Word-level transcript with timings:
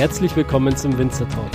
Herzlich 0.00 0.34
willkommen 0.34 0.74
zum 0.74 0.96
Winzer 0.96 1.28
Talk. 1.28 1.50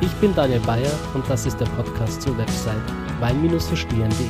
Ich 0.00 0.10
bin 0.22 0.34
Daniel 0.34 0.60
Bayer 0.60 0.90
und 1.12 1.28
das 1.28 1.44
ist 1.44 1.60
der 1.60 1.66
Podcast 1.66 2.22
zur 2.22 2.38
Website 2.38 2.80
wein-verstehen.de. 3.20 4.26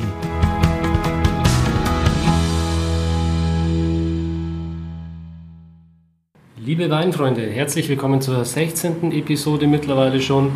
Liebe 6.57 6.89
Weinfreunde, 6.89 7.49
herzlich 7.49 7.87
willkommen 7.87 8.19
zur 8.19 8.43
16. 8.43 9.13
Episode 9.13 9.67
mittlerweile 9.67 10.21
schon. 10.21 10.51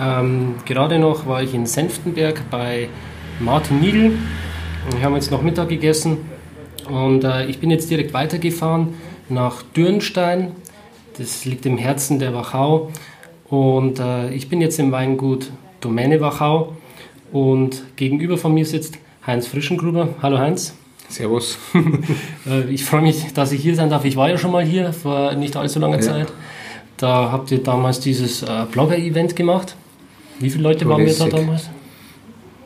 Ähm, 0.00 0.56
gerade 0.64 0.98
noch 0.98 1.28
war 1.28 1.44
ich 1.44 1.54
in 1.54 1.66
Senftenberg 1.66 2.50
bei 2.50 2.88
Martin 3.38 3.78
Niedl. 3.78 4.18
Wir 4.90 5.04
haben 5.04 5.14
jetzt 5.14 5.30
noch 5.30 5.42
Mittag 5.42 5.68
gegessen 5.68 6.28
und 6.90 7.22
äh, 7.22 7.46
ich 7.46 7.60
bin 7.60 7.70
jetzt 7.70 7.88
direkt 7.88 8.12
weitergefahren 8.12 8.94
nach 9.28 9.62
Dürnstein. 9.62 10.50
Das 11.18 11.46
liegt 11.46 11.64
im 11.64 11.78
Herzen 11.78 12.18
der 12.18 12.34
Wachau. 12.34 12.90
Und 13.48 14.00
äh, 14.00 14.34
ich 14.34 14.48
bin 14.48 14.60
jetzt 14.60 14.78
im 14.78 14.92
Weingut 14.92 15.50
Domäne 15.80 16.20
Wachau. 16.20 16.76
Und 17.32 17.84
gegenüber 17.96 18.36
von 18.36 18.52
mir 18.52 18.66
sitzt 18.66 18.98
Heinz 19.26 19.46
Frischengruber. 19.46 20.08
Hallo 20.20 20.38
Heinz. 20.38 20.74
Servus. 21.08 21.58
Äh, 22.48 22.70
ich 22.70 22.84
freue 22.84 23.02
mich, 23.02 23.32
dass 23.32 23.50
ich 23.50 23.60
hier 23.60 23.74
sein 23.74 23.90
darf. 23.90 24.04
Ich 24.04 24.16
war 24.16 24.28
ja 24.28 24.38
schon 24.38 24.52
mal 24.52 24.64
hier 24.64 24.92
vor 24.92 25.32
nicht 25.34 25.56
allzu 25.56 25.80
langer 25.80 25.96
ja. 25.96 26.02
Zeit. 26.02 26.32
Da 26.96 27.32
habt 27.32 27.50
ihr 27.50 27.60
damals 27.60 27.98
dieses 27.98 28.42
äh, 28.42 28.66
Blogger-Event 28.70 29.34
gemacht. 29.34 29.74
Wie 30.38 30.48
viele 30.48 30.62
Leute 30.62 30.88
waren 30.88 31.04
wir 31.04 31.12
da 31.12 31.26
damals? 31.26 31.68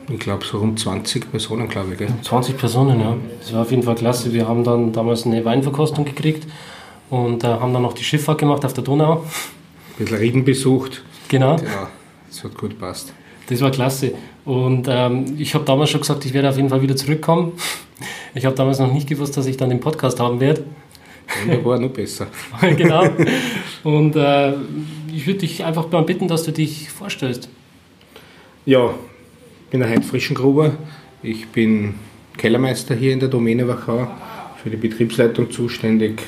Ich 0.07 0.19
glaube 0.19 0.45
so 0.45 0.59
rund 0.59 0.79
20 0.79 1.31
Personen, 1.31 1.67
glaube 1.67 1.93
ich. 1.93 1.97
Gell? 1.97 2.09
20 2.21 2.57
Personen, 2.57 2.99
ja. 2.99 3.17
Das 3.39 3.53
war 3.53 3.63
auf 3.63 3.71
jeden 3.71 3.81
Fall 3.81 3.95
klasse. 3.95 4.33
Wir 4.33 4.47
haben 4.47 4.63
dann 4.63 4.91
damals 4.91 5.25
eine 5.25 5.43
Weinverkostung 5.43 6.05
gekriegt 6.05 6.45
und 7.11 7.43
äh, 7.43 7.47
haben 7.47 7.73
dann 7.73 7.83
noch 7.83 7.93
die 7.93 8.03
Schifffahrt 8.03 8.39
gemacht 8.39 8.65
auf 8.65 8.73
der 8.73 8.83
Donau. 8.83 9.17
Ein 9.17 9.25
bisschen 9.97 10.17
Rieden 10.17 10.43
besucht. 10.43 11.03
Genau. 11.27 11.57
Ja, 11.57 11.89
das 12.27 12.43
hat 12.43 12.57
gut 12.57 12.79
passt. 12.79 13.13
Das 13.47 13.61
war 13.61 13.69
klasse. 13.69 14.13
Und 14.45 14.87
ähm, 14.89 15.35
ich 15.37 15.53
habe 15.53 15.65
damals 15.65 15.89
schon 15.91 16.01
gesagt, 16.01 16.25
ich 16.25 16.33
werde 16.33 16.49
auf 16.49 16.55
jeden 16.55 16.69
Fall 16.69 16.81
wieder 16.81 16.95
zurückkommen. 16.95 17.53
Ich 18.33 18.45
habe 18.45 18.55
damals 18.55 18.79
noch 18.79 18.93
nicht 18.93 19.09
gewusst, 19.09 19.35
dass 19.35 19.45
ich 19.45 19.57
dann 19.57 19.69
den 19.69 19.81
Podcast 19.81 20.21
haben 20.21 20.39
werde. 20.39 20.63
Wunderbar, 21.43 21.77
noch 21.79 21.89
besser. 21.93 22.27
genau. 22.77 23.03
Und 23.83 24.15
äh, 24.15 24.53
ich 25.13 25.27
würde 25.27 25.39
dich 25.39 25.65
einfach 25.65 25.91
mal 25.91 26.03
bitten, 26.03 26.29
dass 26.29 26.43
du 26.43 26.53
dich 26.53 26.89
vorstellst. 26.89 27.49
Ja, 28.65 28.93
bin 29.69 29.81
der 29.81 29.89
Heinz 29.89 30.07
Frischengruber. 30.07 30.71
Ich 31.21 31.45
bin 31.49 31.95
Kellermeister 32.37 32.95
hier 32.95 33.11
in 33.11 33.19
der 33.19 33.27
Domäne 33.27 33.67
Wachau, 33.67 34.07
für 34.63 34.69
die 34.69 34.77
Betriebsleitung 34.77 35.51
zuständig. 35.51 36.21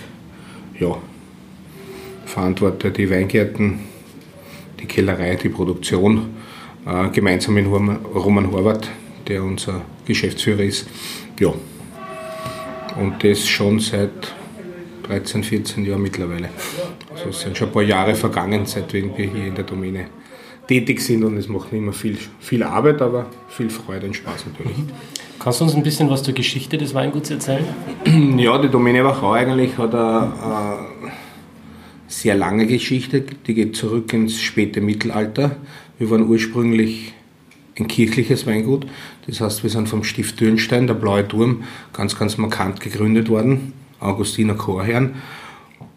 Ja, 0.84 0.98
verantworte 2.26 2.92
die 2.92 3.10
Weingärten, 3.10 3.80
die 4.82 4.86
Kellerei, 4.86 5.36
die 5.36 5.48
Produktion, 5.48 6.32
äh, 6.86 7.08
gemeinsam 7.08 7.54
mit 7.54 7.66
Roman 7.68 8.52
Horvath, 8.52 8.90
der 9.26 9.44
unser 9.44 9.86
Geschäftsführer 10.06 10.64
ist. 10.64 10.90
Ja, 11.40 11.54
und 13.00 13.24
das 13.24 13.48
schon 13.48 13.80
seit 13.80 14.36
13, 15.04 15.46
14 15.46 15.86
Jahren 15.86 16.02
mittlerweile. 16.02 16.50
Also 17.14 17.30
es 17.30 17.40
sind 17.40 17.58
schon 17.58 17.70
ein 17.70 17.74
paar 17.74 17.84
Jahre 17.84 18.14
vergangen, 18.14 18.66
seitdem 18.66 19.18
wir 19.18 19.32
hier 19.32 19.48
in 19.48 19.56
der 19.56 19.64
Domäne 19.64 20.08
tätig 20.68 21.00
sind 21.00 21.24
und 21.24 21.38
es 21.38 21.48
macht 21.48 21.72
immer 21.72 21.94
viel, 21.94 22.18
viel 22.42 22.62
Arbeit, 22.62 23.02
aber 23.02 23.28
viel 23.48 23.70
Freude 23.70 24.08
und 24.08 24.18
Spaß 24.18 24.48
natürlich. 24.48 24.76
Kannst 25.44 25.60
du 25.60 25.66
uns 25.66 25.76
ein 25.76 25.84
bisschen 25.84 26.10
was 26.10 26.24
zur 26.24 26.34
Geschichte 26.34 26.78
des 26.78 26.94
Weinguts 26.94 27.30
erzählen? 27.30 27.66
Ja, 28.38 28.58
die 28.60 28.70
Domäne 28.70 29.04
Wachau 29.04 29.34
eigentlich 29.34 29.78
hat 29.78 29.94
eine, 29.94 30.32
eine 30.42 30.78
sehr 32.08 32.36
lange 32.36 32.66
Geschichte, 32.66 33.26
die 33.46 33.54
geht 33.54 33.76
zurück 33.76 34.14
ins 34.14 34.40
späte 34.40 34.80
Mittelalter. 34.80 35.58
Wir 36.00 36.10
waren 36.10 36.30
ursprünglich 36.30 37.12
ein 37.78 37.90
kirchliches 37.90 38.48
Weingut, 38.48 38.88
das 39.28 39.42
heißt, 39.42 39.64
wir 39.64 39.70
sind 39.70 39.90
vom 39.90 40.06
Stift 40.06 40.40
Dürnstein, 40.40 40.88
der 40.88 40.94
Blaue 40.94 41.28
Turm, 41.28 41.64
ganz, 41.92 42.18
ganz 42.18 42.38
markant 42.38 42.80
gegründet 42.80 43.28
worden, 43.28 43.74
Augustiner 44.00 44.54
Chorherren. 44.54 45.16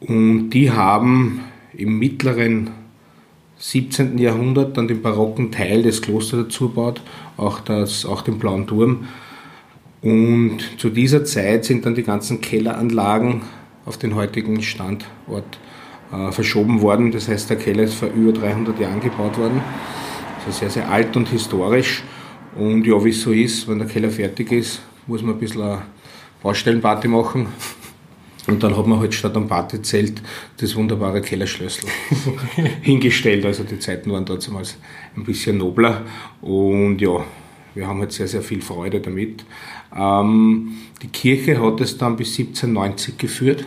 Und 0.00 0.50
die 0.50 0.72
haben 0.72 1.42
im 1.72 2.00
mittleren 2.00 2.70
17. 3.58 4.18
Jahrhundert 4.18 4.76
dann 4.76 4.88
den 4.88 5.02
barocken 5.02 5.52
Teil 5.52 5.84
des 5.84 6.02
Klosters 6.02 6.46
dazu 6.46 6.70
baut, 6.70 7.00
auch, 7.36 7.60
das, 7.60 8.04
auch 8.04 8.22
den 8.22 8.40
Blauen 8.40 8.66
Turm. 8.66 9.06
Und 10.06 10.60
zu 10.78 10.88
dieser 10.88 11.24
Zeit 11.24 11.64
sind 11.64 11.84
dann 11.84 11.96
die 11.96 12.04
ganzen 12.04 12.40
Kelleranlagen 12.40 13.42
auf 13.84 13.98
den 13.98 14.14
heutigen 14.14 14.62
Standort 14.62 15.58
äh, 16.12 16.30
verschoben 16.30 16.80
worden. 16.80 17.10
Das 17.10 17.26
heißt, 17.26 17.50
der 17.50 17.56
Keller 17.56 17.82
ist 17.82 17.94
vor 17.94 18.10
über 18.10 18.32
300 18.32 18.78
Jahren 18.78 19.00
gebaut 19.00 19.36
worden. 19.36 19.60
Also 20.38 20.56
sehr, 20.60 20.70
sehr 20.70 20.88
alt 20.88 21.16
und 21.16 21.28
historisch. 21.28 22.04
Und 22.54 22.86
ja, 22.86 23.04
wie 23.04 23.08
es 23.08 23.20
so 23.20 23.32
ist, 23.32 23.66
wenn 23.66 23.80
der 23.80 23.88
Keller 23.88 24.10
fertig 24.10 24.52
ist, 24.52 24.80
muss 25.08 25.22
man 25.22 25.34
ein 25.34 25.40
bisschen 25.40 25.62
eine 25.62 25.82
Baustellenparty 26.40 27.08
machen. 27.08 27.48
Und 28.46 28.62
dann 28.62 28.76
hat 28.76 28.86
man 28.86 29.00
halt 29.00 29.12
statt 29.12 29.36
am 29.36 29.48
Partyzelt 29.48 30.22
das 30.58 30.76
wunderbare 30.76 31.20
Kellerschlössl 31.20 31.88
hingestellt. 32.82 33.44
Also 33.44 33.64
die 33.64 33.80
Zeiten 33.80 34.12
waren 34.12 34.24
damals 34.24 34.78
ein 35.16 35.24
bisschen 35.24 35.58
nobler. 35.58 36.02
Und 36.42 37.00
ja, 37.00 37.24
wir 37.76 37.86
haben 37.86 38.00
halt 38.00 38.12
sehr, 38.12 38.26
sehr 38.26 38.40
viel 38.40 38.62
Freude 38.62 39.00
damit. 39.00 39.44
Ähm, 39.98 40.76
die 41.02 41.08
Kirche 41.08 41.62
hat 41.62 41.80
es 41.80 41.98
dann 41.98 42.16
bis 42.16 42.38
1790 42.38 43.18
geführt. 43.18 43.64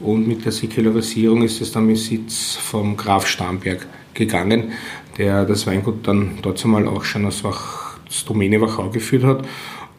Und 0.00 0.26
mit 0.26 0.44
der 0.44 0.52
Säkularisierung 0.52 1.42
ist 1.42 1.60
es 1.60 1.72
dann 1.72 1.86
mit 1.86 1.98
Sitz 1.98 2.56
vom 2.56 2.96
Graf 2.96 3.26
Starnberg 3.26 3.86
gegangen, 4.14 4.72
der 5.18 5.44
das 5.44 5.66
Weingut 5.66 6.06
dann 6.06 6.38
dazu 6.42 6.68
mal 6.68 6.88
auch 6.88 7.04
schon 7.04 7.26
als, 7.26 7.44
Wach, 7.44 7.98
als 8.06 8.24
Domäne 8.24 8.60
Wachau 8.60 8.88
geführt 8.88 9.24
hat. 9.24 9.46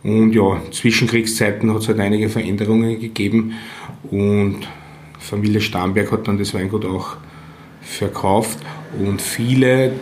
Und 0.04 0.34
ja, 0.34 0.60
zwischen 0.72 1.08
Kriegszeiten 1.08 1.72
hat 1.72 1.82
es 1.82 1.88
halt 1.88 2.00
einige 2.00 2.30
Veränderungen 2.30 3.00
gegeben 3.00 3.54
und 4.10 4.58
Familie 5.20 5.62
Starnberg 5.62 6.12
hat 6.12 6.28
dann 6.28 6.40
das 6.40 6.56
Weingut 6.56 6.86
auch 6.86 7.18
verkauft 7.82 8.58
und 9.00 9.22
viele, 9.22 9.94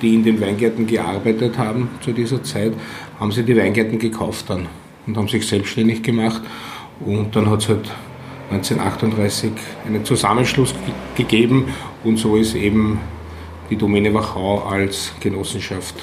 die 0.00 0.14
in 0.14 0.22
den 0.22 0.40
Weingärten 0.40 0.86
gearbeitet 0.86 1.58
haben 1.58 1.88
zu 2.00 2.12
dieser 2.12 2.42
Zeit, 2.44 2.72
haben 3.22 3.30
sie 3.30 3.44
die 3.44 3.56
Weingärten 3.56 4.00
gekauft 4.00 4.46
dann 4.48 4.66
und 5.06 5.16
haben 5.16 5.28
sich 5.28 5.46
selbstständig 5.46 6.02
gemacht 6.02 6.42
und 7.06 7.36
dann 7.36 7.48
hat 7.48 7.60
es 7.60 7.68
halt 7.68 7.88
1938 8.50 9.52
einen 9.86 10.04
Zusammenschluss 10.04 10.74
gegeben 11.16 11.68
und 12.02 12.16
so 12.18 12.36
ist 12.36 12.56
eben 12.56 12.98
die 13.70 13.76
Domäne 13.76 14.12
Wachau 14.12 14.64
als 14.64 15.12
Genossenschaft 15.20 15.94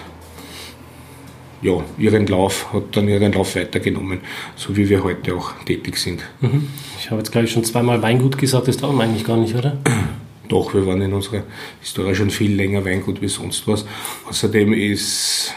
ja, 1.62 1.84
ihren 1.97 2.25
Lauf, 2.28 2.72
hat 2.72 2.96
dann 2.96 3.09
ihren 3.09 3.34
Lauf 3.34 3.53
weitergenommen, 3.58 4.22
so 4.56 4.78
wie 4.78 4.88
wir 4.88 5.03
heute 5.03 5.35
auch 5.35 5.52
tätig 5.66 5.97
sind. 5.97 6.24
Mhm. 6.40 6.69
Ich 6.97 7.12
habe 7.12 7.19
jetzt, 7.19 7.34
glaube 7.34 7.47
ich, 7.47 7.52
schon 7.52 7.66
zweimal 7.66 8.02
Weingut 8.02 8.38
gesagt, 8.38 8.69
das 8.69 8.78
dauert 8.78 9.02
eigentlich 9.02 9.25
gar 9.25 9.35
nicht, 9.35 9.56
oder? 9.56 9.78
Doch, 10.47 10.74
wir 10.74 10.88
waren 10.88 11.02
in 11.02 11.12
unserer 11.12 11.44
Historie 11.81 12.16
schon 12.16 12.29
viel 12.29 12.56
länger 12.56 12.85
Weingut 12.85 13.22
wie 13.22 13.28
sonst 13.28 13.68
was. 13.68 13.85
Außerdem 14.29 14.72
ist 14.72 15.53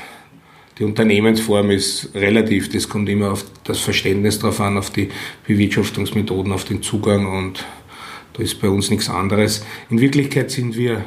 die 0.78 0.84
Unternehmensform 0.84 1.70
ist 1.70 2.10
relativ, 2.14 2.70
das 2.70 2.88
kommt 2.88 3.08
immer 3.08 3.32
auf 3.32 3.44
das 3.64 3.80
Verständnis 3.80 4.38
drauf 4.38 4.60
an, 4.60 4.78
auf 4.78 4.90
die 4.90 5.08
Bewirtschaftungsmethoden, 5.46 6.52
auf 6.52 6.64
den 6.64 6.82
Zugang 6.82 7.26
und 7.26 7.64
da 8.32 8.42
ist 8.42 8.60
bei 8.60 8.68
uns 8.68 8.90
nichts 8.90 9.10
anderes. 9.10 9.64
In 9.90 10.00
Wirklichkeit 10.00 10.50
sind 10.50 10.76
wir 10.76 11.04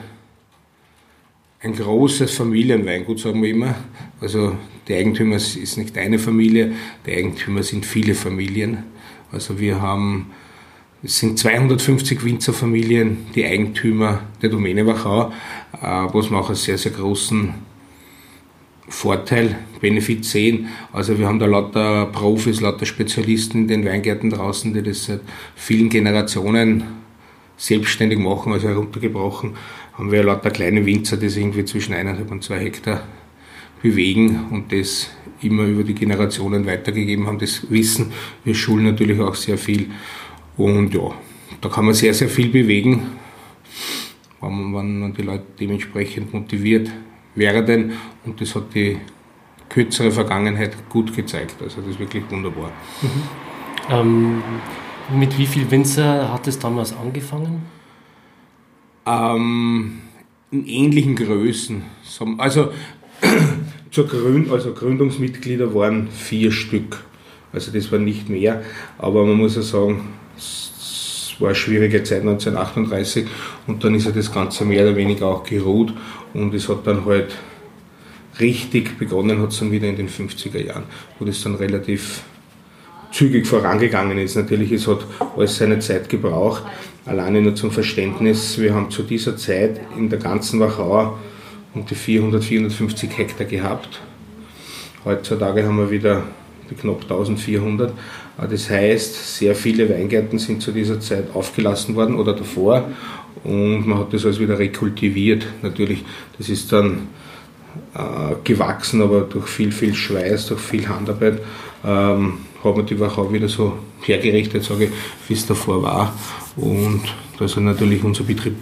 ein 1.61 1.75
großes 1.75 2.31
Familienweingut, 2.35 3.19
sagen 3.19 3.41
wir 3.41 3.49
immer. 3.49 3.75
Also 4.21 4.55
der 4.87 4.99
Eigentümer 4.99 5.37
ist 5.37 5.77
nicht 5.77 5.97
eine 5.97 6.19
Familie, 6.19 6.73
der 7.07 7.17
Eigentümer 7.17 7.63
sind 7.63 7.87
viele 7.87 8.13
Familien. 8.13 8.83
Also 9.31 9.59
wir 9.59 9.81
haben, 9.81 10.27
es 11.01 11.19
sind 11.19 11.39
250 11.39 12.23
Winzerfamilien, 12.23 13.25
die 13.33 13.45
Eigentümer 13.45 14.21
der 14.43 14.49
Domäne 14.49 14.85
Wachau, 14.85 15.31
äh, 15.73 15.81
was 15.81 16.29
wir 16.29 16.37
auch 16.37 16.49
einen 16.49 16.55
sehr, 16.55 16.77
sehr 16.77 16.91
großen 16.91 17.55
Vorteil, 18.87 19.57
Benefit 19.81 20.25
sehen. 20.25 20.69
Also 20.93 21.17
wir 21.17 21.27
haben 21.27 21.39
da 21.39 21.47
lauter 21.47 22.05
Profis, 22.07 22.61
lauter 22.61 22.85
Spezialisten 22.85 23.63
in 23.63 23.67
den 23.67 23.85
Weingärten 23.85 24.29
draußen, 24.29 24.73
die 24.73 24.83
das 24.83 25.05
seit 25.05 25.21
vielen 25.55 25.89
Generationen 25.89 26.83
selbstständig 27.57 28.19
machen, 28.19 28.53
also 28.53 28.67
heruntergebrochen, 28.67 29.55
haben 29.93 30.11
wir 30.11 30.23
lauter 30.23 30.51
kleine 30.51 30.85
Winzer, 30.85 31.17
die 31.17 31.29
sich 31.29 31.41
irgendwie 31.41 31.65
zwischen 31.65 31.93
eineinhalb 31.93 32.29
und 32.29 32.43
zwei 32.43 32.59
Hektar 32.59 33.03
bewegen 33.81 34.47
und 34.51 34.71
das 34.71 35.09
immer 35.41 35.63
über 35.63 35.83
die 35.83 35.95
Generationen 35.95 36.65
weitergegeben 36.65 37.27
haben, 37.27 37.39
das 37.39 37.69
Wissen. 37.69 38.11
Wir 38.43 38.55
schulen 38.55 38.85
natürlich 38.85 39.19
auch 39.19 39.35
sehr 39.35 39.57
viel 39.57 39.91
und 40.57 40.93
ja, 40.93 41.13
da 41.61 41.69
kann 41.69 41.85
man 41.85 41.93
sehr, 41.93 42.13
sehr 42.13 42.29
viel 42.29 42.49
bewegen, 42.49 43.07
wenn 44.41 44.71
man 44.71 45.13
die 45.13 45.21
Leute 45.21 45.45
dementsprechend 45.59 46.33
motiviert 46.33 46.91
werden 47.35 47.93
und 48.25 48.39
das 48.41 48.55
hat 48.55 48.73
die 48.73 48.97
kürzere 49.69 50.11
Vergangenheit 50.11 50.89
gut 50.89 51.15
gezeigt. 51.15 51.55
Also 51.61 51.81
das 51.81 51.91
ist 51.91 51.99
wirklich 51.99 52.23
wunderbar. 52.29 52.71
Mhm. 53.01 53.09
Ähm, 53.89 54.43
mit 55.13 55.37
wie 55.37 55.45
viel 55.45 55.69
Winzer 55.69 56.31
hat 56.31 56.47
es 56.47 56.57
damals 56.57 56.95
angefangen? 56.95 57.63
Ähm, 59.05 60.01
in 60.51 60.65
ähnlichen 60.65 61.15
Größen. 61.15 61.83
Also, 62.37 62.71
zur 63.91 64.07
Gründ, 64.07 64.51
also 64.51 64.73
Gründungsmitglieder 64.73 65.73
waren 65.75 66.07
vier 66.09 66.51
Stück. 66.51 67.03
Also 67.53 67.71
das 67.71 67.91
war 67.91 67.99
nicht 67.99 68.29
mehr. 68.29 68.63
Aber 68.97 69.25
man 69.25 69.37
muss 69.37 69.55
ja 69.55 69.61
sagen, 69.61 70.09
es 70.37 71.35
war 71.39 71.49
eine 71.49 71.55
schwierige 71.55 72.03
Zeit 72.03 72.21
1938 72.21 73.27
und 73.67 73.83
dann 73.83 73.95
ist 73.95 74.05
ja 74.05 74.11
das 74.11 74.31
Ganze 74.31 74.65
mehr 74.65 74.83
oder 74.83 74.95
weniger 74.95 75.27
auch 75.27 75.43
geruht 75.43 75.93
und 76.35 76.53
es 76.53 76.69
hat 76.69 76.85
dann 76.85 77.05
halt 77.05 77.35
richtig 78.39 78.97
begonnen 78.99 79.41
hat 79.41 79.51
es 79.51 79.59
dann 79.59 79.71
wieder 79.71 79.87
in 79.87 79.95
den 79.95 80.09
50er 80.09 80.61
Jahren, 80.63 80.83
wo 81.17 81.25
das 81.25 81.41
dann 81.41 81.55
relativ 81.55 82.23
zügig 83.11 83.47
vorangegangen 83.47 84.17
ist. 84.17 84.35
Natürlich, 84.35 84.71
es 84.73 84.87
hat 84.87 84.99
alles 85.37 85.57
seine 85.57 85.79
Zeit 85.79 86.09
gebraucht. 86.09 86.63
Alleine 87.05 87.41
nur 87.41 87.55
zum 87.55 87.71
Verständnis, 87.71 88.57
wir 88.57 88.73
haben 88.73 88.91
zu 88.91 89.03
dieser 89.03 89.37
Zeit 89.37 89.79
in 89.97 90.09
der 90.09 90.19
ganzen 90.19 90.59
Wachau 90.59 91.17
um 91.73 91.85
die 91.85 91.95
400, 91.95 92.43
450 92.43 93.17
Hektar 93.17 93.45
gehabt. 93.45 94.01
Heutzutage 95.05 95.65
haben 95.65 95.77
wir 95.77 95.91
wieder 95.91 96.23
knapp 96.79 97.03
1400. 97.03 97.93
Das 98.49 98.69
heißt, 98.69 99.37
sehr 99.37 99.55
viele 99.55 99.89
Weingärten 99.89 100.39
sind 100.39 100.61
zu 100.61 100.71
dieser 100.71 100.99
Zeit 100.99 101.25
aufgelassen 101.33 101.95
worden 101.95 102.15
oder 102.15 102.33
davor 102.33 102.89
und 103.45 103.87
man 103.87 103.99
hat 103.99 104.13
das 104.13 104.25
alles 104.25 104.39
wieder 104.39 104.57
rekultiviert. 104.57 105.45
Natürlich, 105.61 106.03
das 106.37 106.49
ist 106.49 106.71
dann 106.71 107.07
äh, 107.93 108.35
gewachsen, 108.43 109.01
aber 109.01 109.21
durch 109.21 109.47
viel, 109.47 109.71
viel 109.71 109.93
Schweiß, 109.93 110.47
durch 110.47 110.61
viel 110.61 110.87
Handarbeit 110.87 111.41
ähm, 111.85 112.39
hat 112.63 112.75
man 112.75 112.85
die 112.85 112.99
Wachau 112.99 113.31
wieder 113.31 113.47
so 113.47 113.77
hergerichtet, 114.01 114.63
sage 114.63 114.85
ich, 114.85 114.91
wie 115.27 115.33
es 115.33 115.45
davor 115.45 115.83
war. 115.83 116.13
Und 116.55 117.01
da 117.37 117.45
ist 117.45 117.57
natürlich 117.57 118.03
unser 118.03 118.23
Betrieb 118.23 118.55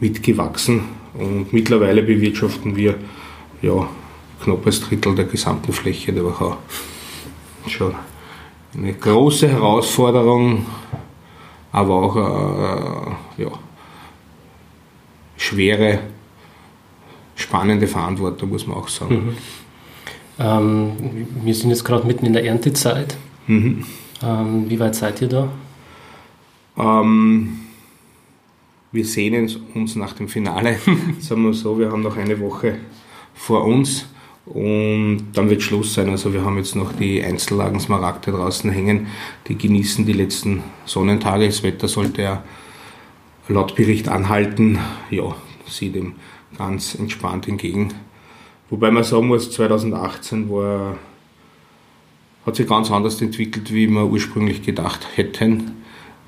mitgewachsen 0.00 0.82
und 1.14 1.52
mittlerweile 1.52 2.02
bewirtschaften 2.02 2.76
wir 2.76 2.96
ja, 3.62 3.88
knapp 4.42 4.66
ein 4.66 4.72
Drittel 4.72 5.14
der 5.14 5.24
gesamten 5.24 5.72
Fläche 5.72 6.12
der 6.12 6.24
Wachau. 6.24 6.58
Schon 7.68 7.94
eine 8.76 8.92
große 8.92 9.48
Herausforderung, 9.48 10.66
aber 11.72 11.94
auch 11.94 12.16
äh, 12.16 13.42
ja, 13.42 13.48
schwere 15.44 15.98
spannende 17.36 17.86
Verantwortung, 17.86 18.50
muss 18.50 18.66
man 18.66 18.76
auch 18.76 18.88
sagen. 18.88 19.14
Mhm. 19.14 19.36
Ähm, 20.38 20.92
wir 21.44 21.54
sind 21.54 21.70
jetzt 21.70 21.84
gerade 21.84 22.06
mitten 22.06 22.26
in 22.26 22.32
der 22.32 22.44
Erntezeit. 22.44 23.16
Mhm. 23.46 23.84
Ähm, 24.22 24.64
wie 24.68 24.78
weit 24.80 24.94
seid 24.94 25.20
ihr 25.20 25.28
da? 25.28 25.48
Ähm, 26.76 27.60
wir 28.92 29.04
sehnen 29.04 29.50
uns 29.74 29.96
nach 29.96 30.12
dem 30.12 30.28
Finale, 30.28 30.78
sagen 31.18 31.44
wir 31.44 31.52
so. 31.52 31.78
Wir 31.78 31.90
haben 31.90 32.02
noch 32.02 32.16
eine 32.16 32.38
Woche 32.40 32.78
vor 33.34 33.64
uns 33.64 34.06
und 34.46 35.32
dann 35.32 35.50
wird 35.50 35.62
Schluss 35.62 35.94
sein. 35.94 36.08
Also 36.08 36.32
wir 36.32 36.44
haben 36.44 36.56
jetzt 36.58 36.76
noch 36.76 36.92
die 36.92 37.22
Einzellagen 37.22 37.80
Smaragde 37.80 38.30
draußen 38.32 38.70
hängen. 38.70 39.08
Die 39.48 39.58
genießen 39.58 40.06
die 40.06 40.12
letzten 40.12 40.62
Sonnentage. 40.84 41.46
Das 41.46 41.62
Wetter 41.62 41.88
sollte 41.88 42.22
ja 42.22 42.42
laut 43.48 43.74
Bericht 43.74 44.08
anhalten. 44.08 44.78
Ja, 45.10 45.34
sieht 45.66 45.94
dem 45.94 46.14
ganz 46.56 46.94
entspannt 46.94 47.48
entgegen. 47.48 47.92
Wobei 48.70 48.90
man 48.90 49.04
sagen 49.04 49.26
muss, 49.26 49.50
2018 49.50 50.48
war, 50.50 50.96
hat 52.46 52.56
sich 52.56 52.66
ganz 52.66 52.90
anders 52.90 53.20
entwickelt, 53.20 53.72
wie 53.72 53.88
wir 53.88 54.06
ursprünglich 54.06 54.62
gedacht 54.62 55.06
hätten. 55.16 55.72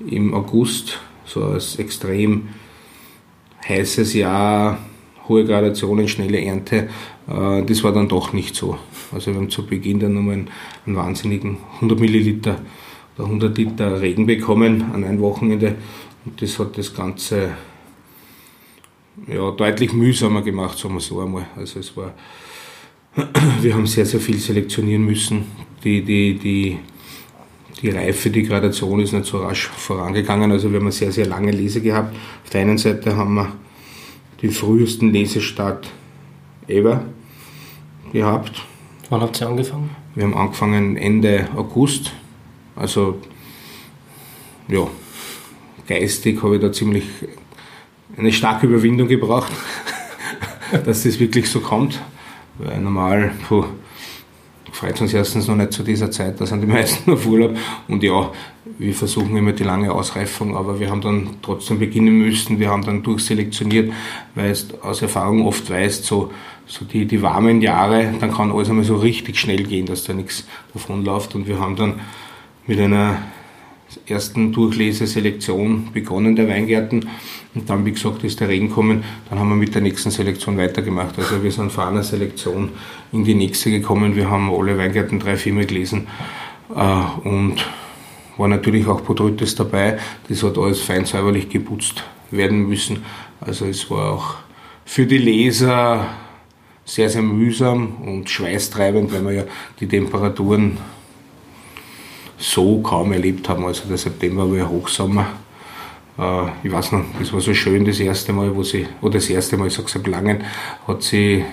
Im 0.05 0.33
August, 0.33 0.99
so 1.25 1.43
als 1.43 1.77
extrem 1.77 2.49
heißes 3.67 4.13
Jahr, 4.13 4.79
hohe 5.27 5.45
Gradationen, 5.45 6.07
schnelle 6.07 6.41
Ernte, 6.41 6.89
äh, 7.27 7.63
das 7.63 7.83
war 7.83 7.91
dann 7.91 8.07
doch 8.07 8.33
nicht 8.33 8.55
so. 8.55 8.77
Also 9.11 9.31
wir 9.31 9.39
haben 9.39 9.49
zu 9.49 9.65
Beginn 9.65 9.99
dann 9.99 10.13
nochmal 10.13 10.35
einen, 10.35 10.49
einen 10.85 10.95
wahnsinnigen 10.95 11.57
100 11.75 11.99
Milliliter 11.99 12.61
oder 13.17 13.25
100 13.25 13.57
Liter 13.57 14.01
Regen 14.01 14.25
bekommen 14.25 14.91
an 14.93 15.03
einem 15.03 15.19
Wochenende 15.19 15.75
und 16.27 16.41
das 16.41 16.59
hat 16.59 16.77
das 16.77 16.93
Ganze 16.93 17.51
ja, 19.27 19.49
deutlich 19.51 19.93
mühsamer 19.93 20.41
gemacht, 20.41 20.77
sagen 20.77 20.95
wir 20.95 20.99
so 20.99 21.21
einmal. 21.21 21.47
Also 21.55 21.79
es 21.79 21.95
war, 21.95 22.13
wir 23.61 23.73
haben 23.73 23.87
sehr, 23.87 24.05
sehr 24.05 24.19
viel 24.19 24.37
selektionieren 24.37 25.05
müssen. 25.05 25.45
Die, 25.85 26.01
die, 26.01 26.37
die, 26.37 26.79
die 27.81 27.89
Reife, 27.91 28.29
die 28.29 28.43
Gradation 28.43 28.99
ist 28.99 29.13
nicht 29.13 29.25
so 29.25 29.37
rasch 29.37 29.67
vorangegangen. 29.67 30.51
Also 30.51 30.69
wir 30.69 30.79
haben 30.79 30.87
eine 30.87 30.91
sehr, 30.91 31.13
sehr 31.13 31.27
lange 31.27 31.51
Lese 31.51 31.79
gehabt. 31.79 32.13
Auf 32.43 32.49
der 32.49 32.61
einen 32.61 32.77
Seite 32.77 33.15
haben 33.15 33.35
wir 33.35 33.53
den 34.41 34.51
frühesten 34.51 35.13
Lesestart 35.13 35.87
ever 36.67 37.05
gehabt. 38.11 38.63
Wann 39.09 39.21
habt 39.21 39.39
ihr 39.39 39.47
angefangen? 39.47 39.91
Wir 40.13 40.25
haben 40.25 40.35
angefangen 40.35 40.97
Ende 40.97 41.47
August. 41.55 42.11
Also 42.75 43.17
ja, 44.67 44.89
geistig 45.87 46.41
habe 46.43 46.55
ich 46.55 46.61
da 46.61 46.71
ziemlich 46.71 47.05
eine 48.17 48.31
starke 48.31 48.67
Überwindung 48.67 49.07
gebraucht, 49.07 49.51
dass 50.85 51.03
das 51.03 51.19
wirklich 51.19 51.49
so 51.49 51.59
kommt. 51.59 52.01
Weil 52.59 52.79
normal, 52.79 53.31
puh, 53.47 53.65
freut 54.71 54.99
uns 55.01 55.13
erstens 55.13 55.47
noch 55.47 55.55
nicht 55.55 55.73
zu 55.73 55.83
dieser 55.83 56.11
Zeit, 56.11 56.39
da 56.39 56.45
sind 56.45 56.61
die 56.61 56.67
meisten 56.67 57.11
auf 57.13 57.25
Urlaub. 57.25 57.55
Und 57.87 58.03
ja, 58.03 58.31
wir 58.77 58.93
versuchen 58.93 59.35
immer 59.35 59.53
die 59.53 59.63
lange 59.63 59.91
Ausreifung, 59.91 60.55
aber 60.55 60.79
wir 60.79 60.89
haben 60.89 61.01
dann 61.01 61.29
trotzdem 61.41 61.79
beginnen 61.79 62.17
müssen. 62.17 62.59
Wir 62.59 62.69
haben 62.69 62.83
dann 62.83 63.03
durchselektioniert, 63.03 63.91
weil 64.35 64.51
es 64.51 64.67
aus 64.81 65.01
Erfahrung 65.01 65.45
oft 65.45 65.69
weißt, 65.69 66.05
so, 66.05 66.31
so 66.65 66.85
die, 66.85 67.05
die 67.05 67.21
warmen 67.21 67.61
Jahre, 67.61 68.13
dann 68.19 68.31
kann 68.31 68.51
alles 68.51 68.69
einmal 68.69 68.85
so 68.85 68.97
richtig 68.97 69.37
schnell 69.37 69.63
gehen, 69.63 69.85
dass 69.85 70.03
da 70.03 70.13
nichts 70.13 70.45
davonläuft. 70.73 71.33
Und 71.35 71.47
wir 71.47 71.59
haben 71.59 71.75
dann 71.75 72.01
mit 72.67 72.79
einer 72.79 73.21
ersten 74.09 74.53
Durchleseselektion 74.53 75.89
begonnen 75.93 76.35
der 76.35 76.47
Weingärten. 76.47 77.09
Und 77.53 77.69
dann, 77.69 77.85
wie 77.85 77.91
gesagt, 77.91 78.23
ist 78.23 78.39
der 78.39 78.49
Regen 78.49 78.69
gekommen, 78.69 79.03
dann 79.29 79.39
haben 79.39 79.49
wir 79.49 79.55
mit 79.55 79.75
der 79.75 79.81
nächsten 79.81 80.11
Selektion 80.11 80.57
weitergemacht. 80.57 81.17
Also 81.17 81.43
wir 81.43 81.51
sind 81.51 81.71
von 81.71 81.85
einer 81.85 82.03
Selektion 82.03 82.69
in 83.11 83.23
die 83.23 83.35
nächste 83.35 83.71
gekommen, 83.71 84.15
wir 84.15 84.29
haben 84.29 84.49
alle 84.53 84.77
Weingärten 84.77 85.19
drei, 85.19 85.35
viermal 85.35 85.65
gelesen. 85.65 86.07
Äh, 86.75 87.27
und 87.27 87.55
war 88.37 88.47
natürlich 88.47 88.87
auch 88.87 89.03
Podrüttes 89.03 89.55
dabei, 89.55 89.97
das 90.29 90.43
hat 90.43 90.57
alles 90.57 90.81
fein 90.81 91.05
säuberlich 91.05 91.49
geputzt 91.49 92.03
werden 92.29 92.67
müssen. 92.67 93.03
Also 93.41 93.65
es 93.65 93.89
war 93.89 94.13
auch 94.13 94.35
für 94.85 95.05
die 95.05 95.17
Leser 95.17 96.07
sehr, 96.85 97.09
sehr 97.09 97.21
mühsam 97.21 97.95
und 98.05 98.29
schweißtreibend, 98.29 99.11
weil 99.11 99.25
wir 99.25 99.31
ja 99.31 99.43
die 99.79 99.87
Temperaturen 99.87 100.77
so 102.37 102.79
kaum 102.81 103.11
erlebt 103.11 103.49
haben. 103.49 103.65
Also 103.65 103.87
der 103.87 103.97
September 103.97 104.49
war 104.49 104.57
ja 104.57 104.69
Hochsommer. 104.69 105.27
Äh, 106.17 106.47
ich 106.63 106.71
weiß 106.71 106.91
noch, 106.93 107.03
das 107.19 107.33
war 107.33 107.41
so 107.41 107.53
schön 107.53 107.85
das 107.85 107.99
erste 107.99 108.33
Mal, 108.33 108.55
wo 108.55 108.63
sie, 108.63 108.85
oder 109.01 109.15
das 109.15 109.29
erste 109.29 109.57
Mal, 109.57 109.67
ich 109.67 109.73
sage 109.73 109.89
seit 109.89 110.07
Langen, 110.07 110.43
hat 110.87 111.03
sie, 111.03 111.43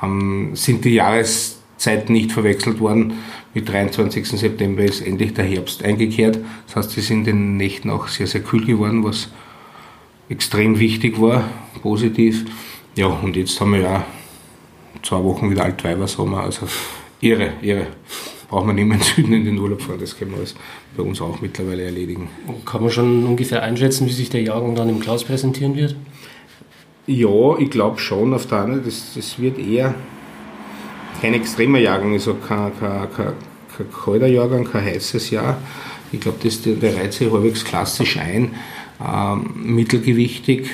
haben, 0.00 0.54
sind 0.54 0.84
die 0.84 0.94
Jahreszeiten 0.94 2.12
nicht 2.12 2.32
verwechselt 2.32 2.80
worden. 2.80 3.14
Mit 3.54 3.68
23. 3.68 4.26
September 4.28 4.82
ist 4.82 5.00
endlich 5.00 5.34
der 5.34 5.44
Herbst 5.44 5.82
eingekehrt. 5.82 6.38
Das 6.66 6.76
heißt, 6.76 6.98
es 6.98 7.06
sind 7.08 7.26
in 7.26 7.36
den 7.36 7.56
Nächten 7.56 7.90
auch 7.90 8.08
sehr, 8.08 8.26
sehr 8.26 8.42
kühl 8.42 8.64
geworden, 8.64 9.04
was 9.04 9.30
extrem 10.28 10.78
wichtig 10.78 11.20
war, 11.20 11.48
positiv. 11.82 12.44
Ja, 12.94 13.06
und 13.06 13.36
jetzt 13.36 13.60
haben 13.60 13.72
wir 13.72 13.80
ja 13.80 14.04
zwei 15.02 15.22
Wochen 15.24 15.50
wieder 15.50 15.64
Altweibersommer, 15.64 16.40
also 16.40 16.66
irre, 17.20 17.54
irre 17.62 17.86
braucht 18.48 18.66
man 18.66 18.76
nicht 18.76 18.86
mehr 18.86 18.96
in 18.96 19.02
Süden 19.02 19.32
in 19.32 19.44
den 19.44 19.58
Urlaub 19.58 19.82
fahren. 19.82 19.98
Das 20.00 20.16
können 20.16 20.32
wir 20.32 20.38
bei 20.96 21.02
uns 21.02 21.20
auch 21.20 21.40
mittlerweile 21.40 21.84
erledigen. 21.84 22.28
Kann 22.64 22.80
man 22.80 22.90
schon 22.90 23.24
ungefähr 23.24 23.62
einschätzen, 23.62 24.06
wie 24.06 24.12
sich 24.12 24.30
der 24.30 24.42
Jahrgang 24.42 24.74
dann 24.74 24.88
im 24.88 25.00
Klaus 25.00 25.24
präsentieren 25.24 25.76
wird? 25.76 25.94
Ja, 27.06 27.58
ich 27.58 27.70
glaube 27.70 27.98
schon. 27.98 28.34
Auf 28.34 28.46
der 28.46 28.58
anderen 28.58 28.84
das, 28.84 29.14
das 29.14 29.38
wird 29.38 29.58
eher 29.58 29.94
kein 31.20 31.34
extremer 31.34 31.78
Jahrgang, 31.78 32.12
also 32.12 32.34
kein, 32.34 32.78
kein, 32.78 33.12
kein, 33.12 33.32
kein 33.76 33.86
kalter 33.92 34.26
Jahrgang, 34.26 34.64
kein 34.64 34.84
heißes 34.84 35.30
Jahr. 35.30 35.58
Ich 36.10 36.20
glaube, 36.20 36.38
der, 36.42 36.74
der 36.74 36.96
reiht 36.96 37.12
sich 37.12 37.30
halbwegs 37.30 37.64
klassisch 37.64 38.16
ein. 38.16 38.54
Ähm, 39.04 39.52
mittelgewichtig, 39.54 40.70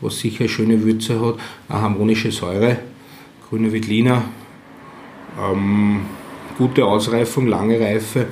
was 0.00 0.18
sicher 0.18 0.48
schöne 0.48 0.82
Würze 0.82 1.20
hat, 1.24 1.36
eine 1.68 1.82
harmonische 1.82 2.32
Säure, 2.32 2.78
grüne 3.48 3.72
Wittliner. 3.72 4.24
Ähm, 5.40 6.00
gute 6.62 6.84
Ausreifung, 6.84 7.48
lange 7.48 7.80
Reife, 7.80 8.26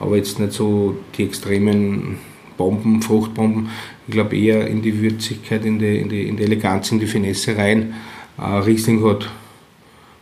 aber 0.00 0.16
jetzt 0.16 0.40
nicht 0.40 0.52
so 0.52 0.96
die 1.16 1.24
extremen 1.24 2.18
Bomben, 2.56 3.00
Fruchtbomben. 3.00 3.68
Ich 4.08 4.12
glaube 4.12 4.36
eher 4.36 4.66
in 4.66 4.82
die 4.82 5.00
Würzigkeit, 5.00 5.64
in 5.64 5.78
die, 5.78 5.98
in 5.98 6.08
die, 6.08 6.28
in 6.28 6.36
die 6.36 6.42
Eleganz, 6.42 6.90
in 6.90 6.98
die 6.98 7.06
Finesse 7.06 7.56
rein. 7.56 7.94
Äh, 8.38 8.42
Riesling 8.42 9.04
hat 9.04 9.30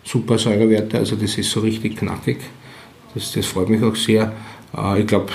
super 0.02 0.36
Säurewerte, 0.36 0.98
also 0.98 1.16
das 1.16 1.38
ist 1.38 1.50
so 1.50 1.60
richtig 1.60 1.96
knackig. 1.96 2.38
Das, 3.14 3.32
das 3.32 3.46
freut 3.46 3.70
mich 3.70 3.82
auch 3.82 3.96
sehr. 3.96 4.32
Äh, 4.76 5.00
ich 5.00 5.06
glaube, 5.06 5.32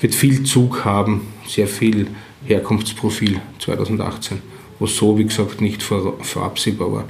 wird 0.00 0.14
viel 0.14 0.42
Zug 0.42 0.84
haben, 0.84 1.28
sehr 1.46 1.68
viel 1.68 2.08
Herkunftsprofil 2.44 3.40
2018 3.60 4.54
was 4.78 4.96
so, 4.96 5.16
wie 5.18 5.24
gesagt, 5.24 5.60
nicht 5.60 5.82
vor, 5.82 6.18
vorabsehbar 6.20 6.92
war. 6.92 7.04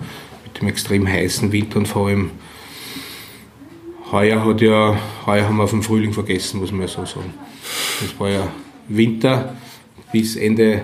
Mit 0.45 0.61
dem 0.61 0.69
extrem 0.69 1.09
heißen 1.09 1.51
Winter 1.51 1.79
und 1.79 1.89
vor 1.89 2.09
allem 2.09 2.31
heuer 4.13 4.45
hat 4.45 4.61
ja, 4.61 4.97
heuer 5.27 5.45
haben 5.45 5.57
wir 5.57 5.65
auf 5.65 5.71
den 5.71 5.83
Frühling 5.83 6.13
vergessen, 6.13 6.61
muss 6.61 6.73
man 6.73 6.83
ja 6.83 6.89
so 6.89 7.05
sagen. 7.05 7.35
Das 8.01 8.19
war 8.19 8.31
ja 8.31 8.49
Winter 8.89 9.55
bis 10.13 10.37
Ende 10.37 10.83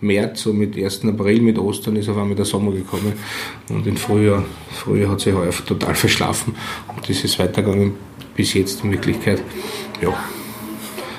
März, 0.00 0.42
so 0.42 0.52
mit 0.52 0.76
1. 0.76 1.04
April, 1.04 1.40
mit 1.40 1.58
Ostern 1.58 1.96
ist 1.96 2.08
auf 2.08 2.16
einmal 2.16 2.36
der 2.36 2.44
Sommer 2.44 2.72
gekommen 2.72 3.14
und 3.70 3.86
im 3.86 3.96
Frühjahr, 3.96 4.44
Frühjahr 4.70 5.12
hat 5.12 5.20
sich 5.20 5.34
heuer 5.34 5.50
total 5.66 5.94
verschlafen 5.94 6.54
und 6.94 7.08
das 7.08 7.24
ist 7.24 7.38
weitergegangen 7.38 7.94
bis 8.36 8.54
jetzt 8.54 8.84
in 8.84 8.92
Wirklichkeit. 8.92 9.42
Ja, 10.02 10.12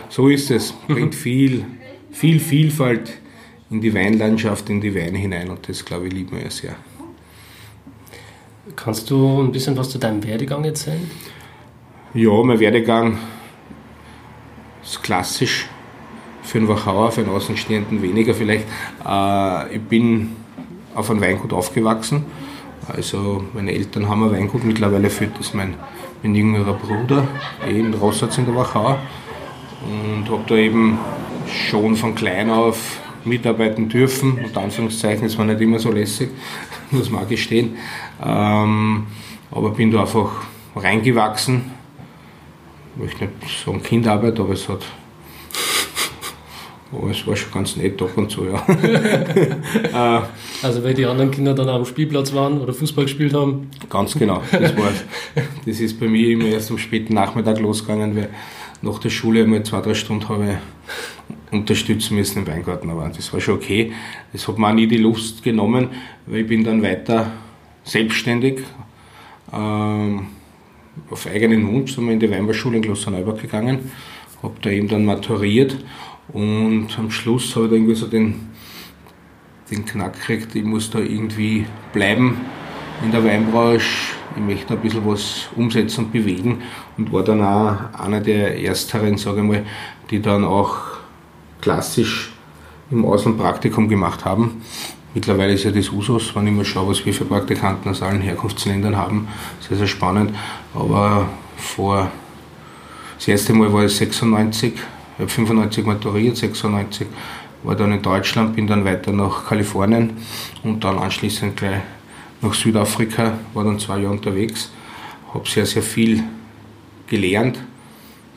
so 0.10 0.30
ist 0.30 0.52
es. 0.52 0.74
Bringt 0.88 1.16
viel, 1.16 1.66
viel 2.12 2.40
Vielfalt 2.40 3.18
in 3.72 3.82
die 3.82 3.94
Weinlandschaft, 3.94 4.70
in 4.70 4.82
die 4.82 4.94
Weine 4.94 5.18
hinein 5.18 5.50
und 5.50 5.68
das, 5.68 5.84
glaube 5.84 6.08
ich, 6.08 6.14
lieben 6.14 6.38
wir 6.38 6.44
ja 6.44 6.52
sehr. 6.52 6.76
Kannst 8.76 9.12
du 9.12 9.42
ein 9.42 9.52
bisschen 9.52 9.78
was 9.78 9.90
zu 9.90 10.00
deinem 10.00 10.24
Werdegang 10.24 10.66
erzählen? 10.66 11.10
Ja, 12.16 12.32
mein 12.44 12.60
Werdegang 12.60 13.20
ist 14.84 15.04
klassisch 15.04 15.68
für 16.42 16.58
einen 16.58 16.68
Wachauer, 16.68 17.12
für 17.12 17.22
einen 17.22 17.30
Außenstehenden 17.30 18.02
weniger 18.02 18.34
vielleicht. 18.34 18.66
Äh, 19.08 19.76
ich 19.76 19.82
bin 19.82 20.36
auf 20.96 21.12
einem 21.12 21.22
Weingut 21.22 21.54
aufgewachsen. 21.54 22.26
Also 22.88 23.44
meine 23.54 23.72
Eltern 23.72 24.10
haben 24.10 24.24
ein 24.24 24.32
Weingut, 24.32 24.64
mittlerweile 24.64 25.10
führt 25.10 25.38
das 25.38 25.54
mein, 25.54 25.76
mein 26.24 26.34
jüngerer 26.34 26.74
Bruder 26.74 27.28
eh 27.68 27.80
in 27.80 27.94
Rossatz 27.94 28.40
in 28.40 28.46
der 28.46 28.56
Wachau. 28.56 28.98
Und 29.84 30.30
habe 30.30 30.44
da 30.48 30.56
eben 30.56 30.98
schon 31.48 31.96
von 31.96 32.16
klein 32.16 32.50
auf 32.50 33.00
mitarbeiten 33.26 33.90
dürfen. 33.90 34.40
Unter 34.44 34.62
Anführungszeichen, 34.62 35.26
es 35.26 35.38
war 35.38 35.46
nicht 35.46 35.62
immer 35.62 35.80
so 35.80 35.92
lässig, 35.92 36.30
muss 36.92 37.10
man 37.10 37.24
auch 37.24 37.30
gestehen. 37.30 37.78
Ähm, 38.24 39.08
aber 39.52 39.70
bin 39.72 39.92
da 39.92 40.02
einfach 40.02 40.32
reingewachsen. 40.76 41.72
Ich 42.96 43.04
möchte 43.04 43.30
nicht 43.42 43.66
sagen 43.66 43.84
Kindarbeit, 43.84 44.40
aber 44.40 44.54
es 44.54 44.68
hat 44.70 44.82
aber 46.92 47.10
es 47.12 47.26
war 47.28 47.36
schon 47.36 47.52
ganz 47.52 47.76
nett 47.76 48.02
ab 48.02 48.12
und 48.16 48.30
zu, 48.30 48.46
ja. 48.46 48.66
Äh, 49.96 50.22
also 50.62 50.84
weil 50.84 50.94
die 50.94 51.06
anderen 51.06 51.32
Kinder 51.32 51.54
dann 51.54 51.70
am 51.70 51.86
Spielplatz 51.86 52.34
waren 52.34 52.60
oder 52.62 52.74
Fußball 52.74 53.06
gespielt 53.06 53.34
haben? 53.34 53.70
Ganz 53.90 54.14
genau, 54.18 54.42
das 54.52 54.76
war 54.78 54.92
Das 55.66 55.80
ist 55.80 56.00
bei 56.00 56.08
mir 56.08 56.30
immer 56.30 56.46
erst 56.46 56.72
am 56.72 56.78
späten 56.78 57.14
Nachmittag 57.14 57.60
losgegangen, 57.60 58.16
weil 58.16 58.30
nach 58.82 59.00
der 59.00 59.10
Schule 59.10 59.44
einmal 59.44 59.64
zwei, 59.64 59.82
drei 59.82 59.94
Stunden 59.94 60.28
habe 60.30 60.44
ich 60.46 61.35
unterstützen 61.52 62.16
müssen 62.16 62.40
im 62.40 62.48
Weingarten, 62.48 62.90
aber 62.90 63.10
das 63.16 63.32
war 63.32 63.40
schon 63.40 63.56
okay. 63.56 63.92
Das 64.34 64.48
hat 64.48 64.58
mir 64.58 64.68
auch 64.68 64.74
nie 64.74 64.88
die 64.88 64.98
Lust 64.98 65.44
genommen, 65.44 65.90
weil 66.26 66.42
ich 66.42 66.48
bin 66.48 66.64
dann 66.64 66.82
weiter 66.82 67.32
selbstständig 67.84 68.64
ähm, 69.54 70.28
auf 71.10 71.28
eigenen 71.28 71.68
Wunsch 71.72 71.96
sind 71.96 72.06
wir 72.06 72.14
in 72.14 72.20
die 72.20 72.30
Weinbauschule 72.30 72.78
in 72.78 72.84
Klosterneuburg 72.84 73.42
gegangen, 73.42 73.92
habe 74.42 74.56
da 74.62 74.70
eben 74.70 74.88
dann 74.88 75.06
maturiert 75.06 75.78
und 76.30 76.88
am 76.98 77.12
Schluss 77.12 77.56
habe 77.56 77.66
ich 77.66 77.72
dann 77.72 77.80
irgendwie 77.80 77.96
so 77.96 78.08
den, 78.08 78.50
den 79.70 79.86
Knack 79.86 80.14
gekriegt, 80.14 80.56
ich 80.56 80.64
muss 80.64 80.90
da 80.90 81.00
irgendwie 81.00 81.66
bleiben 81.94 82.38
in 83.04 83.12
der 83.12 83.24
Weinbranche. 83.24 84.16
Ich 84.38 84.42
möchte 84.42 84.74
ein 84.74 84.82
bisschen 84.82 85.06
was 85.06 85.48
umsetzen 85.56 86.06
und 86.06 86.12
bewegen 86.12 86.62
und 86.98 87.14
war 87.14 87.24
dann 87.24 87.42
auch 87.42 87.98
einer 87.98 88.20
der 88.20 88.62
ersteren, 88.62 89.18
sage 89.18 89.42
ich 89.42 89.48
mal, 89.48 89.66
die 90.10 90.22
dann 90.22 90.44
auch 90.44 90.95
klassisch 91.66 92.32
im 92.92 93.04
Ausland 93.06 93.40
Praktikum 93.40 93.90
gemacht 93.90 94.24
haben. 94.24 94.62
Mittlerweile 95.16 95.54
ist 95.54 95.64
ja 95.64 95.72
das 95.72 95.90
Usus, 95.90 96.36
wenn 96.36 96.46
ich 96.46 96.54
mal 96.54 96.64
schaue, 96.64 96.90
was 96.92 97.04
wir 97.04 97.12
für 97.12 97.26
Praktikanten 97.26 97.90
aus 97.90 98.04
allen 98.04 98.22
Herkunftsländern 98.22 98.96
haben. 98.96 99.28
Sehr, 99.68 99.76
sehr 99.76 99.88
spannend. 99.88 100.36
Aber 100.76 101.28
vor, 101.58 102.12
das 103.18 103.28
erste 103.28 103.54
Mal 103.54 103.74
war 103.74 103.82
es 103.82 103.98
96, 103.98 104.74
ich 104.74 105.20
habe 105.20 105.28
95 105.28 105.86
maturiert, 105.88 106.38
96 106.38 107.08
war 107.64 107.76
dann 107.76 107.94
in 107.94 108.02
Deutschland, 108.04 108.56
bin 108.56 108.68
dann 108.68 108.86
weiter 108.86 109.12
nach 109.12 109.48
Kalifornien 109.48 110.12
und 110.62 110.84
dann 110.84 111.00
anschließend 111.00 111.58
gleich 111.58 111.82
nach 112.42 112.54
Südafrika, 112.54 113.40
war 113.56 113.64
dann 113.64 113.80
zwei 113.80 113.98
Jahre 114.02 114.14
unterwegs, 114.14 114.70
habe 115.34 115.50
sehr, 115.50 115.66
sehr 115.66 115.82
viel 115.82 116.24
gelernt, 117.08 117.58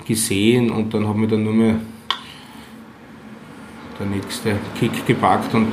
gesehen 0.07 0.71
und 0.71 0.95
dann 0.95 1.07
habe 1.07 1.25
ich 1.25 1.29
dann 1.29 1.45
nur 1.45 1.53
mehr 1.53 1.79
der 3.99 4.07
nächste 4.07 4.57
Kick 4.79 5.07
gepackt 5.07 5.55
und, 5.55 5.73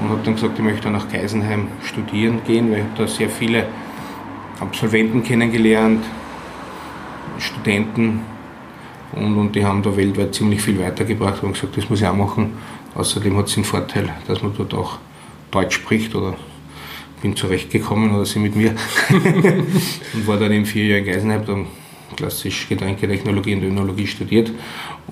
und 0.00 0.08
habe 0.08 0.20
dann 0.24 0.34
gesagt, 0.34 0.58
ich 0.58 0.64
möchte 0.64 0.90
nach 0.90 1.08
Geisenheim 1.08 1.68
studieren 1.82 2.40
gehen, 2.46 2.70
weil 2.70 2.80
ich 2.80 2.98
da 2.98 3.06
sehr 3.06 3.28
viele 3.28 3.66
Absolventen 4.60 5.22
kennengelernt, 5.22 6.04
Studenten, 7.38 8.20
und, 9.16 9.36
und 9.36 9.54
die 9.54 9.64
haben 9.64 9.82
da 9.82 9.96
weltweit 9.96 10.34
ziemlich 10.34 10.60
viel 10.60 10.78
weitergebracht. 10.78 11.42
Und 11.42 11.52
gesagt, 11.52 11.76
das 11.76 11.88
muss 11.88 12.00
ich 12.00 12.06
auch 12.06 12.16
machen. 12.16 12.54
Außerdem 12.94 13.36
hat 13.36 13.48
es 13.48 13.54
den 13.54 13.64
Vorteil, 13.64 14.08
dass 14.26 14.42
man 14.42 14.52
dort 14.56 14.74
auch 14.74 14.98
Deutsch 15.50 15.76
spricht 15.76 16.14
oder 16.14 16.36
bin 17.22 17.36
zurechtgekommen 17.36 18.14
oder 18.14 18.24
sie 18.24 18.38
mit 18.38 18.56
mir. 18.56 18.74
Und 20.14 20.26
war 20.26 20.36
dann 20.36 20.52
in 20.52 20.66
vier 20.66 20.86
Jahren 20.86 21.04
in 21.04 21.12
Geisenheim, 21.12 21.46
dann 21.46 21.66
klassisch 22.16 22.68
Getränketechnologie 22.68 23.54
und 23.54 23.64
Önologie 23.64 24.06
studiert. 24.06 24.52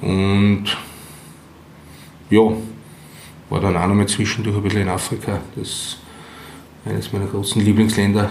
Und 0.01 0.65
ja, 2.33 2.51
war 3.51 3.61
dann 3.61 3.77
auch 3.77 3.87
noch 3.87 3.95
mal 3.95 4.09
zwischendurch 4.09 4.57
ein 4.57 4.63
bisschen 4.63 4.83
in 4.83 4.89
Afrika, 4.89 5.39
das 5.55 5.69
ist 5.69 5.99
eines 6.87 7.13
meiner 7.13 7.27
großen 7.27 7.63
Lieblingsländer 7.63 8.31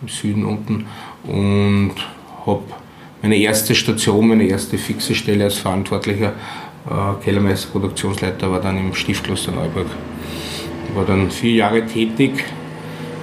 im 0.00 0.08
Süden 0.08 0.44
unten 0.46 0.86
und 1.24 1.94
habe 2.46 2.62
meine 3.20 3.36
erste 3.36 3.74
Station, 3.74 4.28
meine 4.28 4.44
erste 4.44 4.78
fixe 4.78 5.14
Stelle 5.14 5.44
als 5.44 5.58
verantwortlicher 5.58 6.32
äh, 6.88 7.24
Kellermeister 7.24 7.68
Produktionsleiter 7.72 8.50
war 8.50 8.60
dann 8.60 8.78
im 8.78 8.94
Stiftkloster 8.94 9.52
Neuburg. 9.52 9.88
War 10.94 11.04
dann 11.04 11.30
vier 11.30 11.52
Jahre 11.52 11.84
tätig, 11.84 12.44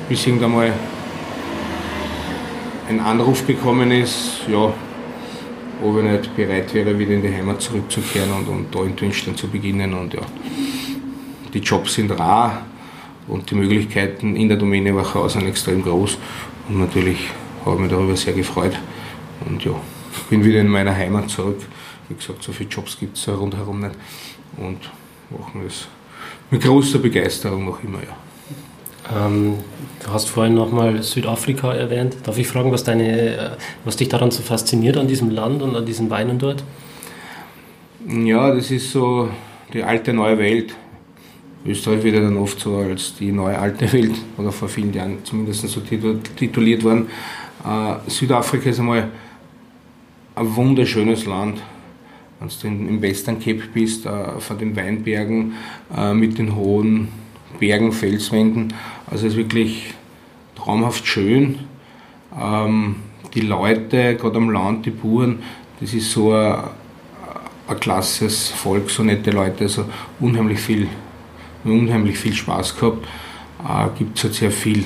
bis 0.10 0.27
irgendwann 0.27 0.51
mal 0.51 0.74
ein 2.88 3.00
Anruf 3.00 3.43
bekommen 3.43 3.91
ist, 3.91 4.41
ja, 4.51 4.74
ob 5.83 5.97
ich 5.97 6.03
nicht 6.03 6.35
bereit 6.35 6.73
wäre, 6.73 6.97
wieder 6.97 7.11
in 7.11 7.21
die 7.21 7.33
Heimat 7.33 7.61
zurückzukehren 7.61 8.31
und, 8.31 8.47
und 8.47 8.75
da 8.75 8.83
in 8.83 8.95
Dünstein 8.95 9.35
zu 9.35 9.47
beginnen. 9.47 9.93
Und 9.93 10.13
ja, 10.13 10.21
die 11.53 11.59
Jobs 11.59 11.95
sind 11.95 12.11
rar 12.11 12.65
und 13.27 13.49
die 13.49 13.55
Möglichkeiten 13.55 14.35
in 14.35 14.47
der 14.47 14.57
Domäne 14.57 14.95
Wachau 14.95 15.27
sind 15.27 15.47
extrem 15.47 15.83
groß. 15.83 16.17
Und 16.69 16.79
natürlich 16.79 17.29
habe 17.65 17.75
ich 17.75 17.81
mich 17.81 17.91
darüber 17.91 18.15
sehr 18.15 18.33
gefreut. 18.33 18.77
Und 19.45 19.63
ja, 19.63 19.73
bin 20.29 20.43
wieder 20.43 20.61
in 20.61 20.67
meiner 20.67 20.95
Heimat 20.95 21.29
zurück. 21.29 21.61
Wie 22.09 22.15
gesagt, 22.15 22.43
so 22.43 22.51
viele 22.51 22.69
Jobs 22.69 22.97
gibt 22.99 23.17
es 23.17 23.27
rundherum 23.27 23.81
nicht. 23.81 23.95
Und 24.57 24.79
machen 25.29 25.61
das 25.65 25.87
mit 26.49 26.61
großer 26.61 26.99
Begeisterung 26.99 27.65
noch 27.65 27.83
immer, 27.83 27.99
ja. 27.99 28.15
Ähm, 29.12 29.55
du 30.03 30.13
hast 30.13 30.29
vorhin 30.29 30.53
nochmal 30.53 31.03
Südafrika 31.03 31.74
erwähnt. 31.74 32.17
Darf 32.24 32.38
ich 32.38 32.48
fragen, 32.48 32.72
was, 32.72 32.83
deine, 32.83 33.36
äh, 33.36 33.50
was 33.83 33.98
dich 33.98 34.10
daran 34.10 34.31
so 34.31 34.41
fasziniert 34.41 34.98
an 34.98 35.07
diesem 35.07 35.29
Land 35.29 35.62
und 35.62 35.75
an 35.75 35.86
diesen 35.86 36.10
Weinen 36.10 36.39
dort? 36.39 36.63
Ja, 38.07 38.53
das 38.53 38.72
ist 38.72 38.91
so 38.91 39.29
die 39.74 39.83
alte 39.83 40.13
neue 40.13 40.38
Welt. 40.38 40.75
Österreich 41.65 42.03
wird 42.03 42.15
ja 42.15 42.22
dann 42.22 42.38
oft 42.38 42.60
so 42.60 42.77
als 42.77 43.15
die 43.15 43.31
neue 43.31 43.57
alte 43.57 43.91
Welt 43.93 44.15
oder 44.38 44.51
vor 44.51 44.67
vielen 44.67 44.93
Jahren 44.93 45.19
zumindest 45.24 45.67
so 45.67 45.79
tituliert 45.79 46.83
worden. 46.83 47.07
Äh, 47.65 48.10
Südafrika 48.10 48.69
ist 48.69 48.79
einmal 48.79 49.10
ein 50.36 50.55
wunderschönes 50.55 51.25
Land. 51.25 51.62
Wenn 52.39 52.86
du 52.86 52.89
im 52.89 53.01
Western 53.01 53.39
Cape 53.39 53.63
bist, 53.74 54.05
äh, 54.05 54.39
von 54.39 54.57
den 54.57 54.75
Weinbergen 54.75 55.53
äh, 55.95 56.13
mit 56.13 56.38
den 56.38 56.55
hohen 56.55 57.07
Bergen, 57.60 57.91
Felswänden. 57.93 58.74
Also 59.10 59.27
es 59.27 59.33
ist 59.33 59.38
wirklich 59.38 59.93
traumhaft 60.55 61.05
schön. 61.05 61.60
Ähm, 62.39 62.95
die 63.33 63.41
Leute, 63.41 64.15
gerade 64.15 64.38
am 64.38 64.50
Land, 64.50 64.86
die 64.86 64.91
Buren, 64.91 65.39
das 65.79 65.93
ist 65.93 66.12
so 66.12 66.33
ein, 66.33 66.63
ein 67.67 67.79
klasses 67.79 68.50
Volk, 68.50 68.89
so 68.89 69.03
nette 69.03 69.31
Leute, 69.31 69.63
also 69.63 69.86
unheimlich 70.19 70.60
viel, 70.60 70.88
unheimlich 71.63 72.17
viel 72.17 72.33
Spaß 72.33 72.79
gehabt. 72.79 73.05
Äh, 73.67 73.98
Gibt 73.98 74.17
es 74.17 74.24
halt 74.24 74.33
sehr 74.33 74.51
viel 74.51 74.86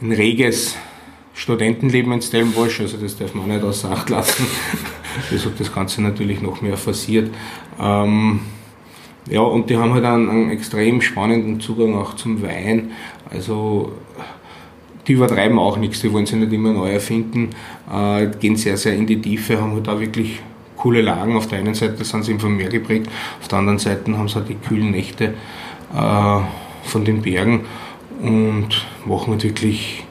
ein 0.00 0.12
reges 0.12 0.76
Studentenleben 1.34 2.12
in 2.12 2.22
Stellenbosch, 2.22 2.80
also 2.80 2.96
das 2.96 3.16
darf 3.16 3.34
man 3.34 3.48
nicht 3.48 3.62
außer 3.62 3.90
Acht 3.90 4.10
lassen. 4.10 4.46
Das 5.28 5.44
hat 5.44 5.58
das 5.58 5.74
Ganze 5.74 6.02
natürlich 6.02 6.40
noch 6.40 6.62
mehr 6.62 6.76
forciert. 6.76 7.34
Ähm, 7.80 8.38
ja, 9.28 9.40
und 9.40 9.68
die 9.68 9.76
haben 9.76 9.92
halt 9.92 10.04
einen, 10.04 10.30
einen, 10.30 10.50
extrem 10.50 11.02
spannenden 11.02 11.60
Zugang 11.60 11.96
auch 11.96 12.14
zum 12.14 12.40
Wein. 12.42 12.92
Also 13.30 13.92
die 15.06 15.12
übertreiben 15.12 15.58
auch 15.58 15.76
nichts, 15.76 16.00
die 16.00 16.12
wollen 16.12 16.26
sich 16.26 16.38
nicht 16.38 16.52
immer 16.52 16.72
neu 16.72 16.90
erfinden, 16.90 17.50
äh, 17.92 18.26
gehen 18.38 18.56
sehr, 18.56 18.76
sehr 18.76 18.94
in 18.94 19.06
die 19.06 19.20
Tiefe, 19.20 19.60
haben 19.60 19.72
halt 19.72 19.86
da 19.86 19.98
wirklich 19.98 20.40
coole 20.76 21.00
Lagen. 21.00 21.36
Auf 21.36 21.46
der 21.46 21.58
einen 21.58 21.74
Seite 21.74 22.04
sind 22.04 22.24
sie 22.24 22.38
vom 22.38 22.56
Meer 22.56 22.68
geprägt, 22.68 23.08
auf 23.40 23.48
der 23.48 23.58
anderen 23.58 23.78
Seite 23.78 24.16
haben 24.16 24.28
sie 24.28 24.34
halt 24.36 24.48
die 24.48 24.54
kühlen 24.56 24.90
Nächte. 24.90 25.34
Äh, 25.94 26.40
von 26.82 27.04
den 27.04 27.22
Bergen 27.22 27.60
und 28.20 28.86
machen 29.06 29.32
halt 29.32 29.44
wirklich 29.44 30.04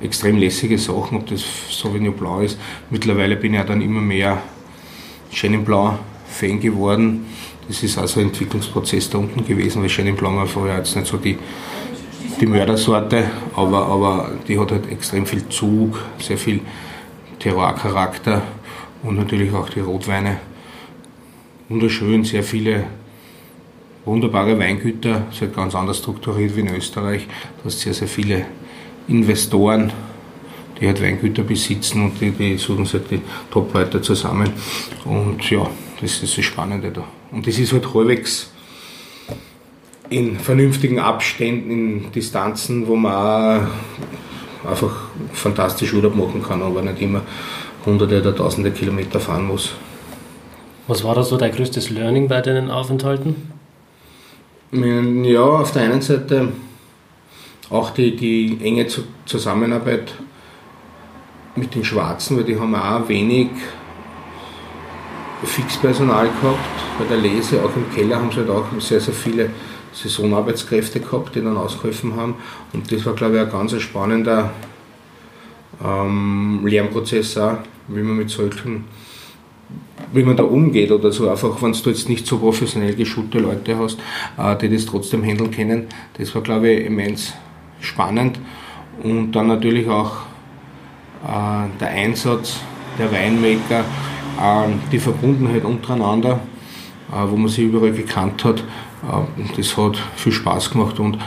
extrem 0.00 0.36
lässige 0.36 0.78
Sachen, 0.78 1.18
ob 1.18 1.26
das 1.26 1.44
Sauvignon 1.70 2.14
Blau 2.14 2.40
ist. 2.40 2.58
Mittlerweile 2.90 3.36
bin 3.36 3.52
ich 3.52 3.58
ja 3.58 3.64
dann 3.64 3.80
immer 3.80 4.00
mehr 4.00 4.42
Chenin 5.30 5.64
Blanc 5.64 5.98
Fan 6.26 6.58
geworden. 6.58 7.26
Das 7.68 7.82
ist 7.82 7.96
also 7.98 8.20
ein 8.20 8.26
Entwicklungsprozess 8.26 9.10
da 9.10 9.18
unten 9.18 9.44
gewesen, 9.46 9.82
weil 9.82 9.88
Chenin 9.88 10.16
Blanc 10.16 10.36
war 10.36 10.46
vorher 10.46 10.78
jetzt 10.78 10.96
nicht 10.96 11.06
so 11.06 11.18
die, 11.18 11.38
die 12.40 12.46
Mördersorte, 12.46 13.24
aber, 13.54 13.86
aber 13.86 14.30
die 14.48 14.58
hat 14.58 14.72
halt 14.72 14.90
extrem 14.90 15.26
viel 15.26 15.48
Zug, 15.48 15.98
sehr 16.18 16.38
viel 16.38 16.60
Terroir-Charakter 17.38 18.42
und 19.02 19.16
natürlich 19.16 19.52
auch 19.52 19.68
die 19.68 19.80
Rotweine. 19.80 20.38
Wunderschön, 21.68 22.24
sehr 22.24 22.42
viele 22.42 22.84
wunderbare 24.04 24.58
Weingüter, 24.58 25.26
ist 25.30 25.54
ganz 25.54 25.74
anders 25.74 25.98
strukturiert 25.98 26.56
wie 26.56 26.60
in 26.60 26.74
Österreich. 26.74 27.26
Du 27.58 27.66
hast 27.66 27.80
sehr, 27.80 27.94
sehr 27.94 28.08
viele 28.08 28.46
Investoren, 29.08 29.92
die 30.80 30.86
halt 30.86 31.02
Weingüter 31.02 31.42
besitzen 31.42 32.04
und 32.04 32.20
die, 32.20 32.30
die 32.30 32.56
suchen 32.58 32.84
sich 32.84 32.94
halt 32.94 33.10
die 33.10 33.20
Top-Leute 33.50 34.02
zusammen. 34.02 34.50
Und 35.04 35.48
ja, 35.50 35.68
das 36.00 36.22
ist 36.22 36.36
das 36.36 36.44
Spannende 36.44 36.90
da. 36.90 37.04
Und 37.30 37.46
das 37.46 37.58
ist 37.58 37.72
halt 37.72 37.92
halbwegs 37.94 38.51
in 40.10 40.38
vernünftigen 40.38 40.98
Abständen, 40.98 41.70
in 41.70 42.12
Distanzen, 42.12 42.86
wo 42.86 42.96
man 42.96 43.66
auch 44.64 44.70
einfach 44.70 44.94
fantastisch 45.32 45.92
Urlaub 45.94 46.14
machen 46.14 46.42
kann, 46.42 46.62
aber 46.62 46.82
nicht 46.82 47.00
immer 47.00 47.22
hunderte 47.84 48.20
oder 48.20 48.34
tausende 48.34 48.70
Kilometer 48.70 49.20
fahren 49.20 49.46
muss. 49.46 49.74
Was 50.86 51.04
war 51.04 51.14
da 51.14 51.22
so 51.22 51.36
dein 51.36 51.52
größtes 51.52 51.90
Learning 51.90 52.28
bei 52.28 52.40
deinen 52.40 52.70
Aufenthalten? 52.70 53.36
Ja, 54.72 55.42
auf 55.42 55.72
der 55.72 55.82
einen 55.82 56.00
Seite 56.00 56.48
auch 57.70 57.90
die, 57.90 58.16
die 58.16 58.58
enge 58.62 58.86
Zusammenarbeit 59.26 60.14
mit 61.56 61.74
den 61.74 61.84
Schwarzen, 61.84 62.36
weil 62.36 62.44
die 62.44 62.58
haben 62.58 62.74
auch 62.74 63.08
wenig 63.08 63.48
Fixpersonal 65.44 66.28
gehabt. 66.40 66.58
Bei 66.98 67.04
der 67.04 67.18
Lese, 67.18 67.62
auch 67.62 67.74
im 67.76 67.92
Keller, 67.94 68.16
haben 68.16 68.30
sie 68.30 68.38
halt 68.38 68.50
auch 68.50 68.64
sehr, 68.78 69.00
sehr 69.00 69.14
viele 69.14 69.50
Saisonarbeitskräfte 69.92 71.00
gehabt, 71.00 71.34
die 71.34 71.42
dann 71.42 71.56
ausgeholfen 71.56 72.16
haben. 72.16 72.34
Und 72.72 72.90
das 72.90 73.04
war, 73.04 73.14
glaube 73.14 73.36
ich, 73.36 73.42
ein 73.42 73.50
ganz 73.50 73.80
spannender 73.80 74.50
ähm, 75.84 76.60
Lernprozess 76.64 77.36
auch, 77.38 77.58
wie 77.88 78.02
man 78.02 78.16
mit 78.16 78.30
solchen, 78.30 78.84
wie 80.12 80.22
man 80.22 80.36
da 80.36 80.44
umgeht 80.44 80.90
oder 80.90 81.12
so. 81.12 81.28
Einfach, 81.28 81.60
wenn 81.62 81.72
du 81.72 81.90
jetzt 81.90 82.08
nicht 82.08 82.26
so 82.26 82.38
professionell 82.38 82.94
geschulte 82.94 83.38
Leute 83.38 83.78
hast, 83.78 83.98
äh, 84.38 84.56
die 84.56 84.70
das 84.70 84.86
trotzdem 84.86 85.22
handeln 85.24 85.50
können. 85.50 85.86
Das 86.18 86.34
war, 86.34 86.42
glaube 86.42 86.70
ich, 86.70 86.86
immens 86.86 87.34
spannend. 87.80 88.38
Und 89.02 89.32
dann 89.32 89.48
natürlich 89.48 89.88
auch 89.88 90.12
äh, 91.24 91.68
der 91.80 91.88
Einsatz 91.88 92.60
der 92.98 93.10
Weinmaker, 93.10 93.80
äh, 93.80 94.68
die 94.90 94.98
Verbundenheit 94.98 95.64
untereinander, 95.64 96.40
äh, 97.10 97.28
wo 97.28 97.36
man 97.36 97.48
sich 97.48 97.64
überall 97.64 97.92
gekannt 97.92 98.44
hat. 98.44 98.62
Äh, 99.02 99.56
das 99.56 99.76
hat 99.76 99.96
viel 100.16 100.32
Spaß 100.32 100.70
gemacht 100.70 100.98
und 101.00 101.18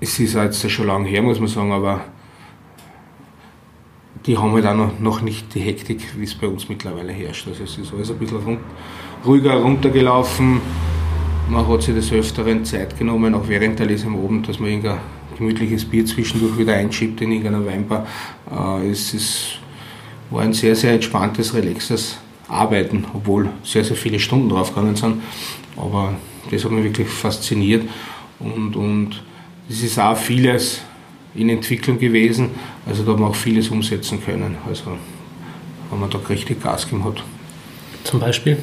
es 0.00 0.18
ist 0.18 0.34
jetzt 0.34 0.70
schon 0.70 0.86
lange 0.86 1.08
her, 1.08 1.22
muss 1.22 1.40
man 1.40 1.48
sagen, 1.48 1.72
aber 1.72 2.02
die 4.26 4.36
haben 4.36 4.52
halt 4.52 4.66
auch 4.66 4.98
noch, 4.98 5.22
nicht 5.22 5.54
die 5.54 5.60
Hektik, 5.60 6.00
wie 6.18 6.24
es 6.24 6.34
bei 6.34 6.48
uns 6.48 6.68
mittlerweile 6.68 7.12
herrscht. 7.12 7.46
Also 7.48 7.64
es 7.64 7.78
ist 7.78 7.92
alles 7.94 8.10
ein 8.10 8.18
bisschen 8.18 8.58
ruhiger 9.24 9.54
runtergelaufen. 9.54 10.60
Man 11.48 11.66
hat 11.68 11.82
sich 11.82 11.94
des 11.94 12.12
Öfteren 12.12 12.64
Zeit 12.64 12.98
genommen, 12.98 13.34
auch 13.34 13.46
während 13.46 13.78
der 13.78 13.86
Lesung 13.86 14.22
oben, 14.22 14.42
dass 14.42 14.58
man 14.58 14.70
irgendein 14.70 14.98
gemütliches 15.38 15.84
Bier 15.84 16.04
zwischendurch 16.04 16.58
wieder 16.58 16.74
einschiebt 16.74 17.20
in 17.20 17.30
irgendeiner 17.30 17.64
Weinbar. 17.64 18.06
Äh, 18.50 18.90
es 18.90 19.14
ist, 19.14 19.58
war 20.30 20.42
ein 20.42 20.52
sehr, 20.52 20.74
sehr 20.74 20.94
entspanntes, 20.94 21.54
relaxes 21.54 22.18
Arbeiten, 22.48 23.04
obwohl 23.12 23.50
sehr, 23.62 23.84
sehr 23.84 23.96
viele 23.96 24.18
Stunden 24.18 24.48
draufgegangen 24.48 24.96
sind. 24.96 25.22
Aber 25.76 26.14
das 26.50 26.64
hat 26.64 26.70
mich 26.70 26.84
wirklich 26.84 27.08
fasziniert 27.08 27.88
und, 28.38 28.76
und 28.76 29.22
es 29.68 29.82
ist 29.82 29.98
auch 29.98 30.16
vieles 30.16 30.82
in 31.34 31.48
Entwicklung 31.48 31.98
gewesen. 31.98 32.50
Also 32.86 33.02
da 33.02 33.12
haben 33.12 33.20
wir 33.20 33.28
auch 33.28 33.34
vieles 33.34 33.68
umsetzen 33.68 34.24
können. 34.24 34.56
Also 34.66 34.92
haben 35.90 36.00
wir 36.00 36.08
da 36.08 36.18
richtig 36.28 36.62
Gas 36.62 36.84
gegeben 36.84 37.04
hat. 37.04 37.22
Zum 38.04 38.20
Beispiel? 38.20 38.58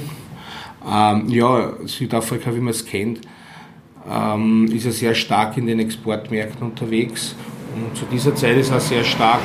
Ähm, 0.89 1.29
ja, 1.29 1.73
Südafrika, 1.85 2.53
wie 2.55 2.59
man 2.59 2.71
es 2.71 2.85
kennt, 2.85 3.21
ähm, 4.09 4.67
ist 4.73 4.85
ja 4.85 4.91
sehr 4.91 5.15
stark 5.15 5.57
in 5.57 5.67
den 5.67 5.79
Exportmärkten 5.79 6.65
unterwegs. 6.65 7.35
Und 7.75 7.97
zu 7.97 8.05
dieser 8.05 8.35
Zeit 8.35 8.57
ist 8.57 8.71
auch 8.71 8.79
sehr 8.79 9.03
stark 9.03 9.39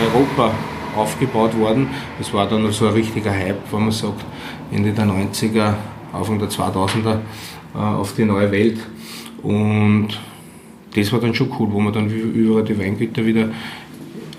Europa 0.00 0.54
aufgebaut 0.96 1.56
worden. 1.58 1.88
Das 2.18 2.32
war 2.32 2.48
dann 2.48 2.70
so 2.72 2.86
ein 2.86 2.94
richtiger 2.94 3.32
Hype, 3.32 3.72
wenn 3.72 3.80
man 3.80 3.92
sagt, 3.92 4.24
Ende 4.72 4.92
der 4.92 5.06
90er, 5.06 5.74
Anfang 6.12 6.38
der 6.38 6.48
2000er 6.48 7.18
äh, 7.74 7.78
auf 7.78 8.14
die 8.14 8.24
neue 8.24 8.50
Welt. 8.50 8.78
Und 9.42 10.08
das 10.94 11.12
war 11.12 11.20
dann 11.20 11.34
schon 11.34 11.52
cool, 11.58 11.68
wo 11.70 11.80
man 11.80 11.92
dann 11.92 12.08
überall 12.10 12.64
die 12.64 12.78
Weingüter 12.78 13.24
wieder 13.24 13.50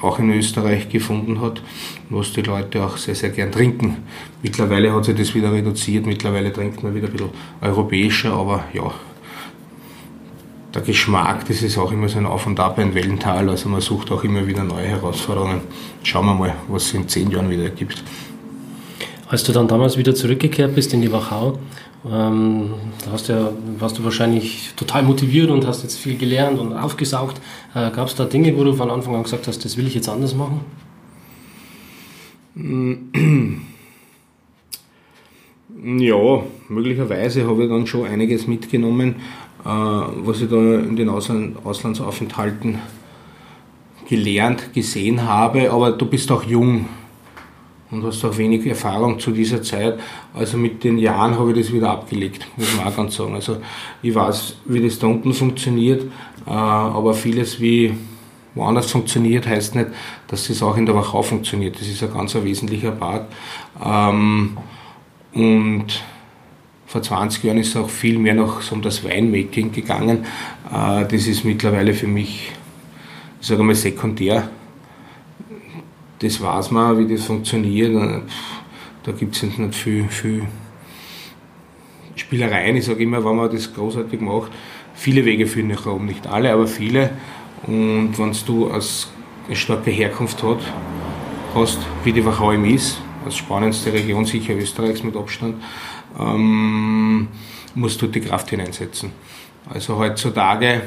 auch 0.01 0.19
in 0.19 0.31
Österreich 0.31 0.89
gefunden 0.89 1.41
hat, 1.41 1.61
was 2.09 2.33
die 2.33 2.41
Leute 2.41 2.83
auch 2.83 2.97
sehr, 2.97 3.15
sehr 3.15 3.29
gern 3.29 3.51
trinken. 3.51 3.97
Mittlerweile 4.41 4.93
hat 4.93 5.05
sich 5.05 5.15
das 5.15 5.35
wieder 5.35 5.51
reduziert, 5.51 6.05
mittlerweile 6.05 6.51
trinkt 6.51 6.83
man 6.83 6.95
wieder 6.95 7.07
ein 7.07 7.13
bisschen 7.13 7.29
europäischer, 7.61 8.33
aber 8.33 8.65
ja, 8.73 8.91
der 10.73 10.81
Geschmack, 10.81 11.45
das 11.47 11.61
ist 11.61 11.77
auch 11.77 11.91
immer 11.91 12.07
so 12.07 12.17
ein 12.17 12.25
Auf 12.25 12.47
und 12.47 12.59
Ab, 12.59 12.79
ein 12.79 12.95
Wellental, 12.95 13.49
also 13.49 13.67
man 13.67 13.81
sucht 13.81 14.11
auch 14.11 14.23
immer 14.23 14.47
wieder 14.47 14.63
neue 14.63 14.87
Herausforderungen. 14.87 15.61
Schauen 16.03 16.25
wir 16.25 16.33
mal, 16.33 16.55
was 16.69 16.83
es 16.83 16.93
in 16.93 17.07
zehn 17.07 17.29
Jahren 17.29 17.49
wieder 17.49 17.69
gibt. 17.69 18.03
Als 19.27 19.43
du 19.43 19.51
dann 19.51 19.67
damals 19.67 19.97
wieder 19.97 20.15
zurückgekehrt 20.15 20.75
bist 20.75 20.93
in 20.93 21.01
die 21.01 21.11
Wachau, 21.11 21.59
ähm, 22.09 22.71
da 23.05 23.11
hast 23.11 23.27
ja, 23.27 23.51
warst 23.77 23.97
du 23.97 24.03
wahrscheinlich 24.03 24.73
total 24.75 25.03
motiviert 25.03 25.49
und 25.49 25.67
hast 25.67 25.83
jetzt 25.83 25.99
viel 25.99 26.17
gelernt 26.17 26.59
und 26.59 26.73
aufgesaugt. 26.73 27.39
Äh, 27.75 27.91
Gab 27.91 28.07
es 28.07 28.15
da 28.15 28.25
Dinge, 28.25 28.57
wo 28.57 28.63
du 28.63 28.73
von 28.73 28.89
Anfang 28.89 29.15
an 29.15 29.23
gesagt 29.23 29.47
hast, 29.47 29.63
das 29.63 29.77
will 29.77 29.87
ich 29.87 29.93
jetzt 29.93 30.09
anders 30.09 30.33
machen? 30.35 30.61
Ja, 35.83 36.43
möglicherweise 36.69 37.47
habe 37.47 37.63
ich 37.63 37.69
dann 37.69 37.87
schon 37.87 38.05
einiges 38.05 38.45
mitgenommen, 38.45 39.15
was 39.63 40.41
ich 40.41 40.49
da 40.49 40.55
in 40.55 40.95
den 40.95 41.09
Auslandsaufenthalten 41.09 42.79
gelernt, 44.07 44.73
gesehen 44.73 45.27
habe. 45.27 45.71
Aber 45.71 45.91
du 45.91 46.05
bist 46.05 46.31
auch 46.31 46.43
jung 46.43 46.87
und 47.91 48.03
hast 48.03 48.23
auch 48.25 48.37
wenig 48.37 48.65
Erfahrung 48.65 49.19
zu 49.19 49.31
dieser 49.31 49.61
Zeit. 49.61 49.99
Also 50.33 50.57
mit 50.57 50.83
den 50.83 50.97
Jahren 50.97 51.37
habe 51.37 51.51
ich 51.51 51.65
das 51.65 51.73
wieder 51.73 51.91
abgelegt, 51.91 52.47
muss 52.55 52.75
man 52.75 52.87
auch 52.87 52.95
ganz 52.95 53.15
sagen. 53.15 53.35
Also 53.35 53.57
ich 54.01 54.15
weiß, 54.15 54.57
wie 54.65 54.81
das 54.81 54.97
da 54.97 55.07
unten 55.07 55.33
funktioniert, 55.33 56.03
äh, 56.47 56.49
aber 56.49 57.13
vieles 57.13 57.59
wie 57.59 57.93
woanders 58.55 58.91
funktioniert, 58.91 59.47
heißt 59.47 59.75
nicht, 59.75 59.87
dass 60.27 60.49
es 60.49 60.61
auch 60.61 60.75
in 60.75 60.85
der 60.85 60.95
Wachau 60.95 61.21
funktioniert. 61.21 61.79
Das 61.79 61.87
ist 61.87 62.03
ein 62.03 62.13
ganz 62.13 62.35
wesentlicher 62.35 62.91
Part. 62.91 63.27
Ähm, 63.83 64.57
und 65.33 65.85
vor 66.91 67.01
20 67.01 67.43
Jahren 67.43 67.57
ist 67.57 67.69
es 67.69 67.77
auch 67.77 67.89
viel 67.89 68.19
mehr 68.19 68.33
noch 68.33 68.61
so 68.61 68.75
um 68.75 68.81
das 68.81 69.03
Weinmaking 69.03 69.71
gegangen. 69.71 70.25
Äh, 70.69 71.05
das 71.05 71.27
ist 71.27 71.45
mittlerweile 71.45 71.93
für 71.93 72.07
mich, 72.07 72.51
ich 73.39 73.47
sage 73.47 73.63
mal, 73.63 73.75
sekundär 73.75 74.49
das 76.21 76.39
weiß 76.39 76.69
man, 76.71 76.99
wie 76.99 77.11
das 77.11 77.25
funktioniert. 77.25 77.93
Da 79.03 79.11
gibt 79.11 79.35
es 79.35 79.43
nicht 79.43 79.75
viel, 79.75 80.07
viel 80.07 80.43
Spielereien. 82.15 82.75
Ich 82.75 82.85
sage 82.85 83.01
immer, 83.01 83.25
wenn 83.25 83.35
man 83.35 83.51
das 83.51 83.73
großartig 83.73 84.21
macht, 84.21 84.51
viele 84.93 85.25
Wege 85.25 85.47
führen 85.47 85.69
nach 85.69 85.85
oben, 85.87 86.05
nicht 86.05 86.27
alle, 86.27 86.53
aber 86.53 86.67
viele. 86.67 87.09
Und 87.65 88.13
wenn 88.17 88.35
du 88.45 88.69
als 88.69 89.09
eine 89.47 89.55
starke 89.55 89.89
Herkunft 89.89 90.43
hat, 90.43 90.59
hast, 91.55 91.79
wie 92.03 92.13
die 92.13 92.23
Wachau 92.23 92.51
ist, 92.51 93.01
als 93.25 93.37
spannendste 93.37 93.91
Region 93.91 94.25
sicher 94.25 94.55
Österreichs 94.55 95.03
mit 95.03 95.15
Abstand, 95.15 95.55
ähm, 96.19 97.27
musst 97.75 98.01
du 98.01 98.07
die 98.07 98.21
Kraft 98.21 98.49
hineinsetzen. 98.49 99.11
Also 99.69 99.97
heutzutage 99.97 100.81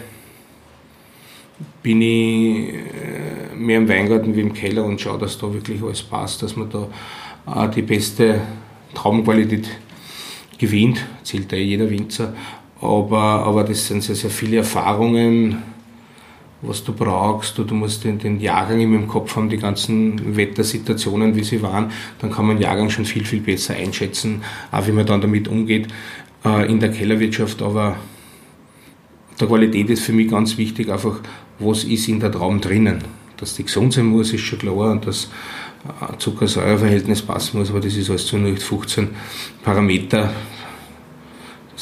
bin 1.82 2.02
ich 2.02 2.74
äh, 2.74 3.54
mehr 3.54 3.78
im 3.78 3.88
Weingarten 3.88 4.34
wie 4.34 4.40
im 4.40 4.52
Keller 4.52 4.84
und 4.84 5.00
schaue, 5.00 5.18
dass 5.18 5.38
da 5.38 5.52
wirklich 5.52 5.82
alles 5.82 6.02
passt, 6.02 6.42
dass 6.42 6.56
man 6.56 6.68
da 6.70 6.88
äh, 7.66 7.68
die 7.70 7.82
beste 7.82 8.40
Traumqualität 8.94 9.68
gewinnt, 10.58 11.04
zählt 11.22 11.52
ja 11.52 11.58
jeder 11.58 11.88
Winzer. 11.88 12.34
Aber, 12.80 13.20
aber 13.20 13.64
das 13.64 13.86
sind 13.86 14.02
sehr, 14.02 14.16
sehr 14.16 14.30
viele 14.30 14.58
Erfahrungen, 14.58 15.62
was 16.66 16.84
du 16.84 16.92
brauchst. 16.92 17.58
Du 17.58 17.74
musst 17.74 18.04
den, 18.04 18.18
den 18.18 18.40
Jahrgang 18.40 18.80
im 18.80 19.08
Kopf 19.08 19.36
haben, 19.36 19.48
die 19.48 19.56
ganzen 19.56 20.36
Wettersituationen, 20.36 21.36
wie 21.36 21.44
sie 21.44 21.62
waren. 21.62 21.90
Dann 22.20 22.30
kann 22.30 22.46
man 22.46 22.58
Jahrgang 22.58 22.90
schon 22.90 23.04
viel, 23.04 23.24
viel 23.24 23.40
besser 23.40 23.74
einschätzen, 23.74 24.42
auch 24.72 24.86
wie 24.86 24.92
man 24.92 25.06
dann 25.06 25.20
damit 25.20 25.48
umgeht 25.48 25.88
äh, 26.44 26.70
in 26.70 26.80
der 26.80 26.90
Kellerwirtschaft. 26.90 27.62
Aber 27.62 27.96
der 29.40 29.48
Qualität 29.48 29.90
ist 29.90 30.02
für 30.02 30.12
mich 30.12 30.30
ganz 30.30 30.56
wichtig 30.58 30.90
einfach, 30.90 31.20
was 31.58 31.84
ist 31.84 32.08
in 32.08 32.20
der 32.20 32.32
Traum 32.32 32.60
drinnen. 32.60 32.98
Dass 33.36 33.54
die 33.54 33.64
gesund 33.64 33.92
sein 33.92 34.06
muss, 34.06 34.32
ist 34.32 34.42
schon 34.42 34.58
klar 34.58 34.92
und 34.92 35.06
dass 35.06 35.28
Zucker-Säure-Verhältnis 36.18 37.22
passen 37.22 37.58
muss, 37.58 37.70
aber 37.70 37.80
das 37.80 37.94
ist 37.96 38.08
alles 38.08 38.26
zu 38.26 38.38
15 38.38 39.08
Parameter. 39.62 40.32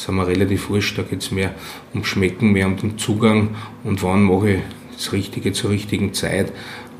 Haben 0.07 0.17
wir 0.17 0.27
relativ 0.27 0.69
wurscht, 0.69 0.97
da 0.97 1.03
geht 1.03 1.21
es 1.21 1.31
mehr 1.31 1.53
um 1.93 2.03
Schmecken, 2.03 2.51
mehr 2.51 2.67
um 2.67 2.77
den 2.77 2.97
Zugang 2.97 3.55
und 3.83 4.03
wann 4.03 4.23
mache 4.23 4.51
ich 4.51 4.59
das 4.93 5.13
Richtige 5.13 5.53
zur 5.53 5.71
richtigen 5.71 6.13
Zeit 6.13 6.51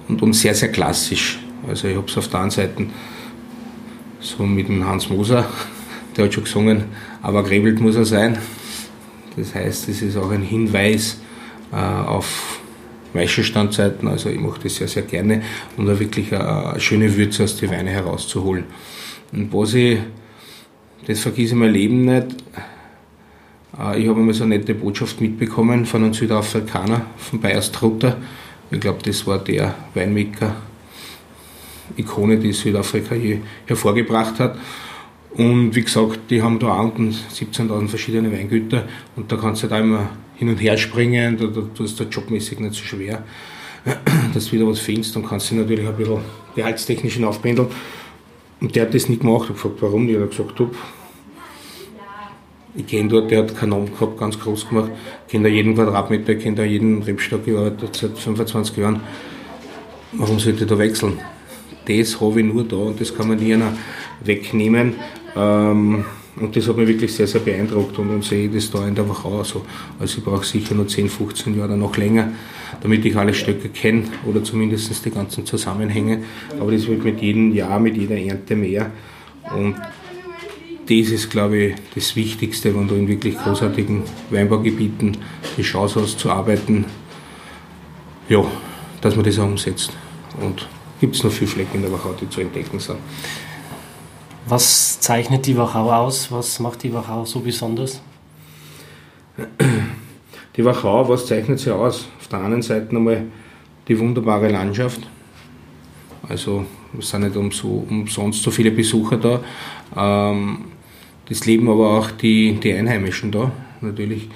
und, 0.07 0.21
und 0.21 0.33
sehr, 0.33 0.55
sehr 0.55 0.71
klassisch. 0.71 1.39
Also 1.67 1.87
ich 1.87 1.95
habe 1.95 2.07
es 2.07 2.17
auf 2.17 2.27
der 2.27 2.41
einen 2.41 2.51
Seite 2.51 2.87
so 4.19 4.43
mit 4.43 4.67
dem 4.67 4.85
Hans 4.85 5.09
Moser, 5.09 5.49
der 6.17 6.25
hat 6.25 6.33
schon 6.33 6.43
gesungen, 6.43 6.85
aber 7.21 7.43
grebelt 7.43 7.79
muss 7.79 7.95
er 7.95 8.05
sein. 8.05 8.37
Das 9.35 9.55
heißt, 9.55 9.89
es 9.89 10.01
ist 10.01 10.17
auch 10.17 10.31
ein 10.31 10.43
Hinweis 10.43 11.19
äh, 11.71 11.75
auf 11.75 12.59
Maischenstandzeiten, 13.13 14.07
also 14.07 14.29
ich 14.29 14.39
mache 14.39 14.59
das 14.63 14.75
sehr, 14.75 14.87
sehr 14.87 15.03
gerne, 15.03 15.41
um 15.77 15.85
da 15.85 15.99
wirklich 15.99 16.33
eine, 16.33 16.79
schöne 16.79 17.15
Würze 17.15 17.43
aus 17.43 17.57
den 17.57 17.69
Weine 17.69 17.91
herauszuholen. 17.91 18.65
Und 19.31 19.53
was 19.53 19.73
ich, 19.73 19.99
das 21.07 21.19
vergesse 21.19 21.53
ich 21.53 21.53
mein 21.53 21.71
Leben 21.71 22.05
nicht, 22.05 22.31
äh, 22.55 22.72
ich 23.73 24.07
habe 24.07 24.19
einmal 24.19 24.33
so 24.33 24.43
eine 24.43 24.59
nette 24.59 24.75
Botschaft 24.75 25.19
mitbekommen 25.19 25.85
von 25.87 26.03
einem 26.03 26.13
Südafrikaner, 26.13 27.07
von 27.17 27.41
Bayers 27.41 27.71
Trutter. 27.71 28.17
Ich 28.69 28.79
glaube, 28.79 28.99
das 29.03 29.25
war 29.25 29.39
der 29.39 29.73
Weinmaker, 29.95 30.55
Ikone, 31.97 32.37
die 32.37 32.53
Südafrika 32.53 33.15
hier 33.15 33.39
hervorgebracht 33.65 34.39
hat. 34.39 34.57
Und 35.31 35.75
wie 35.75 35.81
gesagt, 35.81 36.19
die 36.29 36.43
haben 36.43 36.59
da 36.59 36.79
unten 36.79 37.09
17.000 37.09 37.87
verschiedene 37.87 38.31
Weingüter 38.31 38.83
und 39.15 39.31
da 39.31 39.37
kannst 39.37 39.63
du 39.63 39.67
da 39.67 39.79
immer 39.79 40.09
hin 40.35 40.49
und 40.49 40.57
her 40.57 40.77
springen, 40.77 41.37
da, 41.37 41.47
da 41.47 41.83
ist 41.83 41.99
da 41.99 42.03
jobmäßig 42.03 42.59
nicht 42.59 42.75
so 42.75 42.83
schwer, 42.83 43.23
dass 44.33 44.45
du 44.45 44.51
wieder 44.51 44.67
was 44.67 44.79
findest 44.79 45.15
und 45.17 45.27
kannst 45.27 45.49
dich 45.49 45.57
natürlich 45.57 45.87
ein 45.87 45.95
bisschen 45.95 46.19
gehaltstechnisch 46.55 47.19
aufpendeln. 47.23 47.69
Und 48.61 48.75
der 48.75 48.83
hat 48.83 48.93
das 48.93 49.09
nicht 49.09 49.21
gemacht. 49.21 49.45
Ich 49.45 49.49
habe 49.49 49.53
gefragt, 49.55 49.81
warum? 49.81 50.07
Die 50.07 50.15
hat 50.15 50.29
gesagt, 50.29 50.59
du, 50.59 50.69
ich 52.75 52.87
kenne 52.87 53.09
dort, 53.09 53.29
der 53.29 53.43
hat 53.43 53.67
Namen 53.67 53.91
gehabt, 53.91 54.17
ganz 54.17 54.39
groß 54.39 54.69
gemacht, 54.69 54.91
ich 55.27 55.31
kenne 55.31 55.49
da 55.49 55.53
jeden 55.53 55.75
Quadratmeter, 55.75 56.33
ich 56.33 56.43
kenne 56.43 56.55
da 56.55 56.63
jeden 56.63 57.03
Rebstock 57.03 57.45
gearbeitet 57.45 57.95
seit 57.95 58.17
25 58.17 58.77
Jahren. 58.77 59.01
Warum 60.13 60.39
sollte 60.39 60.63
ich 60.63 60.69
da 60.69 60.77
wechseln? 60.77 61.19
Das 61.85 62.19
habe 62.19 62.39
ich 62.39 62.45
nur 62.45 62.63
da 62.63 62.77
und 62.77 62.99
das 62.99 63.15
kann 63.15 63.27
man 63.27 63.37
nie 63.37 63.53
einer 63.53 63.73
wegnehmen. 64.23 64.95
Ähm, 65.35 66.05
und 66.35 66.55
das 66.55 66.67
hat 66.67 66.77
mich 66.77 66.87
wirklich 66.87 67.13
sehr, 67.13 67.27
sehr 67.27 67.41
beeindruckt 67.41 67.97
und 67.99 68.09
dann 68.09 68.21
sehe 68.23 68.47
ich 68.47 68.53
das 68.53 68.71
da 68.71 68.87
in 68.87 68.95
der 68.95 69.07
Wachau 69.07 69.43
so. 69.43 69.63
Also 69.99 70.17
ich 70.17 70.23
brauche 70.23 70.45
sicher 70.45 70.73
noch 70.73 70.87
10, 70.87 71.09
15 71.09 71.57
Jahre, 71.57 71.77
noch 71.77 71.95
länger, 71.95 72.31
damit 72.81 73.05
ich 73.05 73.15
alle 73.15 73.35
Stöcke 73.35 73.69
kenne 73.69 74.05
oder 74.25 74.43
zumindest 74.43 75.05
die 75.05 75.11
ganzen 75.11 75.45
Zusammenhänge. 75.45 76.23
Aber 76.59 76.71
das 76.71 76.87
wird 76.87 77.03
mit 77.03 77.21
jedem 77.21 77.53
Jahr, 77.53 77.79
mit 77.79 77.97
jeder 77.97 78.17
Ernte 78.17 78.55
mehr. 78.55 78.89
Und 79.55 79.75
das 80.87 81.09
ist, 81.09 81.29
glaube 81.29 81.57
ich, 81.57 81.75
das 81.95 82.15
Wichtigste, 82.15 82.75
wenn 82.75 82.87
du 82.87 82.95
in 82.95 83.07
wirklich 83.07 83.37
großartigen 83.37 84.03
Weinbaugebieten 84.29 85.17
die 85.57 85.61
Chance 85.61 86.01
hast 86.01 86.19
zu 86.19 86.29
arbeiten, 86.29 86.85
ja, 88.27 88.43
dass 89.01 89.15
man 89.15 89.25
das 89.25 89.39
auch 89.39 89.45
umsetzt. 89.45 89.91
Und 90.41 90.67
gibt 90.99 91.15
es 91.15 91.23
noch 91.23 91.31
viele 91.31 91.49
Flecken 91.49 91.77
in 91.77 91.81
der 91.83 91.91
Wachau, 91.91 92.13
die 92.19 92.29
zu 92.29 92.41
entdecken 92.41 92.79
sind. 92.79 92.97
Was 94.47 94.99
zeichnet 94.99 95.45
die 95.45 95.57
Wachau 95.57 95.91
aus? 95.91 96.31
Was 96.31 96.59
macht 96.59 96.83
die 96.83 96.93
Wachau 96.93 97.25
so 97.25 97.39
besonders? 97.39 98.01
Die 100.55 100.65
Wachau, 100.65 101.07
was 101.07 101.25
zeichnet 101.25 101.59
sie 101.59 101.73
aus? 101.73 102.07
Auf 102.19 102.27
der 102.27 102.41
einen 102.41 102.61
Seite 102.61 102.95
einmal 102.95 103.23
die 103.87 103.97
wunderbare 103.97 104.49
Landschaft. 104.49 105.01
Also 106.27 106.65
es 106.99 107.09
sind 107.09 107.21
nicht 107.21 107.35
umsonst 107.35 108.43
so 108.43 108.51
viele 108.51 108.71
Besucher 108.71 109.17
da. 109.17 109.43
Ähm, 109.95 110.65
das 111.29 111.45
leben 111.45 111.69
aber 111.69 111.97
auch 111.97 112.11
die, 112.11 112.59
die 112.61 112.73
Einheimischen 112.73 113.31
da. 113.31 113.51
Natürlich 113.81 114.29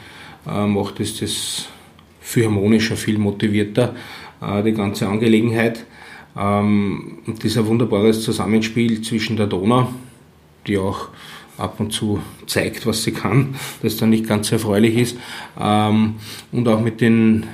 äh, 0.47 0.65
macht 0.65 0.99
es 0.99 1.19
das 1.19 1.67
viel 2.21 2.45
harmonischer, 2.45 2.95
viel 2.95 3.17
motivierter, 3.17 3.95
äh, 4.41 4.63
die 4.63 4.73
ganze 4.73 5.07
Angelegenheit. 5.07 5.85
Ähm, 6.37 7.19
und 7.25 7.39
das 7.39 7.45
ist 7.51 7.57
ein 7.57 7.67
wunderbares 7.67 8.21
Zusammenspiel 8.23 9.01
zwischen 9.01 9.37
der 9.37 9.47
Donau, 9.47 9.89
die 10.65 10.77
auch 10.77 11.09
ab 11.57 11.79
und 11.79 11.91
zu 11.91 12.19
zeigt, 12.45 12.85
was 12.85 13.03
sie 13.03 13.11
kann, 13.11 13.55
das 13.81 13.97
dann 13.97 14.11
nicht 14.11 14.27
ganz 14.27 14.51
erfreulich 14.51 14.95
ist, 14.95 15.17
ähm, 15.59 16.15
und 16.51 16.67
auch 16.67 16.79
mit 16.79 17.01
den 17.01 17.45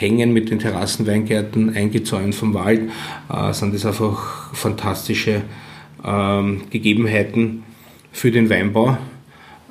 Hängen, 0.00 0.32
mit 0.32 0.50
den 0.50 0.58
Terrassenweingärten 0.58 1.76
eingezäunt 1.76 2.34
vom 2.34 2.54
Wald, 2.54 2.90
äh, 3.30 3.52
sind 3.52 3.74
das 3.74 3.84
einfach 3.84 4.54
fantastische 4.54 5.42
ähm, 6.02 6.62
Gegebenheiten 6.70 7.64
für 8.10 8.30
den 8.30 8.48
Weinbau. 8.48 8.96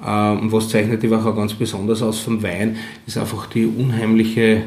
Ähm, 0.06 0.39
und 0.39 0.52
was 0.52 0.70
zeichnet 0.70 1.02
die 1.02 1.10
Wachau 1.10 1.34
ganz 1.34 1.54
besonders 1.56 2.04
aus 2.04 2.20
vom 2.20 2.44
Wein, 2.44 2.78
ist 3.08 3.18
einfach 3.18 3.48
die 3.48 3.65
unheimliche 3.65 4.63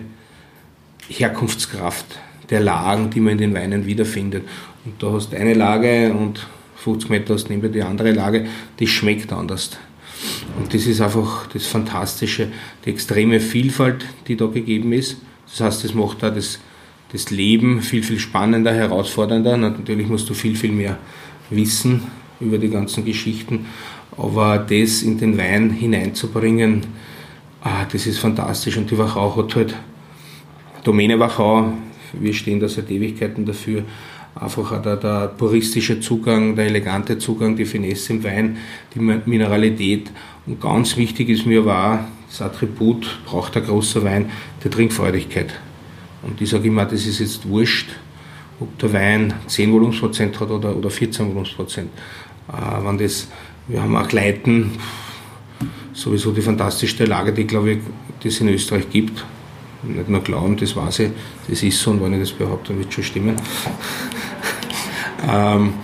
Herkunftskraft 1.08 2.18
der 2.50 2.60
Lagen, 2.60 3.10
die 3.10 3.20
man 3.20 3.34
in 3.34 3.38
den 3.38 3.54
Weinen 3.54 3.86
wiederfindet. 3.86 4.42
Und 4.84 5.00
da 5.00 5.12
hast 5.12 5.32
du 5.32 5.36
eine 5.36 5.54
Lage 5.54 6.12
und 6.12 6.44
50 6.76 7.08
Meter 7.08 7.34
hast 7.34 7.50
neben 7.50 7.72
die 7.72 7.82
andere 7.82 8.10
Lage, 8.10 8.46
die 8.80 8.88
schmeckt 8.88 9.32
anders. 9.32 9.70
Und 10.58 10.74
das 10.74 10.86
ist 10.86 11.00
einfach 11.00 11.46
das 11.52 11.66
Fantastische, 11.66 12.48
die 12.84 12.90
extreme 12.90 13.38
Vielfalt, 13.38 14.04
die 14.26 14.36
da 14.36 14.46
gegeben 14.46 14.92
ist. 14.92 15.18
Das 15.52 15.60
heißt, 15.60 15.84
das 15.84 15.94
macht 15.94 16.22
da 16.22 16.30
das, 16.30 16.58
das 17.12 17.30
Leben 17.30 17.82
viel, 17.82 18.02
viel 18.02 18.18
spannender, 18.18 18.72
herausfordernder. 18.72 19.56
Natürlich 19.56 20.08
musst 20.08 20.28
du 20.28 20.34
viel, 20.34 20.56
viel 20.56 20.72
mehr 20.72 20.98
wissen 21.50 22.02
über 22.40 22.58
die 22.58 22.70
ganzen 22.70 23.04
Geschichten, 23.04 23.66
aber 24.16 24.58
das 24.58 25.02
in 25.02 25.18
den 25.18 25.38
Wein 25.38 25.70
hineinzubringen, 25.70 26.82
ah, 27.62 27.84
das 27.90 28.06
ist 28.06 28.18
fantastisch. 28.18 28.76
Und 28.76 28.90
die 28.90 28.98
Wachau 28.98 29.36
hat 29.36 29.54
halt, 29.54 29.74
Domäne 30.84 31.18
Wachau, 31.18 31.72
wir 32.12 32.34
stehen 32.34 32.58
da 32.58 32.68
seit 32.68 32.90
Ewigkeiten 32.90 33.46
dafür, 33.46 33.84
einfach 34.34 34.82
der, 34.82 34.96
der 34.96 35.28
puristische 35.28 36.00
Zugang, 36.00 36.56
der 36.56 36.66
elegante 36.66 37.18
Zugang, 37.18 37.56
die 37.56 37.64
Finesse 37.64 38.14
im 38.14 38.24
Wein, 38.24 38.56
die 38.94 38.98
Mineralität. 38.98 40.10
Und 40.46 40.60
ganz 40.60 40.96
wichtig 40.96 41.28
ist 41.28 41.46
mir 41.46 41.64
war, 41.64 42.08
das 42.32 42.40
Attribut 42.40 43.18
braucht 43.26 43.56
ein 43.58 43.64
großer 43.64 44.02
Wein, 44.04 44.30
der 44.64 44.70
Trinkfreudigkeit. 44.70 45.52
Und 46.22 46.40
ich 46.40 46.48
sage 46.48 46.68
immer, 46.68 46.86
das 46.86 47.04
ist 47.04 47.18
jetzt 47.18 47.46
wurscht, 47.46 47.90
ob 48.58 48.78
der 48.78 48.92
Wein 48.94 49.34
10 49.48 49.70
Volumensprozent 49.70 50.40
hat 50.40 50.50
oder, 50.50 50.74
oder 50.74 50.88
14 50.88 51.26
Volumensprozent. 51.26 51.90
Äh, 52.48 52.84
wenn 52.84 52.96
das, 52.96 53.28
wir 53.68 53.82
haben 53.82 53.94
auch 53.96 54.10
Leiten, 54.12 54.70
sowieso 55.92 56.32
die 56.32 56.40
fantastischste 56.40 57.04
Lage, 57.04 57.34
die, 57.34 57.46
glaube 57.46 57.72
ich, 57.72 57.78
die 58.22 58.28
es 58.28 58.40
in 58.40 58.48
Österreich 58.48 58.88
gibt. 58.88 59.24
Nicht 59.82 60.08
nur 60.08 60.20
glauben, 60.22 60.56
das 60.56 60.74
weiß 60.74 61.00
ich, 61.00 61.10
das 61.48 61.62
ist 61.62 61.80
so 61.80 61.90
und 61.90 62.02
wenn 62.02 62.14
ich 62.14 62.20
das 62.20 62.32
behaupte, 62.32 62.68
dann 62.68 62.78
wird 62.78 62.88
es 62.88 62.94
schon 62.94 63.04
stimmen. 63.04 63.36
ähm, 65.30 65.74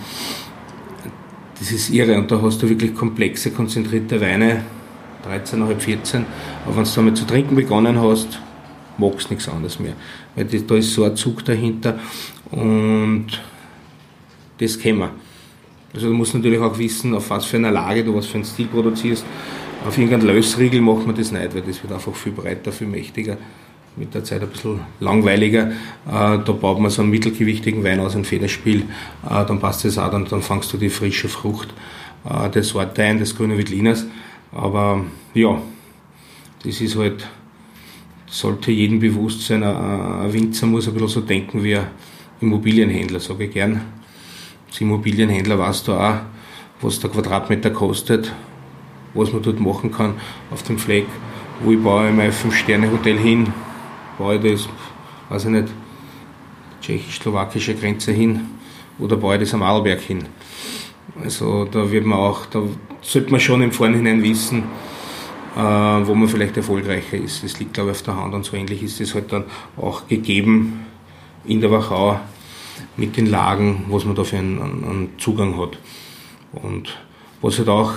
das 1.59 1.71
ist 1.71 1.89
irre 1.89 2.17
und 2.17 2.31
da 2.31 2.41
hast 2.41 2.63
du 2.63 2.69
wirklich 2.69 2.95
komplexe, 2.95 3.51
konzentrierte 3.51 4.19
Weine, 4.21 4.63
13,5, 5.27 5.79
14. 5.79 6.25
Aber 6.65 6.75
wenn 6.75 6.83
du 6.83 6.89
damit 6.95 7.17
zu 7.17 7.25
trinken 7.25 7.55
begonnen 7.55 7.99
hast, 8.01 8.39
magst 8.97 9.29
du 9.29 9.33
nichts 9.33 9.49
anderes 9.49 9.79
mehr. 9.79 9.93
Weil 10.35 10.45
da 10.45 10.75
ist 10.75 10.93
so 10.93 11.03
ein 11.03 11.15
Zug 11.15 11.43
dahinter 11.45 11.99
und 12.51 13.27
das 14.59 14.79
kennen 14.79 14.99
wir. 14.99 15.11
Also 15.93 16.07
du 16.07 16.13
musst 16.13 16.35
natürlich 16.35 16.59
auch 16.59 16.77
wissen, 16.77 17.15
auf 17.15 17.29
was 17.29 17.45
für 17.45 17.57
einer 17.57 17.71
Lage 17.71 18.03
du 18.03 18.15
was 18.15 18.27
für 18.27 18.35
einen 18.35 18.45
Stil 18.45 18.67
produzierst. 18.67 19.25
Auf 19.87 19.97
irgendeinen 19.97 20.35
Lösriegel 20.35 20.81
macht 20.81 21.07
man 21.07 21.15
das 21.15 21.31
nicht, 21.31 21.55
weil 21.55 21.61
das 21.61 21.81
wird 21.81 21.93
einfach 21.93 22.13
viel 22.13 22.33
breiter, 22.33 22.71
viel 22.71 22.87
mächtiger, 22.87 23.37
mit 23.95 24.13
der 24.13 24.23
Zeit 24.23 24.41
ein 24.41 24.49
bisschen 24.49 24.81
langweiliger. 24.99 25.69
Äh, 25.69 25.71
da 26.05 26.51
baut 26.51 26.79
man 26.79 26.91
so 26.91 27.01
einen 27.01 27.11
mittelgewichtigen 27.11 27.83
Wein 27.83 27.99
aus, 27.99 28.15
ein 28.15 28.25
Federspiel, 28.25 28.81
äh, 29.27 29.45
dann 29.45 29.59
passt 29.59 29.85
das 29.85 29.97
auch, 29.97 30.11
dann, 30.11 30.25
dann 30.25 30.41
fangst 30.41 30.71
du 30.73 30.77
die 30.77 30.89
frische 30.89 31.29
Frucht 31.29 31.73
äh, 32.29 32.49
der 32.49 32.63
Sorte 32.63 33.03
ein, 33.03 33.19
des 33.19 33.35
grünen 33.35 33.57
Wittliners. 33.57 34.05
Aber 34.51 35.05
ja, 35.33 35.61
das 36.63 36.81
ist 36.81 36.97
halt, 36.97 37.27
sollte 38.27 38.71
jedem 38.71 38.99
bewusst 38.99 39.45
sein, 39.45 39.63
ein 39.63 40.31
Winzer 40.33 40.67
muss 40.67 40.87
ein 40.87 40.93
bisschen 40.93 41.07
so 41.09 41.21
denken 41.21 41.63
wie 41.63 41.77
ein 41.77 41.87
Immobilienhändler, 42.41 43.19
sage 43.19 43.45
ich 43.45 43.51
gern 43.51 43.81
als 44.69 44.81
Immobilienhändler 44.81 45.57
weißt 45.57 45.87
du 45.87 45.93
auch, 45.93 46.17
was 46.81 46.99
der 46.99 47.09
Quadratmeter 47.09 47.71
kostet, 47.71 48.31
was 49.13 49.33
man 49.33 49.41
dort 49.41 49.59
machen 49.59 49.91
kann 49.91 50.13
auf 50.51 50.63
dem 50.63 50.77
Fleck, 50.77 51.07
wo 51.61 51.71
ich 51.71 51.81
baue 51.81 52.11
mein 52.11 52.31
5-Sterne-Hotel 52.31 53.17
hin, 53.17 53.51
baue 54.17 54.35
ich 54.35 54.51
das, 54.51 54.69
weiß 55.29 55.45
ich 55.45 55.51
nicht, 55.51 55.67
tschechisch-slowakische 56.81 57.75
Grenze 57.75 58.11
hin 58.11 58.41
oder 58.99 59.17
baue 59.17 59.35
ich 59.35 59.41
das 59.41 59.53
am 59.53 59.63
Arlberg 59.63 60.01
hin. 60.01 60.25
Also 61.21 61.65
da 61.65 61.91
wird 61.91 62.05
man 62.05 62.19
auch, 62.19 62.45
da 62.45 62.61
sollte 63.01 63.31
man 63.31 63.39
schon 63.39 63.61
im 63.61 63.71
Vorhinein 63.71 64.21
wissen, 64.23 64.63
äh, 65.55 65.59
wo 65.59 66.15
man 66.15 66.27
vielleicht 66.27 66.57
erfolgreicher 66.57 67.17
ist. 67.17 67.43
Das 67.43 67.59
liegt, 67.59 67.73
glaube 67.73 67.91
ich, 67.91 67.97
auf 67.97 68.03
der 68.03 68.17
Hand 68.17 68.33
und 68.33 68.45
so 68.45 68.55
ähnlich 68.55 68.83
ist 68.83 69.01
es 69.01 69.13
halt 69.13 69.31
dann 69.31 69.45
auch 69.77 70.07
gegeben 70.07 70.85
in 71.45 71.61
der 71.61 71.71
Wachau 71.71 72.19
mit 72.97 73.17
den 73.17 73.27
Lagen, 73.27 73.85
was 73.89 74.05
man 74.05 74.15
da 74.15 74.23
für 74.23 74.37
einen, 74.37 74.59
einen 74.61 75.09
Zugang 75.17 75.57
hat. 75.59 75.77
Und 76.51 76.97
was 77.41 77.57
halt 77.57 77.69
auch 77.69 77.93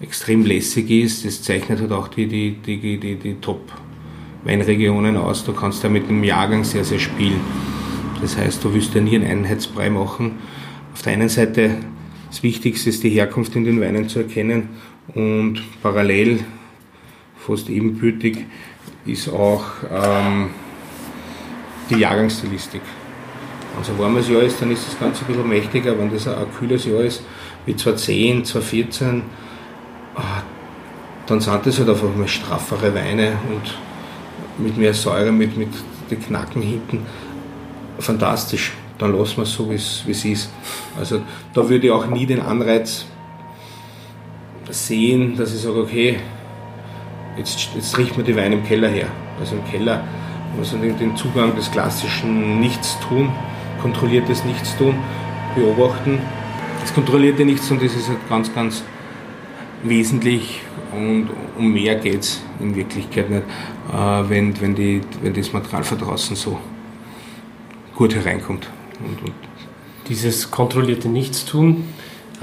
extrem 0.00 0.44
lässig 0.44 0.90
ist, 0.90 1.24
das 1.24 1.42
zeichnet 1.42 1.80
halt 1.80 1.92
auch 1.92 2.08
die, 2.08 2.26
die, 2.26 2.52
die, 2.52 2.98
die, 2.98 3.16
die 3.16 3.34
Top-Weinregionen 3.34 5.16
aus. 5.16 5.44
Da 5.44 5.52
kannst 5.52 5.82
du 5.82 5.88
ja 5.88 5.92
mit 5.92 6.08
dem 6.08 6.24
Jahrgang 6.24 6.64
sehr, 6.64 6.84
sehr 6.84 6.98
spielen. 6.98 7.40
Das 8.20 8.36
heißt, 8.36 8.64
du 8.64 8.72
willst 8.72 8.94
ja 8.94 9.00
nie 9.00 9.16
einen 9.16 9.26
Einheitsbrei 9.26 9.90
machen. 9.90 10.38
Auf 10.92 11.02
der 11.02 11.12
einen 11.14 11.28
Seite 11.28 11.76
das 12.32 12.42
Wichtigste 12.42 12.88
ist 12.88 13.02
die 13.02 13.10
Herkunft 13.10 13.54
in 13.56 13.64
den 13.64 13.78
Weinen 13.78 14.08
zu 14.08 14.20
erkennen 14.20 14.70
und 15.14 15.62
parallel, 15.82 16.40
fast 17.36 17.68
ebenbürtig, 17.68 18.46
ist 19.04 19.28
auch 19.28 19.64
ähm, 19.92 20.48
die 21.90 21.96
Jahrgangsstilistik. 21.96 22.80
Wenn 23.74 23.82
es 23.82 23.90
ein 23.90 23.98
warmes 23.98 24.30
Jahr 24.30 24.40
ist, 24.40 24.62
dann 24.62 24.70
ist 24.70 24.86
das 24.86 24.98
Ganze 24.98 25.24
ein 25.24 25.26
bisschen 25.26 25.46
mächtiger. 25.46 25.98
Wenn 25.98 26.10
das 26.10 26.26
ein 26.26 26.46
kühles 26.58 26.86
Jahr 26.86 27.02
ist, 27.02 27.22
wie 27.66 27.76
2010, 27.76 28.46
2014, 28.46 29.22
ah, 30.14 30.22
dann 31.26 31.38
sind 31.38 31.66
das 31.66 31.78
halt 31.78 31.88
einfach 31.90 32.16
mal 32.16 32.28
straffere 32.28 32.94
Weine 32.94 33.36
und 33.50 34.64
mit 34.64 34.78
mehr 34.78 34.94
Säure, 34.94 35.32
mit, 35.32 35.54
mit 35.58 35.68
den 36.10 36.18
Knacken 36.18 36.62
hinten. 36.62 37.04
Fantastisch. 37.98 38.72
Dann 39.02 39.18
lassen 39.18 39.38
wir 39.38 39.42
es 39.42 39.52
so, 39.52 39.68
wie 39.68 39.74
es 39.74 40.24
ist. 40.24 40.52
Also 40.96 41.22
da 41.52 41.68
würde 41.68 41.88
ich 41.88 41.92
auch 41.92 42.06
nie 42.06 42.24
den 42.24 42.40
Anreiz 42.40 43.04
sehen, 44.70 45.36
dass 45.36 45.52
ich 45.52 45.60
sage, 45.60 45.80
okay, 45.80 46.20
jetzt, 47.36 47.70
jetzt 47.74 47.98
riecht 47.98 48.16
man 48.16 48.24
die 48.24 48.36
Weine 48.36 48.54
im 48.54 48.64
Keller 48.64 48.88
her. 48.88 49.08
Also 49.40 49.56
im 49.56 49.64
Keller 49.64 50.04
also 50.56 50.76
den 50.76 51.16
Zugang 51.16 51.56
des 51.56 51.68
klassischen 51.68 52.60
Nichtstun, 52.60 53.32
kontrolliertes 53.80 54.44
Nichtstun 54.44 54.94
beobachten. 55.56 56.20
Das 56.80 56.94
kontrollierte 56.94 57.44
Nichtstun, 57.44 57.80
das 57.82 57.96
ist 57.96 58.08
halt 58.08 58.28
ganz, 58.28 58.54
ganz 58.54 58.84
wesentlich 59.82 60.60
und 60.92 61.28
um 61.58 61.72
mehr 61.72 61.96
geht 61.96 62.20
es 62.20 62.40
in 62.60 62.76
Wirklichkeit 62.76 63.30
nicht, 63.30 63.42
äh, 63.92 64.28
wenn, 64.28 64.60
wenn, 64.60 64.76
die, 64.76 65.00
wenn 65.22 65.34
das 65.34 65.52
Material 65.52 65.82
von 65.82 65.98
draußen 65.98 66.36
so 66.36 66.56
gut 67.96 68.14
hereinkommt. 68.14 68.68
Und, 69.04 69.22
und 69.22 69.34
Dieses 70.08 70.50
kontrollierte 70.50 71.08
Nichtstun 71.08 71.84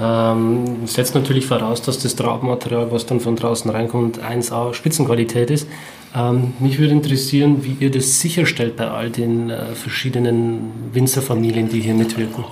ähm, 0.00 0.86
setzt 0.86 1.14
natürlich 1.14 1.46
voraus, 1.46 1.82
dass 1.82 1.98
das 1.98 2.16
Traubenmaterial, 2.16 2.90
was 2.90 3.04
dann 3.06 3.20
von 3.20 3.36
draußen 3.36 3.70
reinkommt, 3.70 4.20
1A 4.22 4.72
Spitzenqualität 4.72 5.50
ist. 5.50 5.68
Ähm, 6.14 6.54
mich 6.58 6.78
würde 6.78 6.92
interessieren, 6.92 7.62
wie 7.64 7.76
ihr 7.78 7.90
das 7.90 8.20
sicherstellt 8.20 8.76
bei 8.76 8.88
all 8.90 9.10
den 9.10 9.50
äh, 9.50 9.74
verschiedenen 9.74 10.72
Winzerfamilien, 10.92 11.68
die 11.68 11.80
hier 11.80 11.94
mitwirken. 11.94 12.44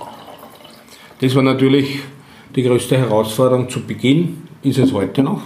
Das 1.21 1.35
war 1.35 1.41
natürlich 1.41 1.99
die 2.55 2.63
größte 2.63 2.97
Herausforderung 2.97 3.67
zu 3.69 3.81
Beginn, 3.81 4.43
ist 4.61 4.77
es 4.77 4.93
heute 4.93 5.23
noch. 5.23 5.41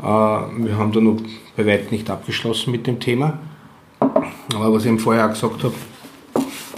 Äh, 0.00 0.04
wir 0.04 0.76
haben 0.78 0.92
da 0.92 1.00
noch 1.00 1.16
bei 1.56 1.66
weitem 1.66 1.90
nicht 1.90 2.08
abgeschlossen 2.08 2.70
mit 2.70 2.86
dem 2.86 3.00
Thema. 3.00 3.38
Aber 4.00 4.72
was 4.72 4.84
ich 4.84 4.88
eben 4.88 4.98
vorher 4.98 5.26
auch 5.26 5.30
gesagt 5.30 5.64
habe, 5.64 5.74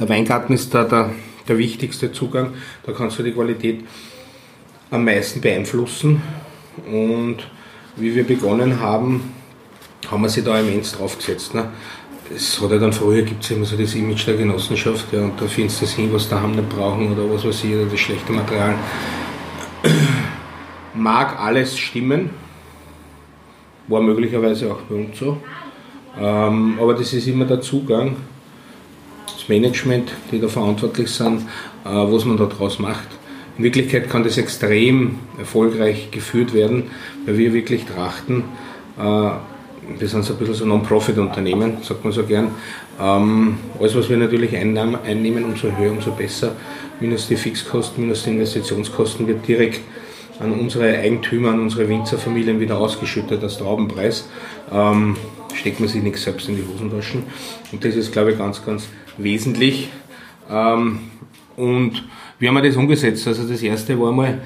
der 0.00 0.08
Weingarten 0.08 0.54
ist 0.54 0.74
da 0.74 0.84
der, 0.84 1.10
der 1.46 1.58
wichtigste 1.58 2.10
Zugang. 2.10 2.54
Da 2.84 2.92
kannst 2.92 3.18
du 3.18 3.22
die 3.22 3.32
Qualität 3.32 3.84
am 4.90 5.04
meisten 5.04 5.40
beeinflussen. 5.40 6.22
Und 6.90 7.36
wie 7.96 8.14
wir 8.14 8.24
begonnen 8.24 8.80
haben, 8.80 9.32
haben 10.10 10.22
wir 10.22 10.28
sich 10.28 10.42
da 10.42 10.58
immens 10.58 10.92
draufgesetzt. 10.92 11.54
Ne? 11.54 11.68
Es 12.34 12.60
hat 12.60 12.70
ja 12.70 12.78
dann 12.78 12.92
früher 12.92 13.22
gibt 13.22 13.44
es 13.44 13.50
immer 13.50 13.66
so 13.66 13.76
das 13.76 13.94
Image 13.94 14.26
der 14.26 14.36
Genossenschaft 14.36 15.12
ja, 15.12 15.20
und 15.20 15.40
da 15.40 15.46
findest 15.46 15.80
du 15.80 15.84
das 15.84 15.94
hin, 15.94 16.10
was 16.12 16.28
da 16.28 16.40
haben 16.40 16.52
nicht 16.52 16.68
brauchen 16.68 17.12
oder 17.12 17.28
was 17.30 17.44
weiß 17.44 17.64
ich, 17.64 17.74
oder 17.74 17.86
das 17.86 18.00
schlechte 18.00 18.32
Material. 18.32 18.76
Mag 20.94 21.38
alles 21.38 21.76
stimmen, 21.76 22.30
war 23.88 24.00
möglicherweise 24.00 24.72
auch 24.72 24.80
bei 24.82 24.94
uns 24.94 25.18
so. 25.18 25.38
Ähm, 26.18 26.78
aber 26.80 26.94
das 26.94 27.12
ist 27.12 27.26
immer 27.26 27.44
der 27.44 27.60
Zugang, 27.60 28.16
das 28.16 28.29
Management, 29.50 30.12
die 30.32 30.40
da 30.40 30.48
verantwortlich 30.48 31.10
sind, 31.10 31.42
äh, 31.84 31.88
was 31.88 32.24
man 32.24 32.38
da 32.38 32.46
draus 32.46 32.78
macht. 32.78 33.08
In 33.58 33.64
Wirklichkeit 33.64 34.08
kann 34.08 34.24
das 34.24 34.38
extrem 34.38 35.18
erfolgreich 35.38 36.10
geführt 36.10 36.54
werden, 36.54 36.84
weil 37.26 37.36
wir 37.36 37.52
wirklich 37.52 37.84
trachten, 37.84 38.44
äh, 38.98 39.30
wir 39.98 40.08
sind 40.08 40.24
so 40.24 40.34
ein 40.34 40.38
bisschen 40.38 40.54
so 40.54 40.64
Non-Profit-Unternehmen, 40.66 41.78
sagt 41.82 42.04
man 42.04 42.12
so 42.12 42.22
gern. 42.22 42.52
Ähm, 43.00 43.58
alles, 43.78 43.96
was 43.96 44.08
wir 44.08 44.16
natürlich 44.16 44.56
einnehmen, 44.56 45.44
umso 45.44 45.76
höher, 45.76 45.90
umso 45.90 46.12
besser. 46.12 46.52
Minus 47.00 47.28
die 47.28 47.36
Fixkosten, 47.36 48.04
minus 48.04 48.24
die 48.24 48.30
Investitionskosten 48.30 49.26
wird 49.26 49.46
direkt 49.48 49.80
an 50.38 50.52
unsere 50.52 50.96
Eigentümer, 50.98 51.50
an 51.50 51.60
unsere 51.60 51.88
Winzerfamilien 51.88 52.60
wieder 52.60 52.78
ausgeschüttet 52.78 53.42
als 53.42 53.58
Traubenpreis. 53.58 54.28
Ähm, 54.72 55.16
steckt 55.54 55.80
man 55.80 55.88
sich 55.88 56.02
nichts 56.02 56.22
selbst 56.22 56.48
in 56.48 56.56
die 56.56 56.64
Hosentaschen. 56.66 57.24
Und 57.72 57.84
das 57.84 57.94
ist, 57.96 58.12
glaube 58.12 58.32
ich, 58.32 58.38
ganz, 58.38 58.64
ganz 58.64 58.88
wesentlich. 59.22 59.88
Ähm, 60.50 61.00
und 61.56 62.04
wie 62.38 62.48
haben 62.48 62.54
wir 62.54 62.62
das 62.62 62.76
umgesetzt? 62.76 63.26
Also 63.26 63.46
das 63.46 63.62
erste 63.62 63.98
war 64.00 64.12
mal, 64.12 64.40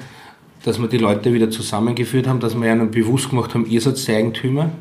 dass 0.63 0.79
wir 0.79 0.87
die 0.87 0.97
Leute 0.97 1.33
wieder 1.33 1.49
zusammengeführt 1.49 2.27
haben, 2.27 2.39
dass 2.39 2.59
wir 2.59 2.71
ihnen 2.71 2.91
bewusst 2.91 3.29
gemacht 3.29 3.53
haben, 3.53 3.65
ihr 3.67 3.81
seid 3.81 3.97
Eigentümer, 4.09 4.71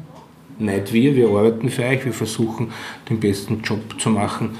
nicht 0.58 0.92
wir, 0.92 1.14
wir 1.14 1.28
arbeiten 1.28 1.68
für 1.68 1.84
euch, 1.84 2.04
wir 2.04 2.12
versuchen 2.12 2.72
den 3.08 3.20
besten 3.20 3.60
Job 3.62 3.80
zu 3.98 4.10
machen, 4.10 4.50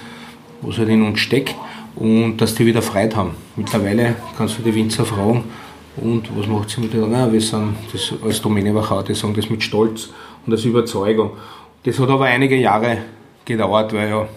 was 0.61 0.79
halt 0.79 0.89
in 0.89 1.03
uns 1.03 1.21
steckt 1.21 1.55
und 1.97 2.37
dass 2.39 2.55
die 2.55 2.67
wieder 2.67 2.83
Freude 2.83 3.17
haben. 3.17 3.31
Mittlerweile 3.57 4.17
kannst 4.37 4.59
du 4.59 4.63
die 4.63 4.75
Winzer 4.75 5.05
fragen, 5.05 5.45
und 5.97 6.29
was 6.37 6.49
macht 6.49 6.71
sie 6.71 6.81
mit 6.81 6.93
der? 6.93 7.33
Wir 7.33 7.41
sind 7.41 7.77
das 7.93 8.13
als 8.23 8.43
Domäne 8.43 8.75
Wachau, 8.75 9.03
die 9.03 9.15
sagen 9.15 9.35
das 9.35 9.49
mit 9.49 9.63
Stolz 9.63 10.11
und 10.45 10.53
als 10.53 10.65
Überzeugung. 10.65 11.31
Das 11.85 11.99
hat 11.99 12.09
aber 12.09 12.25
einige 12.25 12.57
Jahre 12.57 12.99
gedauert, 13.45 13.93
weil 13.93 14.09
ja 14.09 14.29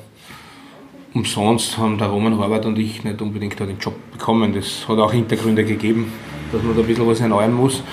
umsonst 1.17 1.77
haben 1.77 1.97
der 1.97 2.07
Roman 2.07 2.37
Horvath 2.37 2.65
und 2.65 2.77
ich 2.77 3.03
nicht 3.03 3.21
unbedingt 3.21 3.59
den 3.59 3.79
Job 3.79 3.95
bekommen. 4.11 4.53
Das 4.53 4.87
hat 4.87 4.99
auch 4.99 5.11
Hintergründe 5.11 5.65
gegeben, 5.65 6.11
dass 6.51 6.61
man 6.61 6.75
da 6.75 6.81
ein 6.81 6.87
bisschen 6.87 7.07
was 7.07 7.19
erneuern 7.19 7.53
muss. 7.53 7.83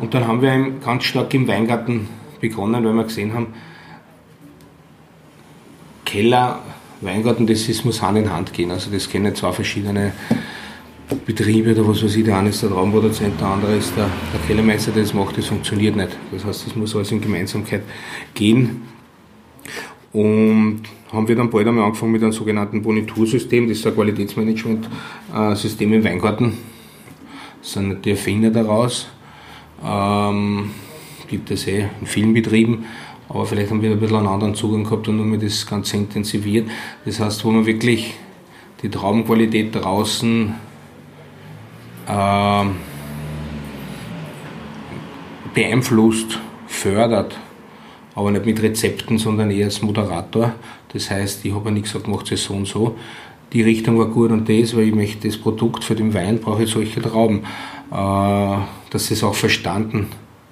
Und 0.00 0.14
dann 0.14 0.26
haben 0.26 0.42
wir 0.42 0.72
ganz 0.84 1.04
stark 1.04 1.32
im 1.34 1.48
Weingarten 1.48 2.08
begonnen, 2.40 2.84
weil 2.84 2.92
wir 2.92 3.04
gesehen 3.04 3.32
haben, 3.32 3.48
Keller, 6.04 6.58
Weingarten, 7.00 7.46
das 7.46 7.68
ist, 7.68 7.84
muss 7.84 8.02
Hand 8.02 8.18
in 8.18 8.32
Hand 8.32 8.52
gehen. 8.52 8.70
Also 8.70 8.90
das 8.90 9.08
kennen 9.08 9.34
zwei 9.34 9.52
verschiedene 9.52 10.12
Betriebe 11.26 11.72
oder 11.72 11.88
was 11.88 12.04
weiß 12.04 12.16
ich, 12.16 12.24
der 12.24 12.36
eine 12.36 12.50
ist 12.50 12.62
der 12.62 12.70
Traumproduzent, 12.70 13.40
der 13.40 13.48
andere 13.48 13.76
ist 13.76 13.96
der, 13.96 14.08
der 14.32 14.40
Kellermeister, 14.46 14.92
der 14.92 15.02
das 15.02 15.14
macht, 15.14 15.36
das 15.38 15.46
funktioniert 15.46 15.96
nicht. 15.96 16.16
Das 16.32 16.44
heißt, 16.44 16.66
das 16.66 16.76
muss 16.76 16.94
alles 16.94 17.10
in 17.12 17.20
Gemeinsamkeit 17.20 17.82
gehen. 18.34 18.82
Und 20.12 20.82
haben 21.12 21.26
wir 21.28 21.36
dann 21.36 21.50
bald 21.50 21.66
einmal 21.66 21.84
angefangen 21.84 22.12
mit 22.12 22.22
einem 22.22 22.32
sogenannten 22.32 22.82
Bonitursystem, 22.82 23.68
das 23.68 23.78
ist 23.78 23.86
ein 23.86 23.94
Qualitätsmanagement-System 23.94 25.92
im 25.92 26.04
Weingarten. 26.04 26.56
Das 27.60 27.72
sind 27.72 27.88
nicht 27.88 28.04
die 28.04 28.10
Erfinder 28.10 28.50
daraus. 28.50 29.08
Ähm, 29.84 30.70
gibt 31.28 31.50
es 31.50 31.66
eh 31.66 31.88
in 32.00 32.06
vielen 32.06 32.32
Betrieben, 32.32 32.84
aber 33.28 33.44
vielleicht 33.46 33.70
haben 33.70 33.82
wir 33.82 33.90
ein 33.90 34.00
bisschen 34.00 34.16
einen 34.16 34.28
anderen 34.28 34.54
Zugang 34.54 34.84
gehabt 34.84 35.08
und 35.08 35.18
haben 35.20 35.40
das 35.40 35.66
Ganze 35.66 35.96
intensiviert. 35.96 36.68
Das 37.04 37.20
heißt, 37.20 37.44
wo 37.44 37.50
man 37.50 37.66
wirklich 37.66 38.14
die 38.82 38.88
Traubenqualität 38.88 39.74
draußen 39.74 40.54
äh, 42.06 42.64
beeinflusst, 45.54 46.38
fördert 46.66 47.36
aber 48.14 48.30
nicht 48.30 48.46
mit 48.46 48.62
Rezepten, 48.62 49.18
sondern 49.18 49.50
eher 49.50 49.66
als 49.66 49.82
Moderator. 49.82 50.54
Das 50.92 51.10
heißt, 51.10 51.44
ich 51.44 51.54
habe 51.54 51.66
ja 51.66 51.70
nicht 51.70 51.84
gesagt, 51.84 52.08
macht 52.08 52.30
es 52.32 52.44
so 52.44 52.54
und 52.54 52.66
so. 52.66 52.96
Die 53.52 53.62
Richtung 53.62 53.98
war 53.98 54.06
gut 54.06 54.30
und 54.30 54.48
das, 54.48 54.76
weil 54.76 54.88
ich 54.88 54.94
möchte 54.94 55.28
das 55.28 55.36
Produkt 55.36 55.82
für 55.82 55.94
den 55.94 56.14
Wein, 56.14 56.38
brauche 56.38 56.64
ich 56.64 56.70
solche 56.70 57.02
Trauben. 57.02 57.44
Äh, 57.90 58.56
dass 58.90 59.10
es 59.10 59.24
auch 59.24 59.34
verstanden 59.34 60.08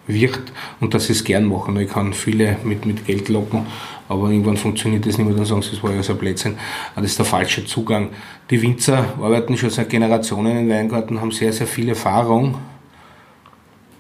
wird 0.06 0.40
und 0.80 0.94
dass 0.94 1.06
sie 1.06 1.12
es 1.12 1.24
gern 1.24 1.44
machen. 1.44 1.78
Ich 1.78 1.90
kann 1.90 2.12
viele 2.12 2.56
mit, 2.64 2.86
mit 2.86 3.06
Geld 3.06 3.28
locken, 3.28 3.66
aber 4.08 4.30
irgendwann 4.30 4.56
funktioniert 4.56 5.06
das 5.06 5.18
nicht 5.18 5.26
mehr, 5.26 5.36
dann 5.36 5.44
sagen 5.44 5.62
sie, 5.62 5.72
das 5.72 5.82
war 5.82 5.92
ja 5.92 6.02
so 6.02 6.14
ein 6.14 6.18
Blödsinn. 6.18 6.56
Das 6.96 7.04
ist 7.04 7.18
der 7.18 7.26
falsche 7.26 7.64
Zugang. 7.66 8.10
Die 8.50 8.62
Winzer 8.62 9.14
arbeiten 9.20 9.56
schon 9.56 9.70
seit 9.70 9.90
Generationen 9.90 10.58
im 10.58 10.68
Weingarten, 10.68 11.20
haben 11.20 11.30
sehr, 11.30 11.52
sehr 11.52 11.66
viel 11.66 11.90
Erfahrung 11.90 12.56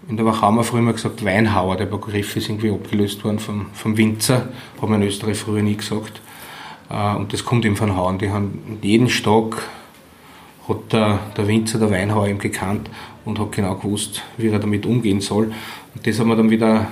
in 0.08 0.16
der 0.16 0.24
Wachau 0.24 0.46
haben 0.46 0.56
wir 0.56 0.64
früher 0.64 0.80
immer 0.80 0.94
gesagt 0.94 1.22
Weinhauer, 1.22 1.76
der 1.76 1.84
Begriff 1.84 2.34
ist 2.34 2.48
irgendwie 2.48 2.70
abgelöst 2.70 3.22
worden 3.24 3.38
vom, 3.38 3.66
vom 3.74 3.94
Winzer, 3.98 4.48
haben 4.80 4.90
wir 4.90 4.96
in 4.96 5.02
Österreich 5.02 5.36
früher 5.36 5.62
nie 5.62 5.76
gesagt. 5.76 6.22
Äh, 6.90 7.16
und 7.16 7.32
das 7.32 7.44
kommt 7.44 7.64
eben 7.64 7.76
von 7.76 7.96
Hauen. 7.96 8.18
Die 8.18 8.30
haben 8.30 8.78
jeden 8.82 9.08
Stock 9.08 9.62
hat 10.68 10.92
der, 10.92 11.18
der 11.36 11.48
Winzer, 11.48 11.78
der 11.78 11.90
Weinhauer 11.90 12.28
eben 12.28 12.38
gekannt 12.38 12.90
und 13.24 13.38
hat 13.38 13.52
genau 13.52 13.74
gewusst, 13.74 14.22
wie 14.36 14.48
er 14.48 14.58
damit 14.58 14.86
umgehen 14.86 15.20
soll. 15.20 15.46
Und 15.94 16.06
das 16.06 16.18
haben 16.18 16.28
wir 16.28 16.36
dann 16.36 16.50
wieder 16.50 16.88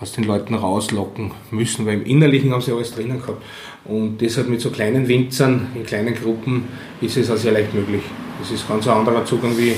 aus 0.00 0.12
den 0.12 0.24
Leuten 0.24 0.54
rauslocken 0.54 1.30
müssen, 1.50 1.86
weil 1.86 1.94
im 1.94 2.04
Innerlichen 2.04 2.52
haben 2.52 2.60
sie 2.60 2.72
alles 2.72 2.94
drinnen 2.94 3.20
gehabt. 3.20 3.42
Und 3.84 4.18
deshalb 4.18 4.48
mit 4.48 4.60
so 4.60 4.70
kleinen 4.70 5.06
Winzern, 5.08 5.68
in 5.74 5.86
kleinen 5.86 6.14
Gruppen, 6.14 6.64
ist 7.00 7.16
es 7.16 7.30
auch 7.30 7.36
sehr 7.36 7.52
leicht 7.52 7.72
möglich. 7.72 8.02
Das 8.40 8.50
ist 8.50 8.66
ganz 8.66 8.88
ein 8.88 8.98
anderer 8.98 9.24
Zugang 9.24 9.56
wie, 9.56 9.76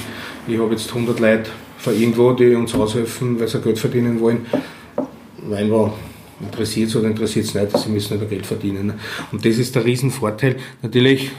ich 0.48 0.58
habe 0.58 0.70
jetzt 0.70 0.88
100 0.88 1.20
Leute 1.20 1.50
von 1.78 1.94
irgendwo, 1.94 2.32
die 2.32 2.54
uns 2.54 2.74
aushelfen, 2.74 3.38
weil 3.38 3.48
sie 3.48 3.60
Geld 3.60 3.78
verdienen 3.78 4.20
wollen. 4.20 4.46
Weinbau 5.42 5.92
interessiert 6.40 6.88
es 6.88 6.96
oder 6.96 7.08
interessiert 7.08 7.46
es 7.46 7.54
nicht, 7.54 7.78
sie 7.78 7.88
müssen 7.90 8.18
nicht 8.18 8.30
Geld 8.30 8.46
verdienen. 8.46 8.94
Und 9.32 9.44
das 9.44 9.58
ist 9.58 9.74
der 9.74 9.84
Riesenvorteil. 9.84 10.56
Natürlich 10.82 11.30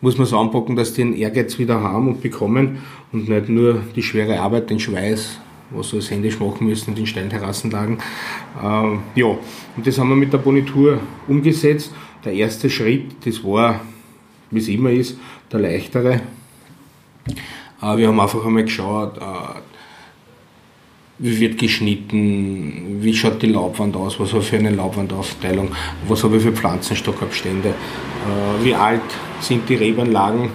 muss 0.00 0.16
man 0.16 0.26
es 0.26 0.32
anpacken, 0.32 0.76
dass 0.76 0.92
die 0.92 1.02
den 1.02 1.14
Ehrgeiz 1.14 1.58
wieder 1.58 1.80
haben 1.80 2.08
und 2.08 2.20
bekommen 2.20 2.78
und 3.12 3.28
nicht 3.28 3.48
nur 3.48 3.82
die 3.96 4.02
schwere 4.02 4.40
Arbeit, 4.40 4.70
den 4.70 4.78
Schweiß, 4.78 5.38
was 5.70 5.90
sie 5.90 5.96
als 5.96 6.10
händisch 6.10 6.38
machen 6.38 6.66
müssen 6.66 6.90
in 6.90 6.96
den 6.96 7.06
Steinterrassenlagen. 7.06 7.98
Ähm, 8.62 9.00
ja, 9.14 9.26
und 9.26 9.86
das 9.86 9.98
haben 9.98 10.08
wir 10.08 10.16
mit 10.16 10.32
der 10.32 10.38
Bonitur 10.38 11.00
umgesetzt. 11.26 11.92
Der 12.24 12.32
erste 12.32 12.70
Schritt, 12.70 13.14
das 13.24 13.42
war, 13.44 13.80
wie 14.50 14.58
es 14.58 14.68
immer 14.68 14.90
ist, 14.90 15.18
der 15.52 15.60
leichtere. 15.60 16.20
Äh, 17.82 17.96
wir 17.96 18.08
haben 18.08 18.20
einfach 18.20 18.44
einmal 18.44 18.64
geschaut, 18.64 19.18
äh, 19.18 19.60
wie 21.18 21.40
wird 21.40 21.58
geschnitten, 21.58 22.98
wie 23.00 23.14
schaut 23.14 23.42
die 23.42 23.48
Laubwand 23.48 23.96
aus, 23.96 24.20
was 24.20 24.32
habe 24.32 24.42
ich 24.42 24.48
für 24.48 24.56
eine 24.56 24.70
Laubwandaufteilung, 24.70 25.70
was 26.06 26.22
habe 26.22 26.36
ich 26.36 26.42
für 26.42 26.52
Pflanzenstockabstände, 26.52 27.70
äh, 27.70 28.64
wie 28.64 28.74
alt 28.74 29.02
sind 29.40 29.68
die 29.68 29.74
Rebanlagen, 29.74 30.50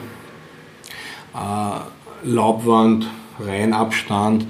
Laubwand, 2.24 3.08
Reihenabstand, 3.40 4.46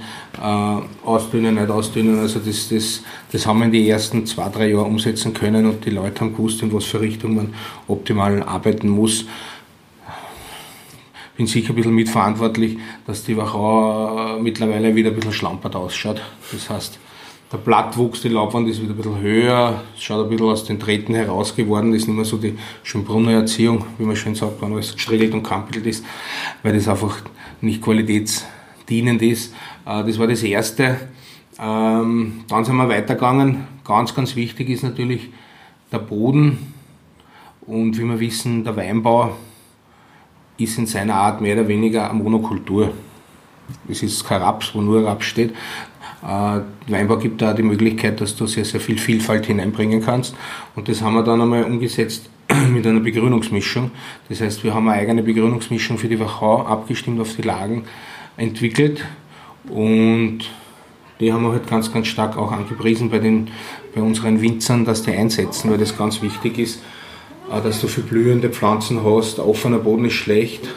ausdünnen, 1.05 1.55
nicht 1.55 1.69
ausdünnen. 1.69 2.19
Also 2.19 2.39
das, 2.39 2.67
das, 2.67 3.03
das 3.31 3.47
haben 3.47 3.59
wir 3.59 3.65
in 3.65 3.71
den 3.71 3.85
ersten 3.85 4.25
zwei, 4.25 4.49
drei 4.49 4.69
Jahren 4.69 4.87
umsetzen 4.87 5.33
können 5.33 5.65
und 5.65 5.85
die 5.85 5.91
Leute 5.91 6.21
haben 6.21 6.35
gewusst, 6.35 6.61
in 6.61 6.73
was 6.73 6.83
für 6.83 6.99
Richtung 6.99 7.35
man 7.35 7.53
optimal 7.87 8.43
arbeiten 8.43 8.89
muss 8.89 9.25
bin 11.35 11.47
sicher 11.47 11.69
ein 11.69 11.75
bisschen 11.75 11.95
mitverantwortlich, 11.95 12.77
dass 13.07 13.23
die 13.23 13.35
Wachau 13.37 14.39
mittlerweile 14.39 14.95
wieder 14.95 15.09
ein 15.09 15.15
bisschen 15.15 15.33
schlampert 15.33 15.75
ausschaut. 15.75 16.21
Das 16.51 16.69
heißt, 16.69 16.99
der 17.51 17.57
Blattwuchs, 17.57 18.21
die 18.21 18.29
Laubwand 18.29 18.67
ist 18.67 18.81
wieder 18.81 18.93
ein 18.93 18.97
bisschen 18.97 19.19
höher, 19.19 19.83
schaut 19.97 20.25
ein 20.25 20.29
bisschen 20.29 20.47
aus 20.47 20.65
den 20.65 20.79
Drähten 20.79 21.13
heraus 21.13 21.55
geworden, 21.55 21.93
ist 21.93 22.07
nicht 22.07 22.15
mehr 22.15 22.25
so 22.25 22.37
die 22.37 22.57
Schönbrunner 22.81 23.33
Erziehung, 23.33 23.85
wie 23.97 24.05
man 24.05 24.15
schön 24.15 24.35
sagt, 24.35 24.61
wenn 24.61 24.73
alles 24.73 24.93
gestriegelt 24.93 25.33
und 25.33 25.43
kampelt 25.43 25.85
ist, 25.85 26.03
weil 26.63 26.73
das 26.73 26.87
einfach 26.87 27.17
nicht 27.61 27.81
qualitätsdienend 27.81 29.21
ist. 29.21 29.53
Äh, 29.85 30.03
das 30.03 30.17
war 30.17 30.27
das 30.27 30.41
Erste. 30.41 30.99
Ähm, 31.59 32.43
dann 32.47 32.65
sind 32.65 32.75
wir 32.75 32.89
weitergegangen. 32.89 33.67
Ganz, 33.83 34.15
ganz 34.15 34.35
wichtig 34.35 34.69
ist 34.69 34.83
natürlich 34.83 35.29
der 35.91 35.99
Boden 35.99 36.73
und 37.67 37.97
wie 37.99 38.03
wir 38.03 38.19
wissen, 38.19 38.63
der 38.63 38.75
Weinbau 38.75 39.35
ist 40.57 40.77
in 40.77 40.85
seiner 40.85 41.15
Art 41.15 41.41
mehr 41.41 41.55
oder 41.55 41.67
weniger 41.67 42.09
eine 42.09 42.21
Monokultur. 42.21 42.93
Es 43.89 44.03
ist 44.03 44.23
kein 44.25 44.41
Raps, 44.41 44.73
wo 44.73 44.81
nur 44.81 45.05
Raps 45.05 45.25
steht. 45.25 45.51
Äh, 46.23 46.61
Weinbau 46.87 47.17
gibt 47.17 47.41
da 47.41 47.53
die 47.53 47.63
Möglichkeit, 47.63 48.21
dass 48.21 48.35
du 48.35 48.45
sehr, 48.45 48.65
sehr 48.65 48.79
viel 48.79 48.97
Vielfalt 48.97 49.45
hineinbringen 49.45 50.01
kannst. 50.01 50.35
Und 50.75 50.87
das 50.87 51.01
haben 51.01 51.15
wir 51.15 51.23
dann 51.23 51.41
einmal 51.41 51.63
umgesetzt 51.63 52.29
mit 52.71 52.85
einer 52.85 52.99
Begrünungsmischung. 52.99 53.91
Das 54.29 54.41
heißt, 54.41 54.63
wir 54.63 54.73
haben 54.73 54.87
eine 54.87 54.99
eigene 54.99 55.23
Begrünungsmischung 55.23 55.97
für 55.97 56.07
die 56.07 56.19
Wachau 56.19 56.65
abgestimmt 56.65 57.19
auf 57.19 57.35
die 57.35 57.41
Lagen 57.41 57.83
entwickelt. 58.37 59.03
Und 59.69 60.39
die 61.19 61.31
haben 61.31 61.43
wir 61.43 61.51
halt 61.51 61.67
ganz, 61.67 61.91
ganz 61.91 62.07
stark 62.07 62.37
auch 62.37 62.51
angepriesen 62.51 63.09
bei, 63.09 63.19
den, 63.19 63.49
bei 63.95 64.01
unseren 64.01 64.41
Winzern, 64.41 64.85
dass 64.85 65.03
die 65.03 65.11
einsetzen, 65.11 65.71
weil 65.71 65.77
das 65.77 65.97
ganz 65.97 66.21
wichtig 66.21 66.59
ist 66.59 66.81
dass 67.49 67.81
du 67.81 67.87
für 67.87 68.01
blühende 68.01 68.49
Pflanzen 68.49 69.03
hast. 69.03 69.39
Offener 69.39 69.79
Boden 69.79 70.05
ist 70.05 70.13
schlecht, 70.13 70.67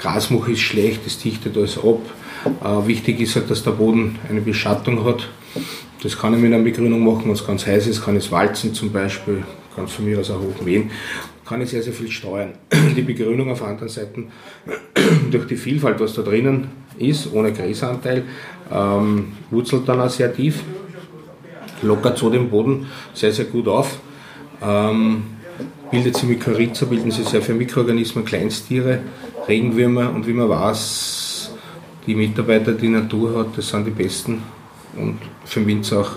Grasmuch 0.00 0.48
ist 0.48 0.60
schlecht, 0.60 1.04
das 1.04 1.18
dichtet 1.18 1.56
alles 1.56 1.78
ab. 1.78 2.00
Äh, 2.64 2.86
wichtig 2.86 3.20
ist 3.20 3.36
halt, 3.36 3.50
dass 3.50 3.62
der 3.62 3.72
Boden 3.72 4.18
eine 4.28 4.40
Beschattung 4.40 5.04
hat. 5.04 5.28
Das 6.02 6.18
kann 6.18 6.32
ich 6.32 6.40
mit 6.40 6.52
einer 6.52 6.62
Begrünung 6.62 7.04
machen, 7.04 7.24
wenn 7.26 7.32
es 7.32 7.46
ganz 7.46 7.66
heiß 7.66 7.86
ist, 7.86 8.02
kann 8.02 8.16
es 8.16 8.32
walzen 8.32 8.72
zum 8.72 8.90
Beispiel, 8.90 9.44
kann 9.76 9.84
es 9.84 9.92
von 9.92 10.06
mir 10.06 10.18
aus 10.18 10.30
auch 10.30 10.40
hochmähen, 10.40 10.90
kann 11.44 11.60
ich 11.60 11.68
sehr, 11.68 11.82
sehr 11.82 11.92
viel 11.92 12.10
steuern. 12.10 12.54
Die 12.96 13.02
Begrünung 13.02 13.50
auf 13.50 13.62
anderen 13.62 13.90
Seiten, 13.90 14.28
durch 15.30 15.46
die 15.46 15.56
Vielfalt, 15.56 16.00
was 16.00 16.14
da 16.14 16.22
drinnen 16.22 16.68
ist, 16.98 17.30
ohne 17.32 17.52
Gräseranteil, 17.52 18.24
ähm, 18.72 19.32
wurzelt 19.50 19.86
dann 19.86 20.00
auch 20.00 20.08
sehr 20.08 20.32
tief, 20.32 20.62
lockert 21.82 22.16
so 22.16 22.30
den 22.30 22.48
Boden 22.48 22.86
sehr, 23.12 23.32
sehr 23.32 23.46
gut 23.46 23.68
auf. 23.68 23.98
Ähm, 24.62 25.24
bildet 25.90 26.16
sie 26.16 26.26
Mykorrhiza, 26.26 26.86
bilden 26.86 27.10
sie 27.10 27.24
sehr 27.24 27.42
viele 27.42 27.58
Mikroorganismen, 27.58 28.24
Kleinstiere, 28.24 29.00
Regenwürmer 29.48 30.12
und 30.14 30.26
wie 30.26 30.32
man 30.32 30.48
weiß, 30.48 31.52
die 32.06 32.14
Mitarbeiter, 32.14 32.72
die 32.72 32.88
Natur 32.88 33.38
hat, 33.38 33.56
das 33.56 33.68
sind 33.68 33.86
die 33.86 33.90
besten 33.90 34.42
und 34.96 35.18
für 35.44 35.60
den 35.60 35.68
Winzer 35.68 36.00
auch 36.00 36.12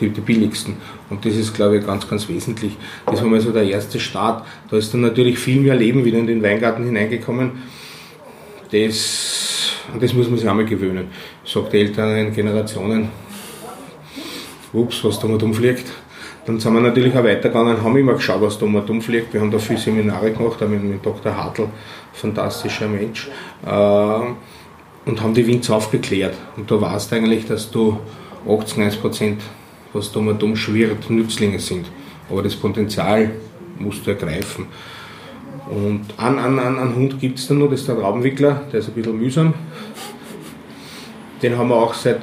die, 0.00 0.08
die, 0.10 0.20
billigsten. 0.20 0.76
Und 1.10 1.24
das 1.24 1.34
ist, 1.34 1.54
glaube 1.54 1.78
ich, 1.78 1.86
ganz, 1.86 2.08
ganz 2.08 2.28
wesentlich. 2.28 2.76
Das 3.06 3.20
war 3.20 3.28
mal 3.28 3.40
so 3.40 3.52
der 3.52 3.64
erste 3.64 4.00
Start. 4.00 4.46
Da 4.70 4.78
ist 4.78 4.94
dann 4.94 5.02
natürlich 5.02 5.38
viel 5.38 5.60
mehr 5.60 5.74
Leben 5.74 6.04
wieder 6.04 6.18
in 6.18 6.26
den 6.26 6.42
Weingarten 6.42 6.84
hineingekommen. 6.84 7.52
Das, 8.72 9.72
das 10.00 10.14
muss 10.14 10.28
man 10.30 10.38
sich 10.38 10.48
einmal 10.48 10.64
gewöhnen. 10.64 11.08
Sagt 11.44 11.72
die 11.72 11.78
älteren 11.78 12.32
Generationen, 12.32 13.10
ups, 14.72 15.04
was 15.04 15.18
da 15.18 15.26
mal 15.26 15.42
umfliegt. 15.42 15.86
Dann 16.46 16.58
sind 16.58 16.72
wir 16.72 16.80
natürlich 16.80 17.16
auch 17.16 17.24
weitergegangen, 17.24 17.82
haben 17.82 17.96
immer 17.96 18.14
geschaut, 18.14 18.40
was 18.40 18.58
da 18.58 18.66
mal 18.66 18.82
umfliegt. 18.82 19.32
Wir 19.32 19.40
haben 19.40 19.50
da 19.50 19.58
viele 19.58 19.78
Seminare 19.78 20.32
gemacht, 20.32 20.60
mit, 20.62 20.82
mit 20.82 21.04
Dr. 21.04 21.36
Hartl, 21.36 21.66
fantastischer 22.12 22.88
Mensch, 22.88 23.28
äh, 23.64 23.70
und 25.06 25.22
haben 25.22 25.34
die 25.34 25.46
Winzer 25.46 25.76
aufgeklärt. 25.76 26.34
Und 26.56 26.70
da 26.70 26.80
du 27.12 27.16
eigentlich, 27.16 27.46
dass 27.46 27.70
du 27.70 27.98
80, 28.48 28.78
90 28.78 29.00
Prozent, 29.00 29.42
was 29.92 30.12
da 30.12 30.20
mal 30.20 30.34
dumm 30.34 30.56
schwirrt, 30.56 31.10
Nützlinge 31.10 31.58
sind. 31.58 31.86
Aber 32.30 32.42
das 32.42 32.56
Potenzial 32.56 33.30
musst 33.78 34.06
du 34.06 34.10
ergreifen. 34.10 34.66
Und 35.68 36.06
einen, 36.16 36.38
einen, 36.38 36.78
einen 36.78 36.96
Hund 36.96 37.20
gibt 37.20 37.38
es 37.38 37.48
dann 37.48 37.58
noch, 37.58 37.70
das 37.70 37.80
ist 37.80 37.88
der 37.88 37.98
Raubenwickler, 37.98 38.62
der 38.72 38.80
ist 38.80 38.88
ein 38.88 38.94
bisschen 38.94 39.18
mühsam. 39.18 39.54
Den 41.42 41.56
haben 41.56 41.68
wir 41.68 41.76
auch 41.76 41.94
seit 41.94 42.20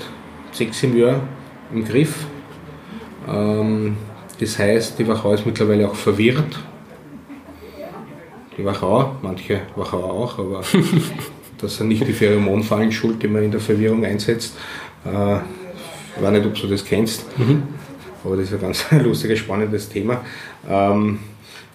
sechs, 0.51 0.79
sieben 0.79 0.97
Jahren 0.97 1.21
im 1.73 1.85
Griff. 1.85 2.25
Ähm, 3.27 3.97
das 4.39 4.59
heißt, 4.59 4.99
die 4.99 5.07
Wachau 5.07 5.33
ist 5.33 5.45
mittlerweile 5.45 5.89
auch 5.89 5.95
verwirrt. 5.95 6.59
Die 8.57 8.65
Wachau, 8.65 9.15
manche 9.21 9.61
Wachau 9.75 10.03
auch, 10.03 10.39
aber 10.39 10.63
das 11.57 11.77
sind 11.77 11.89
nicht 11.89 12.07
die 12.07 12.13
Pheromonfallen 12.13 12.91
schuld, 12.91 13.21
die 13.21 13.27
man 13.27 13.43
in 13.43 13.51
der 13.51 13.59
Verwirrung 13.59 14.05
einsetzt. 14.05 14.55
Äh, 15.05 15.37
ich 16.15 16.23
weiß 16.23 16.31
nicht, 16.31 16.45
ob 16.45 16.53
du 16.55 16.67
das 16.67 16.83
kennst, 16.83 17.25
mhm. 17.37 17.63
aber 18.23 18.37
das 18.37 18.45
ist 18.45 18.53
ein 18.53 18.61
ganz 18.61 18.85
lustiges, 19.03 19.39
spannendes 19.39 19.89
Thema. 19.89 20.21
Ähm, 20.67 21.19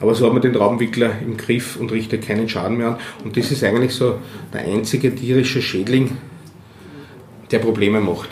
aber 0.01 0.17
so 0.17 0.27
hat 0.27 0.33
man 0.33 0.43
den 0.43 0.57
Raubenwickler 0.57 1.13
im 1.21 1.37
Griff 1.37 1.77
und 1.77 1.93
richtet 1.93 2.27
keinen 2.27 2.49
Schaden 2.49 2.77
mehr 2.77 2.89
an. 2.89 2.97
Und 3.23 3.37
das 3.37 3.53
ist 3.53 3.63
eigentlich 3.63 3.95
so 3.95 4.19
der 4.53 4.63
einzige 4.63 5.15
tierische 5.15 5.63
Schädling, 5.63 6.17
der 7.53 7.61
Probleme 7.61 8.01
macht. 8.01 8.31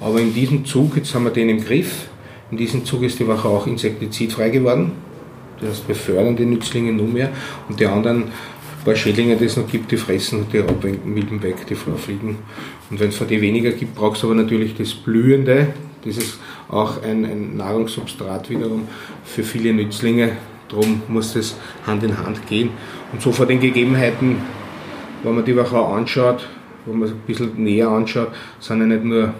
Aber 0.00 0.20
in 0.20 0.34
diesem 0.34 0.64
Zug, 0.64 0.96
jetzt 0.96 1.14
haben 1.14 1.22
wir 1.22 1.30
den 1.30 1.48
im 1.48 1.64
Griff, 1.64 2.08
in 2.52 2.58
diesem 2.58 2.84
Zug 2.84 3.02
ist 3.02 3.18
die 3.18 3.26
Wache 3.26 3.48
auch 3.48 3.66
insektizidfrei 3.66 4.50
geworden. 4.50 4.92
Das 5.60 5.70
heißt, 5.70 5.88
wir 5.88 5.94
fördern 5.94 6.36
die 6.36 6.44
Nützlinge 6.44 6.92
nur 6.92 7.08
mehr 7.08 7.30
und 7.68 7.80
die 7.80 7.86
anderen 7.86 8.24
paar 8.84 8.96
Schädlinge, 8.96 9.36
die 9.36 9.44
es 9.44 9.56
noch 9.56 9.66
gibt, 9.66 9.90
die 9.90 9.96
fressen 9.96 10.46
die 10.52 10.58
Raubmilben 10.58 11.42
weg, 11.42 11.66
die 11.68 11.74
Florfliegen. 11.74 12.36
Und 12.90 13.00
wenn 13.00 13.08
es 13.08 13.16
von 13.16 13.28
die 13.28 13.40
weniger 13.40 13.70
gibt, 13.70 13.94
brauchst 13.94 14.22
du 14.22 14.26
aber 14.26 14.34
natürlich 14.34 14.76
das 14.76 14.92
Blühende. 14.92 15.68
Das 16.04 16.16
ist 16.16 16.38
auch 16.68 17.02
ein, 17.02 17.24
ein 17.24 17.56
Nahrungssubstrat 17.56 18.50
wiederum 18.50 18.88
für 19.24 19.42
viele 19.42 19.72
Nützlinge. 19.72 20.32
Darum 20.68 21.02
muss 21.08 21.34
das 21.34 21.56
Hand 21.86 22.02
in 22.02 22.18
Hand 22.18 22.46
gehen. 22.48 22.70
Und 23.12 23.22
so 23.22 23.30
vor 23.30 23.46
den 23.46 23.60
Gegebenheiten, 23.60 24.36
wenn 25.22 25.34
man 25.34 25.44
die 25.44 25.56
Wachau 25.56 25.94
anschaut, 25.94 26.48
wenn 26.86 26.98
man 26.98 27.08
es 27.08 27.14
ein 27.14 27.20
bisschen 27.26 27.62
näher 27.62 27.88
anschaut, 27.88 28.28
sind 28.58 28.80
ja 28.80 28.86
nicht 28.86 29.04
nur 29.04 29.34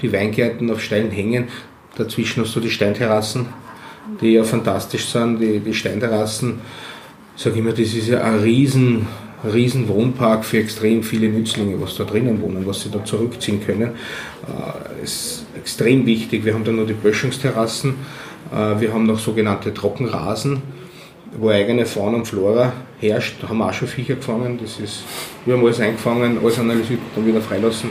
die 0.00 0.12
Weingärten 0.12 0.70
auf 0.70 0.80
steilen 0.80 1.10
Hängen, 1.10 1.48
Dazwischen 1.96 2.42
hast 2.42 2.54
du 2.54 2.60
die 2.60 2.70
Steinterrassen, 2.70 3.46
die 4.20 4.32
ja 4.32 4.44
fantastisch 4.44 5.06
sind. 5.06 5.40
Die, 5.40 5.60
die 5.60 5.74
Steinterrassen, 5.74 6.60
ich 7.36 7.42
sage 7.42 7.58
immer, 7.58 7.70
das 7.70 7.94
ist 7.94 8.08
ja 8.08 8.22
ein 8.22 8.40
riesen, 8.40 9.06
riesen 9.44 9.88
Wohnpark 9.88 10.44
für 10.44 10.58
extrem 10.58 11.02
viele 11.02 11.28
Nützlinge, 11.28 11.80
was 11.80 11.96
da 11.96 12.04
drinnen 12.04 12.40
wohnen, 12.42 12.66
was 12.66 12.82
sie 12.82 12.90
da 12.90 13.04
zurückziehen 13.04 13.64
können. 13.64 13.92
Äh, 14.46 15.04
ist 15.04 15.46
extrem 15.56 16.06
wichtig. 16.06 16.44
Wir 16.44 16.54
haben 16.54 16.64
da 16.64 16.72
nur 16.72 16.86
die 16.86 16.92
Böschungsterrassen, 16.92 17.94
äh, 18.52 18.80
wir 18.80 18.92
haben 18.92 19.06
noch 19.06 19.18
sogenannte 19.18 19.72
Trockenrasen, 19.72 20.62
wo 21.38 21.48
eigene 21.48 21.86
Fauna 21.86 22.18
und 22.18 22.26
Flora 22.26 22.72
herrscht. 23.00 23.36
Da 23.40 23.48
haben 23.48 23.58
wir 23.58 23.68
auch 23.68 23.72
schon 23.72 23.88
Viecher 23.88 24.16
gefangen. 24.16 24.58
Das 24.60 24.78
ist, 24.78 25.04
wir 25.44 25.54
haben 25.54 25.64
alles 25.64 25.80
eingefangen, 25.80 26.38
alles 26.38 26.58
analysiert, 26.58 27.00
dann 27.14 27.26
wieder 27.26 27.40
freilassen. 27.40 27.90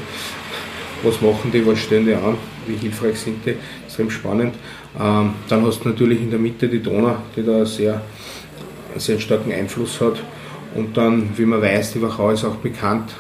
Was 1.04 1.22
machen 1.22 1.52
die, 1.52 1.66
was 1.66 1.80
stellen 1.80 2.06
die 2.06 2.14
an, 2.14 2.38
wie 2.68 2.76
hilfreich 2.76 3.20
sind 3.20 3.46
die, 3.46 3.56
extrem 3.96 4.10
spannend. 4.10 4.56
Ähm, 5.00 5.32
dann 5.48 5.66
hast 5.66 5.84
du 5.84 5.90
natürlich 5.90 6.22
in 6.22 6.30
der 6.30 6.40
Mitte 6.40 6.68
die 6.68 6.82
Donau, 6.82 7.18
die 7.36 7.44
da 7.44 7.66
sehr, 7.66 8.02
sehr 8.98 9.20
starken 9.20 9.54
Einfluss 9.54 10.02
hat. 10.02 10.22
Und 10.76 10.98
dann, 10.98 11.30
wie 11.38 11.46
man 11.46 11.62
weiß, 11.62 11.94
die 11.94 12.02
Wachau 12.02 12.32
ist 12.32 12.44
auch 12.44 12.56
bekannt 12.56 13.14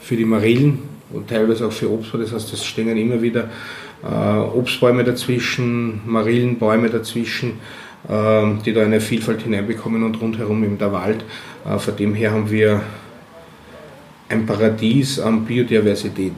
für 0.00 0.16
die 0.16 0.24
Marillen 0.24 0.78
und 1.12 1.28
teilweise 1.28 1.66
auch 1.66 1.72
für 1.72 1.90
Obstbäume. 1.90 2.24
Das 2.24 2.32
heißt, 2.32 2.52
es 2.52 2.64
stehen 2.64 2.96
immer 2.96 3.20
wieder 3.20 3.50
äh, 4.04 4.06
Obstbäume 4.06 5.02
dazwischen, 5.02 6.00
Marillenbäume 6.06 6.90
dazwischen, 6.90 7.54
äh, 8.08 8.42
die 8.64 8.72
da 8.72 8.82
eine 8.82 9.00
Vielfalt 9.00 9.42
hineinbekommen 9.42 10.04
und 10.04 10.20
rundherum 10.20 10.62
eben 10.62 10.78
der 10.78 10.92
Wald. 10.92 11.24
Äh, 11.66 11.78
von 11.78 11.96
dem 11.96 12.14
her 12.14 12.30
haben 12.30 12.50
wir 12.50 12.82
ein 14.28 14.46
Paradies 14.46 15.18
an 15.18 15.44
Biodiversität. 15.44 16.34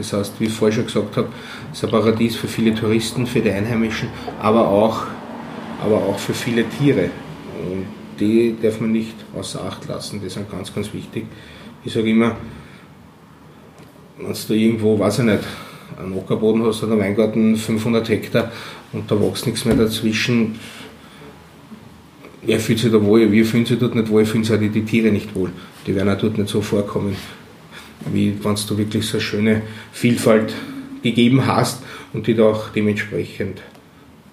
Das 0.00 0.14
heißt, 0.14 0.40
wie 0.40 0.44
ich 0.44 0.52
vorher 0.52 0.74
schon 0.74 0.86
gesagt 0.86 1.14
habe, 1.18 1.28
es 1.70 1.78
ist 1.78 1.84
ein 1.84 1.90
Paradies 1.90 2.34
für 2.34 2.48
viele 2.48 2.74
Touristen, 2.74 3.26
für 3.26 3.40
die 3.40 3.50
Einheimischen, 3.50 4.08
aber 4.40 4.66
auch, 4.66 5.02
aber 5.84 5.96
auch 5.96 6.18
für 6.18 6.32
viele 6.32 6.64
Tiere. 6.66 7.10
Und 7.70 7.84
die 8.18 8.56
darf 8.62 8.80
man 8.80 8.92
nicht 8.92 9.14
außer 9.36 9.62
Acht 9.62 9.86
lassen. 9.88 10.20
Die 10.22 10.30
sind 10.30 10.50
ganz, 10.50 10.74
ganz 10.74 10.92
wichtig. 10.94 11.26
Ich 11.84 11.92
sage 11.92 12.08
immer, 12.08 12.36
wenn 14.16 14.34
du 14.48 14.54
irgendwo, 14.54 14.98
weiß 14.98 15.18
ich 15.18 15.24
nicht, 15.26 15.44
einen 15.98 16.16
Ockerboden 16.16 16.64
hast 16.64 16.82
oder 16.82 16.92
einen 16.92 17.02
Weingarten, 17.02 17.56
500 17.56 18.08
Hektar 18.08 18.52
und 18.94 19.10
da 19.10 19.20
wächst 19.20 19.46
nichts 19.46 19.66
mehr 19.66 19.74
dazwischen, 19.74 20.58
wer 22.40 22.58
fühlt 22.58 22.78
sich 22.78 22.90
da 22.90 23.04
wohl, 23.04 23.30
wir 23.30 23.44
fühlen 23.44 23.66
sich 23.66 23.78
dort 23.78 23.94
nicht 23.94 24.08
wohl, 24.08 24.24
fühlen 24.24 24.44
sich 24.44 24.54
auch 24.54 24.60
die, 24.60 24.70
die 24.70 24.84
Tiere 24.84 25.12
nicht 25.12 25.34
wohl. 25.34 25.50
Die 25.86 25.94
werden 25.94 26.08
auch 26.08 26.18
dort 26.18 26.38
nicht 26.38 26.48
so 26.48 26.62
vorkommen, 26.62 27.16
wie 28.12 28.34
wenn 28.42 28.54
du 28.54 28.78
wirklich 28.78 29.06
so 29.06 29.18
eine 29.18 29.22
schöne 29.22 29.62
Vielfalt 29.92 30.54
gegeben 31.02 31.46
hast 31.46 31.82
und 32.12 32.26
die 32.26 32.34
da 32.34 32.44
auch 32.44 32.70
dementsprechend 32.70 33.62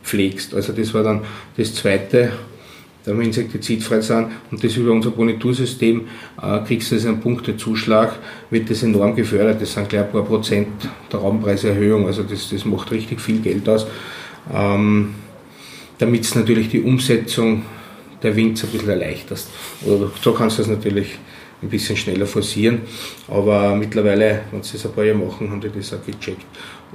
pflegst. 0.04 0.54
Also 0.54 0.74
das 0.74 0.94
war 0.94 1.04
dann 1.04 1.22
das 1.58 1.76
Zweite, 1.76 2.32
da 3.04 3.14
wir 3.14 3.24
insektizidfrei 3.24 4.02
sind 4.02 4.28
und 4.52 4.64
das 4.64 4.76
über 4.76 4.92
unser 4.92 5.12
Bonitursystem 5.12 6.08
äh, 6.42 6.60
kriegst 6.66 6.92
du 6.92 6.96
also 6.96 7.10
einen 7.10 7.22
Punktezuschlag, 7.22 8.20
wird 8.50 8.70
das 8.70 8.84
enorm 8.84 9.16
gefördert. 9.16 9.62
Das 9.62 9.74
sind 9.74 9.90
gleich 9.90 10.04
ein 10.04 10.12
paar 10.12 10.24
Prozent 10.24 10.68
der 11.12 11.20
Raumpreiserhöhung, 11.20 12.06
also 12.06 12.24
das, 12.24 12.50
das 12.50 12.66
macht 12.66 12.92
richtig 12.92 13.22
viel 13.22 13.40
Geld 13.40 13.68
aus. 13.70 13.88
Ähm, 14.54 15.16
damit 16.00 16.24
es 16.24 16.36
natürlich 16.36 16.70
die 16.70 16.82
Umsetzung 16.82 17.64
der 18.24 18.36
Winzer 18.36 18.68
ein 18.68 18.72
bisschen 18.72 18.90
erleichterst. 18.90 19.50
Oder 19.86 20.12
so 20.22 20.34
kannst 20.34 20.58
du 20.58 20.64
es 20.64 20.68
natürlich 20.68 21.18
ein 21.62 21.70
bisschen 21.70 21.98
schneller 21.98 22.26
forcieren. 22.26 22.82
Aber 23.28 23.76
mittlerweile, 23.76 24.42
wenn 24.52 24.64
sie 24.64 24.74
das 24.74 24.86
ein 24.86 24.94
paar 24.94 25.04
Jahre 25.04 25.18
machen, 25.18 25.50
haben 25.50 25.62
die 25.62 25.70
das 25.70 25.94
auch 25.94 26.06
gecheckt. 26.06 26.46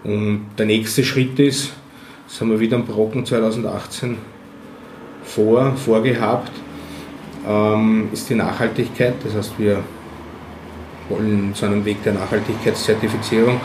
Und 0.04 0.46
der 0.58 0.66
nächste 0.66 1.04
Schritt 1.04 1.38
ist, 1.38 1.72
das 2.28 2.40
haben 2.40 2.50
wir 2.50 2.60
wieder 2.60 2.76
am 2.76 2.84
Brocken 2.84 3.26
2018 3.26 4.16
vor, 5.24 5.74
vorgehabt, 5.76 6.52
ähm, 7.48 8.08
ist 8.12 8.30
die 8.30 8.34
Nachhaltigkeit. 8.34 9.14
Das 9.24 9.34
heißt, 9.34 9.58
wir 9.58 9.82
wollen 11.08 11.52
zu 11.54 11.66
einem 11.66 11.84
Weg 11.84 12.02
der 12.04 12.14
Nachhaltigkeitszertifizierung, 12.14 13.60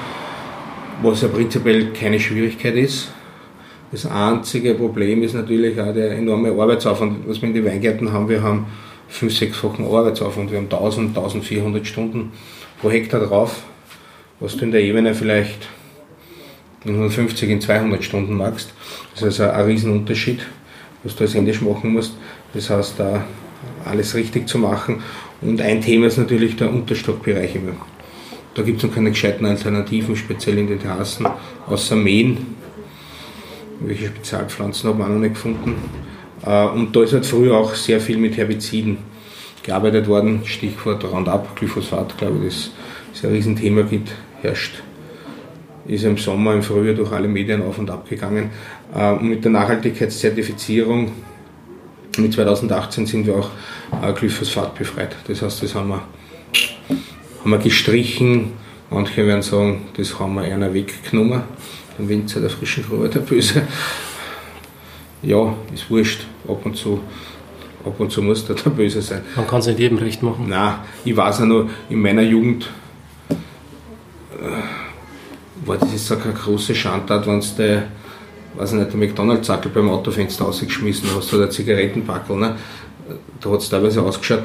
was 1.01 1.21
ja 1.21 1.27
prinzipiell 1.27 1.93
keine 1.93 2.19
Schwierigkeit 2.19 2.75
ist. 2.75 3.11
Das 3.91 4.05
einzige 4.05 4.73
Problem 4.73 5.23
ist 5.23 5.33
natürlich 5.33 5.79
auch 5.79 5.93
der 5.93 6.11
enorme 6.11 6.51
Arbeitsaufwand, 6.51 7.19
was 7.27 7.41
wir 7.41 7.47
in 7.47 7.55
den 7.55 7.65
Weingärten 7.65 8.11
haben. 8.11 8.27
Wir 8.27 8.43
haben 8.43 8.65
fünf, 9.09 9.35
sechsfachen 9.35 9.85
Arbeitsaufwand. 9.85 10.51
Wir 10.51 10.57
haben 10.57 10.65
1000, 10.65 11.17
1400 11.17 11.87
Stunden 11.87 12.31
pro 12.81 12.89
Hektar 12.91 13.21
drauf, 13.21 13.63
was 14.39 14.57
du 14.57 14.65
in 14.65 14.71
der 14.71 14.81
Ebene 14.81 15.13
vielleicht 15.13 15.67
in 16.85 16.91
150, 16.91 17.49
in 17.49 17.61
200 17.61 18.03
Stunden 18.03 18.35
machst. 18.35 18.73
Das 19.13 19.23
ist 19.23 19.41
also 19.41 19.51
ein 19.51 19.65
Riesenunterschied 19.65 20.45
was 21.03 21.15
du 21.15 21.23
als 21.23 21.35
Englisch 21.35 21.61
machen 21.61 21.93
musst. 21.93 22.13
Das 22.53 22.69
heißt, 22.69 22.95
da 22.97 23.23
alles 23.85 24.15
richtig 24.15 24.47
zu 24.47 24.59
machen. 24.59 25.01
Und 25.41 25.61
ein 25.61 25.81
Thema 25.81 26.07
ist 26.07 26.17
natürlich 26.17 26.55
der 26.55 26.69
Unterstockbereich 26.69 27.55
immer. 27.55 27.73
Da 28.55 28.63
gibt 28.63 28.77
es 28.77 28.83
noch 28.83 28.93
keine 28.93 29.11
gescheiten 29.11 29.45
Alternativen, 29.45 30.15
speziell 30.15 30.57
in 30.57 30.67
den 30.67 30.79
Terrassen, 30.79 31.27
außer 31.67 31.95
Mähen. 31.95 32.55
Welche 33.79 34.07
Spezialpflanzen 34.07 34.89
haben 34.89 34.99
wir 34.99 35.07
noch 35.07 35.19
nicht 35.19 35.35
gefunden. 35.35 35.75
Äh, 36.47 36.67
und 36.67 36.95
da 36.95 37.03
ist 37.03 37.13
halt 37.13 37.25
früher 37.25 37.57
auch 37.57 37.75
sehr 37.75 37.99
viel 37.99 38.17
mit 38.17 38.37
Herbiziden 38.37 38.97
gearbeitet 39.63 40.07
worden. 40.07 40.41
Stichwort 40.45 41.03
Roundup, 41.03 41.55
Glyphosat, 41.55 42.17
glaube 42.17 42.47
ich, 42.47 42.53
das 43.09 43.19
ist 43.19 43.25
ein 43.25 43.31
Riesenthema 43.31 43.81
gibt, 43.81 44.11
herrscht 44.41 44.83
ist 45.87 46.03
im 46.03 46.17
Sommer, 46.17 46.53
im 46.53 46.61
Frühjahr 46.61 46.95
durch 46.95 47.11
alle 47.11 47.27
Medien 47.27 47.61
auf 47.61 47.77
und 47.77 47.89
ab 47.89 48.07
gegangen. 48.09 48.49
Äh, 48.93 49.11
und 49.11 49.29
mit 49.29 49.43
der 49.43 49.51
Nachhaltigkeitszertifizierung 49.51 51.11
mit 52.17 52.33
2018 52.33 53.05
sind 53.05 53.27
wir 53.27 53.35
auch 53.35 53.49
äh, 54.01 54.11
Glyphosat 54.13 54.75
befreit. 54.75 55.15
Das 55.27 55.41
heißt, 55.41 55.63
das 55.63 55.75
haben 55.75 55.89
wir, 55.89 56.01
haben 57.43 57.51
wir 57.51 57.57
gestrichen. 57.59 58.53
Manche 58.89 59.25
werden 59.25 59.41
sagen, 59.41 59.85
das 59.95 60.19
haben 60.19 60.35
wir 60.35 60.43
einer 60.43 60.73
weggenommen. 60.73 61.43
Den 61.97 62.09
Winzer 62.09 62.41
der 62.41 62.49
frischen 62.49 62.83
der 63.13 63.19
Böse. 63.19 63.63
Ja, 65.27 65.53
ist 65.73 65.89
wurscht. 65.89 66.21
Ab 66.47 66.65
und 66.65 66.77
zu 66.77 67.01
ab 67.83 67.99
und 67.99 68.11
zu 68.11 68.21
muss 68.21 68.45
da 68.45 68.53
der 68.53 68.69
Böse 68.69 69.01
sein. 69.01 69.23
Man 69.35 69.45
kann 69.45 69.59
es 69.59 69.67
nicht 69.67 69.79
jedem 69.79 69.97
recht 69.97 70.23
machen. 70.23 70.45
Nein, 70.47 70.75
ich 71.03 71.15
weiß 71.15 71.41
auch 71.41 71.45
noch, 71.45 71.69
in 71.89 72.01
meiner 72.01 72.21
Jugend 72.21 72.69
war 75.65 75.77
das 75.77 75.93
ist 75.93 76.07
so 76.07 76.15
eine 76.15 76.33
große 76.33 76.73
Schandtat, 76.73 77.27
wenn 77.27 77.41
du 77.41 77.83
weiß 78.55 78.71
nicht, 78.71 78.91
der 78.91 78.97
McDonalds-Sackel 78.97 79.69
beim 79.71 79.89
Autofenster 79.89 80.45
rausgeschmissen 80.45 81.09
hast 81.15 81.33
oder 81.33 81.49
Zigarettenpackel. 81.49 82.37
Ne? 82.37 82.55
Da 83.41 83.49
hat 83.51 83.59
es 83.59 83.69
teilweise 83.69 84.01
ausgeschaut, 84.01 84.43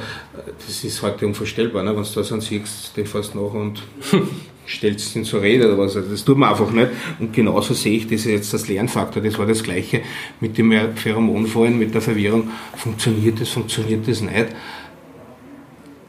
das 0.67 0.85
ist 0.85 1.01
heute 1.01 1.27
unvorstellbar, 1.27 1.85
ne? 1.85 1.97
wenn 1.97 2.03
du 2.03 2.09
da 2.13 2.23
so 2.23 2.41
siehst, 2.41 2.97
den 2.97 3.07
fährst 3.07 3.35
nach 3.35 3.55
und 3.55 3.83
stellst 4.67 5.17
ihn 5.17 5.25
zur 5.25 5.43
Rede 5.43 5.67
oder 5.67 5.79
was. 5.79 5.97
Also 5.97 6.11
das 6.11 6.25
tut 6.25 6.39
man 6.39 6.51
einfach 6.51 6.71
nicht. 6.71 6.89
Und 7.19 7.33
genauso 7.33 7.75
sehe 7.75 7.97
ich 7.97 8.07
das 8.07 8.25
jetzt 8.25 8.53
als 8.53 8.69
Lernfaktor. 8.69 9.23
Das 9.23 9.39
war 9.39 9.47
das 9.47 9.63
Gleiche 9.63 10.03
mit 10.41 10.57
dem 10.59 10.73
Pheromonfallen, 10.95 11.79
mit 11.79 11.95
der 11.95 12.01
Verwirrung. 12.01 12.51
Funktioniert 12.77 13.41
das, 13.41 13.49
funktioniert 13.51 14.07
das 14.07 14.21
nicht? 14.21 14.49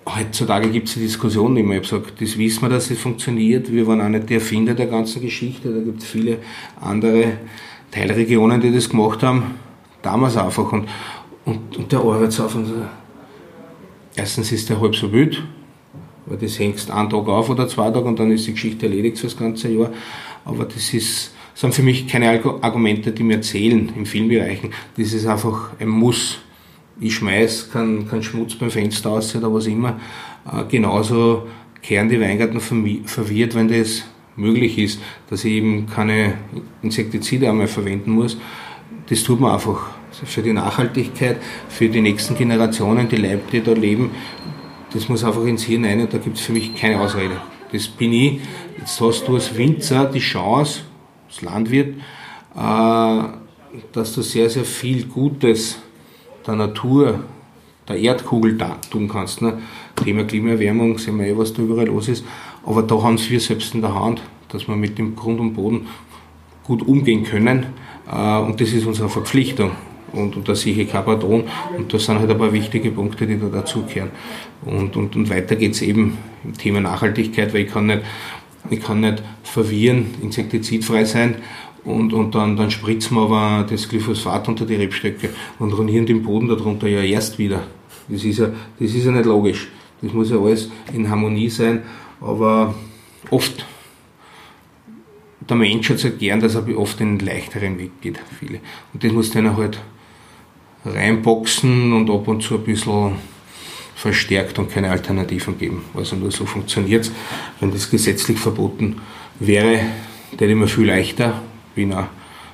heutzutage 0.05 0.69
gibt 0.69 0.87
es 0.87 0.95
die 0.95 1.01
Diskussion 1.01 1.53
nicht 1.53 1.65
mehr. 1.65 1.81
Ich 1.81 1.91
habe 1.91 2.01
gesagt, 2.01 2.21
das 2.21 2.37
wissen 2.37 2.61
wir, 2.61 2.69
dass 2.69 2.91
es 2.91 2.99
funktioniert. 2.99 3.71
Wir 3.71 3.87
waren 3.87 4.01
auch 4.01 4.09
nicht 4.09 4.29
die 4.29 4.35
Erfinder 4.35 4.73
der 4.73 4.87
ganzen 4.87 5.21
Geschichte. 5.21 5.73
Da 5.73 5.81
gibt 5.81 6.01
es 6.01 6.07
viele 6.07 6.39
andere 6.81 7.37
Teilregionen, 7.91 8.61
die 8.61 8.73
das 8.73 8.89
gemacht 8.89 9.23
haben. 9.23 9.55
Damals 10.01 10.37
einfach. 10.37 10.71
Und, 10.71 10.87
und, 11.45 11.77
und 11.77 11.91
der 11.91 11.99
Arbeitsaufwand, 11.99 12.67
erstens 14.15 14.51
ist 14.51 14.69
der 14.69 14.79
halb 14.79 14.95
so 14.95 15.11
wild, 15.11 15.41
weil 16.25 16.37
das 16.37 16.59
hängst 16.59 16.91
einen 16.91 17.09
Tag 17.09 17.27
auf 17.27 17.49
oder 17.49 17.67
zwei 17.67 17.91
Tage 17.91 18.05
und 18.05 18.19
dann 18.19 18.31
ist 18.31 18.47
die 18.47 18.53
Geschichte 18.53 18.85
erledigt 18.85 19.17
für 19.17 19.27
das 19.27 19.37
ganze 19.37 19.69
Jahr. 19.69 19.91
Aber 20.45 20.65
das 20.65 20.93
ist, 20.93 21.33
sind 21.53 21.73
für 21.73 21.83
mich 21.83 22.07
keine 22.07 22.29
Argumente, 22.61 23.11
die 23.11 23.23
mir 23.23 23.41
zählen 23.41 23.91
in 23.95 24.05
vielen 24.05 24.29
Bereichen. 24.29 24.71
Das 24.97 25.13
ist 25.13 25.25
einfach 25.25 25.71
ein 25.79 25.89
Muss 25.89 26.39
ich 26.99 27.15
schmeiß 27.15 27.71
keinen 27.71 28.07
kein 28.07 28.23
Schmutz 28.23 28.55
beim 28.55 28.69
Fenster 28.69 29.11
aus 29.11 29.35
oder 29.35 29.53
was 29.53 29.67
immer. 29.67 29.99
Äh, 30.51 30.65
genauso 30.69 31.47
kehren 31.81 32.09
die 32.09 32.19
Weingärten 32.19 32.59
verwirrt, 32.59 33.55
wenn 33.55 33.67
das 33.67 34.03
möglich 34.35 34.77
ist, 34.77 34.99
dass 35.29 35.43
ich 35.43 35.53
eben 35.53 35.85
keine 35.87 36.35
Insektizide 36.81 37.49
einmal 37.49 37.67
verwenden 37.67 38.11
muss. 38.11 38.37
Das 39.09 39.23
tut 39.23 39.39
man 39.39 39.51
einfach 39.51 39.91
für 40.11 40.41
die 40.41 40.53
Nachhaltigkeit, 40.53 41.37
für 41.69 41.89
die 41.89 42.01
nächsten 42.01 42.35
Generationen, 42.35 43.09
die 43.09 43.17
Leute, 43.17 43.41
die 43.51 43.61
da 43.61 43.73
leben. 43.73 44.11
Das 44.93 45.09
muss 45.09 45.23
einfach 45.23 45.43
ins 45.45 45.63
Hirn 45.63 45.85
rein 45.85 46.01
und 46.01 46.13
da 46.13 46.19
gibt 46.19 46.37
es 46.37 46.43
für 46.43 46.51
mich 46.51 46.75
keine 46.75 47.01
Ausrede. 47.01 47.37
Das 47.71 47.87
bin 47.87 48.13
ich. 48.13 48.39
Jetzt 48.77 49.01
hast 49.01 49.27
du 49.27 49.35
als 49.35 49.57
Winzer 49.57 50.05
die 50.05 50.19
Chance, 50.19 50.81
als 51.27 51.41
Landwirt, 51.41 51.95
äh, 52.55 53.23
dass 53.91 54.13
du 54.13 54.21
sehr, 54.21 54.49
sehr 54.49 54.65
viel 54.65 55.05
Gutes 55.05 55.79
der 56.45 56.55
Natur, 56.55 57.23
der 57.87 57.97
Erdkugel 57.97 58.57
tun 58.91 59.09
kannst. 59.09 59.41
Ne? 59.41 59.59
Thema 59.95 60.25
Klimaerwärmung, 60.25 60.99
sehen 60.99 61.17
wir 61.17 61.27
eh, 61.27 61.37
was 61.37 61.53
da 61.53 61.63
überall 61.63 61.87
los 61.87 62.07
ist. 62.07 62.23
Aber 62.65 62.83
da 62.83 63.01
haben 63.01 63.15
es 63.15 63.29
wir 63.29 63.39
selbst 63.39 63.73
in 63.73 63.81
der 63.81 63.95
Hand, 63.95 64.21
dass 64.49 64.67
wir 64.67 64.75
mit 64.75 64.97
dem 64.99 65.15
Grund 65.15 65.39
und 65.39 65.53
Boden 65.53 65.87
gut 66.63 66.87
umgehen 66.87 67.23
können. 67.23 67.65
Äh, 68.11 68.37
und 68.37 68.61
das 68.61 68.71
ist 68.71 68.85
unsere 68.85 69.09
Verpflichtung. 69.09 69.71
Und, 70.13 70.35
und 70.35 70.65
ich 70.65 70.91
kein 70.91 71.05
Pardon. 71.05 71.43
Und 71.75 71.93
das 71.93 72.05
sind 72.05 72.19
halt 72.19 72.29
ein 72.29 72.37
paar 72.37 72.53
wichtige 72.53 72.91
Punkte, 72.91 73.27
die 73.27 73.39
da 73.39 73.47
dazugehören. 73.47 74.11
Und, 74.63 74.95
und, 74.95 75.15
und 75.15 75.29
weiter 75.29 75.55
geht 75.55 75.73
es 75.73 75.81
eben 75.81 76.17
im 76.43 76.57
Thema 76.57 76.81
Nachhaltigkeit, 76.81 77.53
weil 77.53 77.61
ich 77.61 77.71
kann 77.71 77.87
nicht, 77.87 78.01
ich 78.69 78.81
kann 78.81 79.01
nicht 79.01 79.23
verwirren, 79.43 80.05
insektizidfrei 80.21 81.03
sein 81.05 81.35
und, 81.85 82.13
und 82.13 82.33
dann, 82.35 82.55
dann 82.55 82.71
spritzen 82.71 83.17
wir 83.17 83.23
aber 83.23 83.65
das 83.69 83.89
Glyphosat 83.89 84.47
unter 84.47 84.65
die 84.65 84.75
Rebstöcke 84.75 85.29
und 85.59 85.73
ruinieren 85.73 86.05
den 86.05 86.23
Boden 86.23 86.47
darunter 86.47 86.87
ja 86.87 87.01
erst 87.01 87.37
wieder. 87.37 87.63
Das 88.07 88.23
ist 88.23 88.39
ja, 88.39 88.47
das 88.79 88.93
ist 88.93 89.05
ja 89.05 89.11
nicht 89.11 89.25
logisch. 89.25 89.69
Das 90.01 90.13
muss 90.13 90.29
ja 90.29 90.37
alles 90.37 90.69
in 90.93 91.09
Harmonie 91.09 91.49
sein, 91.49 91.83
aber 92.19 92.73
oft, 93.29 93.65
der 95.49 95.57
Mensch 95.57 95.89
hat 95.89 95.97
es 95.97 96.03
halt 96.03 96.19
gern, 96.19 96.39
dass 96.39 96.55
er 96.55 96.77
oft 96.77 96.99
den 96.99 97.19
leichteren 97.19 97.77
Weg 97.77 98.01
geht, 98.01 98.19
viele. 98.39 98.59
Und 98.93 99.03
das 99.03 99.11
muss 99.11 99.31
dann 99.31 99.55
halt 99.55 99.79
reinboxen 100.85 101.93
und 101.93 102.09
ab 102.09 102.27
und 102.27 102.41
zu 102.41 102.55
ein 102.55 102.63
bisschen 102.63 103.13
verstärkt 103.95 104.59
und 104.59 104.69
keine 104.69 104.89
Alternativen 104.89 105.57
geben. 105.57 105.85
Also 105.93 106.15
nur 106.15 106.31
so 106.31 106.45
funktioniert 106.45 107.05
es. 107.05 107.11
Wenn 107.59 107.71
das 107.71 107.89
gesetzlich 107.89 108.37
verboten 108.37 109.01
wäre, 109.39 109.79
der 110.39 110.49
immer 110.49 110.67
viel 110.67 110.87
leichter. 110.87 111.41
Bin 111.75 111.93
ein 111.93 112.07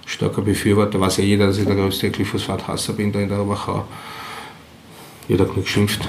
starker 0.06 0.42
Befürworter, 0.42 1.00
weiß 1.00 1.18
ja 1.18 1.24
jeder, 1.24 1.48
dass 1.48 1.58
ich 1.58 1.66
der 1.66 1.76
größte 1.76 2.10
Glyphosat-Hasser 2.12 2.94
bin 2.94 3.12
da 3.12 3.20
in 3.20 3.30
der 3.30 3.48
Wachau. 3.48 3.86
Jeder 5.28 5.46
hat 5.46 5.56
mir 5.56 5.64
geschimpft. 5.64 6.08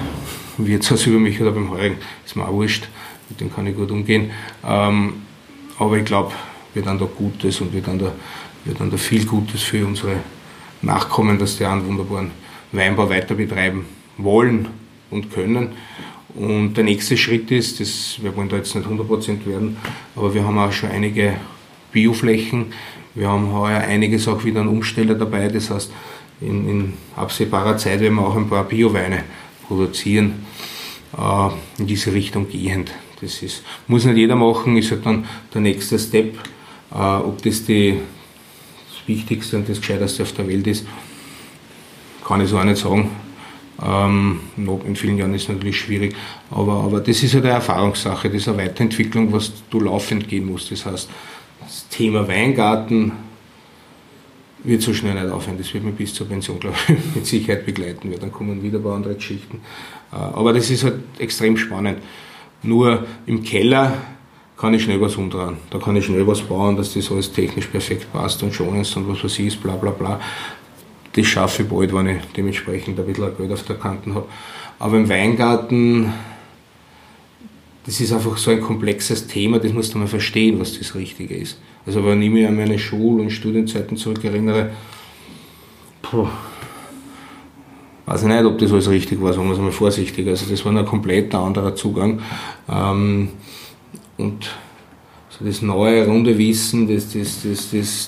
Wirtshaus 0.57 1.05
über 1.07 1.19
mich 1.19 1.41
oder 1.41 1.51
beim 1.51 1.69
Heurigen, 1.71 1.97
ist 2.25 2.35
mir 2.35 2.47
auch 2.47 2.53
wurscht. 2.53 2.87
Mit 3.29 3.39
dem 3.39 3.53
kann 3.53 3.65
ich 3.67 3.75
gut 3.75 3.91
umgehen. 3.91 4.31
Ähm, 4.67 5.13
aber 5.79 5.97
ich 5.97 6.05
glaube, 6.05 6.33
wir 6.73 6.83
dann 6.83 6.99
da 6.99 7.05
Gutes 7.05 7.61
und 7.61 7.73
wir 7.73 7.81
dann 7.81 7.99
da, 7.99 8.11
wir 8.65 8.73
dann 8.73 8.91
da 8.91 8.97
viel 8.97 9.25
Gutes 9.25 9.63
für 9.63 9.85
unsere 9.85 10.17
Nachkommen, 10.81 11.37
dass 11.37 11.57
die 11.57 11.65
einen 11.65 11.87
wunderbaren 11.87 12.31
Weinbau 12.71 13.09
weiter 13.09 13.35
betreiben 13.35 13.85
wollen 14.17 14.67
und 15.09 15.31
können. 15.31 15.69
Und 16.35 16.75
der 16.75 16.83
nächste 16.83 17.17
Schritt 17.17 17.51
ist, 17.51 17.79
das, 17.79 18.17
wir 18.21 18.35
wollen 18.35 18.49
da 18.49 18.57
jetzt 18.57 18.75
nicht 18.75 18.87
100% 18.87 19.45
werden, 19.45 19.77
aber 20.15 20.33
wir 20.33 20.45
haben 20.45 20.57
auch 20.57 20.71
schon 20.71 20.89
einige 20.89 21.35
Bioflächen. 21.91 22.67
Wir 23.13 23.27
haben 23.27 23.51
heuer 23.51 23.79
einiges 23.79 24.27
auch 24.27 24.43
wieder 24.45 24.61
an 24.61 24.69
Umsteller 24.69 25.15
dabei. 25.15 25.49
Das 25.49 25.69
heißt, 25.69 25.91
in, 26.39 26.69
in 26.69 26.93
absehbarer 27.15 27.77
Zeit 27.77 27.99
werden 27.99 28.15
wir 28.15 28.25
auch 28.25 28.35
ein 28.35 28.49
paar 28.49 28.63
Bioweine 28.63 29.23
produzieren, 29.67 30.45
äh, 31.17 31.49
in 31.79 31.87
diese 31.87 32.13
Richtung 32.13 32.49
gehend. 32.49 32.91
Das 33.19 33.43
ist, 33.43 33.63
muss 33.87 34.05
nicht 34.05 34.17
jeder 34.17 34.35
machen, 34.35 34.77
ist 34.77 34.91
halt 34.91 35.05
dann 35.05 35.25
der 35.53 35.61
nächste 35.61 35.99
Step. 35.99 36.35
Äh, 36.93 36.97
ob 36.97 37.41
das 37.43 37.65
die, 37.65 37.99
Wichtigste 39.07 39.57
und 39.57 39.69
das 39.69 39.79
Gescheiterste 39.79 40.23
auf 40.23 40.33
der 40.33 40.47
Welt 40.47 40.67
ist, 40.67 40.85
kann 42.25 42.41
ich 42.41 42.49
so 42.49 42.57
auch 42.57 42.63
nicht 42.63 42.77
sagen. 42.77 43.09
Ähm, 43.83 44.39
in 44.57 44.95
vielen 44.95 45.17
Jahren 45.17 45.33
ist 45.33 45.43
es 45.43 45.49
natürlich 45.49 45.79
schwierig, 45.79 46.15
aber, 46.51 46.83
aber 46.83 46.99
das 46.99 47.23
ist 47.23 47.33
ja 47.33 47.35
halt 47.35 47.45
eine 47.45 47.53
Erfahrungssache, 47.55 48.29
das 48.29 48.41
ist 48.41 48.47
eine 48.47 48.57
Weiterentwicklung, 48.59 49.31
was 49.33 49.51
du 49.69 49.79
laufend 49.79 50.27
gehen 50.27 50.45
musst. 50.45 50.71
Das 50.71 50.85
heißt, 50.85 51.09
das 51.61 51.87
Thema 51.89 52.27
Weingarten 52.27 53.13
wird 54.63 54.81
so 54.81 54.93
schnell 54.93 55.15
nicht 55.15 55.31
aufhören. 55.31 55.57
Das 55.57 55.73
wird 55.73 55.83
mich 55.83 55.95
bis 55.95 56.13
zur 56.13 56.27
Pension, 56.27 56.59
glaube 56.59 56.77
ich, 56.87 56.95
mit 57.15 57.25
Sicherheit 57.25 57.65
begleiten. 57.65 58.13
Dann 58.19 58.31
kommen 58.31 58.61
wieder 58.61 58.79
ein 58.79 58.83
paar 58.83 58.95
andere 58.95 59.15
Geschichten. 59.15 59.61
Äh, 60.11 60.15
aber 60.15 60.53
das 60.53 60.69
ist 60.69 60.83
halt 60.83 60.99
extrem 61.17 61.57
spannend. 61.57 61.99
Nur 62.63 63.07
im 63.25 63.43
Keller 63.43 63.97
kann 64.61 64.75
ich 64.75 64.83
schnell 64.83 65.01
was 65.01 65.15
umdrehen. 65.15 65.57
Da 65.71 65.79
kann 65.79 65.95
ich 65.95 66.05
schnell 66.05 66.25
was 66.27 66.41
bauen, 66.41 66.77
dass 66.77 66.93
das 66.93 67.11
alles 67.11 67.31
technisch 67.31 67.65
perfekt 67.65 68.13
passt 68.13 68.43
und 68.43 68.53
schonend 68.53 68.95
und 68.95 69.09
was 69.09 69.23
weiß 69.23 69.39
ich 69.39 69.47
ist, 69.47 69.63
bla 69.63 69.75
bla 69.75 69.89
bla. 69.89 70.21
Das 71.13 71.25
schaffe 71.25 71.63
ich 71.63 71.67
bald, 71.67 71.91
wenn 71.93 72.07
ich 72.07 72.21
dementsprechend 72.37 72.99
ein 72.99 73.05
bisschen 73.05 73.35
Geld 73.35 73.51
auf 73.51 73.63
der 73.63 73.77
Kante 73.77 74.13
habe. 74.13 74.27
Aber 74.77 74.97
im 74.97 75.09
Weingarten 75.09 76.13
das 77.85 77.99
ist 77.99 78.13
einfach 78.13 78.37
so 78.37 78.51
ein 78.51 78.61
komplexes 78.61 79.25
Thema, 79.25 79.57
das 79.57 79.73
muss 79.73 79.93
man 79.95 80.07
verstehen, 80.07 80.59
was 80.59 80.77
das 80.77 80.93
Richtige 80.93 81.35
ist. 81.35 81.59
Also 81.85 82.05
wenn 82.05 82.21
ich 82.21 82.29
mich 82.29 82.45
an 82.45 82.55
meine 82.55 82.77
Schul- 82.77 83.19
und 83.19 83.31
Studienzeiten 83.31 83.97
zurückerinnere, 83.97 84.69
puh, 86.03 86.27
weiß 88.05 88.21
ich 88.21 88.27
nicht, 88.27 88.45
ob 88.45 88.59
das 88.59 88.71
alles 88.71 88.89
richtig 88.89 89.19
war, 89.21 89.33
sagen 89.33 89.47
wir 89.47 89.53
es 89.53 89.59
mal 89.59 89.71
vorsichtig. 89.71 90.27
Also 90.27 90.45
das 90.47 90.63
war 90.63 90.75
ein 90.75 90.85
komplett 90.85 91.33
anderer 91.33 91.75
Zugang. 91.75 92.21
Ähm, 92.69 93.29
und 94.17 94.49
so 95.29 95.45
das 95.45 95.61
neue, 95.61 96.05
runde 96.05 96.37
Wissen, 96.37 96.87
das, 96.87 97.13
das, 97.13 97.41
das, 97.41 97.71
das 97.71 98.07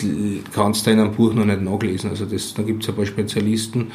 kannst 0.54 0.86
du 0.86 0.92
in 0.92 1.00
einem 1.00 1.14
Buch 1.14 1.34
noch 1.34 1.46
nicht 1.46 1.62
nachlesen. 1.62 2.10
Also 2.10 2.26
das, 2.26 2.54
da 2.54 2.64
gibt 2.64 2.84
es 2.84 2.90
ein 2.90 2.96
paar 2.96 3.06
Spezialisten 3.06 3.92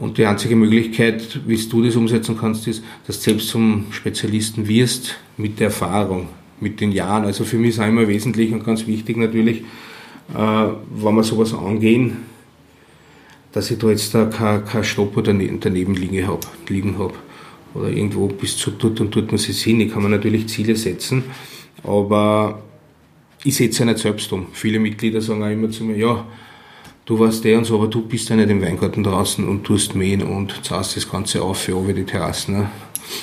und 0.00 0.16
die 0.16 0.24
einzige 0.24 0.56
Möglichkeit, 0.56 1.40
wie 1.46 1.56
du 1.56 1.82
das 1.82 1.94
umsetzen 1.94 2.38
kannst, 2.38 2.66
ist, 2.66 2.82
dass 3.06 3.18
du 3.18 3.24
selbst 3.24 3.48
zum 3.48 3.86
Spezialisten 3.90 4.66
wirst 4.66 5.16
mit 5.36 5.60
der 5.60 5.66
Erfahrung, 5.66 6.28
mit 6.58 6.80
den 6.80 6.90
Jahren. 6.90 7.24
Also 7.24 7.44
für 7.44 7.58
mich 7.58 7.70
ist 7.70 7.80
auch 7.80 7.86
immer 7.86 8.08
wesentlich 8.08 8.50
und 8.52 8.64
ganz 8.64 8.86
wichtig 8.86 9.18
natürlich, 9.18 9.58
äh, 10.34 10.68
wenn 10.94 11.14
wir 11.14 11.22
sowas 11.22 11.52
angehen, 11.52 12.16
dass 13.52 13.70
ich 13.70 13.78
da 13.78 13.90
jetzt 13.90 14.14
da 14.14 14.24
kein, 14.24 14.64
kein 14.64 14.84
Stopper 14.84 15.22
daneben, 15.22 15.60
daneben 15.60 15.94
liegen 15.94 16.26
habe. 16.26 16.46
Liegen 16.68 16.98
hab. 16.98 17.12
Oder 17.74 17.88
irgendwo 17.88 18.26
bis 18.26 18.56
zu 18.56 18.72
dort 18.72 19.00
und 19.00 19.14
dort 19.14 19.30
muss 19.30 19.48
es 19.48 19.62
hin. 19.62 19.80
Ich 19.80 19.92
kann 19.92 20.02
mir 20.02 20.08
natürlich 20.08 20.48
Ziele 20.48 20.74
setzen, 20.74 21.24
aber 21.84 22.62
ich 23.44 23.56
setze 23.56 23.80
ja 23.80 23.86
nicht 23.86 23.98
selbst 23.98 24.32
um. 24.32 24.46
Viele 24.52 24.78
Mitglieder 24.78 25.20
sagen 25.20 25.42
auch 25.42 25.50
immer 25.50 25.70
zu 25.70 25.84
mir, 25.84 25.96
ja, 25.96 26.26
du 27.06 27.18
warst 27.18 27.44
der 27.44 27.58
und 27.58 27.64
so, 27.64 27.76
aber 27.76 27.88
du 27.88 28.02
bist 28.02 28.28
ja 28.28 28.36
nicht 28.36 28.50
im 28.50 28.62
Weingarten 28.62 29.02
draußen 29.02 29.46
und 29.48 29.64
tust 29.64 29.94
mähen 29.94 30.22
und 30.22 30.64
zahlst 30.64 30.96
das 30.96 31.10
Ganze 31.10 31.42
auf 31.42 31.58
für 31.58 31.76
oben 31.76 31.94
die 31.94 32.04
Terrassen. 32.04 32.58
Ne? 32.58 32.70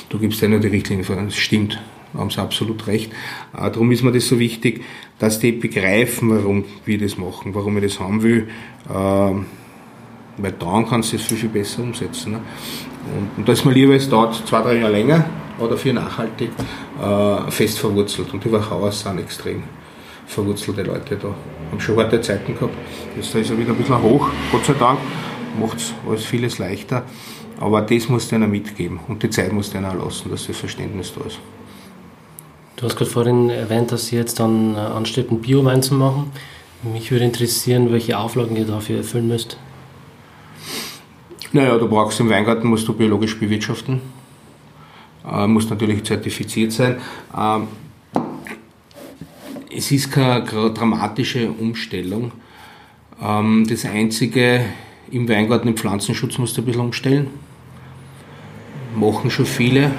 Du 0.09 0.17
gibst 0.17 0.41
ja 0.41 0.47
nur 0.47 0.59
die 0.59 0.67
Richtlinien 0.67 1.05
vor. 1.05 1.15
Das 1.15 1.35
stimmt, 1.35 1.79
haben 2.13 2.29
sie 2.29 2.41
absolut 2.41 2.87
recht. 2.87 3.11
Äh, 3.53 3.71
darum 3.71 3.91
ist 3.91 4.03
mir 4.03 4.11
das 4.11 4.27
so 4.27 4.39
wichtig, 4.39 4.83
dass 5.19 5.39
die 5.39 5.51
begreifen, 5.51 6.29
warum 6.29 6.65
wir 6.85 6.97
das 6.97 7.17
machen, 7.17 7.53
warum 7.53 7.77
ich 7.77 7.83
das 7.83 7.99
haben 7.99 8.23
will. 8.23 8.47
Äh, 8.89 9.33
weil 10.39 10.51
dann 10.51 10.87
kannst 10.87 11.13
du 11.13 11.15
es 11.15 11.23
viel, 11.23 11.37
viel 11.37 11.49
besser 11.49 11.81
umsetzen. 11.81 12.33
Ne? 12.33 12.41
Und, 13.15 13.29
und 13.37 13.47
da 13.47 13.53
ist 13.53 13.65
mir 13.65 13.73
lieber, 13.73 13.95
es 13.95 14.09
dauert 14.09 14.35
zwei, 14.47 14.61
drei 14.61 14.77
Jahre 14.77 14.91
länger 14.91 15.25
oder 15.59 15.77
für 15.77 15.93
nachhaltig 15.93 16.51
äh, 17.01 17.51
fest 17.51 17.79
verwurzelt. 17.79 18.33
Und 18.33 18.43
die 18.43 18.51
Wachauer 18.51 18.91
sind 18.91 19.19
extrem 19.19 19.63
verwurzelte 20.25 20.83
Leute 20.83 21.15
da. 21.15 21.29
Haben 21.71 21.79
schon 21.79 21.97
harte 21.97 22.21
Zeiten 22.21 22.53
gehabt. 22.53 22.73
Jetzt 23.15 23.33
ist 23.33 23.49
er 23.49 23.57
wieder 23.57 23.71
ein 23.71 23.77
bisschen 23.77 24.01
hoch, 24.01 24.27
Gott 24.51 24.65
sei 24.65 24.73
Dank. 24.73 24.99
Macht 25.59 25.77
es 25.77 25.93
alles 26.07 26.25
vieles 26.25 26.59
leichter. 26.59 27.03
Aber 27.59 27.81
das 27.81 28.07
muss 28.07 28.31
einer 28.31 28.47
mitgeben 28.47 28.99
und 29.07 29.23
die 29.23 29.29
Zeit 29.29 29.51
muss 29.51 29.73
einer 29.75 29.95
lassen, 29.95 30.29
dass 30.29 30.45
das 30.45 30.57
Verständnis 30.57 31.13
da 31.13 31.25
ist. 31.25 31.39
Du 32.75 32.85
hast 32.85 32.95
gerade 32.95 33.09
vorhin 33.09 33.49
erwähnt, 33.49 33.91
dass 33.91 34.11
ihr 34.11 34.19
jetzt 34.19 34.39
dann 34.39 34.75
äh, 34.75 34.77
anstrebt, 34.77 35.31
einen 35.31 35.41
Biowein 35.41 35.81
zu 35.81 35.95
machen. 35.95 36.31
Mich 36.83 37.11
würde 37.11 37.25
interessieren, 37.25 37.91
welche 37.91 38.19
Auflagen 38.19 38.55
ihr 38.55 38.65
dafür 38.65 38.97
erfüllen 38.97 39.27
müsst. 39.27 39.57
Naja, 41.53 41.77
du 41.77 41.87
brauchst 41.87 42.19
im 42.19 42.29
Weingarten, 42.29 42.67
musst 42.67 42.87
du 42.87 42.93
biologisch 42.93 43.39
bewirtschaften. 43.39 44.01
Äh, 45.29 45.47
muss 45.47 45.69
natürlich 45.69 46.03
zertifiziert 46.03 46.71
sein. 46.71 46.97
Äh, 47.35 47.59
es 49.75 49.91
ist 49.91 50.11
keine 50.11 50.43
dramatische 50.43 51.49
Umstellung. 51.49 52.31
Ähm, 53.21 53.65
das 53.69 53.85
Einzige, 53.85 54.65
im 55.09 55.29
Weingarten 55.29 55.69
im 55.69 55.77
Pflanzenschutz 55.77 56.37
musst 56.37 56.57
du 56.57 56.61
ein 56.61 56.65
bisschen 56.65 56.81
umstellen. 56.81 57.27
Machen 58.95 59.29
schon 59.29 59.45
viele. 59.45 59.91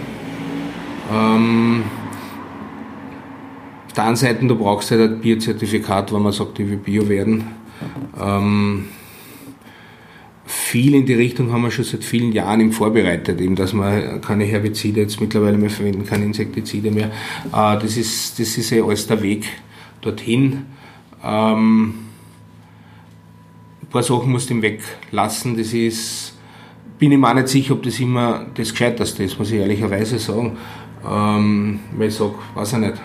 Ähm, 1.10 1.84
auf 3.86 3.92
der 3.94 4.04
einen 4.04 4.16
Seite, 4.16 4.46
du 4.46 4.54
brauchst 4.54 4.90
halt 4.90 5.00
ein 5.00 5.20
Bierzertifikat, 5.20 6.12
wenn 6.12 6.22
man 6.22 6.32
sagt, 6.32 6.58
die 6.58 6.68
will 6.68 6.76
Bio 6.76 7.08
werden. 7.08 7.44
Ähm, 8.20 8.88
viel 10.68 10.94
in 10.94 11.06
die 11.06 11.14
Richtung 11.14 11.50
haben 11.50 11.62
wir 11.62 11.70
schon 11.70 11.84
seit 11.84 12.04
vielen 12.04 12.30
Jahren 12.32 12.60
im 12.60 12.72
vorbereitet, 12.72 13.40
eben, 13.40 13.56
dass 13.56 13.72
man 13.72 14.20
keine 14.20 14.44
Herbizide 14.44 15.00
jetzt 15.00 15.18
mittlerweile 15.18 15.56
mehr 15.56 15.70
verwenden, 15.70 16.04
keine 16.04 16.26
Insektizide 16.26 16.90
mehr. 16.90 17.06
Äh, 17.06 17.78
das 17.78 17.96
ist, 17.96 18.38
das 18.38 18.58
ist 18.58 18.70
ja 18.70 18.84
alles 18.84 19.06
der 19.06 19.22
Weg 19.22 19.46
dorthin. 20.02 20.66
Ähm, 21.24 21.94
ein 23.80 23.86
paar 23.88 24.02
Sachen 24.02 24.30
musst 24.30 24.50
du 24.50 24.54
ihm 24.54 24.62
weglassen. 24.62 25.56
Das 25.56 25.72
ist, 25.72 26.36
bin 26.98 27.12
ich 27.12 27.18
mir 27.18 27.30
auch 27.30 27.34
nicht 27.34 27.48
sicher, 27.48 27.72
ob 27.72 27.82
das 27.82 27.98
immer 27.98 28.46
das 28.54 28.70
Gescheiterste 28.70 29.24
ist, 29.24 29.38
muss 29.38 29.50
ich 29.50 29.58
ehrlicherweise 29.58 30.18
sagen. 30.18 30.58
Ähm, 31.08 31.80
weil 31.96 32.08
ich 32.08 32.14
sage, 32.14 32.34
weiß 32.54 32.74
ich 32.74 32.78
nicht, 32.80 32.92
wenn 32.92 32.98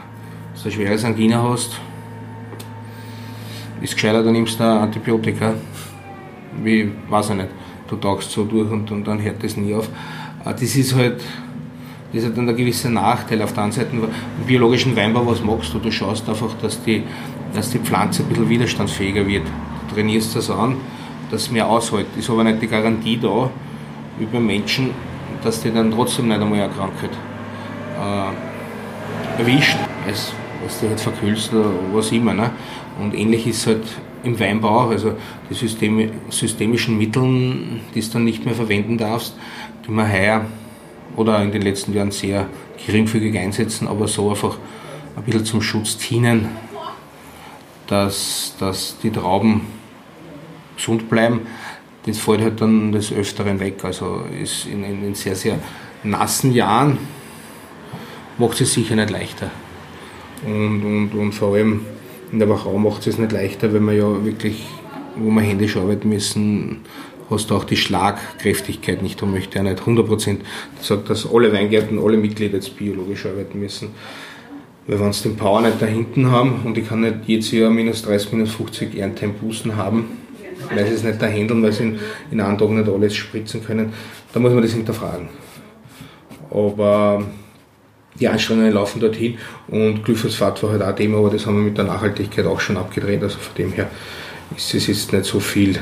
du 0.55 0.63
eine 0.63 0.71
schwere 0.71 1.07
Angina 1.07 1.41
hast, 1.41 1.79
ist 3.81 3.93
gescheiter, 3.93 4.21
dann 4.21 4.33
nimmst 4.33 4.59
du 4.59 4.63
Antibiotika. 4.63 5.53
Wie, 6.61 6.91
weiß 7.09 7.31
ich 7.31 7.35
nicht, 7.35 7.49
du 7.87 7.95
tauchst 7.95 8.31
so 8.31 8.43
durch 8.43 8.69
und, 8.69 8.91
und 8.91 9.07
dann 9.07 9.21
hört 9.21 9.43
das 9.43 9.57
nie 9.57 9.73
auf. 9.73 9.89
Äh, 10.45 10.51
das 10.51 10.75
ist 10.75 10.95
halt 10.95 11.21
das 12.13 12.25
ist 12.25 12.37
dann 12.37 12.47
ein 12.47 12.55
gewisser 12.55 12.91
Nachteil. 12.91 13.41
Auf 13.41 13.53
der 13.53 13.63
anderen 13.63 13.85
Seite, 13.85 13.95
im 13.95 14.07
biologischen 14.45 14.95
Weinbau, 14.95 15.25
was 15.25 15.43
machst 15.43 15.73
du? 15.73 15.79
Du 15.79 15.91
schaust 15.91 16.29
einfach, 16.29 16.53
dass 16.61 16.81
die, 16.83 17.01
dass 17.55 17.71
die 17.71 17.79
Pflanze 17.79 18.21
ein 18.21 18.29
bisschen 18.29 18.47
widerstandsfähiger 18.47 19.25
wird. 19.25 19.47
Du 19.89 19.95
trainierst 19.95 20.35
das 20.35 20.51
an, 20.51 20.77
dass 21.31 21.43
es 21.43 21.51
mehr 21.51 21.67
aushält. 21.67 22.05
Ist 22.15 22.29
aber 22.29 22.43
nicht 22.43 22.61
die 22.61 22.67
Garantie 22.67 23.17
da, 23.17 23.49
wie 24.19 24.25
beim 24.25 24.45
Menschen, 24.45 24.91
dass 25.43 25.61
die 25.63 25.71
dann 25.71 25.89
trotzdem 25.89 26.27
nicht 26.27 26.39
einmal 26.39 26.61
eine 26.61 26.71
Krankheit 26.71 27.09
äh, 27.99 29.41
erwischt, 29.41 29.77
als 30.05 30.33
was 30.63 30.81
du 30.81 30.89
halt 30.89 30.99
verkühlst 30.99 31.51
oder 31.51 31.71
was 31.93 32.11
immer. 32.11 32.35
Ne? 32.35 32.51
Und 33.01 33.15
ähnlich 33.15 33.47
ist 33.47 33.57
es 33.57 33.67
halt 33.67 33.83
im 34.23 34.39
Weinbau, 34.39 34.89
also 34.89 35.15
die 35.49 35.53
Systeme, 35.53 36.11
systemischen 36.29 36.97
Mitteln, 36.97 37.81
die 37.93 38.01
du 38.01 38.07
dann 38.13 38.23
nicht 38.23 38.45
mehr 38.45 38.55
verwenden 38.55 38.97
darfst, 38.97 39.35
die 39.85 39.91
man 39.91 40.11
heuer 40.11 40.45
oder 41.15 41.41
in 41.43 41.51
den 41.51 41.61
letzten 41.61 41.93
Jahren 41.93 42.11
sehr 42.11 42.47
geringfügig 42.85 43.37
einsetzen, 43.37 43.87
aber 43.87 44.07
so 44.07 44.29
einfach 44.29 44.57
ein 45.15 45.23
bisschen 45.23 45.45
zum 45.45 45.61
Schutz 45.61 45.97
dienen, 45.97 46.47
dass, 47.87 48.55
dass 48.59 48.97
die 49.03 49.11
Trauben 49.11 49.61
gesund 50.75 51.09
bleiben. 51.09 51.41
Das 52.05 52.17
fällt 52.17 52.41
halt 52.41 52.59
dann 52.59 52.91
des 52.91 53.13
Öfteren 53.13 53.59
weg. 53.59 53.83
Also 53.83 54.23
ist 54.41 54.65
in, 54.65 54.83
in, 54.83 55.05
in 55.05 55.15
sehr, 55.15 55.35
sehr 55.35 55.59
nassen 56.03 56.51
Jahren 56.53 56.97
macht 58.37 58.59
es 58.59 58.73
sicher 58.73 58.95
nicht 58.95 59.09
leichter. 59.09 59.51
Und, 60.45 60.83
und, 60.83 61.13
und 61.13 61.31
vor 61.31 61.55
allem 61.55 61.85
in 62.33 62.39
der 62.39 62.49
Wachau 62.49 62.77
macht 62.79 63.05
es 63.05 63.19
nicht 63.19 63.31
leichter, 63.31 63.71
wenn 63.73 63.85
wir 63.85 63.93
ja 63.93 64.25
wirklich, 64.25 64.65
wo 65.15 65.29
wir 65.29 65.41
händisch 65.41 65.77
arbeiten 65.77 66.09
müssen, 66.09 66.79
hast 67.29 67.51
du 67.51 67.55
auch 67.55 67.63
die 67.63 67.77
Schlagkräftigkeit 67.77 69.03
nicht. 69.03 69.21
Da 69.21 69.27
möchte 69.27 69.59
ja 69.59 69.63
nicht 69.63 69.83
100% 69.83 70.37
sagt, 70.81 71.11
dass 71.11 71.31
alle 71.31 71.53
Weingärten, 71.53 71.99
alle 71.99 72.17
Mitglieder 72.17 72.55
jetzt 72.55 72.75
biologisch 72.75 73.27
arbeiten 73.27 73.59
müssen. 73.59 73.89
Weil 74.87 74.99
wenn 74.99 75.13
sie 75.13 75.29
den 75.29 75.37
Power 75.37 75.61
nicht 75.61 75.79
da 75.79 75.85
hinten 75.85 76.31
haben 76.31 76.61
und 76.65 76.75
ich 76.75 76.89
kann 76.89 77.01
nicht 77.01 77.17
jedes 77.27 77.51
Jahr 77.51 77.69
minus 77.69 78.01
30, 78.01 78.33
minus 78.33 78.51
50 78.53 78.97
Erntembußen 78.97 79.75
haben, 79.75 80.05
weil 80.73 80.87
sie 80.87 80.93
es 80.93 81.03
nicht 81.03 81.21
da 81.21 81.27
handeln, 81.27 81.61
weil 81.61 81.71
sie 81.71 81.83
in, 81.83 81.99
in 82.31 82.41
einem 82.41 82.57
Tag 82.57 82.69
nicht 82.71 82.89
alles 82.89 83.15
spritzen 83.15 83.63
können, 83.63 83.93
dann 84.33 84.41
muss 84.41 84.53
man 84.53 84.63
das 84.63 84.73
hinterfragen. 84.73 85.29
Aber 86.49 87.23
die 88.19 88.27
Anstrengungen 88.27 88.73
laufen 88.73 88.99
dorthin 88.99 89.37
und 89.67 90.03
Glyphosat 90.03 90.61
war 90.63 90.71
halt 90.71 90.81
auch 90.83 90.95
Thema, 90.95 91.17
aber 91.17 91.31
das 91.31 91.45
haben 91.45 91.57
wir 91.57 91.63
mit 91.63 91.77
der 91.77 91.85
Nachhaltigkeit 91.85 92.45
auch 92.45 92.59
schon 92.59 92.77
abgedreht. 92.77 93.23
Also 93.23 93.39
von 93.39 93.55
dem 93.55 93.71
her 93.71 93.89
ist 94.55 94.73
es 94.73 94.87
jetzt 94.87 95.13
nicht 95.13 95.25
so 95.25 95.39
viel 95.39 95.79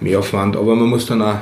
Mehraufwand, 0.00 0.56
aber 0.56 0.74
man 0.74 0.88
muss 0.88 1.06
dann 1.06 1.22
auch 1.22 1.38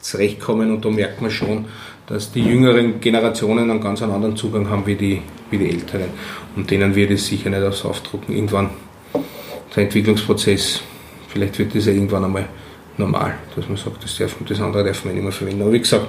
zurechtkommen 0.00 0.70
und 0.70 0.84
da 0.84 0.90
merkt 0.90 1.20
man 1.20 1.30
schon, 1.30 1.64
dass 2.06 2.30
die 2.30 2.42
jüngeren 2.42 3.00
Generationen 3.00 3.70
einen 3.70 3.80
ganz 3.80 4.02
anderen 4.02 4.36
Zugang 4.36 4.70
haben 4.70 4.86
wie 4.86 4.94
die, 4.94 5.22
wie 5.50 5.58
die 5.58 5.70
älteren. 5.70 6.10
Und 6.54 6.70
denen 6.70 6.94
wird 6.94 7.10
es 7.10 7.26
sicher 7.26 7.50
nicht 7.50 7.62
aufs 7.62 7.84
Aufdrucken. 7.84 8.34
Irgendwann 8.34 8.70
der 9.74 9.84
Entwicklungsprozess, 9.84 10.82
vielleicht 11.28 11.58
wird 11.58 11.74
das 11.74 11.86
ja 11.86 11.92
irgendwann 11.92 12.24
einmal 12.24 12.48
normal, 12.96 13.34
dass 13.56 13.68
man 13.68 13.76
sagt, 13.76 14.04
das, 14.04 14.16
darf, 14.16 14.36
das 14.48 14.60
andere 14.60 14.84
darf 14.84 15.04
man 15.04 15.14
nicht 15.14 15.22
mehr 15.22 15.32
verwenden. 15.32 15.62
Aber 15.62 15.72
wie 15.72 15.80
gesagt, 15.80 16.06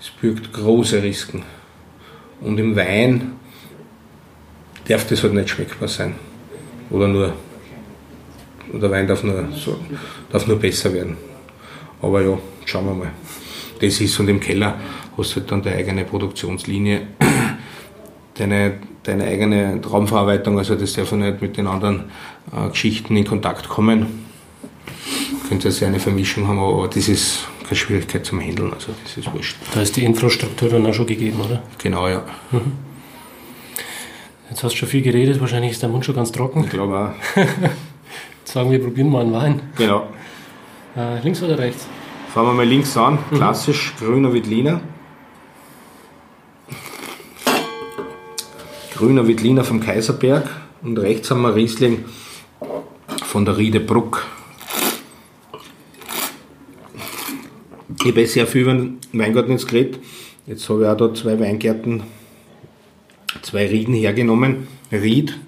es 0.00 0.10
birgt 0.10 0.52
große 0.52 1.02
Risiken. 1.02 1.42
Und 2.44 2.58
im 2.58 2.76
Wein 2.76 3.32
darf 4.86 5.06
das 5.08 5.22
halt 5.22 5.32
nicht 5.32 5.48
schmeckbar 5.48 5.88
sein. 5.88 6.14
Oder 6.90 7.08
nur, 7.08 7.32
der 8.72 8.90
Wein 8.90 9.08
darf 9.08 9.24
nur, 9.24 9.48
so, 9.52 9.78
darf 10.30 10.46
nur 10.46 10.58
besser 10.58 10.92
werden. 10.92 11.16
Aber 12.02 12.22
ja, 12.22 12.38
schauen 12.66 12.86
wir 12.86 12.94
mal. 12.94 13.10
Das 13.80 14.00
ist 14.00 14.20
und 14.20 14.28
im 14.28 14.40
Keller 14.40 14.78
hast 15.16 15.34
du 15.34 15.40
halt 15.40 15.50
dann 15.50 15.62
deine 15.62 15.76
eigene 15.76 16.04
Produktionslinie, 16.04 17.08
deine, 18.34 18.74
deine 19.02 19.24
eigene 19.24 19.80
Traumverarbeitung, 19.80 20.58
also 20.58 20.74
das 20.74 20.92
darf 20.92 21.12
nicht 21.12 21.40
mit 21.40 21.56
den 21.56 21.66
anderen 21.66 22.10
äh, 22.52 22.68
Geschichten 22.68 23.16
in 23.16 23.24
Kontakt 23.24 23.68
kommen. 23.70 24.24
Könnte 25.48 25.68
ja 25.70 25.86
eine 25.86 26.00
Vermischung 26.00 26.46
haben, 26.46 26.58
aber 26.58 26.88
das 26.88 27.08
ist 27.08 27.48
keine 27.64 27.76
Schwierigkeit 27.76 28.24
zum 28.24 28.40
Handeln, 28.40 28.72
also 28.72 28.92
das 29.02 29.16
ist 29.16 29.32
wurscht. 29.32 29.56
Da 29.74 29.82
ist 29.82 29.96
die 29.96 30.04
Infrastruktur 30.04 30.68
dann 30.68 30.86
auch 30.86 30.94
schon 30.94 31.06
gegeben, 31.06 31.40
oder? 31.40 31.62
Genau, 31.78 32.08
ja. 32.08 32.24
Mhm. 32.52 32.72
Jetzt 34.50 34.62
hast 34.62 34.74
du 34.74 34.78
schon 34.78 34.88
viel 34.88 35.02
geredet, 35.02 35.40
wahrscheinlich 35.40 35.72
ist 35.72 35.82
der 35.82 35.88
Mund 35.88 36.04
schon 36.04 36.14
ganz 36.14 36.30
trocken. 36.30 36.64
Ich 36.64 36.70
glaube 36.70 36.96
auch. 36.96 37.36
Jetzt 37.36 37.48
sagen 38.52 38.70
wir, 38.70 38.80
probieren 38.80 39.10
mal 39.10 39.22
einen 39.22 39.32
Wein. 39.32 39.62
Genau. 39.76 40.06
Äh, 40.96 41.20
links 41.20 41.42
oder 41.42 41.58
rechts? 41.58 41.86
Fangen 42.32 42.48
wir 42.48 42.54
mal 42.54 42.66
links 42.66 42.96
an, 42.96 43.18
mhm. 43.30 43.36
klassisch 43.36 43.94
grüner 43.98 44.32
Wittliner. 44.32 44.80
Grüner 48.94 49.26
Wittliner 49.26 49.64
vom 49.64 49.80
Kaiserberg 49.80 50.48
und 50.82 50.98
rechts 50.98 51.30
haben 51.30 51.42
wir 51.42 51.54
Riesling 51.54 52.04
von 53.24 53.44
der 53.44 53.56
Riede 53.56 53.80
Ich 58.00 58.10
habe 58.10 58.26
sehr 58.26 58.46
viel 58.46 58.62
über 58.62 58.74
den 58.74 58.98
Weingarten 59.12 59.52
jetzt 59.52 59.68
geredet. 59.68 59.98
Jetzt 60.46 60.68
habe 60.68 60.82
ich 60.82 60.88
auch 60.88 60.96
da 60.96 61.14
zwei 61.14 61.38
Weingärten, 61.38 62.02
zwei 63.42 63.66
Rieden 63.66 63.94
hergenommen. 63.94 64.68
Ried, 64.92 65.38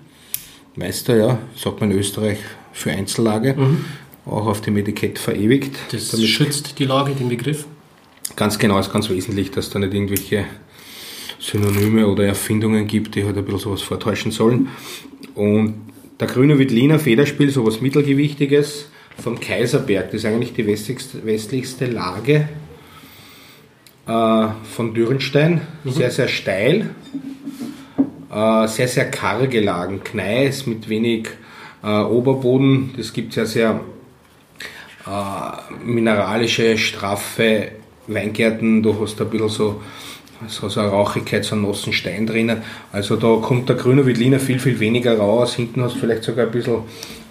Meister, 0.75 1.17
ja, 1.17 1.39
sagt 1.55 1.81
man 1.81 1.91
in 1.91 1.99
Österreich 1.99 2.39
für 2.73 2.91
Einzellage, 2.91 3.55
mhm. 3.55 3.85
auch 4.25 4.47
auf 4.47 4.61
dem 4.61 4.77
Etikett 4.77 5.19
verewigt. 5.19 5.77
Das 5.93 6.11
Damit 6.11 6.29
schützt 6.29 6.79
die 6.79 6.85
Lage, 6.85 7.15
den 7.15 7.29
Begriff? 7.29 7.67
Ganz 8.37 8.59
genau, 8.59 8.79
ist 8.79 8.93
ganz 8.93 9.09
wesentlich, 9.09 9.51
dass 9.51 9.71
da 9.71 9.79
nicht 9.79 9.95
irgendwelche 9.95 10.45
Synonyme 11.39 12.07
oder 12.07 12.25
Erfindungen 12.25 12.87
gibt, 12.87 13.15
die 13.15 13.25
halt 13.25 13.37
ein 13.37 13.45
bisschen 13.45 13.61
sowas 13.61 13.83
vortäuschen 13.83 14.33
sollen. 14.33 14.69
Und 15.35 15.75
der 16.19 16.27
grüne 16.27 16.59
Wittliner 16.59 16.99
Federspiel, 16.99 17.51
sowas 17.51 17.81
Mittelgewichtiges, 17.81 18.89
vom 19.19 19.41
Kaiserberg. 19.41 20.07
Das 20.07 20.23
ist 20.23 20.25
eigentlich 20.27 20.53
die 20.53 20.67
westlichste, 20.67 21.25
westlichste 21.25 21.87
Lage 21.87 22.49
äh, 24.07 24.47
von 24.65 24.95
Dürrenstein. 24.95 25.63
Mhm. 25.85 25.91
Sehr, 25.91 26.11
sehr 26.11 26.29
steil. 26.29 26.91
Äh, 28.33 28.69
sehr, 28.69 28.89
sehr 28.89 29.11
karge 29.11 29.61
Lagen. 29.61 30.01
Gneis 30.05 30.67
mit 30.67 30.89
wenig 30.89 31.29
äh, 31.83 31.89
Oberboden. 31.89 32.95
Das 32.97 33.13
gibt 33.13 33.33
sehr, 33.33 33.47
sehr 33.47 33.81
mineralische, 35.85 36.77
straffe 36.79 37.69
Weingärten. 38.09 38.83
Du 38.83 39.01
hast 39.01 39.21
ein 39.21 39.31
bisschen 39.31 39.49
so 39.49 39.81
so, 40.49 40.69
so 40.69 40.81
eine 40.81 40.91
Rauchigkeit, 40.91 41.45
so 41.45 41.55
einen 41.55 41.67
nassen 41.67 41.93
Stein 41.93 42.27
drinnen. 42.27 42.63
Also 42.93 43.17
da 43.17 43.37
kommt 43.37 43.69
der 43.69 43.77
grüne 43.77 44.07
Wittliner 44.07 44.39
viel, 44.39 44.59
viel 44.59 44.79
weniger 44.81 45.19
raus. 45.19 45.55
Hinten 45.55 45.83
hast 45.83 45.97
du 45.97 46.01
vielleicht 46.01 46.25
sogar 46.25 46.47
ein 46.47 46.53
bisschen 46.53 46.81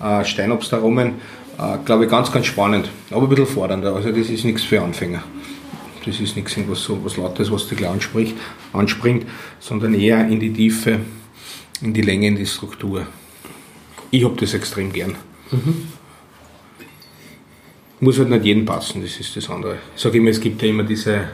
äh, 0.01 0.23
Steinobstaromen. 0.23 1.13
Äh, 1.57 1.77
Glaube 1.85 2.05
ich, 2.05 2.09
ganz, 2.09 2.31
ganz 2.31 2.45
spannend, 2.45 2.89
aber 3.11 3.23
ein 3.23 3.29
bisschen 3.29 3.47
fordernder. 3.47 3.95
Also 3.95 4.11
das 4.11 4.29
ist 4.29 4.43
nichts 4.43 4.63
für 4.63 4.81
Anfänger. 4.81 5.23
Das 6.05 6.19
ist 6.19 6.35
nichts 6.35 6.55
was 6.67 6.83
so 6.83 7.03
was 7.03 7.17
Lautes, 7.17 7.51
was 7.51 7.67
dich 7.67 7.77
gleich 7.77 7.89
anspricht, 7.89 8.35
anspringt, 8.73 9.25
sondern 9.59 9.93
eher 9.95 10.27
in 10.27 10.39
die 10.39 10.53
Tiefe, 10.53 10.99
in 11.81 11.93
die 11.93 12.01
Länge, 12.01 12.27
in 12.27 12.35
die 12.35 12.45
Struktur. 12.45 13.07
Ich 14.11 14.23
habe 14.23 14.35
das 14.39 14.53
extrem 14.53 14.93
gern. 14.93 15.15
Mhm. 15.51 15.87
Muss 18.01 18.19
halt 18.19 18.29
nicht 18.29 18.45
jedem 18.45 18.65
passen, 18.65 19.01
das 19.01 19.19
ist 19.19 19.35
das 19.35 19.49
andere. 19.49 19.77
Ich 19.95 20.01
sage 20.01 20.17
immer, 20.17 20.29
es 20.29 20.39
gibt 20.39 20.61
ja 20.61 20.67
immer 20.67 20.83
diese 20.83 21.27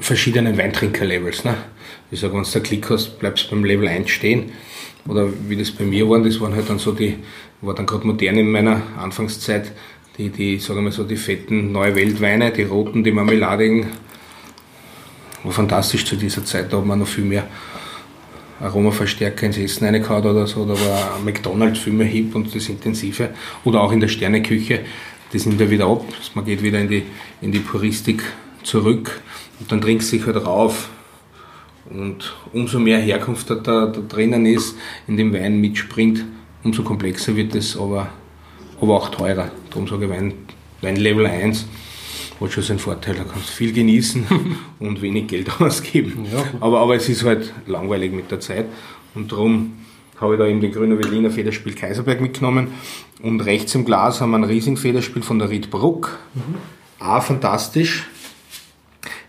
verschiedenen 0.00 0.58
Weintrinker-Levels. 0.58 1.44
Ne? 1.44 1.54
Ich 2.10 2.20
sage, 2.20 2.34
wenn 2.34 2.42
du 2.42 2.50
da 2.50 2.60
Klick 2.60 2.90
hast, 2.90 3.18
bleibst 3.20 3.46
du 3.46 3.50
beim 3.50 3.64
Level 3.64 3.86
1 3.86 4.10
stehen 4.10 4.50
oder 5.08 5.28
wie 5.48 5.56
das 5.56 5.70
bei 5.70 5.84
mir 5.84 6.08
war, 6.08 6.20
das 6.20 6.40
waren 6.40 6.54
halt 6.54 6.68
dann 6.68 6.78
so 6.78 6.92
die, 6.92 7.16
war 7.60 7.74
dann 7.74 7.86
gerade 7.86 8.06
modern 8.06 8.36
in 8.36 8.50
meiner 8.50 8.82
Anfangszeit, 8.98 9.72
die, 10.18 10.30
die, 10.30 10.58
sagen 10.58 10.84
wir 10.84 10.92
so, 10.92 11.04
die 11.04 11.16
fetten 11.16 11.72
Neue 11.72 11.94
Weltweine, 11.94 12.50
die 12.50 12.62
roten, 12.62 13.04
die 13.04 13.12
marmeladigen, 13.12 13.86
war 15.44 15.52
fantastisch 15.52 16.04
zu 16.04 16.16
dieser 16.16 16.44
Zeit, 16.44 16.72
da 16.72 16.78
hat 16.78 16.86
man 16.86 16.98
noch 16.98 17.06
viel 17.06 17.24
mehr 17.24 17.46
Aromaverstärker 18.60 19.46
ins 19.46 19.58
Essen 19.58 19.84
reingehauen 19.84 20.24
oder 20.24 20.46
so, 20.46 20.64
da 20.64 20.72
war 20.72 21.20
McDonalds 21.22 21.78
viel 21.78 21.92
mehr 21.92 22.06
hip 22.06 22.34
und 22.34 22.54
das 22.54 22.68
Intensive. 22.68 23.30
Oder 23.64 23.82
auch 23.82 23.92
in 23.92 24.00
der 24.00 24.08
Sterneküche, 24.08 24.80
das 25.32 25.44
nimmt 25.44 25.60
ja 25.60 25.68
wieder 25.70 25.86
ab, 25.86 26.04
man 26.34 26.44
geht 26.44 26.62
wieder 26.62 26.80
in 26.80 26.88
die, 26.88 27.02
in 27.42 27.52
die 27.52 27.58
Puristik 27.58 28.22
zurück. 28.62 29.20
Und 29.60 29.70
dann 29.70 29.80
trinkst 29.80 30.10
du 30.10 30.16
dich 30.16 30.26
halt 30.26 30.44
rauf 30.46 30.88
und 31.90 32.34
umso 32.52 32.78
mehr 32.78 32.98
Herkunft 32.98 33.50
da, 33.50 33.54
da, 33.56 33.86
da 33.86 34.00
drinnen 34.00 34.46
ist, 34.46 34.76
in 35.06 35.16
dem 35.16 35.32
Wein 35.32 35.60
mitspringt, 35.60 36.24
umso 36.64 36.82
komplexer 36.82 37.36
wird 37.36 37.54
es, 37.54 37.76
aber, 37.76 38.08
aber 38.80 38.96
auch 38.96 39.08
teurer. 39.10 39.50
Darum 39.70 39.86
sage 39.86 40.06
ich 40.06 40.10
Wein, 40.10 40.34
Wein 40.80 40.96
Level 40.96 41.26
1 41.26 41.66
hat 42.40 42.52
schon 42.52 42.62
seinen 42.62 42.78
Vorteil. 42.78 43.14
Da 43.14 43.24
kannst 43.24 43.48
du 43.48 43.52
viel 43.52 43.72
genießen 43.72 44.26
und 44.78 45.02
wenig 45.02 45.28
Geld 45.28 45.50
ausgeben. 45.60 46.26
Ja. 46.32 46.44
Aber, 46.60 46.80
aber 46.80 46.96
es 46.96 47.08
ist 47.08 47.24
halt 47.24 47.52
langweilig 47.66 48.12
mit 48.12 48.30
der 48.30 48.40
Zeit 48.40 48.66
und 49.14 49.32
darum 49.32 49.72
habe 50.20 50.34
ich 50.34 50.38
da 50.38 50.46
eben 50.46 50.60
den 50.60 50.72
grünen 50.72 50.98
Berliner 50.98 51.30
Federspiel 51.30 51.74
Kaiserberg 51.74 52.22
mitgenommen. 52.22 52.68
Und 53.22 53.40
rechts 53.42 53.74
im 53.74 53.84
Glas 53.84 54.20
haben 54.20 54.30
wir 54.30 54.38
ein 54.38 54.44
Riesing-Federspiel 54.44 55.22
von 55.22 55.38
der 55.38 55.50
Riedbruck. 55.50 56.18
Mhm. 56.34 57.06
Auch 57.06 57.22
fantastisch. 57.22 58.06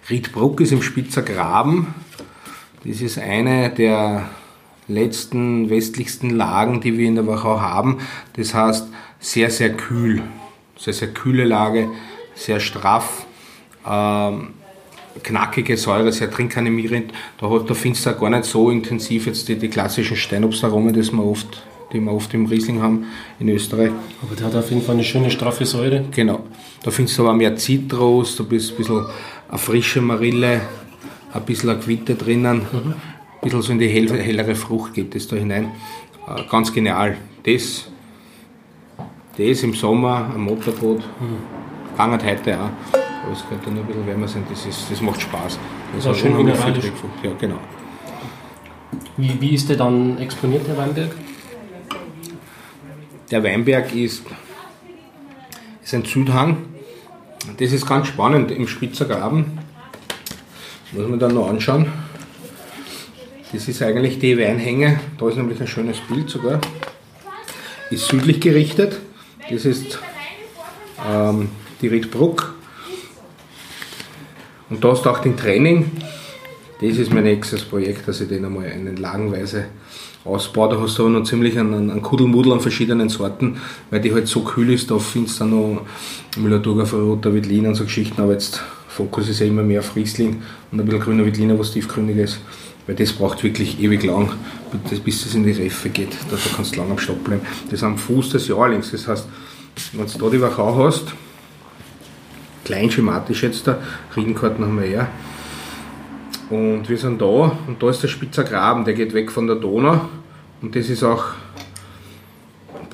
Riedbruck 0.10 0.62
ist 0.62 0.72
im 0.72 0.82
Spitzer 0.82 1.22
Graben 1.22 1.88
das 2.88 3.02
ist 3.02 3.20
eine 3.20 3.70
der 3.70 4.30
letzten 4.88 5.70
westlichsten 5.70 6.30
Lagen, 6.30 6.80
die 6.80 6.98
wir 6.98 7.08
in 7.08 7.16
der 7.16 7.28
Wachau 7.28 7.60
haben. 7.60 7.98
Das 8.38 8.54
heißt, 8.54 8.88
sehr, 9.20 9.50
sehr 9.50 9.74
kühl. 9.74 10.22
Sehr, 10.78 10.94
sehr 10.94 11.10
kühle 11.10 11.44
Lage, 11.44 11.90
sehr 12.36 12.60
straff, 12.60 13.26
ähm, 13.86 14.50
knackige 15.24 15.76
Säure, 15.76 16.12
sehr 16.12 16.32
trinkanimierend. 16.32 17.12
Da, 17.42 17.48
da 17.60 17.74
findest 17.74 18.06
du 18.06 18.12
auch 18.12 18.20
gar 18.20 18.30
nicht 18.30 18.46
so 18.46 18.70
intensiv 18.70 19.26
jetzt 19.26 19.50
die, 19.50 19.58
die 19.58 19.70
klassischen 19.70 20.16
Steinobstaromen, 20.16 20.94
die 20.94 21.12
man 21.12 21.26
oft 21.26 21.64
die 21.94 22.02
wir 22.02 22.12
oft 22.12 22.34
im 22.34 22.46
Riesling 22.46 22.82
haben 22.82 23.06
in 23.40 23.48
Österreich. 23.48 23.92
Aber 24.22 24.36
der 24.36 24.48
hat 24.48 24.56
auf 24.56 24.70
jeden 24.70 24.82
Fall 24.82 24.96
eine 24.96 25.06
schöne 25.06 25.32
straffe 25.32 25.66
Säure. 25.66 26.04
Genau. 26.12 26.42
Da 26.84 26.92
findest 26.92 27.18
du 27.18 27.24
aber 27.24 27.34
mehr 27.34 27.56
Zitrus, 27.56 28.36
da 28.36 28.44
bist 28.44 28.72
ein 28.72 28.78
bisschen 28.78 29.06
eine 29.48 29.58
frische 29.58 30.02
Marille, 30.02 30.62
ein 31.34 31.42
bisschen 31.44 31.80
Quitte 31.80 32.16
drinnen, 32.16 32.58
mhm. 32.72 32.94
ein 32.94 32.96
bisschen 33.42 33.62
so 33.62 33.72
in 33.72 33.80
die 33.80 33.88
hell, 33.88 34.10
hellere 34.22 34.56
Frucht 34.56 34.94
geht 34.94 35.14
das 35.16 35.28
da 35.28 35.36
hinein. 35.36 35.72
Äh, 36.28 36.44
ganz 36.50 36.74
genial. 36.74 37.18
Das, 37.44 37.90
das 39.38 39.64
im 39.64 39.74
Sommer, 39.74 40.32
ein 40.34 40.42
Motorboot, 40.42 41.00
mhm. 41.00 42.02
heute 42.02 42.60
auch. 42.60 42.70
Aber 43.24 43.34
es 43.34 43.44
könnte 43.48 43.70
nur 43.72 43.84
ein 43.84 43.88
bisschen 43.88 44.08
wärmer 44.08 44.28
sein, 44.28 44.44
das, 44.50 44.66
ist, 44.66 44.90
das 44.90 45.02
macht 45.02 45.22
Spaß. 45.22 45.60
Das 45.94 46.06
ist 46.06 46.08
auch 46.08 46.16
schön 46.16 46.36
mineralisch. 46.36 46.86
Ja, 47.24 47.32
genau. 47.40 47.60
Wie, 49.18 49.40
wie 49.42 49.54
ist 49.54 49.68
der 49.70 49.78
dann 49.78 50.18
exponiert, 50.18 50.68
der 50.68 50.78
Weinberg? 50.78 51.16
Der 53.32 53.44
Weinberg 53.44 53.94
ist, 53.94 54.24
ist 55.84 55.94
ein 55.94 56.06
Südhang. 56.06 56.58
Das 57.58 57.72
ist 57.72 57.86
ganz 57.86 58.08
spannend 58.08 58.52
im 58.52 58.68
Spitzer 58.68 59.06
Graben. 59.06 59.60
Muss 60.94 61.08
man 61.08 61.20
dann 61.20 61.34
noch 61.34 61.50
anschauen. 61.50 61.88
Das 63.52 63.68
ist 63.68 63.82
eigentlich 63.82 64.20
die 64.20 64.38
Weinhänge. 64.38 65.00
Da 65.18 65.30
ist 65.30 65.38
nämlich 65.38 65.60
ein 65.60 65.68
schönes 65.68 65.98
Bild 66.00 66.30
sogar. 66.30 66.60
Ist 67.90 68.08
südlich 68.08 68.40
gerichtet. 68.40 69.00
Das 69.50 69.66
ist 69.66 70.00
ähm, 71.06 71.50
die 71.82 71.88
Riedbruck. 71.88 72.56
Und 74.70 74.84
da 74.84 74.94
du 74.94 75.10
auch 75.10 75.20
den 75.20 75.38
Training. 75.38 75.92
Das 76.82 76.98
ist 76.98 77.14
mein 77.14 77.24
nächstes 77.24 77.64
Projekt, 77.64 78.08
dass 78.08 78.22
ich 78.22 78.28
den 78.28 78.46
einmal 78.46 78.66
einen 78.66 78.98
lagenweise 78.98 79.66
ausbaue. 80.24 80.70
Da 80.70 80.82
hast 80.82 80.98
du 80.98 81.04
aber 81.04 81.12
noch 81.12 81.24
ziemlich 81.24 81.58
einen, 81.58 81.90
einen 81.90 82.02
Kuddelmuddel 82.02 82.54
an 82.54 82.60
verschiedenen 82.60 83.10
Sorten, 83.10 83.60
weil 83.90 84.02
die 84.02 84.14
halt 84.14 84.28
so 84.28 84.42
kühl 84.42 84.72
ist. 84.72 84.92
Da 84.92 85.00
findest 85.00 85.40
du 85.40 85.46
dann 85.46 85.50
noch 85.52 85.82
Müller-Thurgau, 86.38 86.84
Roter 86.98 87.34
Wittlin 87.34 87.66
und 87.68 87.76
so 87.76 87.86
Geschichten. 87.86 88.22
Aber 88.22 88.34
jetzt 88.34 88.62
Fokus 88.98 89.30
ist 89.30 89.40
ja 89.40 89.46
immer 89.46 89.62
mehr 89.62 89.82
auf 89.82 89.96
Riesling 89.96 90.42
und 90.72 90.80
ein 90.80 90.86
bisschen 90.86 91.02
grüner 91.02 91.24
Wittliner, 91.24 91.60
was 91.60 91.72
tiefgründig 91.72 92.18
ist. 92.18 92.40
Weil 92.88 92.96
das 92.96 93.14
braucht 93.14 93.44
wirklich 93.44 93.80
ewig 93.80 94.04
lang, 94.04 94.32
bis 95.06 95.24
das 95.24 95.36
in 95.36 95.44
die 95.44 95.52
Reffe 95.52 95.90
geht. 95.90 96.18
Da, 96.32 96.38
kannst 96.56 96.76
du 96.76 96.80
lang 96.80 96.90
am 96.90 96.98
Stopp 96.98 97.24
bleiben. 97.24 97.42
Das 97.66 97.74
ist 97.74 97.84
am 97.84 97.98
Fuß 97.98 98.32
des 98.32 98.48
Jahrlings. 98.48 98.90
Das 98.92 99.08
heißt, 99.08 99.28
wenn 99.94 100.08
du 100.08 100.18
da 100.18 100.30
die 100.32 100.42
Wachau 100.42 100.84
hast, 100.84 101.14
klein 102.66 102.90
schematisch 102.90 103.44
jetzt 103.44 103.68
da, 103.68 103.78
Riedenkarten 104.16 104.66
haben 104.66 104.80
wir 104.80 104.90
ja, 104.90 105.08
und 106.50 106.90
wir 106.90 106.98
sind 106.98 107.22
da 107.22 107.56
und 107.68 107.76
da 107.80 107.90
ist 107.90 108.02
der 108.02 108.08
Spitzer 108.08 108.46
Graben, 108.46 108.84
der 108.84 108.96
geht 108.96 109.14
weg 109.14 109.32
von 109.32 109.46
der 109.46 109.58
Donau 109.58 110.02
und 110.62 110.76
das 110.76 110.90
ist 110.90 111.04
auch 111.04 111.26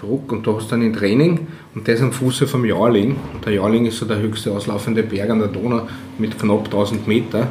Bruck 0.01 0.32
und 0.34 0.45
da 0.45 0.56
hast 0.56 0.66
du 0.66 0.72
dann 0.72 0.82
ein 0.82 0.93
Training 0.93 1.47
und 1.76 1.88
ist 1.88 2.01
am 2.01 2.11
Fuße 2.11 2.47
vom 2.47 2.65
Jarling 2.65 3.15
und 3.34 3.45
der 3.45 3.53
Jarling 3.53 3.86
ist 3.86 3.97
so 3.97 4.05
der 4.05 4.19
höchste 4.19 4.51
auslaufende 4.51 5.03
Berg 5.03 5.30
an 5.30 5.39
der 5.39 5.47
Donau 5.47 5.88
mit 6.17 6.38
knapp 6.38 6.65
1000 6.65 7.07
Meter 7.07 7.49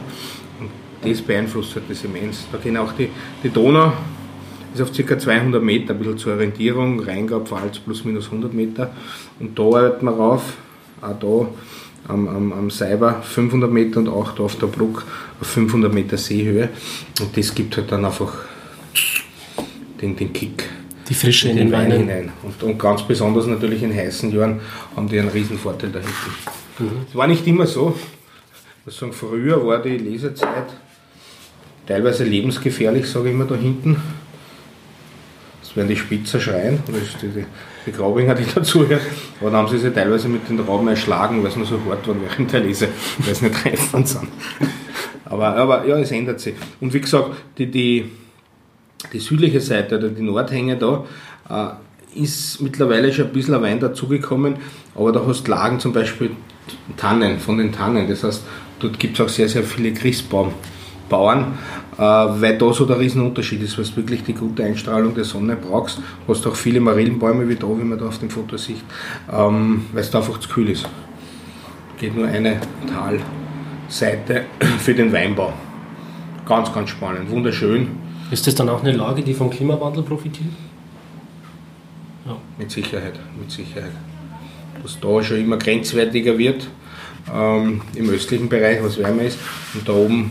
und 0.61 0.71
das 1.03 1.21
beeinflusst 1.23 1.75
halt 1.75 1.85
das 1.89 2.05
immens. 2.05 2.47
Da 2.53 2.59
gehen 2.59 2.77
auch 2.77 2.93
die, 2.93 3.09
die 3.43 3.51
Donau 3.51 3.93
ist 4.75 4.81
auf 4.81 4.93
ca. 4.93 5.19
200 5.19 5.63
Meter, 5.63 5.93
ein 5.93 5.99
bisschen 5.99 6.19
zur 6.19 6.35
Orientierung, 6.35 7.01
Rheingau, 7.01 7.41
Pfalz 7.41 7.79
plus 7.79 8.05
minus 8.05 8.27
100 8.27 8.55
Meter 8.55 8.93
und 9.41 9.59
da 9.59 9.63
arbeiten 9.63 10.07
wir 10.07 10.13
rauf, 10.13 10.57
auch 11.01 11.19
da 11.19 11.49
am, 12.09 12.29
am, 12.29 12.53
am 12.53 12.71
Seiber 12.71 13.23
500 13.23 13.71
Meter 13.71 14.01
und 14.01 14.09
auch 14.09 14.33
da 14.33 14.45
auf 14.45 14.57
der 14.57 14.67
Bruck 14.67 15.05
auf 15.41 15.47
500 15.47 15.93
Meter 15.93 16.17
Seehöhe. 16.17 16.69
Und 17.21 17.37
das 17.37 17.55
gibt 17.55 17.77
halt 17.77 17.93
dann 17.93 18.05
einfach 18.05 18.33
den, 20.01 20.17
den 20.17 20.33
Kick. 20.33 20.69
Die 21.09 21.15
Frische 21.15 21.49
in, 21.49 21.59
in 21.59 21.67
den, 21.67 21.73
Wein 21.73 21.91
Weinen. 21.91 22.09
hinein. 22.09 22.33
Und, 22.43 22.63
und, 22.63 22.79
ganz 22.79 23.03
besonders 23.03 23.47
natürlich 23.47 23.83
in 23.83 23.95
heißen 23.95 24.33
Jahren 24.33 24.61
haben 24.97 25.09
die 25.09 25.19
einen 25.19 25.29
riesen 25.29 25.59
Vorteil 25.59 25.91
da 25.91 25.99
hinten. 25.99 26.15
Mhm. 26.79 27.07
Es 27.09 27.15
war 27.15 27.27
nicht 27.27 27.47
immer 27.47 27.67
so. 27.67 27.97
Ich 28.87 28.95
sagen, 28.95 29.13
früher 29.13 29.65
war 29.65 29.81
die 29.81 29.97
Lesezeit 29.97 30.67
teilweise 31.87 32.25
lebensgefährlich, 32.25 33.07
sage 33.07 33.29
ich 33.29 33.35
immer 33.35 33.45
da 33.45 33.55
hinten. 33.55 33.97
Das 35.61 35.77
werden 35.77 35.89
die 35.89 35.97
Spitzer 35.97 36.41
schreien, 36.41 36.81
oder 36.89 36.99
die, 36.99 37.45
die 37.87 37.93
Graubinger, 37.93 38.35
die 38.35 38.45
dazuhören. 38.55 39.01
Aber 39.41 39.51
dann 39.51 39.61
haben 39.61 39.69
sie 39.69 39.79
sich 39.79 39.93
teilweise 39.93 40.29
mit 40.29 40.49
den 40.49 40.61
Rauben 40.61 40.89
erschlagen, 40.89 41.43
weil 41.43 41.51
nur 41.57 41.67
so 41.67 41.81
hart 41.89 42.07
war 42.07 42.17
während 42.21 42.53
der 42.53 42.61
Lese, 42.61 42.89
weil 43.19 43.35
sie 43.35 43.47
nicht 43.47 43.57
treffen 43.63 44.05
sind. 44.05 44.29
Aber, 45.25 45.57
aber 45.57 45.87
ja, 45.87 45.99
es 45.99 46.11
ändert 46.11 46.41
sich. 46.41 46.55
Und 46.81 46.93
wie 46.93 47.01
gesagt, 47.01 47.31
die, 47.57 47.67
die, 47.71 48.11
die 49.13 49.19
südliche 49.19 49.61
Seite 49.61 49.99
oder 49.99 50.09
die 50.09 50.23
Nordhänge 50.23 50.77
da 50.77 51.05
äh, 51.49 52.21
ist 52.21 52.61
mittlerweile 52.61 53.13
schon 53.13 53.27
ein 53.27 53.33
bisschen 53.33 53.55
ein 53.55 53.63
Wein 53.63 53.81
dazugekommen, 53.81 54.57
aber 54.95 55.13
da 55.13 55.23
hast 55.27 55.49
Lagen 55.49 55.81
zum 55.81 55.93
Beispiel 55.93 56.31
Tannen, 56.97 57.39
von 57.39 57.59
den 57.59 57.73
Tannen. 57.73 58.09
Das 58.09 58.23
heißt, 58.23 58.45
dort 58.81 58.99
gibt 58.99 59.19
es 59.19 59.25
auch 59.25 59.29
sehr, 59.29 59.49
sehr 59.49 59.63
viele 59.63 59.93
Christbaumbauern, 59.93 61.59
äh, 61.97 62.01
weil 62.01 62.59
da 62.59 62.73
so 62.73 62.85
der 62.85 62.99
Riesenunterschied 62.99 63.63
ist, 63.63 63.79
weil 63.79 63.85
du 63.85 63.97
wirklich 63.97 64.25
die 64.25 64.35
gute 64.35 64.65
Einstrahlung 64.65 65.15
der 65.15 65.25
Sonne 65.25 65.57
brauchst. 65.57 65.99
Du 65.99 66.33
hast 66.33 66.47
auch 66.47 66.57
viele 66.57 66.81
Marillenbäume 66.81 67.49
wie 67.49 67.57
da, 67.57 67.67
wie 67.67 67.85
man 67.85 67.99
da 67.99 68.07
auf 68.07 68.19
dem 68.19 68.31
Foto 68.31 68.57
sieht, 68.57 68.85
ähm, 69.33 69.87
weil 69.93 70.03
es 70.03 70.11
da 70.11 70.19
einfach 70.19 70.39
zu 70.39 70.49
kühl 70.49 70.69
ist. 70.69 70.89
Geht 71.99 72.17
nur 72.17 72.27
eine 72.27 72.61
Talseite 73.89 74.45
für 74.79 74.95
den 74.95 75.13
Weinbau. 75.13 75.53
Ganz, 76.47 76.73
ganz 76.73 76.91
spannend, 76.91 77.31
wunderschön. 77.31 78.02
Ist 78.33 78.47
das 78.47 78.55
dann 78.55 78.71
auch 78.71 78.83
eine 78.83 78.93
Lage, 78.93 79.23
die 79.23 79.35
vom 79.35 79.51
Klimawandel 79.51 80.03
profitiert? 80.03 80.49
Ja. 82.25 82.35
Mit 82.57 82.71
Sicherheit, 82.71 83.21
mit 83.39 83.51
Sicherheit. 83.51 83.93
Dass 84.83 84.99
da 84.99 85.23
schon 85.23 85.37
immer 85.37 85.59
grenzwertiger 85.59 86.39
wird 86.39 86.67
ähm, 87.31 87.83
im 87.95 88.09
östlichen 88.09 88.49
Bereich, 88.49 88.83
was 88.83 88.97
wärmer 88.97 89.25
ist, 89.25 89.39
und 89.75 89.87
da 89.87 89.93
oben 89.93 90.31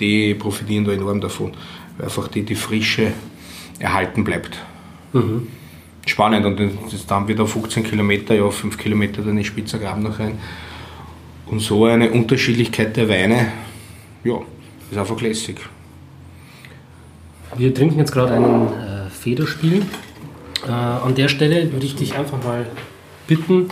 die 0.00 0.32
profitieren 0.34 0.86
da 0.86 0.92
enorm 0.92 1.20
davon, 1.20 1.52
weil 1.98 2.06
einfach 2.06 2.28
die, 2.28 2.42
die 2.42 2.54
Frische 2.54 3.12
erhalten 3.78 4.24
bleibt. 4.24 4.56
Mhm. 5.12 5.48
Spannend 6.06 6.46
und 6.46 6.58
das 6.90 7.04
dann 7.06 7.28
wieder 7.28 7.46
15 7.46 7.84
Kilometer, 7.84 8.34
ja 8.34 8.48
5 8.48 8.78
Kilometer 8.78 9.20
dann 9.20 9.36
in 9.36 9.44
Spitzer 9.44 9.78
Graben 9.78 10.02
noch 10.02 10.18
rein. 10.18 10.38
Und 11.44 11.60
so 11.60 11.84
eine 11.84 12.10
Unterschiedlichkeit 12.12 12.96
der 12.96 13.10
Weine, 13.10 13.52
ja, 14.24 14.38
ist 14.90 14.96
einfach 14.96 15.20
lässig. 15.20 15.58
Wir 17.54 17.74
trinken 17.74 17.98
jetzt 17.98 18.12
gerade 18.12 18.34
einen 18.34 18.68
äh, 18.68 19.10
Federspiel. 19.10 19.84
Äh, 20.66 20.70
an 20.70 21.14
der 21.14 21.28
Stelle 21.28 21.70
würde 21.72 21.84
ich 21.84 21.96
dich 21.96 22.16
einfach 22.16 22.42
mal 22.42 22.66
bitten, 23.26 23.68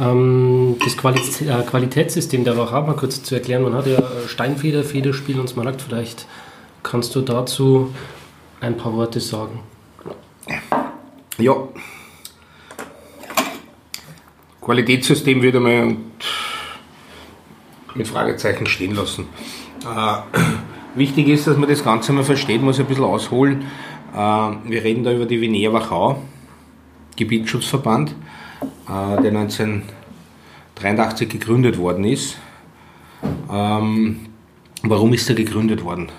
ähm, 0.00 0.76
das 0.84 0.96
Quali 0.96 1.18
äh, 1.18 1.62
Qualitätssystem 1.62 2.44
der 2.44 2.56
Wachau 2.56 2.82
mal 2.82 2.94
kurz 2.94 3.22
zu 3.22 3.34
erklären. 3.34 3.62
Man 3.62 3.74
hat 3.74 3.86
ja 3.86 3.98
äh, 3.98 4.28
Steinfeder, 4.28 4.84
Federspiel 4.84 5.40
und 5.40 5.48
Smaragd. 5.48 5.82
Vielleicht 5.82 6.26
kannst 6.82 7.14
du 7.14 7.22
dazu 7.22 7.92
ein 8.60 8.76
paar 8.76 8.94
Worte 8.94 9.20
sagen. 9.20 9.60
Ja. 11.38 11.56
Qualitätssystem 14.60 15.42
würde 15.42 15.60
man 15.60 15.96
mit 17.94 18.06
Fragezeichen 18.08 18.66
stehen 18.66 18.94
lassen. 18.94 19.26
Äh, 19.84 20.38
wichtig 20.94 21.28
ist, 21.28 21.46
dass 21.46 21.56
man 21.56 21.68
das 21.68 21.84
Ganze 21.84 22.12
mal 22.12 22.24
versteht, 22.24 22.62
muss 22.62 22.80
ein 22.80 22.86
bisschen 22.86 23.04
ausholen. 23.04 23.62
Äh, 24.14 24.18
wir 24.18 24.84
reden 24.84 25.04
da 25.04 25.12
über 25.12 25.26
die 25.26 25.40
Vinea 25.40 25.72
Wachau, 25.72 26.22
Gebietsschutzverband 27.16 28.14
äh, 28.88 29.22
der 29.22 29.30
1983 29.30 31.28
gegründet 31.28 31.78
worden 31.78 32.04
ist. 32.04 32.36
Ähm, 33.50 34.20
warum 34.82 35.12
ist 35.12 35.28
er 35.28 35.34
gegründet 35.34 35.84
worden? 35.84 36.10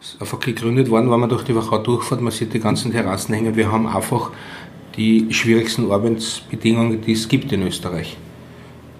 Ist 0.00 0.20
einfach 0.20 0.40
gegründet 0.40 0.90
worden, 0.90 1.10
weil 1.10 1.18
man 1.18 1.28
durch 1.28 1.44
die 1.44 1.54
Wachau 1.54 1.78
durchfährt, 1.78 2.20
man 2.20 2.32
sieht 2.32 2.54
die 2.54 2.60
ganzen 2.60 2.90
Terrassen 2.90 3.34
hängen. 3.34 3.56
Wir 3.56 3.70
haben 3.70 3.86
einfach 3.86 4.30
die 4.96 5.32
schwierigsten 5.32 5.90
Arbeitsbedingungen, 5.90 7.00
die 7.00 7.12
es 7.12 7.28
gibt 7.28 7.52
in 7.52 7.62
Österreich. 7.62 8.16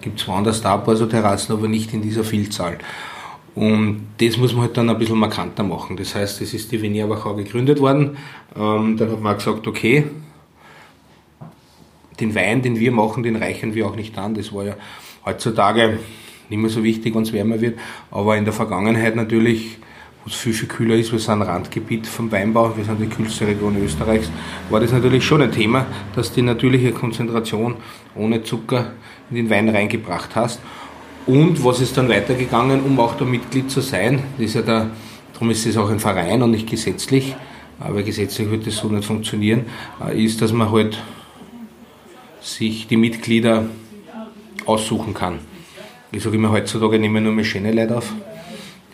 Gibt 0.00 0.20
zwar 0.20 0.38
anders 0.38 0.62
da 0.62 0.76
ein 0.76 0.84
paar 0.84 0.96
so 0.96 1.06
Terrassen, 1.06 1.52
aber 1.52 1.68
nicht 1.68 1.92
in 1.92 2.00
dieser 2.00 2.24
Vielzahl. 2.24 2.78
Und 3.54 4.06
das 4.18 4.36
muss 4.36 4.52
man 4.52 4.62
halt 4.62 4.76
dann 4.76 4.88
ein 4.88 4.98
bisschen 4.98 5.18
markanter 5.18 5.62
machen. 5.62 5.96
Das 5.96 6.14
heißt, 6.14 6.40
es 6.40 6.54
ist 6.54 6.70
die 6.70 6.80
Venia 6.80 7.08
Wachau 7.08 7.34
gegründet 7.34 7.80
worden. 7.80 8.16
Ähm, 8.56 8.96
dann 8.96 9.10
hat 9.10 9.20
man 9.20 9.36
gesagt, 9.36 9.66
okay, 9.66 10.04
den 12.20 12.34
Wein, 12.34 12.62
den 12.62 12.78
wir 12.78 12.92
machen, 12.92 13.22
den 13.22 13.36
reichen 13.36 13.74
wir 13.74 13.86
auch 13.86 13.96
nicht 13.96 14.16
an. 14.18 14.34
Das 14.34 14.52
war 14.52 14.64
ja 14.64 14.74
heutzutage 15.24 15.98
nicht 16.48 16.58
mehr 16.58 16.70
so 16.70 16.84
wichtig, 16.84 17.14
wenn 17.14 17.22
es 17.22 17.32
wärmer 17.32 17.60
wird. 17.60 17.78
Aber 18.10 18.36
in 18.36 18.44
der 18.44 18.52
Vergangenheit 18.52 19.16
natürlich, 19.16 19.78
wo 20.24 20.28
es 20.28 20.34
viel, 20.34 20.52
viel 20.52 20.68
kühler 20.68 20.96
ist, 20.96 21.12
wir 21.12 21.18
sind 21.18 21.42
Randgebiet 21.42 22.06
vom 22.06 22.30
Weinbau, 22.30 22.76
wir 22.76 22.84
sind 22.84 23.00
die 23.00 23.06
kühlste 23.06 23.46
Region 23.46 23.76
Österreichs, 23.82 24.30
war 24.68 24.80
das 24.80 24.92
natürlich 24.92 25.24
schon 25.24 25.42
ein 25.42 25.52
Thema, 25.52 25.86
dass 26.14 26.32
die 26.32 26.42
natürliche 26.42 26.92
Konzentration 26.92 27.76
ohne 28.14 28.42
Zucker 28.42 28.92
in 29.30 29.36
den 29.36 29.50
Wein 29.50 29.68
reingebracht 29.68 30.34
hast. 30.34 30.60
Und 31.30 31.64
was 31.64 31.80
ist 31.80 31.96
dann 31.96 32.08
weitergegangen, 32.08 32.82
um 32.82 32.98
auch 32.98 33.16
da 33.16 33.24
Mitglied 33.24 33.70
zu 33.70 33.80
sein? 33.80 34.20
Das 34.36 34.46
ist 34.46 34.54
ja 34.54 34.62
der, 34.62 34.90
darum 35.32 35.50
ist 35.50 35.64
es 35.64 35.76
auch 35.76 35.88
ein 35.88 36.00
Verein 36.00 36.42
und 36.42 36.50
nicht 36.50 36.68
gesetzlich, 36.68 37.36
aber 37.78 38.02
gesetzlich 38.02 38.50
wird 38.50 38.66
das 38.66 38.78
so 38.78 38.88
nicht 38.88 39.04
funktionieren, 39.04 39.66
äh, 40.04 40.24
ist, 40.24 40.42
dass 40.42 40.52
man 40.52 40.72
halt 40.72 41.00
sich 42.40 42.88
die 42.88 42.96
Mitglieder 42.96 43.66
aussuchen 44.66 45.14
kann. 45.14 45.38
Ich 46.10 46.24
sage 46.24 46.34
immer, 46.34 46.50
heutzutage 46.50 46.98
nehmen 46.98 47.14
wir 47.14 47.20
nur 47.20 47.32
mehr 47.32 47.44
schöne 47.44 47.70
Leute 47.70 47.98
auf. 47.98 48.12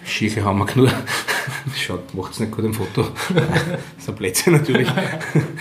Schiefe 0.05 0.45
haben 0.45 0.59
wir 0.59 0.67
genug. 0.67 0.91
Schaut, 1.75 2.13
macht 2.13 2.35
es 2.35 2.41
nicht 2.41 2.53
gut 2.53 2.67
im 2.67 2.75
Foto. 2.75 3.07
ein 4.07 4.15
Plätze 4.15 4.51
natürlich. 4.51 4.89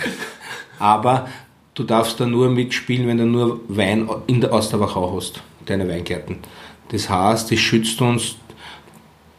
Aber 0.78 1.26
du 1.74 1.84
darfst 1.84 2.20
da 2.20 2.26
nur 2.26 2.50
mitspielen, 2.50 3.06
wenn 3.06 3.16
du 3.16 3.24
nur 3.24 3.60
Wein 3.68 4.10
in 4.26 4.42
der, 4.42 4.52
aus 4.52 4.68
der 4.68 4.78
Wachau 4.78 5.16
hast, 5.16 5.42
deine 5.64 5.88
Weingärten. 5.88 6.36
Das 6.88 7.10
heißt, 7.10 7.50
das 7.50 7.58
schützt 7.58 8.00
uns, 8.00 8.36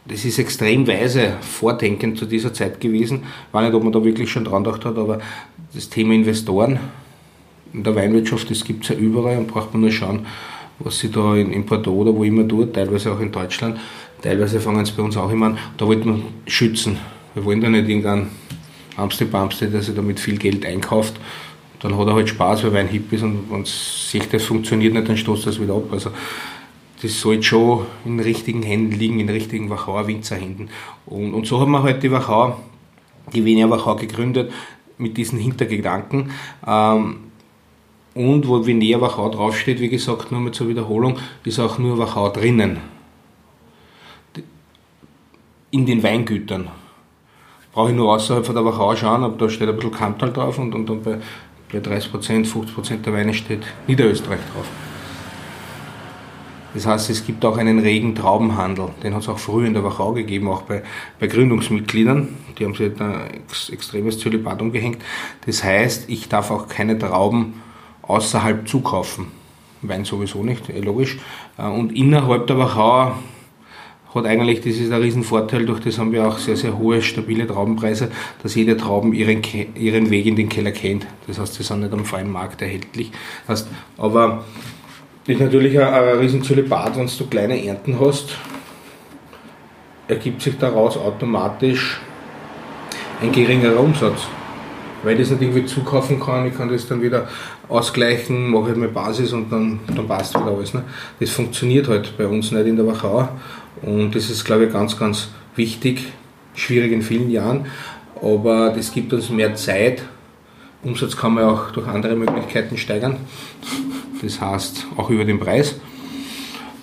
das 0.06 0.24
ist 0.24 0.38
extrem 0.38 0.86
weise 0.86 1.34
vordenkend 1.40 2.18
zu 2.18 2.26
dieser 2.26 2.52
Zeit 2.52 2.80
gewesen. 2.80 3.24
Ich 3.48 3.54
weiß 3.54 3.66
nicht, 3.66 3.74
ob 3.74 3.84
man 3.84 3.92
da 3.92 4.02
wirklich 4.02 4.30
schon 4.30 4.44
dran 4.44 4.64
gedacht 4.64 4.84
hat, 4.84 4.96
aber 4.96 5.20
das 5.74 5.88
Thema 5.88 6.14
Investoren 6.14 6.78
in 7.72 7.84
der 7.84 7.94
Weinwirtschaft, 7.94 8.50
das 8.50 8.64
gibt 8.64 8.84
es 8.84 8.90
ja 8.90 8.96
überall 8.96 9.36
und 9.36 9.48
braucht 9.48 9.72
man 9.74 9.82
nur 9.82 9.92
schauen, 9.92 10.26
was 10.78 10.98
sie 10.98 11.10
da 11.10 11.36
in, 11.36 11.52
in 11.52 11.66
Bordeaux 11.66 11.96
oder 11.96 12.14
wo 12.14 12.24
immer 12.24 12.46
tut, 12.46 12.74
teilweise 12.74 13.12
auch 13.12 13.20
in 13.20 13.32
Deutschland. 13.32 13.78
Teilweise 14.22 14.60
fangen 14.60 14.80
es 14.80 14.90
bei 14.90 15.02
uns 15.02 15.16
auch 15.16 15.30
immer 15.30 15.46
an. 15.46 15.58
Da 15.76 15.86
wollten 15.86 16.06
wir 16.06 16.22
schützen. 16.46 16.98
Wir 17.34 17.44
wollen 17.44 17.60
da 17.60 17.68
nicht 17.68 17.88
irgendeinen 17.88 18.28
Amste-Bamste, 18.96 19.68
der 19.68 19.82
sich 19.82 19.94
da 19.94 20.02
mit 20.02 20.18
viel 20.18 20.38
Geld 20.38 20.64
einkauft. 20.64 21.14
Dann 21.80 21.96
hat 21.96 22.06
er 22.08 22.14
halt 22.14 22.28
Spaß, 22.28 22.64
weil 22.64 22.72
Wein 22.72 22.88
hip 22.88 23.12
ist 23.12 23.22
und 23.22 23.50
wenn 23.50 23.64
sich 23.64 24.28
das 24.28 24.44
funktioniert 24.44 24.94
nicht, 24.94 25.08
dann 25.08 25.16
stoßt 25.16 25.46
es 25.46 25.60
wieder 25.60 25.74
ab. 25.74 25.84
Also 25.92 26.10
das 27.02 27.20
sollte 27.20 27.44
schon 27.44 27.86
in 28.04 28.20
richtigen 28.20 28.62
Händen 28.62 28.92
liegen, 28.92 29.20
in 29.20 29.28
richtigen 29.28 29.70
Wachauer 29.70 30.06
Winzerhänden. 30.06 30.68
Und, 31.06 31.34
und 31.34 31.46
so 31.46 31.60
haben 31.60 31.70
wir 31.70 31.82
halt 31.82 32.02
die 32.02 32.10
Wachau, 32.10 32.58
die 33.32 33.44
Wiener 33.44 33.70
Wachau 33.70 33.96
gegründet, 33.96 34.52
mit 34.96 35.16
diesen 35.16 35.38
Hintergedanken. 35.38 36.30
Ähm, 36.66 37.16
und 38.14 38.48
wo 38.48 38.66
Wiener 38.66 39.00
Wachau 39.00 39.28
draufsteht, 39.28 39.80
wie 39.80 39.88
gesagt, 39.88 40.32
nur 40.32 40.40
mal 40.40 40.52
zur 40.52 40.68
Wiederholung, 40.68 41.18
ist 41.44 41.60
auch 41.60 41.78
nur 41.78 41.98
Wachau 41.98 42.30
drinnen 42.30 42.78
in 45.70 45.86
den 45.86 46.02
Weingütern. 46.02 46.68
Brauche 47.72 47.90
ich 47.90 47.96
nur 47.96 48.12
außerhalb 48.12 48.44
von 48.44 48.54
der 48.54 48.64
Wachau 48.64 48.96
schauen, 48.96 49.22
aber 49.22 49.36
da 49.36 49.48
steht 49.48 49.68
ein 49.68 49.76
bisschen 49.76 49.92
Kamptal 49.92 50.32
drauf 50.32 50.58
und, 50.58 50.74
und 50.74 50.88
dann 50.88 51.02
bei, 51.02 51.18
bei 51.70 51.78
30%, 51.78 52.46
50% 52.46 53.02
der 53.02 53.12
Weine 53.12 53.34
steht 53.34 53.62
Niederösterreich 53.86 54.40
drauf. 54.52 54.66
Das 56.74 56.86
heißt, 56.86 57.10
es 57.10 57.24
gibt 57.24 57.44
auch 57.44 57.56
einen 57.56 57.78
regen 57.78 58.14
Traubenhandel. 58.14 58.90
Den 59.02 59.14
hat 59.14 59.22
es 59.22 59.28
auch 59.28 59.38
früher 59.38 59.66
in 59.66 59.74
der 59.74 59.84
Wachau 59.84 60.12
gegeben, 60.12 60.48
auch 60.48 60.62
bei, 60.62 60.82
bei 61.18 61.26
Gründungsmitgliedern. 61.26 62.28
Die 62.58 62.64
haben 62.64 62.74
sich 62.74 62.92
da 62.96 63.26
ex, 63.26 63.70
extremes 63.70 64.18
Zölibat 64.18 64.60
umgehängt. 64.60 64.98
Das 65.46 65.64
heißt, 65.64 66.10
ich 66.10 66.28
darf 66.28 66.50
auch 66.50 66.68
keine 66.68 66.98
Trauben 66.98 67.54
außerhalb 68.02 68.68
zukaufen. 68.68 69.28
Wein 69.82 70.04
sowieso 70.04 70.42
nicht, 70.42 70.68
eh 70.68 70.80
logisch. 70.80 71.18
Äh, 71.56 71.62
und 71.68 71.92
innerhalb 71.92 72.46
der 72.46 72.58
Wachau 72.58 73.12
hat 74.14 74.26
eigentlich, 74.26 74.60
das 74.60 74.76
ist 74.76 74.90
ein 74.90 75.00
Riesenvorteil, 75.00 75.66
durch 75.66 75.80
das 75.80 75.98
haben 75.98 76.12
wir 76.12 76.26
auch 76.26 76.38
sehr, 76.38 76.56
sehr 76.56 76.78
hohe, 76.78 77.02
stabile 77.02 77.46
Traubenpreise, 77.46 78.10
dass 78.42 78.54
jede 78.54 78.76
Trauben 78.76 79.12
ihren, 79.12 79.42
ihren 79.74 80.10
Weg 80.10 80.26
in 80.26 80.36
den 80.36 80.48
Keller 80.48 80.72
kennt. 80.72 81.06
Das 81.26 81.38
heißt, 81.38 81.54
sie 81.54 81.62
sind 81.62 81.80
nicht 81.80 81.92
am 81.92 82.04
freien 82.04 82.30
Markt 82.30 82.62
erhältlich. 82.62 83.12
Das 83.46 83.60
heißt, 83.60 83.68
aber 83.98 84.44
ist 85.28 85.40
natürlich 85.40 85.78
ein, 85.78 85.86
ein 85.86 86.18
Riesenzölibat, 86.18 86.96
wenn 86.96 87.06
du 87.06 87.26
kleine 87.26 87.64
Ernten 87.64 87.98
hast, 88.00 88.34
ergibt 90.08 90.40
sich 90.40 90.56
daraus 90.58 90.96
automatisch 90.96 92.00
ein 93.20 93.30
geringerer 93.30 93.80
Umsatz. 93.80 94.22
Weil 95.02 95.14
ich 95.14 95.28
das 95.28 95.30
nicht 95.30 95.42
irgendwie 95.42 95.66
zukaufen 95.66 96.18
kann, 96.18 96.46
ich 96.46 96.56
kann 96.56 96.68
das 96.68 96.88
dann 96.88 97.02
wieder 97.02 97.28
ausgleichen, 97.68 98.50
mache 98.50 98.68
halt 98.68 98.78
meine 98.78 98.90
Basis 98.90 99.32
und 99.32 99.52
dann, 99.52 99.80
dann 99.94 100.08
passt 100.08 100.34
wieder 100.34 100.46
alles. 100.46 100.74
Ne? 100.74 100.82
Das 101.20 101.30
funktioniert 101.30 101.88
halt 101.88 102.16
bei 102.16 102.26
uns 102.26 102.50
nicht 102.50 102.66
in 102.66 102.76
der 102.76 102.86
Wachau 102.86 103.28
und 103.82 104.14
das 104.14 104.30
ist, 104.30 104.44
glaube 104.44 104.64
ich, 104.64 104.72
ganz, 104.72 104.98
ganz 104.98 105.28
wichtig, 105.54 106.12
schwierig 106.54 106.90
in 106.90 107.02
vielen 107.02 107.30
Jahren, 107.30 107.66
aber 108.20 108.70
das 108.70 108.90
gibt 108.90 109.12
uns 109.12 109.30
mehr 109.30 109.54
Zeit. 109.54 110.02
Umsatz 110.82 111.16
kann 111.16 111.34
man 111.34 111.44
auch 111.44 111.70
durch 111.70 111.86
andere 111.86 112.16
Möglichkeiten 112.16 112.76
steigern. 112.76 113.16
Das 114.22 114.40
heißt, 114.40 114.86
auch 114.96 115.10
über 115.10 115.24
den 115.24 115.38
Preis. 115.38 115.76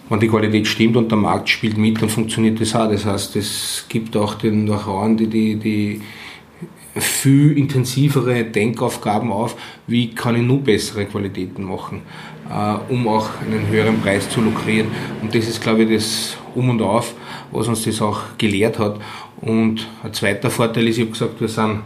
Wenn 0.09 0.19
die 0.19 0.27
Qualität 0.27 0.67
stimmt 0.67 0.97
und 0.97 1.09
der 1.09 1.17
Markt 1.17 1.49
spielt 1.49 1.77
mit, 1.77 2.01
dann 2.01 2.09
funktioniert 2.09 2.61
das 2.61 2.75
auch. 2.75 2.89
Das 2.89 3.05
heißt, 3.05 3.35
es 3.35 3.85
gibt 3.89 4.15
auch 4.15 4.35
den 4.35 4.69
Wachauern, 4.69 5.17
die, 5.17 5.27
die, 5.27 5.55
die 5.55 6.01
viel 6.95 7.57
intensivere 7.57 8.43
Denkaufgaben 8.45 9.31
auf, 9.31 9.55
wie 9.87 10.11
kann 10.11 10.35
ich 10.35 10.43
nur 10.43 10.59
bessere 10.59 11.05
Qualitäten 11.05 11.63
machen, 11.63 12.03
äh, 12.49 12.93
um 12.93 13.07
auch 13.07 13.29
einen 13.41 13.67
höheren 13.67 13.99
Preis 13.99 14.29
zu 14.29 14.41
lukrieren. 14.41 14.87
Und 15.21 15.33
das 15.35 15.47
ist, 15.47 15.61
glaube 15.61 15.83
ich, 15.83 15.93
das 15.93 16.37
Um 16.53 16.69
und 16.69 16.81
Auf, 16.81 17.13
was 17.51 17.67
uns 17.67 17.83
das 17.83 18.01
auch 18.01 18.21
gelehrt 18.37 18.79
hat. 18.79 18.99
Und 19.41 19.87
ein 20.03 20.13
zweiter 20.13 20.49
Vorteil 20.49 20.87
ist, 20.87 20.97
ich 20.97 21.01
habe 21.01 21.11
gesagt, 21.11 21.41
wir 21.41 21.49
sind 21.49 21.81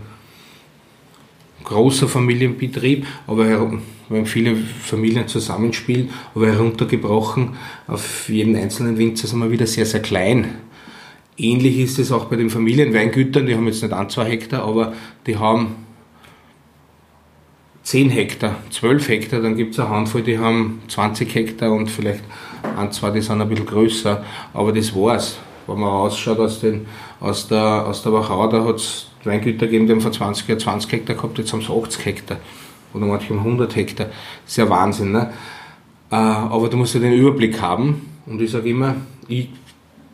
großer 1.69 2.07
Familienbetrieb, 2.07 3.05
aber 3.27 3.47
haben 3.49 4.25
viele 4.25 4.55
Familien 4.55 5.27
zusammenspielen, 5.27 6.09
aber 6.33 6.47
heruntergebrochen 6.47 7.51
auf 7.87 8.27
jeden 8.27 8.55
einzelnen 8.55 8.97
Winzer 8.97 9.27
sind 9.27 9.39
wir 9.39 9.51
wieder 9.51 9.67
sehr, 9.67 9.85
sehr 9.85 10.01
klein. 10.01 10.55
Ähnlich 11.37 11.79
ist 11.79 11.99
es 11.99 12.11
auch 12.11 12.25
bei 12.25 12.35
den 12.35 12.49
Familienweingütern, 12.49 13.45
die 13.45 13.55
haben 13.55 13.67
jetzt 13.67 13.83
nicht 13.83 13.93
ein, 13.93 14.09
zwei 14.09 14.25
Hektar, 14.25 14.63
aber 14.63 14.93
die 15.27 15.37
haben 15.37 15.75
10 17.83 18.09
Hektar, 18.09 18.55
12 18.71 19.07
Hektar, 19.07 19.41
dann 19.41 19.55
gibt 19.55 19.73
es 19.73 19.79
eine 19.79 19.89
Handvoll, 19.89 20.23
die 20.23 20.39
haben 20.39 20.81
20 20.87 21.33
Hektar 21.33 21.71
und 21.71 21.89
vielleicht 21.89 22.23
ein, 22.77 22.91
zwei, 22.91 23.11
die 23.11 23.21
sind 23.21 23.41
ein 23.41 23.47
bisschen 23.47 23.65
größer, 23.67 24.23
aber 24.53 24.73
das 24.73 24.93
war's. 24.95 25.37
Wenn 25.67 25.79
man 25.79 25.89
rausschaut 25.89 26.39
aus, 26.39 26.59
den, 26.59 26.87
aus, 27.19 27.47
der, 27.47 27.85
aus 27.85 28.01
der 28.01 28.11
Wachau, 28.11 28.47
da 28.47 28.65
hat 28.65 28.77
es 28.77 29.08
Weingüter 29.23 29.65
gegeben, 29.65 29.85
die 29.87 29.93
haben 29.93 30.01
vor 30.01 30.11
20 30.11 30.47
Jahren 30.47 30.59
20 30.59 30.91
Hektar 30.91 31.15
gehabt, 31.15 31.37
jetzt 31.37 31.51
haben 31.51 31.61
sie 31.61 31.73
80 31.73 32.05
Hektar 32.05 32.37
oder 32.93 33.05
manche 33.05 33.29
haben 33.29 33.39
100 33.39 33.75
Hektar. 33.75 34.07
Das 34.07 34.51
ist 34.51 34.57
ja 34.57 34.69
Wahnsinn. 34.69 35.11
Ne? 35.11 35.31
Äh, 36.11 36.15
aber 36.15 36.69
du 36.69 36.77
musst 36.77 36.93
ja 36.93 36.99
den 36.99 37.13
Überblick 37.13 37.61
haben 37.61 38.09
und 38.25 38.41
ich 38.41 38.51
sage 38.51 38.69
immer, 38.69 38.95
ich 39.27 39.49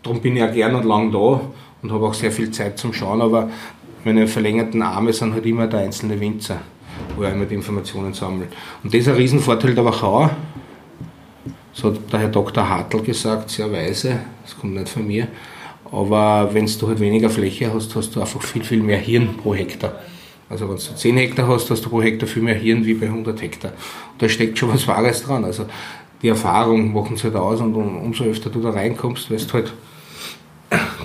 Darum 0.06 0.22
bin 0.22 0.38
ich 0.38 0.43
auch 0.43 0.53
gern 0.53 0.76
und 0.76 0.86
lang 0.86 1.12
da 1.12 1.41
und 1.82 1.91
habe 1.91 2.06
auch 2.06 2.14
sehr 2.14 2.32
viel 2.32 2.51
Zeit 2.51 2.78
zum 2.78 2.93
Schauen, 2.93 3.24
aber 3.24 3.49
meine 4.03 4.28
verlängerten 4.28 4.84
Arme 4.84 5.12
sind 5.12 5.34
halt 5.34 5.47
immer 5.47 5.66
der 5.66 5.80
einzelne 5.80 6.20
Winzer, 6.20 6.60
wo 7.16 7.24
er 7.24 7.34
immer 7.34 7.45
die 7.45 7.56
Informationen 7.56 8.14
sammelt. 8.14 8.49
Und 8.84 8.93
das 8.93 9.01
ist 9.01 9.08
ein 9.08 9.16
Riesenvorteil 9.16 9.74
der 9.74 9.84
Wachau. 9.84 10.30
So 11.74 11.88
hat 11.88 12.14
der 12.14 12.20
Herr 12.20 12.28
Dr. 12.30 12.70
Hartl 12.70 13.01
gesagt, 13.01 13.49
sehr 13.49 13.72
weise, 13.72 14.20
das 14.43 14.56
kommt 14.56 14.76
nicht 14.76 14.89
von 14.89 15.08
mir. 15.08 15.28
Aber 15.91 16.49
wenn 16.53 16.65
du 16.65 16.88
halt 16.88 16.99
weniger 16.99 17.29
Fläche 17.29 17.73
hast, 17.73 17.95
hast 17.95 18.15
du 18.15 18.21
einfach 18.21 18.41
viel, 18.41 18.63
viel 18.63 18.81
mehr 18.81 18.97
Hirn 18.97 19.38
pro 19.38 19.53
Hektar. 19.53 19.99
Also 20.49 20.67
wenn 20.69 20.75
du 20.75 20.81
10 20.81 21.17
Hektar 21.17 21.47
hast, 21.47 21.69
hast 21.69 21.86
du 21.86 21.89
pro 21.89 22.01
Hektar 22.01 22.27
viel 22.27 22.43
mehr 22.43 22.55
Hirn 22.55 22.86
wie 22.86 22.93
bei 22.93 23.07
100 23.07 23.41
Hektar. 23.41 23.71
Und 24.11 24.21
da 24.21 24.29
steckt 24.29 24.57
schon 24.57 24.73
was 24.73 24.88
Wahres 24.88 25.23
dran. 25.23 25.43
Also 25.43 25.65
die 26.21 26.29
Erfahrung 26.29 26.93
machen 26.93 27.15
es 27.15 27.23
halt 27.23 27.36
aus 27.36 27.61
und 27.61 27.75
umso 27.75 28.23
öfter 28.23 28.49
du 28.49 28.61
da 28.61 28.71
reinkommst, 28.71 29.29
weißt 29.29 29.49
du 29.49 29.53
halt, 29.53 29.73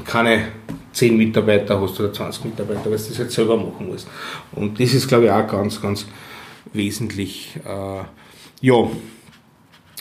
keine 0.04 0.48
10 0.92 1.16
Mitarbeiter 1.16 1.80
hast 1.80 1.98
oder 2.00 2.12
20 2.12 2.44
Mitarbeiter, 2.46 2.84
weil 2.86 2.98
du 2.98 3.08
das 3.08 3.18
jetzt 3.18 3.34
selber 3.34 3.56
machen 3.56 3.86
musst. 3.88 4.08
Und 4.52 4.80
das 4.80 4.94
ist, 4.94 5.08
glaube 5.08 5.26
ich, 5.26 5.30
auch 5.30 5.46
ganz, 5.46 5.80
ganz 5.80 6.06
wesentlich. 6.72 7.56
Äh, 7.64 8.04
ja, 8.60 8.90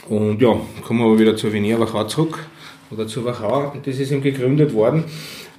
und 0.07 0.41
ja, 0.41 0.59
kommen 0.83 0.99
wir 0.99 1.05
aber 1.05 1.19
wieder 1.19 1.35
zur 1.35 1.53
Veneer 1.53 1.79
Wachau 1.79 2.05
zurück, 2.05 2.39
oder 2.91 3.07
zur 3.07 3.25
Wachau, 3.25 3.73
das 3.83 3.97
ist 3.99 4.11
eben 4.11 4.21
gegründet 4.21 4.73
worden. 4.73 5.03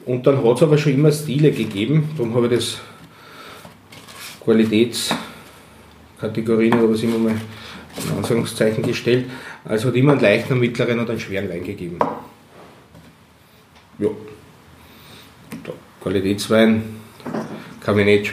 Und 0.07 0.27
dann 0.27 0.43
hat 0.45 0.57
es 0.57 0.63
aber 0.63 0.79
schon 0.79 0.95
immer 0.95 1.13
Stile 1.13 1.53
gegeben, 1.53 2.09
darum 2.17 2.35
habe 2.35 2.47
ich 2.47 2.55
das 2.55 2.81
Qualitätskategorien 4.43 6.81
oder 6.81 6.93
was 6.93 7.03
immer 7.03 7.19
mal 7.19 7.35
in 7.97 8.17
Anführungszeichen 8.17 8.83
gestellt. 8.83 9.27
Also 9.65 9.89
hat 9.89 9.97
immer 9.97 10.13
einen 10.13 10.21
leichten, 10.21 10.53
einen 10.53 10.61
mittleren 10.61 11.01
und 11.01 11.11
einen 11.11 11.21
schweren 11.21 11.51
Wein 11.51 11.65
gegeben. 11.65 11.99
Ja. 13.99 14.09
Qualitätswein, 16.03 16.83
Kabinett, 17.81 18.33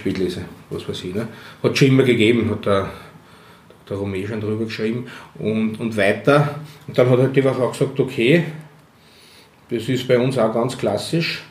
was 0.69 0.87
weiß 0.87 1.03
ich. 1.03 1.13
Ne? 1.13 1.27
Hat 1.61 1.77
schon 1.77 1.89
immer 1.89 2.03
gegeben, 2.03 2.49
hat 2.49 2.65
der, 2.65 2.89
der 3.89 3.97
Romé 3.97 4.25
schon 4.25 4.39
drüber 4.39 4.63
geschrieben. 4.63 5.07
Und, 5.37 5.77
und 5.79 5.97
weiter. 5.97 6.61
Und 6.87 6.97
dann 6.97 7.09
hat 7.09 7.19
halt 7.19 7.35
die 7.35 7.45
auch 7.45 7.73
gesagt, 7.73 7.99
okay, 7.99 8.45
das 9.69 9.89
ist 9.89 10.07
bei 10.07 10.17
uns 10.17 10.37
auch 10.37 10.53
ganz 10.53 10.77
klassisch, 10.77 11.43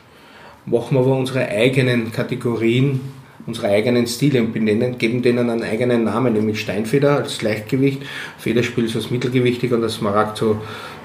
machen 0.65 0.95
wir 0.95 1.01
aber 1.01 1.15
unsere 1.15 1.47
eigenen 1.47 2.11
Kategorien, 2.11 2.99
unsere 3.45 3.67
eigenen 3.67 4.07
Stile 4.07 4.41
und 4.41 4.53
benennen, 4.53 4.97
geben 4.97 5.21
denen 5.21 5.49
einen 5.49 5.63
eigenen 5.63 6.03
Namen, 6.03 6.33
nämlich 6.33 6.59
Steinfeder 6.59 7.17
als 7.17 7.41
Leichtgewicht, 7.41 8.01
Federspiel 8.37 8.85
ist 8.85 8.95
als 8.95 9.09
Mittelgewichtig 9.09 9.71
und 9.71 9.81
das 9.81 9.95
Smaragd 9.95 10.37
so 10.37 10.59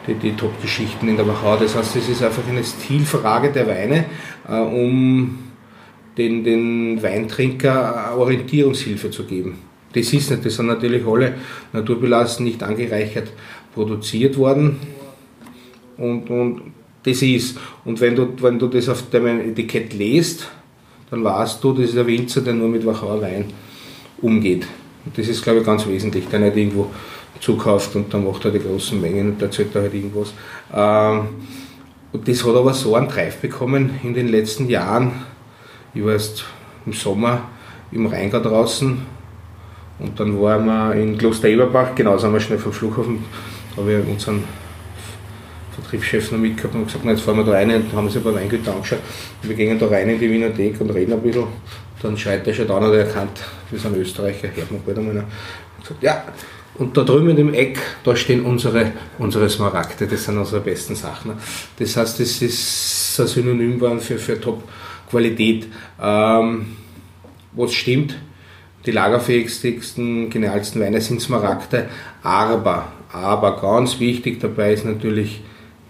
die, 0.06 0.14
die 0.14 0.32
Top-Geschichten 0.32 1.08
in 1.08 1.16
der 1.16 1.26
Wachau. 1.28 1.56
Das 1.56 1.76
heißt, 1.76 1.96
es 1.96 2.08
ist 2.08 2.22
einfach 2.22 2.42
eine 2.48 2.64
Stilfrage 2.64 3.52
der 3.52 3.68
Weine, 3.68 4.06
äh, 4.48 4.58
um 4.58 5.38
den, 6.18 6.42
den 6.44 7.02
Weintrinker 7.02 8.14
Orientierungshilfe 8.16 9.10
zu 9.10 9.24
geben. 9.24 9.58
Das 9.92 10.12
ist 10.12 10.30
nicht, 10.30 10.44
das 10.44 10.56
sind 10.56 10.66
natürlich 10.66 11.06
alle 11.06 11.34
naturbelassen, 11.72 12.44
nicht 12.44 12.62
angereichert 12.62 13.30
produziert 13.74 14.36
worden. 14.36 14.78
Und, 15.96 16.28
und 16.30 16.62
das 17.02 17.22
ist. 17.22 17.58
Und 17.84 18.00
wenn 18.00 18.14
du, 18.14 18.28
wenn 18.40 18.58
du 18.58 18.68
das 18.68 18.88
auf 18.88 19.10
deinem 19.10 19.40
Etikett 19.40 19.92
lest, 19.94 20.48
dann 21.10 21.24
weißt 21.24 21.62
du, 21.62 21.72
das 21.72 21.90
ist 21.90 21.98
ein 21.98 22.06
Winzer, 22.06 22.40
der 22.40 22.54
nur 22.54 22.68
mit 22.68 22.86
Wachauer 22.86 23.20
Wein 23.20 23.46
umgeht. 24.20 24.66
Und 25.04 25.18
das 25.18 25.28
ist, 25.28 25.42
glaube 25.42 25.60
ich, 25.60 25.66
ganz 25.66 25.86
wesentlich, 25.86 26.26
der 26.28 26.40
nicht 26.40 26.56
irgendwo 26.56 26.90
zukauft 27.40 27.96
und 27.96 28.14
dann 28.14 28.24
macht 28.24 28.44
er 28.44 28.52
die 28.52 28.60
großen 28.60 29.00
Mengen 29.00 29.32
und 29.32 29.42
erzählt 29.42 29.74
er 29.74 29.82
halt 29.82 29.94
irgendwas. 29.94 30.32
Ähm, 30.72 31.28
und 32.12 32.28
das 32.28 32.44
hat 32.44 32.54
aber 32.54 32.72
so 32.72 32.94
einen 32.94 33.08
Treif 33.08 33.38
bekommen 33.38 33.98
in 34.02 34.14
den 34.14 34.28
letzten 34.28 34.68
Jahren. 34.68 35.12
Ich 35.92 36.04
war 36.04 36.12
erst 36.12 36.44
im 36.86 36.92
Sommer 36.92 37.50
im 37.90 38.06
Rheingau 38.06 38.40
draußen 38.40 39.02
und 39.98 40.20
dann 40.20 40.40
waren 40.40 40.64
wir 40.64 40.94
in 40.94 41.18
Kloster 41.18 41.48
Eberbach, 41.48 41.94
genau, 41.94 42.16
sind 42.16 42.32
wir 42.32 42.40
schnell 42.40 42.58
vom 42.58 42.72
Flughafen, 42.72 43.24
da 43.74 43.82
habe 43.82 43.92
ich 43.92 44.08
unseren 44.08 44.44
Vertriebschef 45.74 46.30
noch 46.32 46.38
mitgehabt 46.38 46.74
und 46.74 46.86
gesagt, 46.86 47.04
na, 47.04 47.12
jetzt 47.12 47.22
fahren 47.22 47.38
wir 47.38 47.44
da 47.44 47.52
rein 47.52 47.70
und 47.70 47.92
haben 47.92 48.06
uns 48.06 48.16
ein 48.16 48.22
paar 48.22 48.34
Weingüter 48.34 48.74
angeschaut. 48.74 49.00
Und 49.42 49.48
wir 49.48 49.56
gehen 49.56 49.78
da 49.78 49.86
rein 49.86 50.08
in 50.08 50.18
die 50.18 50.30
Wienerthek 50.30 50.80
und 50.80 50.90
reden 50.90 51.12
ein 51.12 51.22
bisschen. 51.22 51.46
Dann 52.02 52.16
schreit 52.16 52.46
der 52.46 52.52
schon 52.52 52.66
da, 52.66 52.74
hat 52.74 52.92
er 52.92 53.06
erkannt, 53.06 53.40
wir 53.70 53.78
sind 53.78 53.96
Österreicher, 53.96 54.48
hört 54.54 54.70
man 54.70 54.82
bald 54.84 54.98
einmal. 54.98 55.16
Und 55.16 55.24
gesagt, 55.80 56.02
ja, 56.02 56.24
und 56.74 56.96
da 56.96 57.02
drüben 57.02 57.30
in 57.30 57.36
dem 57.36 57.54
Eck, 57.54 57.78
da 58.02 58.16
stehen 58.16 58.44
unsere, 58.44 58.92
unsere 59.18 59.48
Smaragde, 59.48 60.06
das 60.06 60.24
sind 60.24 60.38
unsere 60.38 60.60
besten 60.60 60.94
Sachen. 60.94 61.32
Das 61.78 61.96
heißt, 61.96 62.18
das 62.18 62.42
ist 62.42 63.20
ein 63.20 63.26
Synonym 63.26 64.00
für, 64.00 64.18
für 64.18 64.40
Top-Qualität. 64.40 65.68
Ähm, 66.00 66.76
was 67.52 67.74
stimmt, 67.74 68.16
die 68.86 68.90
lagerfähigsten, 68.90 70.30
genialsten 70.30 70.80
Weine 70.80 71.00
sind 71.00 71.20
Smaragde, 71.20 71.88
aber, 72.22 72.92
aber 73.12 73.60
ganz 73.60 74.00
wichtig 74.00 74.40
dabei 74.40 74.72
ist 74.72 74.86
natürlich 74.86 75.42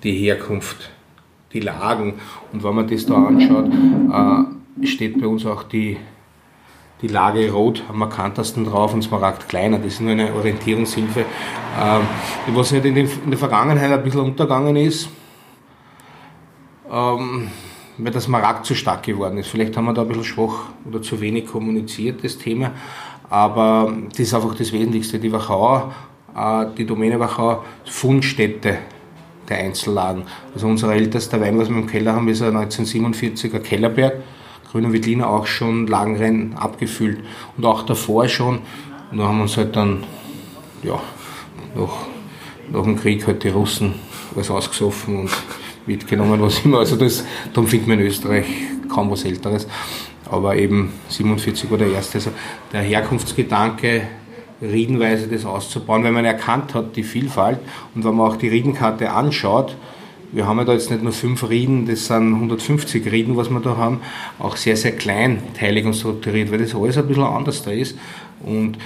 die 0.03 0.13
Herkunft, 0.13 0.91
die 1.53 1.61
Lagen. 1.61 2.15
Und 2.53 2.65
wenn 2.65 2.75
man 2.75 2.87
das 2.87 3.07
da 3.07 3.15
anschaut, 3.15 3.71
äh, 3.73 4.87
steht 4.87 5.21
bei 5.21 5.27
uns 5.27 5.47
auch 5.47 5.63
die, 5.63 5.97
die 7.01 7.09
Lage 7.09 7.51
rot 7.51 7.83
am 7.89 7.99
markantesten 7.99 8.65
drauf 8.65 8.95
und 8.95 9.03
Smaragd 9.03 9.49
kleiner. 9.49 9.79
Das 9.79 9.95
ist 9.95 10.01
nur 10.01 10.13
eine 10.13 10.33
Orientierungshilfe. 10.35 11.25
Ähm, 11.81 12.03
was 12.49 12.73
halt 12.73 12.85
in, 12.85 12.95
den, 12.95 13.09
in, 13.25 13.31
der 13.31 13.39
Vergangenheit 13.39 13.91
ein 13.91 14.03
bisschen 14.03 14.21
untergegangen 14.21 14.77
ist, 14.77 15.09
ähm, 16.91 17.49
weil 17.99 18.13
das 18.13 18.25
Smaragd 18.25 18.67
zu 18.67 18.75
stark 18.75 19.05
geworden 19.05 19.39
ist. 19.39 19.49
Vielleicht 19.49 19.77
haben 19.77 19.85
wir 19.85 19.95
da 19.95 20.03
ein 20.03 20.09
bisschen 20.09 20.25
schwach 20.25 20.71
oder 20.87 21.03
zu 21.03 21.21
wenig 21.21 21.47
kommuniziert, 21.47 22.25
das 22.25 22.39
Thema. 22.39 22.73
Aber 23.31 23.93
das 24.11 24.21
ist 24.21 24.35
einfach 24.35 24.55
das 24.55 24.73
Wesentlichste. 24.73 25.19
Die 25.19 25.33
Wachau, 25.33 25.93
äh, 26.37 26.67
die 26.77 26.85
Domäne 26.85 27.19
Wachau, 27.19 27.65
Fundstätte 27.85 28.79
der 29.49 29.59
Einzellagen. 29.59 30.24
Also 30.55 30.66
unser 30.66 30.93
ältester 30.95 31.40
Wein, 31.40 31.59
was 31.59 31.68
wir 31.68 31.76
im 31.76 31.86
Keller 31.86 32.14
haben, 32.14 32.28
ist 32.28 32.43
ein 32.43 32.57
1947er 32.57 33.59
Kellerberg. 33.59 34.14
Grüner 34.70 34.93
Wittliner 34.93 35.28
auch 35.28 35.47
schon 35.47 35.86
Lagenrennen 35.86 36.55
abgefüllt 36.55 37.18
und 37.57 37.64
auch 37.66 37.82
davor 37.82 38.28
schon. 38.28 38.61
Und 39.11 39.18
da 39.18 39.24
haben 39.24 39.36
wir 39.36 39.43
uns 39.43 39.57
halt 39.57 39.76
dann, 39.76 40.05
ja, 40.82 40.99
nach, 41.74 42.07
nach 42.72 42.82
dem 42.82 42.97
Krieg 42.97 43.26
halt 43.26 43.45
die 43.45 43.49
Russen 43.49 43.95
alles 44.34 44.51
ausgesoffen 44.51 45.20
und 45.20 45.30
mitgenommen, 45.86 46.40
was 46.40 46.64
immer. 46.64 46.78
Also 46.78 46.97
das, 46.97 47.24
darum 47.53 47.68
findet 47.68 47.88
man 47.88 47.99
in 47.99 48.07
Österreich 48.07 48.47
kaum 48.88 49.11
was 49.11 49.24
Älteres. 49.24 49.66
Aber 50.30 50.57
eben 50.57 50.93
47 51.09 51.70
war 51.70 51.78
der 51.78 51.88
erste. 51.88 52.18
Also 52.18 52.30
der 52.72 52.80
Herkunftsgedanke, 52.80 54.03
riedenweise 54.63 55.27
das 55.27 55.45
auszubauen, 55.45 56.05
weil 56.05 56.13
man 56.13 56.25
erkannt 56.25 56.75
hat, 56.75 56.97
die 56.97 57.03
Vielfalt. 57.03 57.59
Und 57.95 58.05
wenn 58.05 58.15
man 58.15 58.31
auch 58.31 58.37
die 58.37 58.49
Riedenkarte 58.49 59.11
anschaut, 59.11 59.77
wir 60.31 60.47
haben 60.47 60.59
ja 60.59 60.65
da 60.65 60.73
jetzt 60.73 60.91
nicht 60.91 61.03
nur 61.03 61.13
fünf 61.13 61.49
Rieden, 61.49 61.87
das 61.87 62.07
sind 62.07 62.33
150 62.33 63.11
Rieden, 63.13 63.37
was 63.37 63.51
wir 63.51 63.61
da 63.61 63.77
haben, 63.77 64.01
auch 64.39 64.57
sehr, 64.57 64.77
sehr 64.77 64.93
kleinteilig 64.93 65.85
und 65.85 65.95
strukturiert, 65.95 66.51
weil 66.51 66.59
das 66.59 66.75
alles 66.75 66.97
ein 66.97 67.07
bisschen 67.07 67.25
anders 67.25 67.63
da 67.63 67.71
ist. 67.71 67.99
Und 68.43 68.79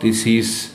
das 0.00 0.24
ist, 0.24 0.70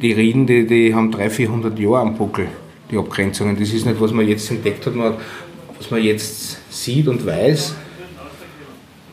die 0.00 0.12
Rieden, 0.12 0.46
die, 0.46 0.66
die 0.66 0.94
haben 0.94 1.10
300, 1.10 1.32
400 1.32 1.78
Jahre 1.78 2.00
am 2.00 2.16
Buckel, 2.16 2.48
die 2.90 2.96
Abgrenzungen. 2.96 3.58
Das 3.58 3.72
ist 3.72 3.84
nicht, 3.84 4.00
was 4.00 4.12
man 4.12 4.26
jetzt 4.26 4.50
entdeckt 4.50 4.86
hat, 4.86 4.94
was 4.96 5.90
man 5.90 6.02
jetzt 6.02 6.58
sieht 6.70 7.08
und 7.08 7.26
weiß, 7.26 7.74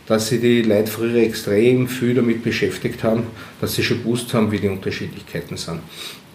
dass 0.08 0.30
sich 0.30 0.42
die 0.42 0.62
Leute 0.62 0.92
früher 0.92 1.22
extrem 1.22 1.88
viel 1.88 2.16
damit 2.16 2.44
beschäftigt 2.44 3.04
haben, 3.04 3.24
dass 3.62 3.76
sie 3.76 3.84
schon 3.84 4.00
gewusst 4.00 4.34
haben, 4.34 4.52
wie 4.52 4.60
die 4.60 4.68
Unterschiedlichkeiten 4.68 5.58
sind. 5.58 5.80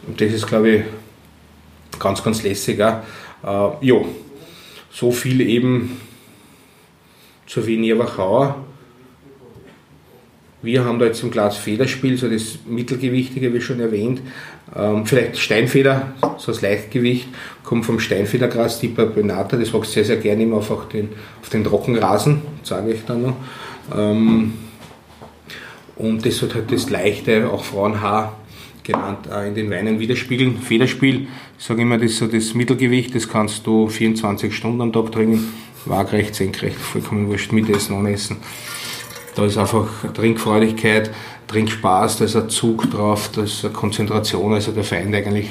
Und 0.07 0.21
das 0.21 0.33
ist, 0.33 0.47
glaube 0.47 0.71
ich, 0.71 0.85
ganz, 1.99 2.23
ganz 2.23 2.43
lässig 2.43 2.81
auch. 2.83 3.03
Äh, 3.43 3.87
ja, 3.87 3.97
so 4.91 5.13
viel 5.13 5.41
eben 5.43 6.01
zur 7.47 7.67
Wiener 7.67 7.99
Wachauer. 7.99 8.65
Wir 10.61 10.85
haben 10.85 10.99
da 10.99 11.07
jetzt 11.07 11.23
im 11.23 11.31
Glas 11.31 11.57
Federspiel, 11.57 12.17
so 12.17 12.29
das 12.29 12.59
Mittelgewichtige, 12.67 13.55
wie 13.55 13.61
schon 13.61 13.79
erwähnt. 13.79 14.21
Ähm, 14.75 15.07
vielleicht 15.07 15.39
Steinfeder, 15.39 16.15
so 16.37 16.51
das 16.51 16.63
Leichtgewicht, 16.63 17.29
kommt 17.63 17.87
vom 17.87 18.01
Steinfedergras 18.01 18.81
Tipa 18.81 19.05
Benata. 19.05 19.57
Das 19.57 19.73
wächst 19.73 19.93
sehr, 19.93 20.05
sehr 20.05 20.17
gerne 20.17 20.43
immer 20.43 20.57
auf, 20.57 20.89
den, 20.89 21.11
auf 21.41 21.49
den 21.49 21.63
Trockenrasen, 21.63 22.43
sage 22.65 22.93
ich 22.93 23.05
dann 23.05 23.23
noch. 23.23 23.37
Ähm, 23.97 24.55
und 25.95 26.27
das 26.27 26.43
hat 26.43 26.55
halt 26.55 26.73
das 26.73 26.91
leichte, 26.91 27.51
auch 27.51 27.63
Frauenhaar 27.63 28.37
genannt, 28.83 29.29
in 29.47 29.55
den 29.55 29.71
Weinen 29.71 30.01
widerspiegeln. 30.01 30.59
Federspiel, 30.59 31.29
ich 31.59 31.65
sage 31.65 31.83
immer, 31.83 31.99
das 31.99 32.13
ist 32.13 32.19
so 32.19 32.27
das 32.27 32.55
Mittelgewicht, 32.55 33.15
das 33.15 33.29
kannst 33.29 33.67
du 33.67 33.89
24 33.89 34.55
Stunden 34.55 34.81
am 34.81 34.93
Tag 34.93 35.13
trinken, 35.13 35.53
waagrecht, 35.85 36.35
senkrecht, 36.35 36.77
vollkommen 36.77 37.29
wurscht, 37.29 37.53
mit 37.53 37.69
Essen, 37.69 37.97
ohne 37.97 38.13
Essen. 38.13 38.37
Da 39.39 39.45
ist 39.45 39.57
einfach 39.57 39.87
Trinkfreudigkeit, 40.15 41.13
Trinkspaß, 41.47 42.19
da 42.19 42.25
ist 42.25 42.35
ein 42.35 42.49
Zug 42.49 42.91
drauf, 42.91 43.31
da 43.33 43.45
ist 43.45 43.65
eine 43.65 43.73
Konzentration, 43.73 44.53
also 44.53 44.73
der 44.73 44.83
Feind 44.83 45.15
eigentlich, 45.15 45.47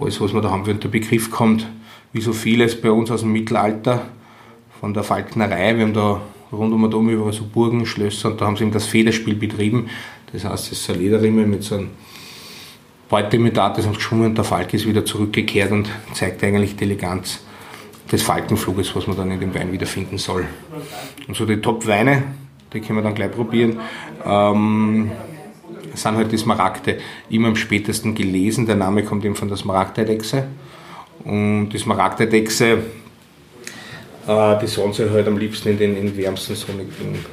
alles 0.00 0.18
was 0.18 0.32
wir 0.32 0.40
da 0.40 0.50
haben, 0.50 0.64
wenn 0.64 0.80
der 0.80 0.88
Begriff 0.88 1.30
kommt, 1.30 1.66
wie 2.14 2.22
so 2.22 2.32
vieles 2.32 2.80
bei 2.80 2.90
uns 2.90 3.10
aus 3.10 3.20
dem 3.20 3.34
Mittelalter, 3.34 4.06
von 4.80 4.94
der 4.94 5.02
Falknerei, 5.02 5.76
wir 5.76 5.84
haben 5.84 5.92
da 5.92 6.22
rund 6.50 6.72
um 6.72 6.84
und 6.84 6.94
um 6.94 7.10
über 7.10 7.30
so 7.30 7.44
Burgen, 7.44 7.84
Schlösser 7.84 8.30
und 8.30 8.40
da 8.40 8.46
haben 8.46 8.56
sie 8.56 8.62
eben 8.62 8.72
das 8.72 8.86
Federspiel 8.86 9.34
betrieben. 9.34 9.90
Das 10.32 10.46
heißt, 10.46 10.72
es 10.72 10.80
ist 10.80 10.88
eine 10.88 11.00
Lederrimme 11.00 11.46
mit 11.46 11.62
so 11.62 11.74
einem 11.74 11.90
Beutemitat, 13.10 13.76
das 13.76 13.84
uns 13.84 13.98
geschwungen 13.98 14.28
und 14.28 14.38
der 14.38 14.44
Falk 14.44 14.72
ist 14.72 14.88
wieder 14.88 15.04
zurückgekehrt 15.04 15.70
und 15.70 15.90
zeigt 16.14 16.42
eigentlich 16.42 16.76
die 16.76 16.84
Eleganz 16.84 17.40
des 18.10 18.22
Falkenfluges, 18.22 18.96
was 18.96 19.06
man 19.06 19.18
dann 19.18 19.30
in 19.30 19.40
dem 19.40 19.54
Wein 19.54 19.70
wiederfinden 19.70 20.16
soll. 20.16 20.46
Und 21.26 21.36
so 21.36 21.44
die 21.44 21.60
Top-Weine, 21.60 22.22
die 22.72 22.80
können 22.80 22.98
wir 22.98 23.02
dann 23.02 23.14
gleich 23.14 23.30
probieren, 23.30 23.80
ähm, 24.24 25.10
sind 25.94 26.16
halt 26.16 26.32
die 26.32 26.38
Smaragde 26.38 26.98
immer 27.30 27.48
am 27.48 27.56
spätesten 27.56 28.14
gelesen. 28.14 28.66
Der 28.66 28.76
Name 28.76 29.02
kommt 29.04 29.24
eben 29.24 29.34
von 29.34 29.48
der 29.48 29.56
Smaragdeidechse. 29.56 30.44
Und 31.24 31.70
die 31.70 31.78
Smaragdeidechse, 31.78 32.78
äh, 34.26 34.58
die 34.60 34.66
sollen 34.66 34.92
sie 34.92 35.10
halt 35.10 35.26
am 35.26 35.36
liebsten 35.36 35.70
in 35.70 35.78
den, 35.78 35.96
in 35.96 36.16
wärmsten 36.16 36.54
sonnigen 36.54 37.24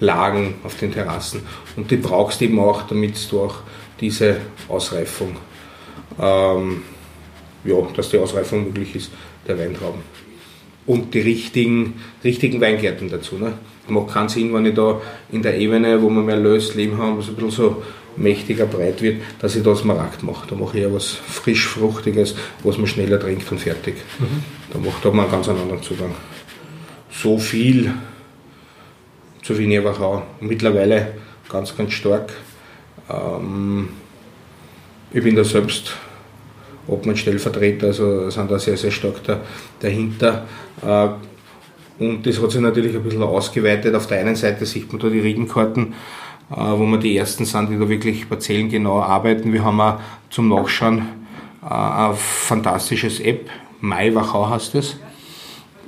Lagen 0.00 0.54
auf 0.62 0.76
den 0.76 0.92
Terrassen. 0.92 1.42
Und 1.76 1.90
die 1.90 1.96
brauchst 1.96 2.40
du 2.40 2.44
eben 2.44 2.60
auch, 2.60 2.82
damit 2.82 3.14
du 3.30 3.40
auch 3.40 3.56
diese 4.00 4.36
Ausreifung, 4.68 5.36
ähm, 6.20 6.82
ja, 7.64 7.76
dass 7.96 8.10
die 8.10 8.18
Ausreifung 8.18 8.64
möglich 8.64 8.94
ist 8.94 9.10
der 9.46 9.58
Weintrauben. 9.58 10.00
Und 10.86 11.12
die 11.14 11.20
richtigen, 11.20 12.00
richtigen 12.22 12.60
Weingärten 12.60 13.10
dazu. 13.10 13.36
Ne? 13.36 13.54
Macht 13.90 14.14
keinen 14.14 14.28
Sinn, 14.28 14.52
wenn 14.52 14.66
ich 14.66 14.74
da 14.74 15.00
in 15.30 15.42
der 15.42 15.58
Ebene, 15.58 16.00
wo 16.00 16.08
wir 16.08 16.22
mehr 16.22 16.36
Lös 16.36 16.74
Leben 16.74 16.98
haben, 16.98 17.18
was 17.18 17.28
ein 17.28 17.34
bisschen 17.34 17.50
so 17.50 17.82
mächtiger, 18.16 18.66
breit 18.66 19.00
wird, 19.00 19.22
dass 19.40 19.54
ich 19.54 19.62
da 19.62 19.74
Smaragd 19.74 20.22
mache. 20.22 20.46
Da 20.48 20.56
mache 20.56 20.78
ich 20.78 20.84
ja 20.84 20.92
was 20.92 21.06
frisch, 21.06 21.66
fruchtiges, 21.66 22.34
was 22.64 22.76
man 22.76 22.86
schneller 22.86 23.20
trinkt 23.20 23.50
und 23.52 23.60
fertig. 23.60 23.96
Mhm. 24.18 24.42
Da 24.72 24.78
macht 24.78 25.04
da 25.04 25.10
man 25.10 25.20
einen 25.20 25.30
ganz 25.30 25.48
anderen 25.48 25.82
Zugang. 25.82 26.14
So 27.10 27.38
viel 27.38 27.92
zu 29.42 29.56
Wiener 29.56 29.84
Wachau. 29.84 30.22
Mittlerweile 30.40 31.14
ganz, 31.48 31.76
ganz 31.76 31.92
stark 31.92 32.32
ähm, 33.08 33.88
ich 35.12 35.22
bin 35.22 35.36
da 35.36 35.44
selbst 35.44 35.94
Obmann-Stellvertreter, 36.86 37.88
also 37.88 38.30
sind 38.30 38.50
da 38.50 38.58
sehr, 38.58 38.76
sehr 38.76 38.90
stark 38.90 39.22
da, 39.24 39.40
dahinter. 39.80 40.46
Äh, 40.82 41.08
und 41.98 42.26
das 42.26 42.40
hat 42.40 42.52
sich 42.52 42.60
natürlich 42.60 42.94
ein 42.94 43.02
bisschen 43.02 43.22
ausgeweitet. 43.22 43.94
Auf 43.94 44.06
der 44.06 44.20
einen 44.20 44.36
Seite 44.36 44.64
sieht 44.66 44.92
man 44.92 45.00
da 45.00 45.08
die 45.08 45.20
Riedenkarten, 45.20 45.94
äh, 46.50 46.56
wo 46.56 46.86
wir 46.86 46.98
die 46.98 47.16
ersten 47.16 47.44
sind, 47.44 47.70
die 47.70 47.78
da 47.78 47.88
wirklich 47.88 48.28
parzellengenau 48.28 49.02
arbeiten. 49.02 49.52
Wir 49.52 49.64
haben 49.64 49.80
auch 49.80 50.00
zum 50.30 50.48
Nachschauen 50.48 51.02
äh, 51.62 51.74
ein 51.74 52.14
fantastisches 52.14 53.20
App, 53.20 53.50
Mai 53.80 54.14
Wachau 54.14 54.48
heißt 54.48 54.74
es. 54.76 54.96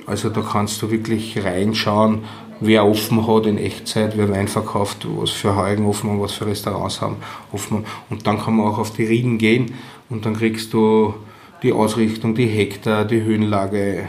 Also 0.06 0.28
da 0.28 0.40
kannst 0.40 0.82
du 0.82 0.90
wirklich 0.90 1.42
reinschauen, 1.44 2.24
wer 2.60 2.84
offen 2.84 3.26
hat 3.26 3.46
in 3.46 3.58
Echtzeit, 3.58 4.16
wer 4.16 4.28
Wein 4.30 4.48
verkauft, 4.48 5.06
was 5.08 5.30
für 5.30 5.56
Heugen 5.56 5.86
offen 5.86 6.10
haben, 6.10 6.20
was 6.20 6.32
für 6.32 6.46
Restaurants 6.46 7.00
haben 7.00 7.16
offen. 7.52 7.84
Und 8.08 8.26
dann 8.26 8.40
kann 8.40 8.56
man 8.56 8.66
auch 8.66 8.78
auf 8.78 8.92
die 8.92 9.04
Rieden 9.04 9.38
gehen 9.38 9.74
und 10.08 10.26
dann 10.26 10.34
kriegst 10.34 10.72
du 10.72 11.14
die 11.62 11.72
Ausrichtung, 11.72 12.34
die 12.34 12.46
Hektar, 12.46 13.04
die 13.04 13.22
Höhenlage, 13.22 14.08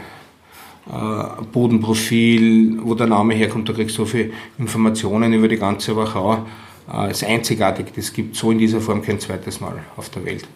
Bodenprofil, 1.52 2.80
wo 2.82 2.94
der 2.94 3.06
Name 3.06 3.34
herkommt, 3.34 3.68
da 3.68 3.72
kriegst 3.72 3.96
du 3.96 4.02
so 4.02 4.06
viele 4.06 4.32
Informationen 4.58 5.32
über 5.32 5.46
die 5.46 5.56
ganze 5.56 5.96
Wachau. 5.96 6.44
Äh, 6.92 7.12
ist 7.12 7.24
einzigartig, 7.24 7.86
das 7.94 8.12
gibt 8.12 8.34
so 8.34 8.50
in 8.50 8.58
dieser 8.58 8.80
Form 8.80 9.02
kein 9.02 9.20
zweites 9.20 9.60
Mal 9.60 9.74
auf 9.96 10.08
der 10.10 10.24
Welt. 10.24 10.46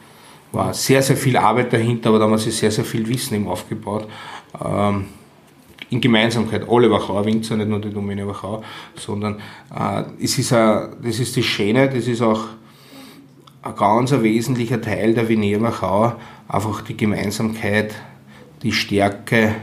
War 0.51 0.75
sehr, 0.75 1.03
sehr 1.03 1.17
viel 1.17 1.37
Arbeit 1.37 1.73
dahinter, 1.73 2.09
aber 2.09 2.19
damals 2.19 2.47
ist 2.47 2.59
sehr, 2.59 2.71
sehr 2.71 2.85
viel 2.85 3.07
Wissen 3.07 3.35
eben 3.35 3.47
aufgebaut. 3.47 4.09
Ähm, 4.65 5.07
in 5.91 6.01
Gemeinsamkeit, 6.01 6.69
alle 6.69 6.91
Wachauer 6.91 7.25
Winzer, 7.25 7.57
nicht 7.57 7.69
nur 7.69 7.81
die 7.81 7.91
Domäne 7.91 8.27
Wachau, 8.27 8.65
sondern 8.97 9.37
äh, 9.73 10.03
es 10.21 10.37
ist 10.39 10.53
a, 10.53 10.89
das 11.01 11.21
ist 11.21 11.37
die 11.37 11.45
Schöne, 11.45 11.89
das 11.89 12.09
ist 12.09 12.23
auch 12.23 12.47
ein 13.63 13.77
ganz 13.77 14.13
ein 14.13 14.25
wesentlicher 14.25 14.81
Teil 14.81 15.15
der 15.15 15.29
Vinier 15.29 15.61
Wachau, 15.61 16.15
einfach 16.49 16.83
die 16.83 16.97
Gemeinsamkeit, 16.97 17.95
die 18.65 18.73
Stärke 18.73 19.37
äh, 19.37 19.55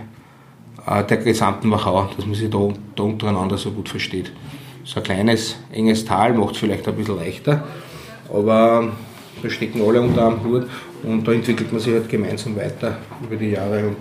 der 0.86 1.18
gesamten 1.18 1.72
Wachau, 1.72 2.10
dass 2.16 2.26
man 2.26 2.36
sich 2.36 2.50
da, 2.50 2.70
da 2.96 3.04
untereinander 3.04 3.58
so 3.58 3.72
gut 3.72 3.90
versteht. 3.90 4.32
So 4.84 5.00
ein 5.00 5.04
kleines, 5.04 5.56
enges 5.72 6.04
Tal 6.04 6.34
macht 6.34 6.56
es 6.56 6.58
vielleicht 6.60 6.88
ein 6.88 6.96
bisschen 6.96 7.18
leichter, 7.18 7.64
aber 8.30 8.92
da 9.42 9.50
stecken 9.50 9.82
alle 9.82 10.02
unter 10.02 10.28
einem 10.28 10.44
Hut 10.44 10.68
und 11.04 11.26
da 11.26 11.32
entwickelt 11.32 11.72
man 11.72 11.82
sich 11.82 11.94
halt 11.94 12.10
gemeinsam 12.10 12.56
weiter 12.58 12.98
über 13.22 13.36
die 13.36 13.52
Jahre 13.52 13.88
und 13.88 13.98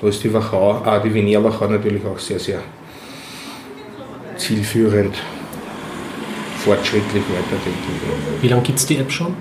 da 0.00 0.08
ist 0.08 0.24
die 0.24 0.34
Wachau, 0.34 0.82
ah, 0.84 0.98
die 0.98 1.14
Wiener 1.14 1.42
Wachau 1.44 1.68
natürlich 1.68 2.04
auch 2.04 2.18
sehr, 2.18 2.40
sehr 2.40 2.60
zielführend, 4.36 5.14
fortschrittlich 6.58 7.22
weiterentwickelt. 7.22 8.42
Wie 8.42 8.48
lange 8.48 8.62
gibt 8.62 8.78
es 8.80 8.86
die 8.86 8.96
App 8.96 9.12
schon? 9.12 9.34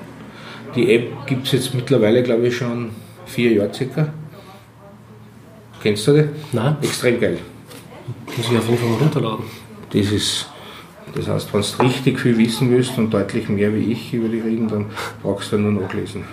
Die 0.75 0.93
App 0.93 1.25
gibt 1.25 1.47
es 1.47 1.53
jetzt 1.53 1.73
mittlerweile, 1.73 2.21
glaube 2.21 2.47
ich, 2.47 2.55
schon 2.55 2.91
vier 3.25 3.53
Jahre 3.53 3.73
circa. 3.73 4.13
Kennst 5.83 6.07
du 6.07 6.13
die? 6.13 6.29
Nein. 6.53 6.77
Extrem 6.81 7.19
geil. 7.19 7.39
Muss 8.37 8.49
ich 8.49 8.57
auf 8.57 8.69
jeden 8.69 8.77
Fall 8.77 8.89
mal 8.89 8.99
runterladen. 8.99 9.43
Das 9.91 10.11
ist, 10.13 10.49
das 11.13 11.27
heißt, 11.27 11.53
wenn 11.53 11.61
du 11.61 11.83
richtig 11.83 12.19
viel 12.21 12.37
wissen 12.37 12.71
willst 12.71 12.97
und 12.97 13.13
deutlich 13.13 13.49
mehr 13.49 13.75
wie 13.75 13.91
ich 13.91 14.13
über 14.13 14.29
die 14.29 14.39
Reden, 14.39 14.69
dann 14.69 14.85
brauchst 15.21 15.51
du 15.51 15.57
nur 15.57 15.73
nachlesen. 15.81 16.23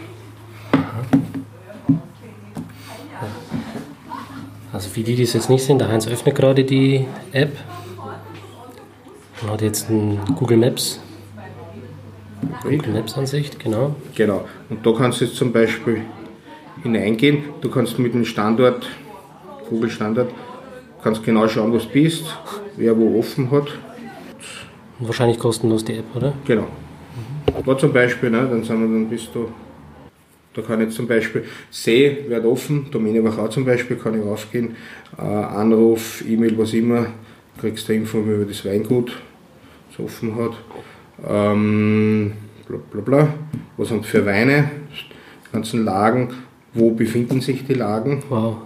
Also 4.73 4.89
für 4.89 5.01
die, 5.01 5.17
die 5.17 5.25
es 5.25 5.33
jetzt 5.33 5.51
nicht 5.51 5.65
sehen, 5.65 5.81
der 5.81 5.89
Heinz 5.89 6.07
öffnet 6.07 6.37
gerade 6.37 6.63
die 6.63 7.07
App 7.33 7.57
und 9.43 9.51
hat 9.51 9.63
jetzt 9.63 9.91
ein 9.91 10.21
Google 10.37 10.59
Maps, 10.59 11.01
Google 12.63 12.93
Maps 12.93 13.19
Ansicht, 13.19 13.59
genau. 13.59 13.97
Genau. 14.15 14.49
Und 14.69 14.87
da 14.87 14.93
kannst 14.93 15.21
du 15.21 15.25
jetzt 15.25 15.37
zum 15.37 15.53
Beispiel 15.53 16.03
hineingehen. 16.85 17.43
Du 17.61 17.69
kannst 17.69 17.99
mit 17.99 18.15
dem 18.15 18.25
Standort, 18.25 18.87
Google 19.71 19.91
Standort, 19.91 20.31
kannst 21.03 21.25
genau 21.25 21.49
schauen, 21.49 21.73
wo 21.73 21.79
du 21.79 21.87
bist, 21.87 22.25
wer 22.77 22.97
wo 22.99 23.19
offen 23.19 23.51
hat. 23.51 23.69
Und 24.99 25.07
wahrscheinlich 25.07 25.39
kostenlos 25.39 25.85
die 25.85 25.95
App, 25.95 26.15
oder? 26.15 26.35
Genau. 26.45 26.67
Da 27.65 27.79
zum 27.79 27.93
Beispiel, 27.93 28.31
ne, 28.31 28.47
dann, 28.51 28.63
sind 28.63 28.81
wir, 28.81 28.87
dann 28.87 29.09
bist 29.09 29.31
du, 29.33 29.49
da 30.55 30.63
kann 30.63 30.81
ich 30.81 30.95
zum 30.95 31.07
Beispiel, 31.07 31.45
See 31.71 32.25
wird 32.29 32.45
offen, 32.45 32.91
Domäne 32.91 33.25
Wachau 33.25 33.49
zum 33.49 33.65
Beispiel, 33.65 33.97
kann 33.97 34.19
ich 34.19 34.27
raufgehen, 34.27 34.77
äh, 35.19 35.23
Anruf, 35.23 36.23
E-Mail, 36.27 36.59
was 36.59 36.75
immer, 36.75 37.07
kriegst 37.59 37.89
du 37.89 37.95
Info 37.95 38.19
über 38.19 38.45
das 38.45 38.65
Weingut, 38.65 39.13
das 39.91 40.05
offen 40.05 40.37
hat. 40.37 40.53
Ähm, 41.27 42.33
bla 42.67 42.79
bla 42.91 43.01
bla. 43.01 43.35
Was 43.77 43.91
haben 43.91 44.03
für 44.03 44.25
Weine, 44.25 44.71
die 45.47 45.53
ganzen 45.53 45.85
Lagen, 45.85 46.29
wo 46.73 46.91
befinden 46.91 47.41
sich 47.41 47.67
die 47.67 47.75
Lagen. 47.75 48.23
Wow. 48.29 48.57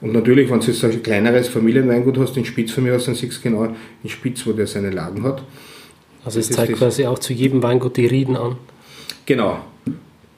Und 0.00 0.12
natürlich, 0.12 0.48
wenn 0.48 0.60
du 0.60 0.66
jetzt 0.66 0.84
ein 0.84 1.02
kleineres 1.02 1.48
Familienweingut 1.48 2.18
hast, 2.18 2.36
in 2.36 2.44
Spitz 2.44 2.72
von 2.72 2.84
mir 2.84 2.94
aus, 2.94 3.06
dann 3.06 3.14
siehst 3.14 3.38
du 3.38 3.42
genau 3.42 3.74
in 4.02 4.10
Spitz, 4.10 4.46
wo 4.46 4.52
der 4.52 4.66
seine 4.66 4.90
Lagen 4.90 5.24
hat. 5.24 5.42
Also 6.24 6.38
es 6.40 6.50
zeigt 6.50 6.74
quasi 6.74 7.06
auch 7.06 7.18
zu 7.18 7.32
jedem 7.32 7.62
Weingut 7.62 7.96
die 7.96 8.06
Rieden 8.06 8.36
an. 8.36 8.56
Genau. 9.26 9.60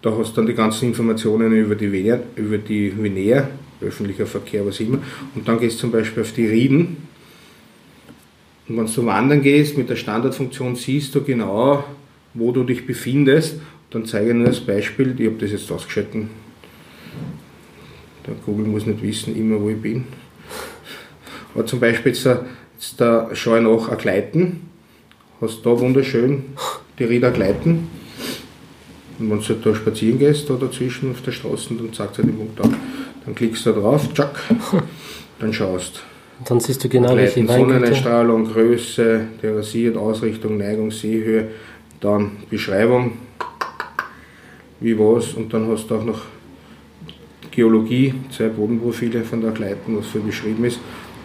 Da 0.02 0.16
hast 0.16 0.32
du 0.32 0.36
dann 0.36 0.46
die 0.46 0.54
ganzen 0.54 0.88
Informationen 0.88 1.52
über 1.52 1.74
die 1.74 1.92
Vener, 1.92 2.20
über 2.36 2.56
die 2.56 2.92
Venär, 2.96 3.50
öffentlicher 3.82 4.26
Verkehr, 4.26 4.64
was 4.64 4.80
immer. 4.80 4.98
Und 5.34 5.46
dann 5.46 5.58
gehst 5.58 5.76
du 5.76 5.80
zum 5.80 5.90
Beispiel 5.90 6.22
auf 6.22 6.32
die 6.32 6.46
Rieden. 6.46 7.08
Und 8.68 8.78
wenn 8.78 8.86
du 8.86 9.06
wandern 9.06 9.42
gehst, 9.42 9.76
mit 9.76 9.90
der 9.90 9.96
Standardfunktion 9.96 10.76
siehst 10.76 11.14
du 11.14 11.22
genau, 11.22 11.84
wo 12.32 12.52
du 12.52 12.64
dich 12.64 12.86
befindest. 12.86 13.61
Dann 13.90 14.06
zeige 14.06 14.30
ich 14.30 14.36
nur 14.36 14.46
als 14.46 14.61
Beispiel, 14.61 15.14
ich 15.18 15.26
habe 15.26 15.36
das 15.38 15.50
jetzt 15.50 15.70
ausgeschalten. 15.70 16.30
Der 18.31 18.37
Google 18.47 18.66
muss 18.66 18.87
nicht 18.87 19.03
wissen, 19.03 19.37
immer 19.37 19.61
wo 19.61 19.68
ich 19.70 19.81
bin. 19.83 20.05
Aber 21.55 21.66
zum 21.66 21.81
Beispiel 21.81 22.12
jetzt, 22.12 22.24
da- 22.24 22.45
jetzt 23.28 23.39
schaue 23.39 23.59
ich 23.59 23.64
nach 23.64 23.89
Agleiten. 23.91 24.68
Hast 25.41 25.66
da 25.66 25.78
wunderschön 25.78 26.45
die 26.99 27.05
Rieder 27.05 27.31
Gleiten. 27.33 27.89
Und 29.18 29.31
wenn 29.31 29.39
du 29.41 29.45
halt 29.49 29.66
da 29.66 29.74
spazieren 29.74 30.18
gehst, 30.18 30.49
da 30.49 30.55
dazwischen 30.55 31.11
auf 31.11 31.20
der 31.22 31.33
Straße, 31.33 31.74
dann 31.74 31.93
zeigt 31.93 32.12
es 32.12 32.16
dir 32.18 32.22
den 32.31 32.37
Punkt 32.39 32.61
an. 32.61 32.74
Dann 33.24 33.35
klickst 33.35 33.66
du 33.66 33.72
da 33.72 33.81
drauf, 33.81 34.09
tschack, 34.14 34.41
dann 35.41 35.53
schaust. 35.53 36.03
Und 36.39 36.49
dann 36.51 36.61
siehst 36.61 36.83
du 36.85 36.89
genau, 36.89 37.14
welche 37.16 37.41
Leiten, 37.41 37.49
Weingüter. 37.49 37.72
Sonneneinstrahlung, 37.74 38.45
Größe, 38.51 39.20
terrassiert, 39.43 39.97
Ausrichtung, 39.99 40.57
Neigung, 40.57 40.91
Seehöhe, 40.91 41.49
dann 42.01 42.33
Beschreibung, 42.49 43.12
wie 44.81 44.99
was, 44.99 45.35
und 45.35 45.53
dann 45.53 45.68
hast 45.68 45.89
du 45.91 45.97
auch 45.97 46.05
noch 46.05 46.20
Geologie, 47.51 48.14
zwei 48.30 48.48
Bodenprofile 48.48 49.22
von 49.22 49.40
der 49.40 49.51
Gleiten, 49.51 49.96
was 49.96 50.07
für 50.07 50.20
beschrieben 50.20 50.64
ist. 50.64 50.78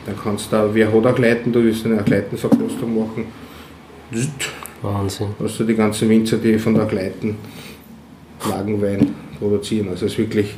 Dann 0.05 0.15
kannst 0.21 0.51
du 0.51 0.55
da, 0.55 0.69
wer 0.73 0.93
hat 0.93 1.05
auch 1.05 1.15
Gleiten, 1.15 1.51
du 1.51 1.63
willst 1.63 1.85
eine 1.85 1.97
Gleitenverkostung 1.97 2.99
machen. 2.99 3.25
Wahnsinn. 4.81 5.29
hast 5.41 5.59
du 5.59 5.63
die 5.63 5.75
ganzen 5.75 6.09
Winzer, 6.09 6.37
die 6.37 6.59
von 6.59 6.75
der 6.75 6.85
Gleiten 6.85 7.37
Lagenwein 8.47 9.15
produzieren. 9.39 9.89
Also 9.89 10.05
es 10.05 10.13
ist 10.13 10.17
wirklich 10.19 10.55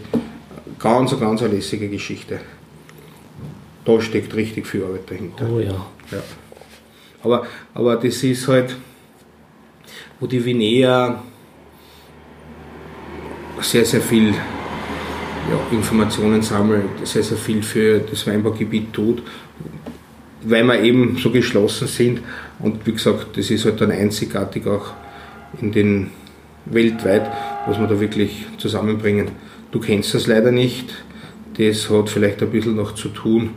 ganz, 0.79 1.17
ganz 1.19 1.41
eine 1.41 1.53
lässige 1.53 1.87
Geschichte. 1.87 2.39
Da 3.85 4.01
steckt 4.01 4.35
richtig 4.35 4.67
viel 4.67 4.83
Arbeit 4.83 5.09
dahinter. 5.09 5.49
Oh 5.49 5.59
ja. 5.59 5.85
Ja. 6.11 6.23
Aber, 7.23 7.47
aber 7.73 7.95
das 7.95 8.23
ist 8.23 8.47
halt, 8.47 8.75
wo 10.19 10.27
die 10.27 10.43
Vinea 10.43 11.23
sehr, 13.61 13.85
sehr 13.85 14.01
viel 14.01 14.33
ja, 15.51 15.77
Informationen 15.77 16.41
sammelt, 16.41 16.85
sehr, 17.03 17.23
sehr 17.23 17.37
viel 17.37 17.63
für 17.63 17.99
das 17.99 18.25
Weinbaugebiet 18.27 18.93
tut, 18.93 19.21
weil 20.43 20.63
wir 20.63 20.81
eben 20.81 21.17
so 21.17 21.29
geschlossen 21.31 21.87
sind. 21.87 22.21
Und 22.59 22.85
wie 22.85 22.93
gesagt, 22.93 23.37
das 23.37 23.49
ist 23.49 23.65
halt 23.65 23.79
dann 23.81 23.91
einzigartig 23.91 24.65
auch 24.67 24.93
in 25.61 25.71
den 25.71 26.11
weltweit, 26.65 27.29
was 27.65 27.79
wir 27.79 27.87
da 27.87 27.99
wirklich 27.99 28.45
zusammenbringen. 28.57 29.29
Du 29.71 29.79
kennst 29.79 30.13
das 30.13 30.27
leider 30.27 30.51
nicht. 30.51 30.93
Das 31.57 31.89
hat 31.89 32.09
vielleicht 32.09 32.41
ein 32.41 32.49
bisschen 32.49 32.75
noch 32.75 32.93
zu 32.93 33.09
tun, 33.09 33.51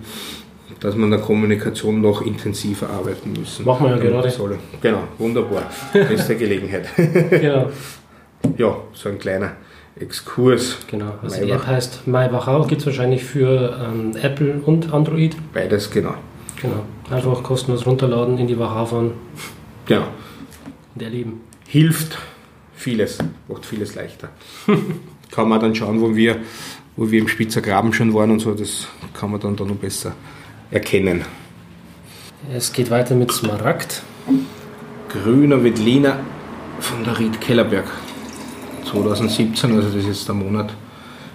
dass 0.80 0.96
wir 0.96 1.04
in 1.04 1.10
der 1.10 1.20
Kommunikation 1.20 2.00
noch 2.00 2.22
intensiver 2.22 2.88
arbeiten 2.88 3.32
müssen. 3.38 3.64
Machen 3.66 3.84
wir 3.86 3.96
ja 3.96 4.02
gerade. 4.02 4.32
alle- 4.40 4.58
Genau, 4.80 5.02
wunderbar. 5.18 5.70
Beste 5.92 6.36
Gelegenheit. 6.36 6.88
Genau. 7.30 7.70
ja, 8.56 8.76
so 8.94 9.08
ein 9.10 9.18
kleiner 9.18 9.52
Exkurs. 10.01 10.78
genau. 10.90 11.12
Also 11.22 11.36
die 11.36 11.43
Maybach. 11.47 11.60
App 11.62 11.66
heißt 11.66 12.06
MyWachau, 12.06 12.64
gibt 12.66 12.81
es 12.81 12.86
wahrscheinlich 12.86 13.22
für 13.24 13.78
ähm, 13.82 14.16
Apple 14.20 14.60
und 14.64 14.93
Android. 14.93 15.36
Beides, 15.52 15.90
genau. 15.90 16.14
Genau. 16.60 16.85
Einfach 17.10 17.43
kostenlos 17.43 17.86
runterladen, 17.86 18.39
in 18.39 18.47
die 18.47 18.59
Wachau 18.59 18.86
fahren 18.86 19.12
Genau. 19.86 20.06
und 20.94 21.02
erleben. 21.02 21.40
Hilft 21.66 22.18
vieles, 22.74 23.18
macht 23.48 23.66
vieles 23.66 23.94
leichter. 23.94 24.28
kann 25.31 25.48
man 25.48 25.60
dann 25.60 25.74
schauen, 25.74 26.01
wo 26.01 26.14
wir, 26.14 26.36
wo 26.97 27.10
wir 27.10 27.18
im 27.20 27.28
Spitzer 27.28 27.60
Graben 27.60 27.93
schon 27.93 28.12
waren 28.14 28.31
und 28.31 28.40
so, 28.40 28.55
das 28.55 28.89
kann 29.14 29.31
man 29.31 29.40
dann 29.40 29.56
da 29.56 29.64
noch 29.64 29.77
besser 29.77 30.12
erkennen. 30.70 31.22
Es 32.55 32.72
geht 32.72 32.90
weiter 32.90 33.14
mit 33.14 33.32
Smaragd. 33.32 34.02
Grüner 35.09 35.62
Veltliner 35.62 36.18
von 36.81 37.05
der 37.05 37.18
Ried 37.18 37.40
Kellerberg. 37.40 37.86
2017, 38.85 39.74
also 39.74 39.89
das 39.89 39.97
ist 39.97 40.07
jetzt 40.07 40.28
der 40.28 40.35
Monat 40.35 40.73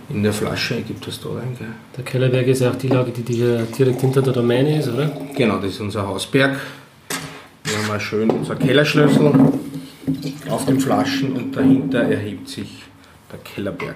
in 0.10 0.22
der 0.22 0.34
Flasche, 0.34 0.82
gibt 0.82 1.08
es 1.08 1.20
da 1.20 1.30
rein, 1.30 1.56
gell? 1.58 1.68
Der 1.98 2.04
Kellerberg 2.04 2.48
ist 2.48 2.62
ja 2.62 2.72
auch 2.72 2.76
die 2.76 2.88
Lage, 2.88 3.12
die 3.12 3.24
dir 3.24 3.68
direkt 3.78 4.02
hinter 4.02 4.22
der 4.22 4.34
Domäne 4.34 4.80
ist, 4.80 4.90
oder? 4.90 5.12
Genau, 5.36 5.58
das 5.58 5.72
ist 5.72 5.82
unser 5.82 6.08
Hausberg. 6.08 6.60
Wir 7.64 7.78
haben 7.78 7.98
auch 7.98 8.00
schön 8.00 8.30
unser 8.30 8.56
Kellerschlüssel 8.56 9.34
auf 10.50 10.66
den 10.66 10.80
Flaschen 10.80 11.34
und 11.34 11.56
dahinter 11.56 12.04
erhebt 12.04 12.48
sich 12.48 12.84
der 13.32 13.40
Kellerberg. 13.40 13.96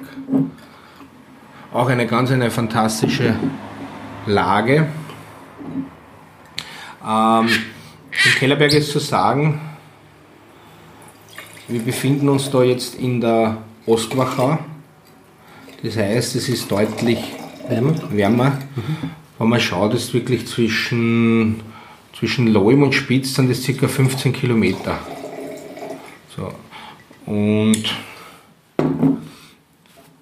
Auch 1.72 1.88
eine 1.88 2.08
ganz 2.08 2.32
eine 2.32 2.50
fantastische 2.50 3.36
Lage. 4.26 4.88
Ähm, 7.08 7.48
Im 7.48 8.32
Kellerberg 8.40 8.74
ist 8.74 8.92
zu 8.92 9.00
sagen, 9.00 9.62
wir 11.70 11.82
befinden 11.82 12.28
uns 12.30 12.50
da 12.50 12.64
jetzt 12.64 12.96
in 12.96 13.22
der 13.22 13.58
Ostwachau. 13.86 14.58
Das 15.84 15.96
heißt, 15.96 16.36
es 16.36 16.50
ist 16.50 16.70
deutlich 16.70 17.20
wärmer. 17.68 17.94
wärmer. 18.12 18.50
Mhm. 18.76 19.10
Wenn 19.38 19.48
man 19.48 19.60
schaut, 19.60 19.94
ist 19.94 20.14
wirklich 20.14 20.48
zwischen, 20.48 21.62
zwischen 22.18 22.48
Leum 22.48 22.84
und 22.84 22.94
Spitz 22.94 23.36
sind 23.36 23.50
das 23.50 23.64
ca. 23.64 23.88
15 23.88 24.34
Kilometer. 24.34 25.00
So. 26.36 26.52
Und 27.32 27.84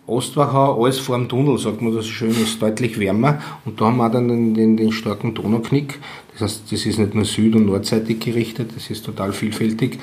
Ostwachau, 0.05 0.83
alles 0.83 0.99
vor 0.99 1.17
dem 1.17 1.27
Tunnel, 1.27 1.57
sagt 1.57 1.81
man 1.81 1.95
das 1.95 2.05
schön, 2.07 2.31
ist 2.31 2.61
deutlich 2.61 2.99
wärmer. 2.99 3.41
Und 3.65 3.79
da 3.81 3.85
haben 3.85 3.97
wir 3.97 4.09
dann 4.09 4.27
den, 4.27 4.53
den, 4.53 4.77
den 4.77 4.91
starken 4.91 5.33
Donauknick. 5.33 5.99
Das 6.33 6.41
heißt, 6.41 6.71
das 6.71 6.85
ist 6.85 6.99
nicht 6.99 7.15
nur 7.15 7.25
süd- 7.25 7.55
und 7.55 7.65
nordseitig 7.65 8.19
gerichtet, 8.19 8.71
das 8.75 8.89
ist 8.89 9.05
total 9.05 9.33
vielfältig. 9.33 9.97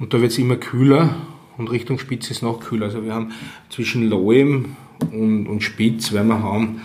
Und 0.00 0.14
da 0.14 0.20
wird 0.20 0.32
es 0.32 0.38
immer 0.38 0.56
kühler 0.56 1.14
und 1.58 1.70
Richtung 1.70 1.98
Spitze 1.98 2.30
ist 2.30 2.38
es 2.38 2.42
noch 2.42 2.58
kühler. 2.58 2.86
Also 2.86 3.04
wir 3.04 3.14
haben 3.14 3.32
zwischen 3.68 4.08
Lohem 4.08 4.76
und, 5.12 5.46
und 5.46 5.62
Spitz, 5.62 6.12
weil 6.14 6.24
wir 6.24 6.42
haben 6.42 6.80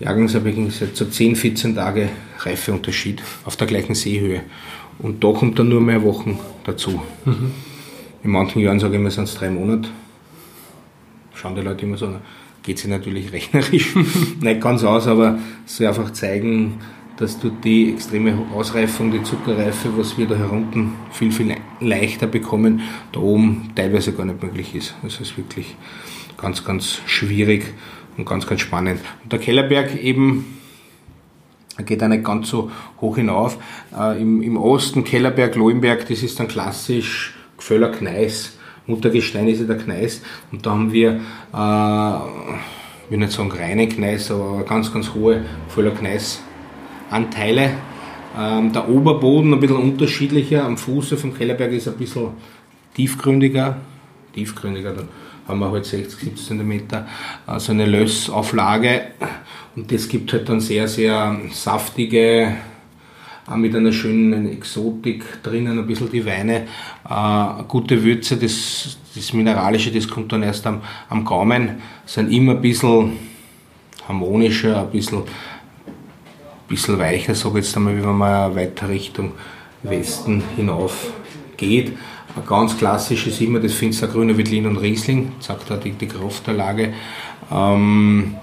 Jahrgangsabwechslung 0.00 0.70
so 0.70 1.04
10, 1.04 1.36
14 1.36 1.74
Tage 1.74 2.08
Reifeunterschied 2.40 3.22
auf 3.44 3.56
der 3.56 3.66
gleichen 3.66 3.94
Seehöhe. 3.94 4.42
Und 4.98 5.22
da 5.22 5.32
kommt 5.32 5.58
dann 5.58 5.68
nur 5.68 5.82
mehr 5.82 6.02
Wochen 6.02 6.40
dazu. 6.64 7.02
Mhm. 7.26 7.50
In 8.22 8.30
manchen 8.30 8.62
Jahren 8.62 8.80
sage 8.80 8.94
ich 8.94 9.00
immer, 9.00 9.10
sind 9.10 9.24
es 9.24 9.34
drei 9.34 9.50
Monate. 9.50 9.90
Schauen 11.34 11.54
die 11.54 11.60
Leute 11.60 11.84
immer 11.84 11.98
so, 11.98 12.08
geht 12.62 12.78
sich 12.78 12.88
natürlich 12.88 13.30
rechnerisch 13.32 13.94
nicht 14.40 14.60
ganz 14.62 14.84
aus, 14.84 15.06
aber 15.06 15.38
es 15.66 15.76
soll 15.76 15.86
einfach 15.86 16.10
zeigen, 16.14 16.78
dass 17.16 17.38
du 17.38 17.50
die 17.50 17.92
extreme 17.92 18.36
Ausreifung, 18.52 19.12
die 19.12 19.22
Zuckerreife, 19.22 19.96
was 19.96 20.18
wir 20.18 20.26
da 20.26 20.34
herunten 20.34 20.94
viel, 21.12 21.30
viel 21.30 21.54
leichter 21.80 22.26
bekommen, 22.26 22.82
da 23.12 23.20
oben 23.20 23.70
teilweise 23.74 24.12
gar 24.12 24.24
nicht 24.24 24.42
möglich 24.42 24.74
ist. 24.74 24.94
Das 25.02 25.20
ist 25.20 25.36
wirklich 25.36 25.76
ganz, 26.36 26.64
ganz 26.64 27.00
schwierig 27.06 27.72
und 28.16 28.26
ganz, 28.26 28.46
ganz 28.46 28.60
spannend. 28.60 29.00
Und 29.22 29.32
der 29.32 29.38
Kellerberg 29.38 29.96
eben 30.02 30.58
geht 31.86 32.02
auch 32.02 32.08
nicht 32.08 32.24
ganz 32.24 32.48
so 32.48 32.70
hoch 33.00 33.16
hinauf. 33.16 33.58
Äh, 33.96 34.20
im, 34.20 34.42
Im 34.42 34.56
Osten 34.56 35.04
Kellerberg, 35.04 35.54
Lohenberg, 35.54 36.08
das 36.08 36.22
ist 36.22 36.38
dann 36.40 36.48
klassisch 36.48 37.34
Gföller 37.56 37.90
Gneis. 37.90 38.58
Muttergestein 38.86 39.48
ist 39.48 39.60
ja 39.60 39.66
der 39.66 39.76
Gneis. 39.76 40.20
Und 40.50 40.66
da 40.66 40.72
haben 40.72 40.92
wir, 40.92 41.20
äh, 41.54 42.16
ich 43.04 43.10
will 43.10 43.18
nicht 43.18 43.32
sagen 43.32 43.52
reine 43.52 43.86
Gneis, 43.86 44.30
aber 44.30 44.64
ganz, 44.64 44.92
ganz 44.92 45.14
hohe 45.14 45.44
Gföller 45.68 45.92
Gneis 45.92 46.42
Anteile. 47.14 47.70
Ähm, 48.36 48.72
der 48.72 48.88
Oberboden 48.88 49.54
ein 49.54 49.60
bisschen 49.60 49.76
unterschiedlicher, 49.76 50.64
am 50.64 50.76
Fuße 50.76 51.16
vom 51.16 51.34
Kellerberg 51.34 51.72
ist 51.72 51.86
ein 51.86 51.94
bisschen 51.94 52.30
tiefgründiger. 52.94 53.76
Tiefgründiger, 54.34 54.92
dann 54.92 55.08
haben 55.46 55.60
wir 55.60 55.70
halt 55.70 55.84
60, 55.84 56.18
70 56.18 56.46
cm, 56.46 56.80
also 57.46 57.72
eine 57.72 57.86
Lössauflage. 57.86 59.02
Und 59.76 59.92
das 59.92 60.08
gibt 60.08 60.32
halt 60.32 60.48
dann 60.48 60.60
sehr, 60.60 60.88
sehr 60.88 61.38
saftige, 61.52 62.56
auch 63.46 63.56
mit 63.56 63.76
einer 63.76 63.92
schönen 63.92 64.50
Exotik 64.50 65.42
drinnen, 65.42 65.78
ein 65.78 65.86
bisschen 65.86 66.10
die 66.10 66.24
Weine, 66.24 66.66
äh, 67.08 67.62
gute 67.68 68.02
Würze, 68.02 68.36
das, 68.36 68.96
das 69.14 69.32
Mineralische, 69.32 69.92
das 69.92 70.08
kommt 70.08 70.32
dann 70.32 70.42
erst 70.42 70.66
am, 70.66 70.80
am 71.08 71.24
Gaumen, 71.24 71.82
sind 72.06 72.32
immer 72.32 72.52
ein 72.52 72.60
bisschen 72.60 73.12
harmonischer, 74.08 74.80
ein 74.80 74.90
bisschen 74.90 75.22
bisschen 76.68 76.98
weicher, 76.98 77.34
sage 77.34 77.58
ich 77.58 77.66
jetzt 77.66 77.76
einmal, 77.76 77.96
wenn 77.96 78.16
man 78.16 78.54
weiter 78.56 78.88
Richtung 78.88 79.32
Westen 79.82 80.42
hinauf 80.56 81.12
geht. 81.56 81.92
Ein 82.36 82.46
ganz 82.46 82.76
klassisch 82.76 83.26
ist 83.26 83.40
immer 83.40 83.60
das 83.60 83.74
Finstergrüne 83.74 84.36
Veltlin 84.36 84.66
und 84.66 84.78
Riesling, 84.78 85.32
sagt 85.38 85.70
da 85.70 85.76
die, 85.76 85.92
die 85.92 86.08
Kraft. 86.08 86.48
Ähm, 86.48 88.34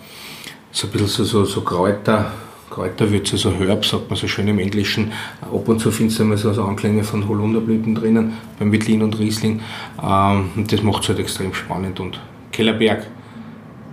so 0.72 0.88
ein 0.88 0.91
bisschen 0.91 1.07
so, 1.07 1.23
so, 1.23 1.45
so 1.45 1.61
Kräuter, 1.61 2.31
Kräuterwürze, 2.69 3.35
so 3.35 3.52
Herb, 3.52 3.85
sagt 3.85 4.10
man 4.10 4.18
so 4.18 4.27
schön 4.27 4.48
im 4.48 4.60
Englischen. 4.60 5.11
Ab 5.41 5.68
und 5.68 5.80
zu 5.80 5.91
findest 5.91 6.19
du 6.19 6.23
immer 6.23 6.38
so, 6.38 6.53
so 6.53 6.64
Anklänge 6.64 7.03
von 7.03 7.27
Holunderblüten 7.27 7.95
drinnen, 7.95 8.38
beim 8.57 8.72
Veltlin 8.72 9.02
und 9.02 9.19
Riesling. 9.19 9.60
Ähm, 10.02 10.52
und 10.56 10.72
das 10.72 10.81
macht 10.81 11.03
es 11.03 11.10
halt 11.10 11.19
extrem 11.19 11.53
spannend. 11.53 11.99
Und 11.99 12.22
Kellerberg 12.53 13.07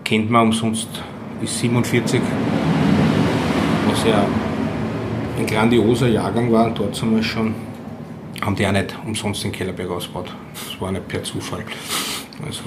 kennt 0.04 0.30
man 0.30 0.42
umsonst 0.48 0.88
bis 1.40 1.58
47 1.58 2.20
was 3.88 4.04
ja 4.04 4.24
ein 5.38 5.46
grandioser 5.46 6.08
Jahrgang 6.08 6.52
war. 6.52 6.70
Dort 6.70 6.94
sind 6.94 7.14
wir 7.14 7.22
schon, 7.22 7.54
haben 8.42 8.54
die 8.54 8.66
auch 8.66 8.72
nicht 8.72 8.94
umsonst 9.06 9.44
den 9.44 9.52
Kellerberg 9.52 9.90
ausgebaut. 9.90 10.34
Das 10.52 10.80
war 10.80 10.92
nicht 10.92 11.08
per 11.08 11.22
Zufall. 11.22 11.64
Also 12.44 12.64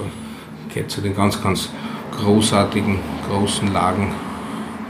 geht 0.72 0.90
zu 0.90 1.00
den 1.00 1.14
ganz, 1.14 1.40
ganz 1.42 1.70
großartigen, 2.18 2.98
großen 3.28 3.72
Lagen, 3.72 4.12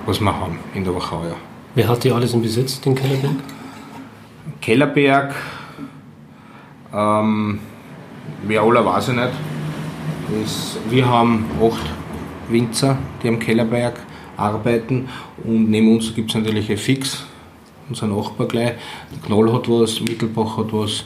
was 0.07 0.21
wir 0.21 0.35
haben 0.35 0.59
in 0.75 0.85
der 0.85 0.95
Wachau. 0.95 1.23
Ja. 1.25 1.35
Wer 1.75 1.89
hat 1.89 2.05
die 2.05 2.13
alles 2.13 2.33
im 2.35 2.43
Besitz, 2.43 2.81
den 2.81 2.95
Kellerberg? 2.95 3.37
Kellerberg, 4.61 5.35
ähm, 6.95 7.59
wer 8.45 8.63
aller 8.63 8.85
weiß 8.85 9.09
ich 9.09 9.15
nicht. 9.15 9.31
Das, 10.41 10.79
wir 10.89 11.07
haben 11.07 11.45
acht 11.61 11.91
Winzer, 12.49 12.97
die 13.23 13.29
am 13.29 13.39
Kellerberg 13.39 14.01
arbeiten. 14.43 15.09
Und 15.45 15.71
neben 15.71 15.93
uns 15.95 16.15
gibt 16.15 16.31
es 16.31 16.37
natürlich 16.37 16.71
FX, 16.71 17.25
unser 17.89 18.07
Nachbar 18.07 18.47
gleich. 18.47 18.73
Der 19.13 19.23
Knoll 19.27 19.53
hat 19.53 19.69
was, 19.69 20.01
Mittelbach 20.01 20.57
hat 20.57 20.73
was, 20.73 21.05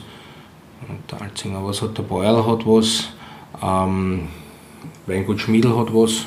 der 1.11 1.21
Alzinger 1.21 1.63
was 1.63 1.81
hat, 1.81 1.97
der 1.97 2.03
Beuer 2.03 2.45
hat 2.45 2.65
was, 2.65 3.09
ähm, 3.61 4.27
Weingut 5.05 5.39
Schmiedl 5.39 5.77
hat 5.77 5.93
was. 5.93 6.25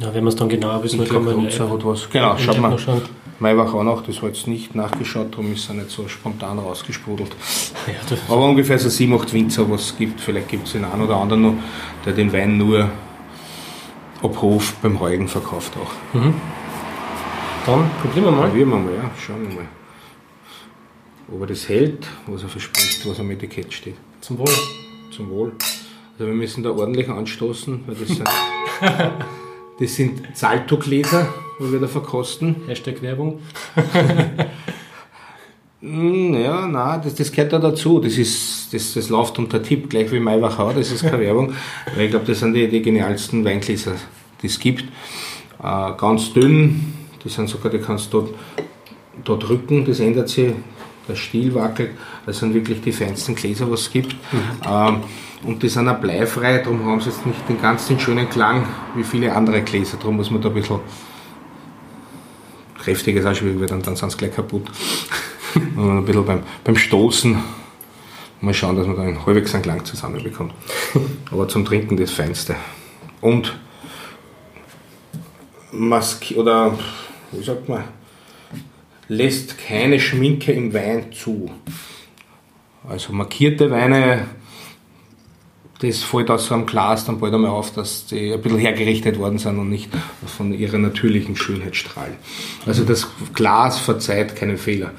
Ja, 0.00 0.14
wenn 0.14 0.22
man 0.22 0.28
es 0.28 0.36
dann 0.36 0.48
genauer 0.48 0.82
wissen 0.82 1.06
kann, 1.06 1.24
man 1.24 1.48
ja, 1.48 1.70
hat 1.70 1.84
was. 1.84 2.08
Genau, 2.10 2.36
schaut 2.38 2.60
mal. 2.60 2.76
Maybach 3.40 3.72
auch 3.72 3.84
noch, 3.84 4.02
das 4.02 4.20
war 4.20 4.30
jetzt 4.30 4.48
nicht 4.48 4.74
nachgeschaut, 4.74 5.32
darum 5.32 5.52
ist 5.52 5.68
er 5.68 5.76
nicht 5.76 5.90
so 5.90 6.08
spontan 6.08 6.58
rausgesprudelt. 6.58 7.30
Ja, 7.86 7.94
Aber 8.28 8.44
ungefähr 8.44 8.78
so 8.78 8.90
sieben, 8.90 9.14
acht 9.14 9.32
Winzer, 9.32 9.70
was 9.70 9.86
es 9.86 9.96
gibt. 9.96 10.20
Vielleicht 10.20 10.48
gibt 10.48 10.66
es 10.66 10.72
den 10.72 10.84
einen 10.84 11.02
oder 11.02 11.16
anderen 11.16 11.42
noch, 11.42 11.54
der 12.04 12.12
den 12.12 12.30
Wein 12.34 12.58
nur 12.58 12.90
ob 14.22 14.40
Hof 14.42 14.74
beim 14.82 14.98
Heugen 15.00 15.28
verkauft 15.28 15.72
auch. 15.76 15.92
Mhm. 16.14 16.34
Dann 17.66 17.90
probieren 18.02 18.24
wir 18.24 18.32
mal. 18.32 18.48
Probieren 18.48 18.70
wir 18.70 18.78
mal, 18.78 18.94
ja. 18.94 19.10
Schauen 19.18 19.48
wir 19.48 19.54
mal. 19.56 19.68
Ob 21.32 21.42
er 21.42 21.46
das 21.48 21.68
hält, 21.68 22.06
was 22.26 22.42
er 22.42 22.48
verspricht, 22.48 23.06
was 23.06 23.20
am 23.20 23.30
Etikett 23.30 23.72
steht. 23.72 23.96
Zum 24.20 24.38
Wohl. 24.38 24.48
Zum 25.10 25.30
Wohl. 25.30 25.52
Also 26.14 26.26
wir 26.26 26.34
müssen 26.34 26.62
da 26.62 26.70
ordentlich 26.70 27.08
anstoßen, 27.08 27.84
weil 27.86 27.94
das 27.94 28.08
sind, 28.08 28.28
das 29.80 29.94
sind 29.94 30.36
Zalto-Gläser, 30.36 31.32
wo 31.58 31.70
wir 31.70 31.78
da 31.78 31.86
verkosten. 31.86 32.56
Hashtag 32.66 33.02
Werbung. 33.02 33.40
Hm, 35.80 36.34
ja, 36.34 36.66
nein, 36.66 37.00
das, 37.04 37.14
das 37.14 37.30
gehört 37.30 37.52
da 37.52 37.58
dazu. 37.58 38.00
Das, 38.00 38.18
ist, 38.18 38.72
das, 38.72 38.94
das 38.94 39.08
läuft 39.08 39.38
unter 39.38 39.62
Tipp, 39.62 39.88
gleich 39.88 40.10
wie 40.10 40.18
Maiwachau, 40.18 40.72
das 40.72 40.90
ist 40.90 41.02
keine 41.02 41.20
Werbung. 41.24 41.52
Weil 41.94 42.06
ich 42.06 42.10
glaube, 42.10 42.26
das 42.26 42.40
sind 42.40 42.54
die, 42.54 42.68
die 42.68 42.82
genialsten 42.82 43.44
Weingläser, 43.44 43.92
die 44.42 44.48
es 44.48 44.58
gibt. 44.58 44.84
Äh, 45.62 45.92
ganz 45.96 46.32
dünn, 46.32 46.94
die 47.22 47.28
sind 47.28 47.48
sogar, 47.48 47.70
die 47.70 47.78
kannst 47.78 48.12
du 48.12 48.28
da 49.24 49.36
drücken, 49.36 49.84
das 49.84 50.00
ändert 50.00 50.28
sich, 50.28 50.52
der 51.08 51.14
Stiel 51.14 51.54
wackelt. 51.54 51.92
Das 52.26 52.40
sind 52.40 52.54
wirklich 52.54 52.80
die 52.80 52.92
feinsten 52.92 53.34
Gläser, 53.36 53.70
was 53.70 53.82
es 53.82 53.90
gibt. 53.90 54.14
Mhm. 54.32 54.40
Ähm, 54.68 55.00
und 55.44 55.62
die 55.62 55.68
sind 55.68 55.88
auch 55.88 55.98
bleifrei, 55.98 56.58
darum 56.58 56.84
haben 56.86 57.00
sie 57.00 57.10
jetzt 57.10 57.24
nicht 57.24 57.48
den 57.48 57.62
ganzen 57.62 58.00
schönen 58.00 58.28
Klang 58.28 58.66
wie 58.96 59.04
viele 59.04 59.32
andere 59.32 59.62
Gläser. 59.62 59.96
Darum 59.96 60.16
muss 60.16 60.30
man 60.30 60.42
da 60.42 60.48
ein 60.48 60.54
bisschen 60.54 60.80
kräftiges 62.82 63.24
ausschwingen, 63.24 63.64
dann, 63.66 63.80
dann 63.82 63.94
sind 63.94 64.10
sie 64.10 64.18
gleich 64.18 64.34
kaputt 64.34 64.68
ein 65.54 66.04
bisschen 66.04 66.24
beim, 66.24 66.42
beim 66.64 66.76
Stoßen 66.76 67.36
mal 68.40 68.54
schauen, 68.54 68.76
dass 68.76 68.86
man 68.86 68.96
da 68.96 69.02
einen 69.02 69.26
halbwegs 69.26 69.54
einen 69.54 69.62
Klang 69.62 69.84
zusammenbekommt. 69.84 70.52
Aber 71.30 71.48
zum 71.48 71.64
Trinken 71.64 71.96
das 71.96 72.10
Feinste. 72.10 72.56
Und 73.20 73.58
Mask 75.72 76.32
oder 76.36 76.78
wie 77.32 77.44
sagt 77.44 77.68
man, 77.68 77.84
lässt 79.08 79.58
keine 79.58 80.00
Schminke 80.00 80.52
im 80.52 80.72
Wein 80.72 81.12
zu. 81.12 81.50
Also 82.88 83.12
markierte 83.12 83.70
Weine, 83.70 84.26
das 85.80 86.02
fällt 86.02 86.30
aus 86.30 86.46
so 86.46 86.54
einem 86.54 86.66
Glas 86.66 87.04
dann 87.04 87.20
bald 87.20 87.34
einmal 87.34 87.50
auf, 87.50 87.72
dass 87.72 88.06
die 88.06 88.32
ein 88.32 88.40
bisschen 88.40 88.58
hergerichtet 88.58 89.18
worden 89.18 89.38
sind 89.38 89.58
und 89.58 89.68
nicht 89.68 89.90
von 90.26 90.52
ihrer 90.52 90.78
natürlichen 90.78 91.36
Schönheit 91.36 91.76
strahlen. 91.76 92.16
Also 92.66 92.84
das 92.84 93.08
Glas 93.34 93.78
verzeiht 93.78 94.36
keine 94.36 94.56
Fehler 94.56 94.92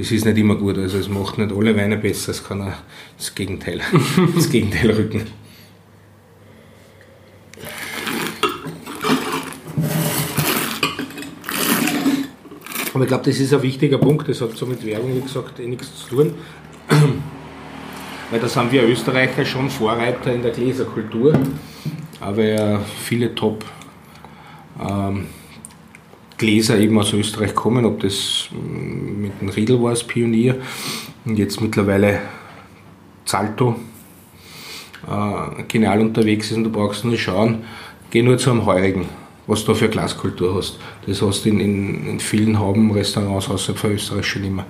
das 0.00 0.10
ist 0.10 0.24
nicht 0.24 0.38
immer 0.38 0.54
gut. 0.54 0.78
Also 0.78 0.96
es 0.96 1.10
macht 1.10 1.36
nicht 1.36 1.52
alle 1.52 1.76
Weine 1.76 1.98
besser, 1.98 2.30
es 2.30 2.42
kann 2.42 2.62
auch 2.62 2.72
das 3.18 3.34
Gegenteil, 3.34 3.82
das 4.34 4.48
Gegenteil 4.48 4.92
rücken. 4.92 5.26
Aber 12.94 13.04
ich 13.04 13.08
glaube, 13.08 13.24
das 13.24 13.38
ist 13.38 13.52
ein 13.52 13.62
wichtiger 13.62 13.98
Punkt, 13.98 14.26
das 14.26 14.40
hat 14.40 14.56
so 14.56 14.64
mit 14.64 14.84
Werbung, 14.86 15.14
wie 15.16 15.20
gesagt, 15.20 15.60
eh 15.60 15.66
nichts 15.66 15.94
zu 15.94 16.08
tun. 16.08 16.34
Weil 18.30 18.40
da 18.40 18.48
sind 18.48 18.72
wir 18.72 18.88
Österreicher 18.88 19.44
schon 19.44 19.68
Vorreiter 19.68 20.32
in 20.32 20.40
der 20.40 20.52
Gläserkultur, 20.52 21.38
aber 22.20 22.42
ja 22.42 22.80
viele 23.04 23.34
Top 23.34 23.66
ähm, 24.80 25.26
Gläser 26.40 26.78
eben 26.78 26.98
aus 26.98 27.12
Österreich 27.12 27.54
kommen, 27.54 27.84
ob 27.84 28.00
das 28.00 28.48
mm, 28.50 29.22
mit 29.22 29.32
dem 29.40 29.50
Riedel 29.50 29.82
war 29.82 29.90
als 29.90 30.02
Pionier 30.02 30.56
und 31.26 31.38
jetzt 31.38 31.60
mittlerweile 31.60 32.20
Zalto 33.26 33.76
äh, 35.06 35.62
genial 35.68 36.00
unterwegs 36.00 36.50
ist 36.50 36.56
und 36.56 36.64
du 36.64 36.70
brauchst 36.70 37.04
nur 37.04 37.18
schauen, 37.18 37.58
geh 38.10 38.22
nur 38.22 38.38
zu 38.38 38.50
einem 38.50 38.64
Heurigen, 38.64 39.04
was 39.46 39.66
du 39.66 39.74
für 39.74 39.90
Glaskultur 39.90 40.54
hast. 40.54 40.78
Das 41.06 41.20
hast 41.20 41.44
du 41.44 41.50
in, 41.50 41.60
in, 41.60 42.06
in 42.08 42.20
vielen 42.20 42.58
Haubenrestaurants 42.58 43.50
außerhalb 43.50 43.78
von 43.78 43.92
Österreich 43.92 44.24
schon 44.24 44.44
immer. 44.44 44.64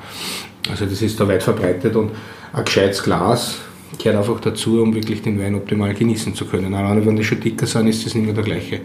Also 0.69 0.87
das 0.87 1.01
ist 1.01 1.21
da 1.21 1.29
weit 1.29 1.45
verbreitet 1.45 1.95
und 1.95 2.11
ein 2.53 2.65
gescheites 2.65 3.03
Glas 3.05 3.59
gehört 3.97 4.17
einfach 4.17 4.41
dazu, 4.41 4.83
um 4.83 4.93
wirklich 4.93 5.23
den 5.23 5.41
Wein 5.41 5.55
optimal 5.55 5.95
genießen 5.95 6.35
zu 6.35 6.47
können. 6.47 6.75
Alleine 6.75 7.07
wenn 7.07 7.15
die 7.15 7.25
schon 7.25 7.41
dicker 7.41 7.67
sind, 7.67 7.87
ist 7.87 8.05
das 8.05 8.17
nicht 8.17 8.25
mehr 8.25 8.35
der 8.35 8.45
gleiche 8.45 8.81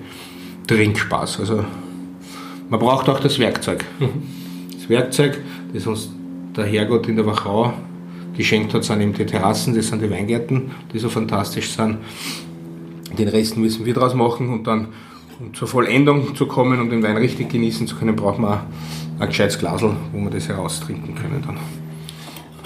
Trinkspaß. 0.68 1.40
Also 1.40 1.66
man 2.70 2.80
braucht 2.80 3.10
auch 3.10 3.20
das 3.20 3.40
Werkzeug. 3.40 3.86
Das 4.78 4.90
Werkzeug, 4.90 5.42
das 5.74 5.88
uns 5.88 6.10
der 6.56 6.66
Herrgott 6.66 7.08
in 7.08 7.16
der 7.16 7.26
Wachau 7.26 7.74
geschenkt 8.36 8.74
hat, 8.74 8.84
sind 8.84 9.02
eben 9.02 9.14
die 9.14 9.26
Terrassen, 9.26 9.76
das 9.76 9.88
sind 9.88 10.02
die 10.02 10.10
Weingärten, 10.10 10.72
die 10.94 11.00
so 11.00 11.10
fantastisch 11.10 11.72
sind. 11.72 11.98
Den 13.18 13.30
Rest 13.30 13.58
müssen 13.58 13.86
wir 13.86 13.94
daraus 13.94 14.14
machen 14.14 14.50
und 14.50 14.68
dann, 14.68 14.90
um 15.40 15.54
zur 15.54 15.68
Vollendung 15.68 16.36
zu 16.36 16.46
kommen, 16.46 16.80
um 16.82 16.90
den 16.90 17.02
Wein 17.02 17.18
richtig 17.18 17.50
genießen 17.50 17.88
zu 17.88 17.96
können, 17.96 18.16
braucht 18.16 18.40
man 18.40 18.54
auch 18.54 18.60
ein 19.20 19.28
gescheites 19.28 19.58
Glasl, 19.58 19.96
wo 20.12 20.20
wir 20.20 20.30
das 20.30 20.48
heraustrinken 20.50 21.16
können 21.16 21.44
dann. 21.46 21.58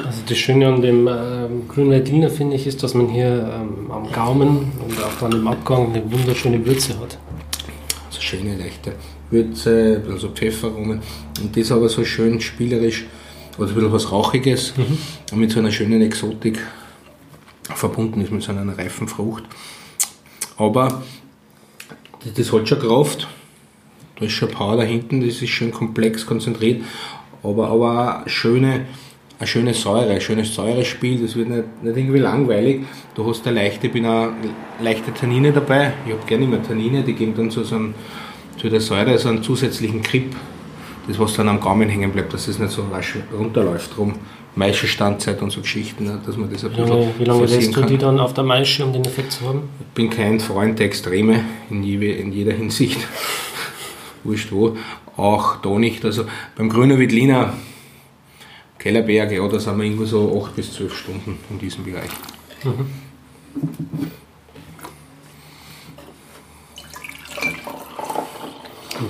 Also 0.06 0.22
das 0.28 0.38
Schöne 0.38 0.68
an 0.68 0.82
dem 0.82 1.08
ähm, 1.08 1.68
Grünen 1.68 1.92
Veltliner 1.92 2.30
finde 2.30 2.56
ich 2.56 2.66
ist, 2.66 2.82
dass 2.84 2.94
man 2.94 3.10
hier 3.10 3.62
ähm, 3.62 3.92
am 3.92 4.12
Gaumen 4.12 4.72
und 4.86 5.04
auch 5.04 5.20
dann 5.20 5.34
im 5.34 5.48
Abgang 5.48 5.94
eine 5.94 6.12
wunderschöne 6.12 6.66
Würze 6.66 7.00
hat. 7.00 7.18
Also 8.10 8.22
schöne, 8.22 8.58
leichte 8.58 8.94
Würze, 9.32 10.02
also 10.10 10.30
Pfefferungen 10.30 11.02
und 11.42 11.56
das 11.56 11.72
aber 11.72 11.90
so 11.90 12.04
schön 12.04 12.42
spielerisch 12.42 13.06
also 13.60 13.74
ein 13.74 13.76
bisschen 13.76 13.92
was 13.92 14.12
Rauchiges 14.12 14.74
mhm. 14.78 14.98
und 15.32 15.40
mit 15.40 15.52
so 15.52 15.60
einer 15.60 15.72
schönen 15.72 16.02
Exotik 16.02 16.60
verbunden 17.64 18.22
ist, 18.22 18.32
mit 18.32 18.42
so 18.42 18.52
einer 18.52 18.78
reifen 18.78 19.08
Frucht. 19.08 19.44
Aber 20.58 21.04
das 22.36 22.52
hat 22.52 22.68
schon 22.68 22.80
Kraft, 22.80 23.28
da 24.18 24.26
ist 24.26 24.34
schon 24.34 24.50
Power 24.50 24.78
da 24.78 24.84
hinten, 24.84 25.22
das 25.22 25.42
ist 25.42 25.50
schön 25.50 25.72
komplex, 25.72 26.26
konzentriert, 26.26 26.84
aber, 27.44 27.68
aber 27.70 28.24
auch 28.24 28.30
schöne, 28.30 28.86
eine 29.40 29.48
schöne 29.48 29.74
Säure, 29.74 30.12
ein 30.12 30.22
schönes 30.22 30.54
Säurespiel, 30.54 31.22
das 31.22 31.36
wird 31.36 31.50
nicht, 31.50 31.84
nicht 31.84 31.98
irgendwie 31.98 32.20
langweilig. 32.20 32.82
Du 33.16 33.26
hast 33.26 33.48
eine 33.48 33.56
leichte, 33.62 33.88
bin 33.88 34.06
auch 34.06 34.32
leichte 34.82 35.14
Tannine 35.14 35.54
dabei, 35.54 35.94
ich 36.06 36.12
habe 36.12 36.26
gerne 36.26 36.46
immer 36.46 36.62
Tannine, 36.62 37.04
die 37.04 37.14
geben 37.14 37.34
dann 37.36 37.50
so, 37.50 37.64
so 37.64 37.76
einen, 37.76 37.94
zu 38.60 38.70
der 38.70 38.82
Säure 38.82 39.18
so 39.18 39.30
einen 39.30 39.42
zusätzlichen 39.42 40.02
Grip 40.02 40.36
das, 41.08 41.18
was 41.18 41.34
dann 41.34 41.50
am 41.50 41.60
Gaumen 41.60 41.90
hängen 41.90 42.12
bleibt, 42.12 42.34
dass 42.34 42.48
es 42.48 42.60
nicht 42.60 42.72
so 42.72 42.84
rasch 42.84 43.16
runterläuft. 43.36 43.98
Drum 43.98 44.14
Maischestandzeit 44.56 45.42
und 45.42 45.52
so 45.52 45.62
Geschichten, 45.62 46.04
ne, 46.04 46.22
dass 46.26 46.38
man 46.38 46.52
das 46.52 46.64
ein 46.64 46.72
bisschen 46.72 47.18
Wie 47.18 47.24
lange 47.24 47.46
lässt 47.46 47.76
du 47.76 47.82
die 47.82 47.98
dann 47.98 48.20
auf 48.20 48.34
der 48.34 48.44
Maische, 48.44 48.86
um 48.86 48.94
den 48.94 49.06
Effekt 49.06 49.32
zu 49.32 49.48
haben? 49.48 49.70
Ich 49.80 49.88
bin 49.88 50.10
kein 50.10 50.40
Freund 50.40 50.78
der 50.78 50.86
Extreme 50.88 51.44
in, 51.70 51.84
je, 51.84 52.12
in 52.12 52.32
jeder 52.32 52.54
Hinsicht. 52.54 53.00
Wurscht 54.24 54.52
wo. 54.52 54.78
Auch 55.18 55.58
da 55.62 55.70
nicht. 55.80 56.06
Also 56.06 56.26
beim 56.56 56.70
Grüner 56.70 57.00
Wittliner 57.00 57.54
Kellerberg, 58.78 59.32
ja, 59.32 59.48
da 59.48 59.60
sind 59.60 59.78
wir 59.78 59.86
irgendwo 59.86 60.06
so 60.06 60.42
8 60.46 60.56
bis 60.56 60.74
12 60.74 60.96
Stunden 60.96 61.38
in 61.50 61.60
diesem 61.60 61.84
Bereich. 61.84 62.10
Mhm. 62.64 62.86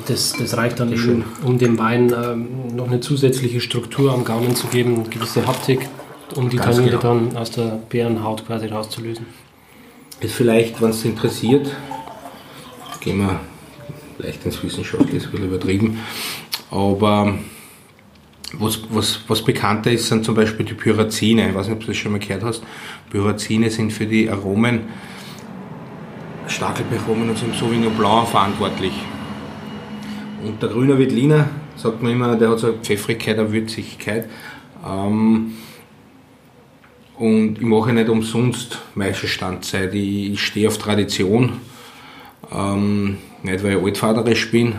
Das, 0.07 0.33
das 0.33 0.55
reicht 0.55 0.79
dann 0.79 0.91
eben, 0.91 1.23
um 1.43 1.57
dem 1.57 1.77
Wein 1.79 2.13
ähm, 2.13 2.75
noch 2.75 2.87
eine 2.87 2.99
zusätzliche 2.99 3.59
Struktur 3.59 4.13
am 4.13 4.23
Gaumen 4.23 4.55
zu 4.55 4.67
geben, 4.67 4.95
eine 4.95 5.09
gewisse 5.09 5.45
Haptik, 5.47 5.87
um 6.35 6.49
die 6.49 6.57
Ganz 6.57 6.75
Tannine 6.75 6.97
genau. 6.97 7.01
dann 7.01 7.37
aus 7.37 7.51
der 7.51 7.79
Bärenhaut 7.89 8.45
quasi 8.45 8.67
rauszulösen. 8.67 9.25
Ist 10.19 10.35
vielleicht, 10.35 10.81
wenn 10.81 10.89
es 10.91 11.03
interessiert, 11.05 11.75
gehen 12.99 13.17
wir 13.17 13.39
leicht 14.19 14.45
ins 14.45 14.61
Wissenschaftliche, 14.61 15.17
ist 15.17 15.25
ein 15.25 15.31
bisschen 15.31 15.47
übertrieben, 15.47 15.99
aber 16.71 17.35
was, 18.53 18.79
was, 18.89 19.19
was 19.27 19.43
bekannter 19.43 19.91
ist, 19.91 20.07
sind 20.07 20.25
zum 20.25 20.35
Beispiel 20.35 20.65
die 20.65 20.73
Pyrazine. 20.73 21.49
Ich 21.49 21.55
weiß 21.55 21.67
nicht, 21.67 21.75
ob 21.75 21.81
du 21.81 21.87
das 21.87 21.97
schon 21.97 22.11
mal 22.11 22.19
gehört 22.19 22.43
hast. 22.43 22.63
Pyrazine 23.11 23.69
sind 23.69 23.93
für 23.93 24.05
die 24.05 24.29
Aromen, 24.29 24.81
Stachelbeeromen 26.47 27.29
und 27.29 27.37
so 27.37 27.45
im 27.45 27.53
Sauvignon 27.53 27.93
Blanc 27.93 28.27
verantwortlich. 28.27 28.93
Und 30.43 30.61
der 30.61 30.69
grüne 30.69 30.97
Wettliner, 30.97 31.49
sagt 31.75 32.01
man 32.01 32.11
immer, 32.11 32.35
der 32.35 32.49
hat 32.49 32.59
so 32.59 32.67
eine 32.67 32.77
Pfeffrigkeit, 32.77 33.37
eine 33.37 33.51
Würzigkeit. 33.51 34.29
Ähm, 34.87 35.53
und 37.17 37.57
ich 37.57 37.65
mache 37.65 37.91
nicht 37.91 38.07
umsonst 38.07 38.79
Meisterstandzeit. 38.95 39.93
Ich, 39.93 40.33
ich 40.33 40.41
stehe 40.41 40.67
auf 40.67 40.77
Tradition. 40.77 41.53
Ähm, 42.51 43.17
nicht 43.43 43.63
weil 43.63 43.77
ich 43.77 43.83
altvaterisch 43.83 44.51
bin, 44.51 44.75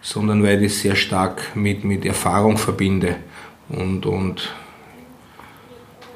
sondern 0.00 0.42
weil 0.42 0.62
ich 0.62 0.72
das 0.72 0.80
sehr 0.80 0.96
stark 0.96 1.54
mit, 1.54 1.84
mit 1.84 2.04
Erfahrung 2.04 2.56
verbinde. 2.56 3.16
Und, 3.68 4.06
und 4.06 4.52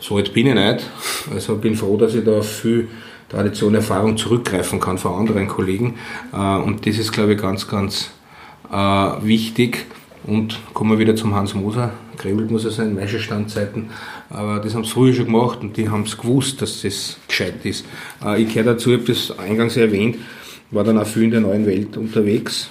so 0.00 0.16
alt 0.16 0.32
bin 0.32 0.46
ich 0.46 0.54
nicht. 0.54 0.90
Also 1.32 1.56
bin 1.56 1.74
froh, 1.74 1.96
dass 1.96 2.14
ich 2.14 2.24
da 2.24 2.38
auf 2.38 2.60
viel 2.60 2.88
Tradition, 3.28 3.74
Erfahrung 3.74 4.16
zurückgreifen 4.16 4.80
kann 4.80 4.98
von 4.98 5.14
anderen 5.14 5.48
Kollegen. 5.48 5.94
Äh, 6.32 6.56
und 6.56 6.86
das 6.86 6.98
ist, 6.98 7.12
glaube 7.12 7.34
ich, 7.34 7.40
ganz, 7.40 7.68
ganz 7.68 8.10
wichtig. 8.70 9.86
Und 10.24 10.58
kommen 10.74 10.90
wir 10.90 10.98
wieder 10.98 11.14
zum 11.14 11.34
Hans 11.34 11.54
Moser, 11.54 11.92
Gräbelt 12.16 12.50
muss 12.50 12.64
er 12.64 12.72
sein, 12.72 12.94
Meisterstandzeiten. 12.94 13.90
Aber 14.28 14.58
das 14.58 14.74
haben 14.74 14.84
sie 14.84 14.90
früher 14.90 15.14
schon 15.14 15.26
gemacht 15.26 15.60
und 15.60 15.76
die 15.76 15.88
haben 15.88 16.02
es 16.02 16.18
gewusst, 16.18 16.60
dass 16.62 16.82
das 16.82 17.16
gescheit 17.28 17.64
ist. 17.64 17.84
Äh, 18.24 18.42
ich 18.42 18.52
gehöre 18.52 18.74
dazu, 18.74 18.90
ich 18.90 18.98
habe 18.98 19.06
das 19.06 19.38
eingangs 19.38 19.76
erwähnt, 19.76 20.16
war 20.70 20.82
dann 20.82 20.98
auch 20.98 21.06
viel 21.06 21.24
in 21.24 21.30
der 21.30 21.40
neuen 21.40 21.64
Welt 21.66 21.96
unterwegs. 21.96 22.70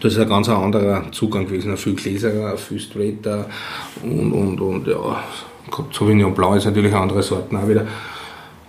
Das 0.00 0.12
ist 0.12 0.18
ein 0.18 0.28
ganz 0.28 0.48
anderer 0.48 1.10
Zugang 1.12 1.46
gewesen, 1.46 1.70
ein 1.70 1.76
viel 1.76 1.94
Gläserer, 1.94 2.56
viel 2.56 2.80
straighter 2.80 3.46
und, 4.02 4.32
und, 4.32 4.60
und 4.60 4.86
ja, 4.86 5.24
Sauvignon 5.92 6.34
Blanc 6.34 6.56
ist 6.56 6.64
natürlich 6.64 6.92
eine 6.92 7.02
andere 7.02 7.22
Sorten 7.22 7.56
auch 7.56 7.68
wieder. 7.68 7.86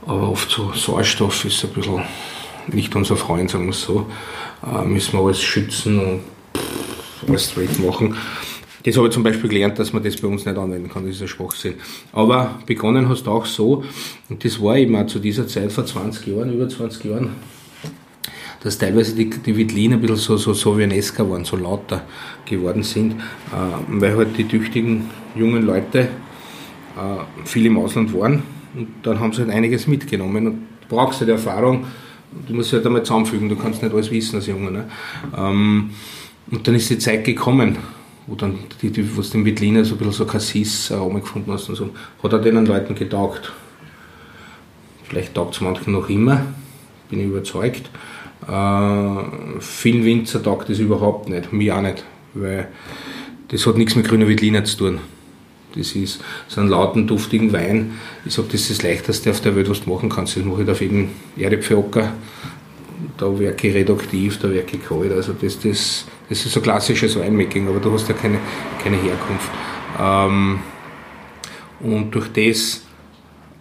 Aber 0.06 0.30
oft 0.30 0.50
so 0.50 0.72
Sauerstoff 0.74 1.46
ist 1.46 1.64
ein 1.64 1.72
bisschen 1.72 2.02
nicht 2.68 2.96
unser 2.96 3.16
Freund, 3.16 3.50
sagen 3.50 3.66
wir 3.66 3.72
es 3.72 3.82
so 3.82 4.08
äh, 4.64 4.86
müssen 4.86 5.14
wir 5.14 5.26
alles 5.26 5.42
schützen 5.42 6.00
und 6.00 6.20
alles 7.28 7.50
straight 7.50 7.80
machen. 7.80 8.16
Das 8.84 8.96
habe 8.98 9.08
ich 9.08 9.14
zum 9.14 9.24
Beispiel 9.24 9.50
gelernt, 9.50 9.80
dass 9.80 9.94
man 9.94 10.04
das 10.04 10.16
bei 10.18 10.28
uns 10.28 10.46
nicht 10.46 10.58
anwenden 10.58 10.90
kann, 10.90 11.08
das 11.08 11.16
ist 11.16 11.22
ein 11.24 11.28
Schwachsinn. 11.28 11.74
Aber 12.14 12.60
begonnen 12.68 13.10
hast 13.10 13.24
du 13.24 13.32
auch 13.32 13.48
so, 13.48 13.84
und 14.30 14.46
das 14.46 14.62
war 14.62 14.78
eben 14.78 14.96
auch 14.96 15.08
zu 15.08 15.18
dieser 15.18 15.48
Zeit 15.48 15.72
vor 15.72 15.86
20 15.88 16.28
Jahren, 16.28 16.54
über 16.54 16.70
20 16.70 17.04
Jahren, 17.06 17.32
dass 18.62 18.78
teilweise 18.78 19.16
die, 19.16 19.30
die 19.30 19.58
Wittliner 19.58 19.96
ein 19.96 20.02
bisschen 20.02 20.18
so, 20.18 20.38
so 20.38 20.54
sowjenesker 20.54 21.28
waren, 21.30 21.46
so 21.46 21.56
lauter 21.56 22.04
geworden 22.46 22.84
sind, 22.84 23.14
äh, 23.14 23.20
weil 23.88 24.18
halt 24.18 24.38
die 24.38 24.48
tüchtigen 24.48 25.10
jungen 25.36 25.66
Leute 25.66 26.00
äh, 26.00 27.46
viel 27.46 27.66
im 27.66 27.78
Ausland 27.80 28.14
waren. 28.14 28.44
Und 28.76 28.88
dann 29.04 29.20
haben 29.20 29.34
sie 29.34 29.42
halt 29.42 29.52
einiges 29.52 29.88
mitgenommen. 29.88 30.48
Und 30.48 30.88
brauchst 30.90 31.22
halt 31.22 31.30
Erfahrung, 31.30 31.86
du 32.48 32.54
musst 32.54 32.74
halt 32.74 32.86
einmal 32.86 33.04
zusammenfügen, 33.04 33.50
du 33.50 33.56
kannst 33.56 33.82
nicht 33.82 33.94
alles 33.94 34.12
wissen 34.12 34.36
als 34.36 34.48
Junge. 34.48 34.72
Ne? 34.72 34.90
Ähm, 35.38 35.92
und 36.52 36.68
dann 36.68 36.76
ist 36.76 36.90
die 36.90 37.00
Zeit 37.00 37.24
gekommen, 37.24 37.78
wo 38.28 38.36
dann 38.36 38.60
die, 38.82 38.92
die 38.92 39.18
was 39.18 39.30
den 39.32 39.46
Wittliner 39.46 39.86
so 39.86 39.96
ein 39.96 39.98
bisschen 39.98 40.14
so 40.14 40.26
Cassis-Aroma 40.26 41.20
gefunden 41.20 41.52
hast 41.52 41.70
und 41.70 41.76
so, 41.76 41.90
hat 42.22 42.34
er 42.34 42.40
den 42.40 42.66
Leuten 42.66 42.96
getaugt. 42.96 43.52
Vielleicht 45.04 45.34
taugt 45.36 45.56
es 45.56 45.62
manchen 45.62 45.94
noch 45.94 46.10
immer, 46.10 46.46
bin 47.10 47.20
ich 47.20 47.28
überzeugt. 47.28 47.90
Äh, 48.48 49.60
vielen 49.60 50.04
Winzer 50.04 50.42
taugt 50.42 50.70
das 50.70 50.80
überhaupt 50.80 51.30
nicht, 51.30 51.54
mir 51.54 51.76
auch 51.76 51.82
nicht, 51.82 52.04
weil 52.34 52.68
das 53.48 53.66
hat 53.66 53.78
nichts 53.78 53.96
mit 53.96 54.08
grüner 54.08 54.28
Wittliner 54.28 54.64
zu 54.64 54.78
tun. 54.78 55.00
Das 55.76 55.94
ist 55.94 56.22
so 56.48 56.62
einen 56.62 56.70
lauten, 56.70 57.08
duftigen 57.08 57.52
Wein. 57.54 57.94
Ich 58.26 58.34
sage, 58.34 58.48
das 58.52 58.62
ist 58.62 58.72
das 58.72 58.84
Leichteste 58.84 59.32
auf 59.32 59.42
der 59.42 59.56
Welt, 59.56 59.70
was 59.70 59.84
du 59.84 59.90
machen 59.90 60.10
kannst. 60.10 60.38
Das 60.38 60.44
mache 60.46 60.64
ich 60.64 60.70
auf 60.70 60.82
jedem 60.82 61.10
Erdäpfelocker. 61.38 62.14
Da 63.18 63.40
werke 63.40 63.68
ich 63.68 63.76
reduktiv, 63.76 64.40
da 64.40 64.50
werke 64.52 64.78
ich 64.78 64.86
kalt. 64.86 65.12
Also 65.12 65.34
das, 65.34 65.60
das, 65.60 66.06
das 66.30 66.46
ist 66.46 66.52
so 66.52 66.62
klassisches 66.62 67.20
Weinmaking, 67.20 67.68
aber 67.68 67.80
du 67.80 67.92
hast 67.92 68.08
ja 68.08 68.16
keine, 68.16 68.40
keine 68.84 68.98
Herkunft. 68.98 69.50
Ähm, 70.00 70.60
und 71.82 72.12
durch 72.12 72.32
das 72.32 72.82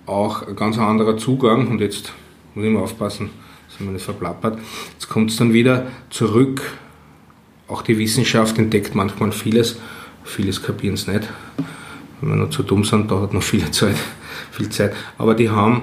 auch 0.06 0.46
ein 0.46 0.56
ganz 0.56 0.78
anderer 0.78 1.16
Zugang. 1.16 1.68
Und 1.68 1.80
jetzt 1.80 2.12
muss 2.54 2.64
ich 2.64 2.70
mal 2.70 2.80
aufpassen, 2.80 3.30
dass 3.68 3.80
man 3.80 3.94
nicht 3.94 4.04
verplappert. 4.04 4.58
Jetzt 4.92 5.08
kommt 5.08 5.30
es 5.30 5.36
dann 5.36 5.52
wieder 5.52 5.88
zurück. 6.10 6.62
Auch 7.66 7.82
die 7.82 7.98
Wissenschaft 7.98 8.58
entdeckt 8.58 8.94
manchmal 8.94 9.32
vieles 9.32 9.78
Vieles 10.24 10.62
kapieren 10.62 10.94
es 10.94 11.06
nicht. 11.06 11.28
Wenn 12.24 12.38
wir 12.38 12.44
noch 12.44 12.50
zu 12.50 12.62
dumm 12.62 12.84
sind, 12.84 13.10
dauert 13.10 13.34
noch 13.34 13.42
viele 13.42 13.70
Zeit, 13.70 13.96
viel 14.50 14.70
Zeit. 14.70 14.94
Aber 15.18 15.34
die 15.34 15.50
haben 15.50 15.82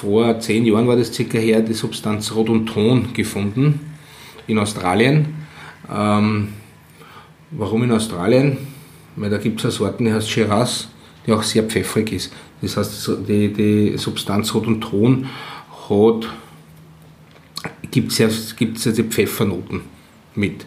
vor 0.00 0.38
zehn 0.38 0.64
Jahren 0.64 0.86
war 0.86 0.94
das 0.94 1.12
circa 1.12 1.38
her, 1.38 1.60
die 1.60 1.72
Substanz 1.72 2.32
Rhodonton 2.32 3.12
gefunden 3.14 3.80
in 4.46 4.60
Australien. 4.60 5.34
Ähm, 5.92 6.52
warum 7.50 7.82
in 7.82 7.90
Australien? 7.90 8.58
Weil 9.16 9.30
da 9.30 9.38
gibt 9.38 9.58
es 9.58 9.64
eine 9.64 9.72
Sorte, 9.72 10.04
die 10.04 10.12
heißt 10.12 10.30
Shiraz, 10.30 10.86
die 11.26 11.32
auch 11.32 11.42
sehr 11.42 11.64
pfeffrig 11.64 12.12
ist. 12.12 12.32
Das 12.62 12.76
heißt, 12.76 13.10
die, 13.26 13.52
die 13.52 13.98
Substanz 13.98 14.54
Rhodonton 14.54 15.26
hat, 15.88 16.28
gibt 17.90 18.20
es 18.20 18.54
gibt's 18.54 18.84
die 18.84 19.02
Pfeffernoten 19.02 19.80
mit. 20.36 20.64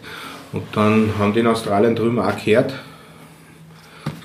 Und 0.52 0.64
dann 0.72 1.08
haben 1.18 1.32
die 1.32 1.40
in 1.40 1.46
Australien 1.46 1.96
drüben 1.96 2.18
auch 2.18 2.36
gehört, 2.44 2.74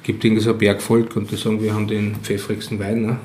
gibt 0.07 0.23
irgendwie 0.23 0.41
so 0.41 0.51
ein 0.51 0.57
Bergvolk 0.57 1.17
und 1.17 1.29
die 1.29 1.35
sagen, 1.35 1.61
wir 1.61 1.75
haben 1.75 1.85
den 1.85 2.15
pfeffrigsten 2.15 2.79
Wein. 2.79 3.01
Ne? 3.01 3.17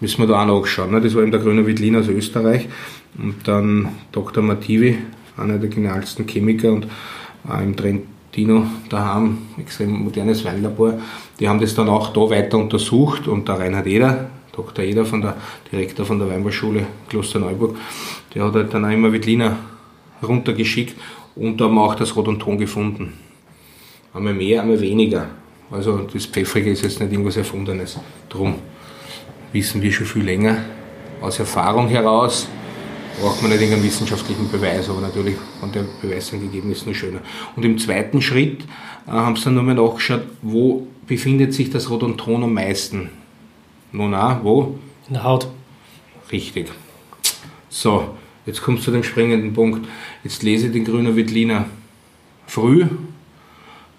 Müssen 0.00 0.20
wir 0.20 0.26
da 0.26 0.42
auch 0.42 0.60
nachschauen. 0.60 0.90
Ne? 0.90 1.00
Das 1.00 1.14
war 1.14 1.22
eben 1.22 1.30
der 1.30 1.40
Grüne 1.40 1.66
Wittlin 1.66 1.96
aus 1.96 2.08
Österreich. 2.08 2.68
Und 3.16 3.48
dann 3.48 3.88
Dr. 4.12 4.44
Mativi, 4.44 4.98
einer 5.38 5.56
der 5.56 5.70
genialsten 5.70 6.26
Chemiker 6.26 6.72
und 6.72 6.86
auch 7.48 7.60
im 7.60 7.74
Trentino 7.74 8.66
daheim, 8.90 9.38
extrem 9.58 9.92
modernes 9.92 10.44
Weinlabor. 10.44 11.00
Die 11.40 11.48
haben 11.48 11.58
das 11.58 11.74
dann 11.74 11.88
auch 11.88 12.12
da 12.12 12.20
weiter 12.28 12.58
untersucht 12.58 13.26
und 13.26 13.48
der 13.48 13.58
Reinhard 13.58 13.86
Eder, 13.86 14.30
Dr. 14.52 14.84
Eder, 14.84 15.06
von 15.06 15.22
der 15.22 15.36
Direktor 15.72 16.04
von 16.04 16.18
der 16.18 16.28
Weinbauschule 16.28 16.86
Klosterneuburg, 17.08 17.76
der 18.34 18.44
hat 18.44 18.52
halt 18.52 18.74
dann 18.74 18.84
auch 18.84 18.90
immer 18.90 19.10
Wittliner 19.10 19.56
runtergeschickt 20.22 20.96
und 21.34 21.58
da 21.58 21.64
haben 21.64 21.76
wir 21.76 21.82
auch 21.82 21.94
das 21.94 22.14
Rot 22.14 22.28
und 22.28 22.40
Ton 22.40 22.58
gefunden. 22.58 23.14
Einmal 24.12 24.34
mehr, 24.34 24.60
einmal 24.60 24.80
weniger. 24.82 25.28
Also 25.70 25.98
das 25.98 26.26
Pfeffrige 26.26 26.70
ist 26.70 26.82
jetzt 26.82 27.00
nicht 27.00 27.12
irgendwas 27.12 27.36
Erfundenes. 27.36 27.98
Drum 28.28 28.56
wissen 29.52 29.82
wir 29.82 29.92
schon 29.92 30.06
viel 30.06 30.24
länger. 30.24 30.64
Aus 31.20 31.38
Erfahrung 31.38 31.88
heraus 31.88 32.48
braucht 33.20 33.42
man 33.42 33.50
nicht 33.50 33.60
irgendeinen 33.60 33.84
wissenschaftlichen 33.84 34.50
Beweis, 34.50 34.88
aber 34.88 35.00
natürlich, 35.00 35.36
wenn 35.60 35.72
der 35.72 35.84
Beweis 36.00 36.30
dann 36.30 36.40
gegeben 36.40 36.70
ist, 36.70 36.86
nur 36.86 36.94
schöner. 36.94 37.20
Und 37.56 37.64
im 37.64 37.78
zweiten 37.78 38.22
Schritt 38.22 38.62
äh, 39.06 39.10
haben 39.10 39.36
sie 39.36 39.44
dann 39.44 39.54
nochmal 39.54 39.74
nachgeschaut, 39.74 40.22
wo 40.42 40.86
befindet 41.06 41.52
sich 41.52 41.70
das 41.70 41.90
Rodonton 41.90 42.44
am 42.44 42.54
meisten? 42.54 43.10
Nun 43.92 44.14
auch, 44.14 44.44
wo? 44.44 44.78
In 45.08 45.14
der 45.14 45.24
Haut. 45.24 45.48
Richtig. 46.30 46.70
So, 47.68 48.14
jetzt 48.46 48.62
kommst 48.62 48.82
du 48.82 48.84
zu 48.86 48.90
dem 48.92 49.02
springenden 49.02 49.52
Punkt. 49.52 49.86
Jetzt 50.22 50.42
lese 50.42 50.66
ich 50.66 50.72
den 50.72 50.84
Grüner 50.84 51.16
Wittliner 51.16 51.66
früh, 52.46 52.86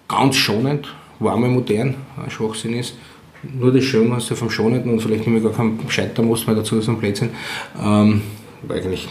ganz 0.08 0.36
schonend, 0.36 0.94
warme 1.20 1.48
modern, 1.48 1.94
Schwachsinn 2.28 2.74
ist 2.74 2.96
nur 3.42 3.72
das 3.72 3.84
Schirm 3.84 4.18
vom 4.20 4.50
Schonenden 4.50 4.92
und 4.92 5.00
vielleicht 5.00 5.26
nicht 5.26 5.32
mehr 5.32 5.40
gar 5.40 5.52
keinen 5.52 5.78
Scheitermost 5.88 6.46
mehr 6.46 6.56
dazu, 6.56 6.80
so 6.80 6.90
ein 6.90 6.98
Blödsinn, 6.98 7.30
ähm, 7.80 8.22
weil 8.62 8.80
eigentlich 8.80 9.08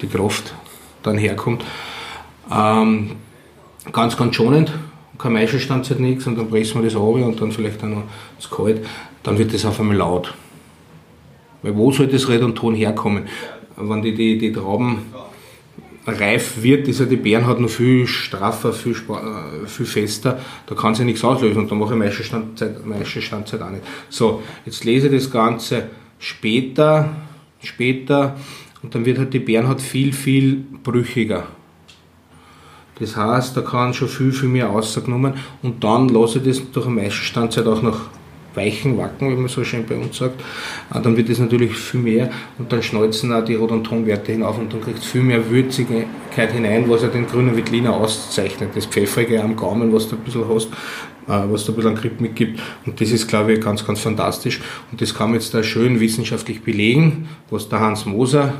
die 0.00 0.06
Kraft 0.06 0.54
dann 1.02 1.18
herkommt. 1.18 1.64
Ähm, 2.50 3.12
ganz, 3.90 4.16
ganz 4.16 4.36
schonend, 4.36 4.72
kein 5.18 5.32
Meischelstand 5.32 5.88
halt 5.90 6.00
nichts 6.00 6.26
und 6.26 6.36
dann 6.36 6.48
pressen 6.48 6.80
wir 6.82 6.88
das 6.88 6.98
runter 6.98 7.26
und 7.26 7.40
dann 7.40 7.52
vielleicht 7.52 7.82
auch 7.82 7.88
noch 7.88 8.04
das 8.36 8.50
Kalt, 8.50 8.86
dann 9.22 9.38
wird 9.38 9.52
das 9.52 9.64
auf 9.64 9.80
einmal 9.80 9.96
laut. 9.96 10.34
Weil 11.62 11.76
wo 11.76 11.92
soll 11.92 12.08
das 12.08 12.28
Red 12.28 12.42
und 12.42 12.56
Ton 12.56 12.74
herkommen? 12.74 13.28
Wenn 13.76 14.02
die, 14.02 14.14
die, 14.14 14.38
die 14.38 14.52
Trauben 14.52 15.06
reif 16.06 16.62
wird, 16.62 16.88
ist 16.88 17.00
ja 17.00 17.06
die 17.06 17.16
Bärenhaut 17.16 17.60
noch 17.60 17.70
viel 17.70 18.06
straffer, 18.06 18.72
viel, 18.72 18.92
äh, 18.92 19.66
viel 19.66 19.86
fester. 19.86 20.38
Da 20.66 20.74
kann 20.74 20.94
sie 20.94 21.04
nichts 21.04 21.24
auslösen 21.24 21.62
und 21.62 21.70
da 21.70 21.74
mache 21.74 21.94
ich 21.94 21.98
meiste 21.98 22.24
Standzeit, 22.24 22.84
meiste 22.84 23.22
Standzeit 23.22 23.62
auch 23.62 23.70
nicht. 23.70 23.84
So, 24.08 24.42
jetzt 24.64 24.84
lese 24.84 25.08
ich 25.08 25.22
das 25.22 25.30
Ganze 25.30 25.84
später, 26.18 27.10
später 27.62 28.36
und 28.82 28.94
dann 28.94 29.04
wird 29.04 29.18
halt 29.18 29.32
die 29.32 29.38
Bärenhaut 29.38 29.80
viel, 29.80 30.12
viel 30.12 30.64
brüchiger. 30.82 31.46
Das 32.98 33.16
heißt, 33.16 33.56
da 33.56 33.62
kann 33.62 33.94
schon 33.94 34.08
viel, 34.08 34.32
viel 34.32 34.48
mehr 34.48 34.66
rausgenommen 34.66 35.34
und 35.62 35.82
dann 35.82 36.08
lasse 36.08 36.38
ich 36.38 36.44
das 36.44 36.70
durch 36.72 36.86
eine 36.86 36.96
meiste 36.96 37.24
Standzeit 37.24 37.66
auch 37.66 37.82
noch 37.82 38.00
weichen 38.54 38.98
Wacken, 38.98 39.30
wie 39.30 39.36
man 39.36 39.48
so 39.48 39.64
schön 39.64 39.86
bei 39.86 39.96
uns 39.96 40.18
sagt, 40.18 40.42
ah, 40.90 41.00
dann 41.00 41.16
wird 41.16 41.28
es 41.28 41.38
natürlich 41.38 41.74
viel 41.74 42.00
mehr 42.00 42.30
und 42.58 42.72
dann 42.72 42.82
schnalzen 42.82 43.32
auch 43.32 43.44
die 43.44 43.54
Rodontonwerte 43.54 44.32
hinauf 44.32 44.58
und 44.58 44.72
dann 44.72 44.80
kriegt 44.80 44.98
es 44.98 45.06
viel 45.06 45.22
mehr 45.22 45.50
Würzigkeit 45.50 46.52
hinein, 46.52 46.88
was 46.88 47.02
ja 47.02 47.08
den 47.08 47.26
grünen 47.26 47.56
Wittliner 47.56 47.94
auszeichnet. 47.94 48.70
Das 48.74 48.86
Pfeffrige 48.86 49.42
am 49.42 49.56
Gaumen, 49.56 49.92
was 49.92 50.08
du 50.08 50.16
ein 50.16 50.22
bisschen 50.22 50.48
hast, 50.48 50.68
äh, 51.28 51.50
was 51.50 51.64
da 51.64 51.72
ein 51.72 51.76
bisschen 51.76 51.90
an 51.90 51.96
Grip 51.96 52.20
mitgibt. 52.20 52.60
Und 52.86 53.00
das 53.00 53.10
ist, 53.10 53.28
glaube 53.28 53.54
ich, 53.54 53.60
ganz, 53.60 53.86
ganz 53.86 54.00
fantastisch. 54.00 54.60
Und 54.90 55.00
das 55.00 55.14
kann 55.14 55.30
man 55.30 55.40
jetzt 55.40 55.54
da 55.54 55.62
schön 55.62 56.00
wissenschaftlich 56.00 56.62
belegen, 56.62 57.28
was 57.50 57.68
der 57.68 57.80
Hans 57.80 58.06
Moser, 58.06 58.54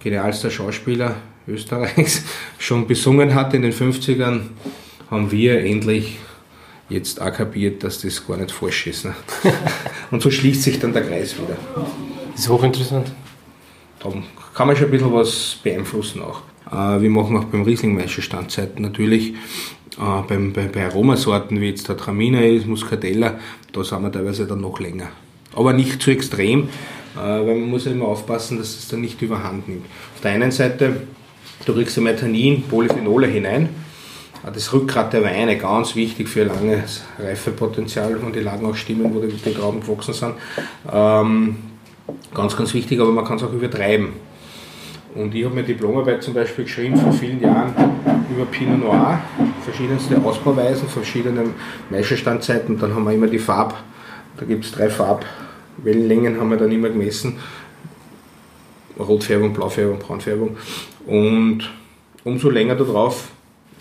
genialster 0.00 0.50
Schauspieler 0.50 1.16
Österreichs, 1.46 2.24
schon 2.58 2.86
besungen 2.86 3.34
hat 3.34 3.54
in 3.54 3.62
den 3.62 3.72
50ern, 3.72 4.40
haben 5.10 5.30
wir 5.30 5.64
endlich 5.64 6.18
jetzt 6.92 7.20
auch 7.20 7.32
kapiert, 7.32 7.82
dass 7.82 8.00
das 8.00 8.26
gar 8.26 8.36
nicht 8.36 8.50
falsch 8.50 8.86
ist. 8.86 9.04
Ne? 9.04 9.14
Und 10.10 10.22
so 10.22 10.30
schließt 10.30 10.62
sich 10.62 10.78
dann 10.78 10.92
der 10.92 11.02
Kreis 11.02 11.34
wieder. 11.36 11.56
Das 12.32 12.40
ist 12.40 12.48
hochinteressant. 12.48 13.12
Da 14.00 14.12
kann 14.54 14.66
man 14.66 14.76
schon 14.76 14.86
ein 14.86 14.90
bisschen 14.90 15.12
was 15.12 15.58
beeinflussen 15.62 16.22
auch. 16.22 16.42
Äh, 16.70 17.02
wir 17.02 17.10
machen 17.10 17.36
auch 17.36 17.44
beim 17.44 17.62
Riesling 17.62 18.00
Standzeiten 18.08 18.82
natürlich. 18.82 19.34
Äh, 19.98 20.22
beim, 20.26 20.52
bei, 20.52 20.66
bei 20.68 20.84
Aromasorten 20.86 21.60
wie 21.60 21.68
jetzt 21.68 21.88
der 21.88 21.96
Traminer 21.96 22.44
ist, 22.46 22.66
Muscatella, 22.66 23.38
da 23.72 23.84
sind 23.84 24.02
wir 24.02 24.12
teilweise 24.12 24.46
dann 24.46 24.60
noch 24.60 24.80
länger. 24.80 25.08
Aber 25.54 25.72
nicht 25.72 26.00
zu 26.00 26.10
extrem, 26.10 26.68
äh, 27.14 27.18
weil 27.18 27.56
man 27.56 27.68
muss 27.68 27.84
ja 27.84 27.92
immer 27.92 28.06
aufpassen, 28.06 28.58
dass 28.58 28.68
es 28.68 28.88
dann 28.88 29.02
nicht 29.02 29.20
überhand 29.20 29.68
nimmt. 29.68 29.84
Auf 30.14 30.22
der 30.22 30.32
einen 30.32 30.50
Seite, 30.50 31.02
du 31.66 31.74
kriegst 31.74 31.96
ja 31.96 32.02
Methanin, 32.02 32.62
Polyphenole 32.62 33.26
hinein, 33.26 33.68
das 34.50 34.72
Rückgrat 34.72 35.12
der 35.12 35.22
Weine, 35.22 35.56
ganz 35.56 35.94
wichtig 35.94 36.28
für 36.28 36.44
langes 36.44 37.04
Reifepotenzial 37.18 38.16
und 38.16 38.34
die 38.34 38.40
Lagen 38.40 38.66
auch 38.66 38.74
stimmen, 38.74 39.14
wo 39.14 39.20
die, 39.20 39.28
die 39.28 39.54
Trauben 39.54 39.80
gewachsen 39.80 40.14
sind. 40.14 40.34
Ähm, 40.92 41.56
ganz, 42.34 42.56
ganz 42.56 42.74
wichtig, 42.74 43.00
aber 43.00 43.12
man 43.12 43.24
kann 43.24 43.36
es 43.36 43.44
auch 43.44 43.52
übertreiben. 43.52 44.08
Und 45.14 45.34
ich 45.34 45.44
habe 45.44 45.54
mir 45.54 45.62
Diplomarbeit 45.62 46.22
zum 46.22 46.34
Beispiel 46.34 46.64
geschrieben 46.64 46.96
vor 46.96 47.12
vielen 47.12 47.40
Jahren 47.40 47.74
über 48.34 48.46
Pinot 48.46 48.80
Noir, 48.80 49.20
verschiedenste 49.62 50.16
Ausbauweisen, 50.16 50.88
verschiedene 50.88 51.44
Maischestandzeiten. 51.90 52.78
Dann 52.78 52.94
haben 52.94 53.04
wir 53.04 53.12
immer 53.12 53.26
die 53.26 53.38
Farb, 53.38 53.76
da 54.38 54.46
gibt 54.46 54.64
es 54.64 54.72
drei 54.72 54.88
Farbwellenlängen, 54.88 56.40
haben 56.40 56.50
wir 56.50 56.56
dann 56.56 56.72
immer 56.72 56.88
gemessen. 56.88 57.38
Rotfärbung, 58.98 59.52
Blaufärbung, 59.52 59.98
Braunfärbung. 59.98 60.56
Und 61.06 61.70
umso 62.24 62.50
länger 62.50 62.74
du 62.74 62.84
drauf 62.84 63.28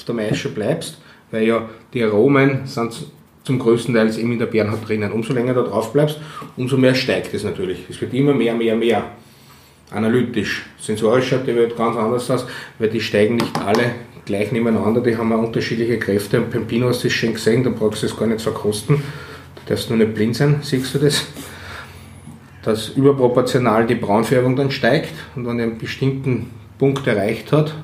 auf 0.02 0.06
der 0.06 0.15
Maische 0.15 0.49
bleibst, 0.49 0.98
weil 1.30 1.44
ja 1.44 1.69
die 1.94 2.03
Aromen 2.03 2.65
sind 2.65 3.06
zum 3.44 3.60
größten 3.60 3.94
Teil 3.94 4.07
eben 4.18 4.32
in 4.32 4.40
der 4.40 4.48
Bärenhaut 4.48 4.88
drinnen. 4.88 5.11
Umso 5.11 5.34
länger 5.34 5.53
du 5.53 5.64
drauf 5.64 5.94
bleibst, 5.94 6.19
umso 6.57 6.78
mehr 6.78 6.95
steigt 6.95 7.34
es 7.34 7.44
natürlich. 7.44 7.86
Es 7.90 7.99
wird 8.02 8.14
immer 8.14 8.34
mehr, 8.34 8.53
mehr, 8.56 8.76
mehr. 8.76 9.03
Analytisch. 9.91 10.65
Sensorisch 10.80 11.30
schaut 11.30 11.45
die 11.45 11.56
Welt 11.56 11.76
ganz 11.76 11.98
anders 11.98 12.30
aus, 12.32 12.45
weil 12.80 12.90
die 12.90 13.02
steigen 13.02 13.36
nicht 13.36 13.60
alle 13.60 13.91
gleich 14.26 14.52
nebeneinander, 14.52 15.02
die 15.02 15.18
haben 15.18 15.34
auch 15.34 15.44
unterschiedliche 15.44 15.99
Kräfte. 15.99 16.40
Und 16.40 16.52
beim 16.52 16.65
Pinot 16.65 16.90
hast 16.90 17.03
du 17.03 17.07
es 17.07 17.14
schon 17.14 17.34
gesehen, 17.34 17.64
da 17.64 17.72
brauchst 17.72 18.03
du 18.03 18.06
es 18.06 18.15
gar 18.15 18.28
nicht 18.28 18.41
verkosten. 18.41 18.98
Du 18.98 19.61
darfst 19.68 19.90
nur 19.90 19.99
nicht 19.99 20.14
blind 20.14 20.36
sein, 20.36 20.60
siehst 20.61 20.94
du 20.95 20.99
das? 20.99 21.26
Dass 22.64 22.90
überproportional 22.90 23.86
die 23.86 23.95
Braunfärbung 23.95 24.56
dann 24.56 24.72
steigt 24.72 25.14
und 25.36 25.45
er 25.45 25.52
einen 25.52 25.78
bestimmten 25.78 26.52
Punkt 26.78 27.06
erreicht 27.06 27.52
hat, 27.52 27.76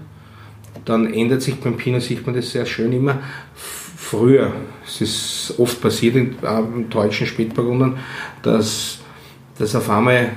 dann 0.85 1.11
ändert 1.13 1.41
sich 1.41 1.55
beim 1.55 1.77
Pinot, 1.77 2.01
sieht 2.01 2.25
man 2.25 2.35
das 2.35 2.51
sehr 2.51 2.65
schön 2.65 2.91
immer. 2.93 3.19
Früher, 3.55 4.53
es 4.85 5.01
ist 5.01 5.53
oft 5.57 5.81
passiert 5.81 6.15
in, 6.15 6.35
äh, 6.43 6.59
im 6.59 6.89
deutschen 6.89 7.27
Spätburgundern, 7.27 7.97
dass, 8.41 8.99
dass 9.57 9.75
auf 9.75 9.89
einmal 9.89 10.31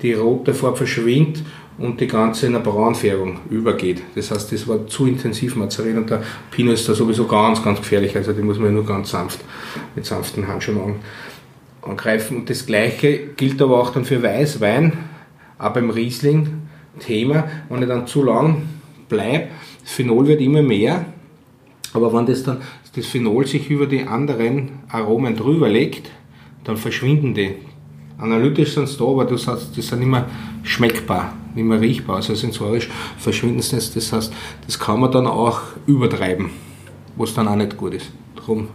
die 0.00 0.14
rote 0.14 0.54
Farbe 0.54 0.78
verschwindet 0.78 1.44
und 1.78 2.00
die 2.00 2.06
ganze 2.06 2.46
in 2.46 2.54
eine 2.54 2.64
Braunfärbung 2.64 3.40
übergeht. 3.50 4.02
Das 4.14 4.30
heißt, 4.30 4.52
das 4.52 4.66
war 4.68 4.86
zu 4.86 5.06
intensiv 5.06 5.56
mazeriert 5.56 5.96
und 5.96 6.10
der 6.10 6.22
Pinot 6.50 6.74
ist 6.74 6.88
da 6.88 6.94
sowieso 6.94 7.26
ganz, 7.26 7.62
ganz 7.62 7.78
gefährlich. 7.78 8.16
Also 8.16 8.32
die 8.32 8.42
muss 8.42 8.58
man 8.58 8.74
nur 8.74 8.84
ganz 8.84 9.10
sanft 9.10 9.40
mit 9.94 10.04
sanften 10.04 10.46
Handschuhen 10.48 10.96
angreifen. 11.82 12.38
Und 12.38 12.50
das 12.50 12.66
Gleiche 12.66 13.28
gilt 13.36 13.60
aber 13.62 13.80
auch 13.80 13.90
dann 13.90 14.04
für 14.04 14.22
Weißwein, 14.22 14.92
auch 15.58 15.72
beim 15.72 15.90
Riesling 15.90 16.62
Thema. 17.00 17.44
Wenn 17.68 17.82
ich 17.82 17.88
dann 17.88 18.06
zu 18.06 18.22
lang 18.22 18.62
bleibe, 19.08 19.48
Phenol 19.92 20.26
wird 20.26 20.40
immer 20.40 20.62
mehr, 20.62 21.06
aber 21.92 22.12
wenn 22.12 22.26
das 22.26 22.42
dann 22.42 22.58
das 22.94 23.06
Phenol 23.06 23.46
sich 23.46 23.70
über 23.70 23.86
die 23.86 24.02
anderen 24.02 24.80
Aromen 24.88 25.36
drüber 25.36 25.68
legt, 25.68 26.10
dann 26.64 26.76
verschwinden 26.76 27.34
die. 27.34 27.54
Analytisch 28.18 28.74
sind 28.74 28.88
sie 28.88 28.98
da, 28.98 29.04
aber 29.04 29.24
das 29.24 29.46
heißt, 29.48 29.76
die 29.76 29.82
sind 29.82 30.06
mehr 30.06 30.26
schmeckbar, 30.62 31.32
nicht 31.54 31.64
mehr 31.64 31.80
riechbar, 31.80 32.16
also 32.16 32.34
sensorisch 32.34 32.88
verschwinden 33.18 33.62
sie 33.62 33.76
nicht. 33.76 33.96
Das 33.96 34.12
heißt, 34.12 34.32
das 34.66 34.78
kann 34.78 35.00
man 35.00 35.10
dann 35.10 35.26
auch 35.26 35.60
übertreiben, 35.86 36.50
was 37.16 37.34
dann 37.34 37.48
auch 37.48 37.56
nicht 37.56 37.76
gut 37.76 37.94
ist. 37.94 38.12
Drum 38.36 38.68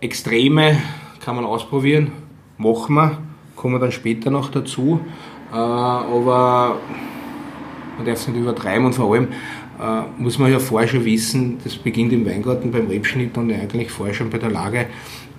Extreme 0.00 0.78
kann 1.20 1.36
man 1.36 1.44
ausprobieren, 1.44 2.12
machen 2.56 2.94
wir, 2.94 3.18
kommen 3.54 3.74
wir 3.74 3.78
dann 3.78 3.92
später 3.92 4.30
noch 4.30 4.50
dazu. 4.50 5.00
Äh, 5.52 5.56
aber 5.56 6.78
man 7.96 8.06
darf 8.06 8.18
es 8.18 8.28
nicht 8.28 8.40
übertreiben 8.40 8.86
und 8.86 8.94
vor 8.94 9.12
allem 9.12 9.28
muss 10.18 10.38
man 10.38 10.52
ja 10.52 10.58
vorher 10.58 10.88
schon 10.88 11.04
wissen, 11.04 11.58
das 11.64 11.76
beginnt 11.76 12.12
im 12.12 12.26
Weingarten 12.26 12.70
beim 12.70 12.86
Rebschnitt 12.86 13.36
und 13.38 13.52
eigentlich 13.52 13.90
vorher 13.90 14.14
schon 14.14 14.28
bei 14.30 14.38
der 14.38 14.50
Lage, 14.50 14.86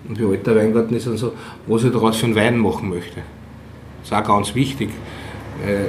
und 0.07 0.19
wie 0.19 0.25
alt 0.25 0.47
der 0.47 0.55
Weingarten 0.55 0.95
ist 0.95 1.07
und 1.07 1.17
so, 1.17 1.33
was 1.67 1.83
ich 1.83 1.91
daraus 1.91 2.17
für 2.17 2.25
einen 2.25 2.35
Wein 2.35 2.57
machen 2.57 2.89
möchte. 2.89 3.21
Das 4.01 4.11
ist 4.11 4.13
auch 4.13 4.23
ganz 4.23 4.55
wichtig. 4.55 4.89
Äh, 5.65 5.85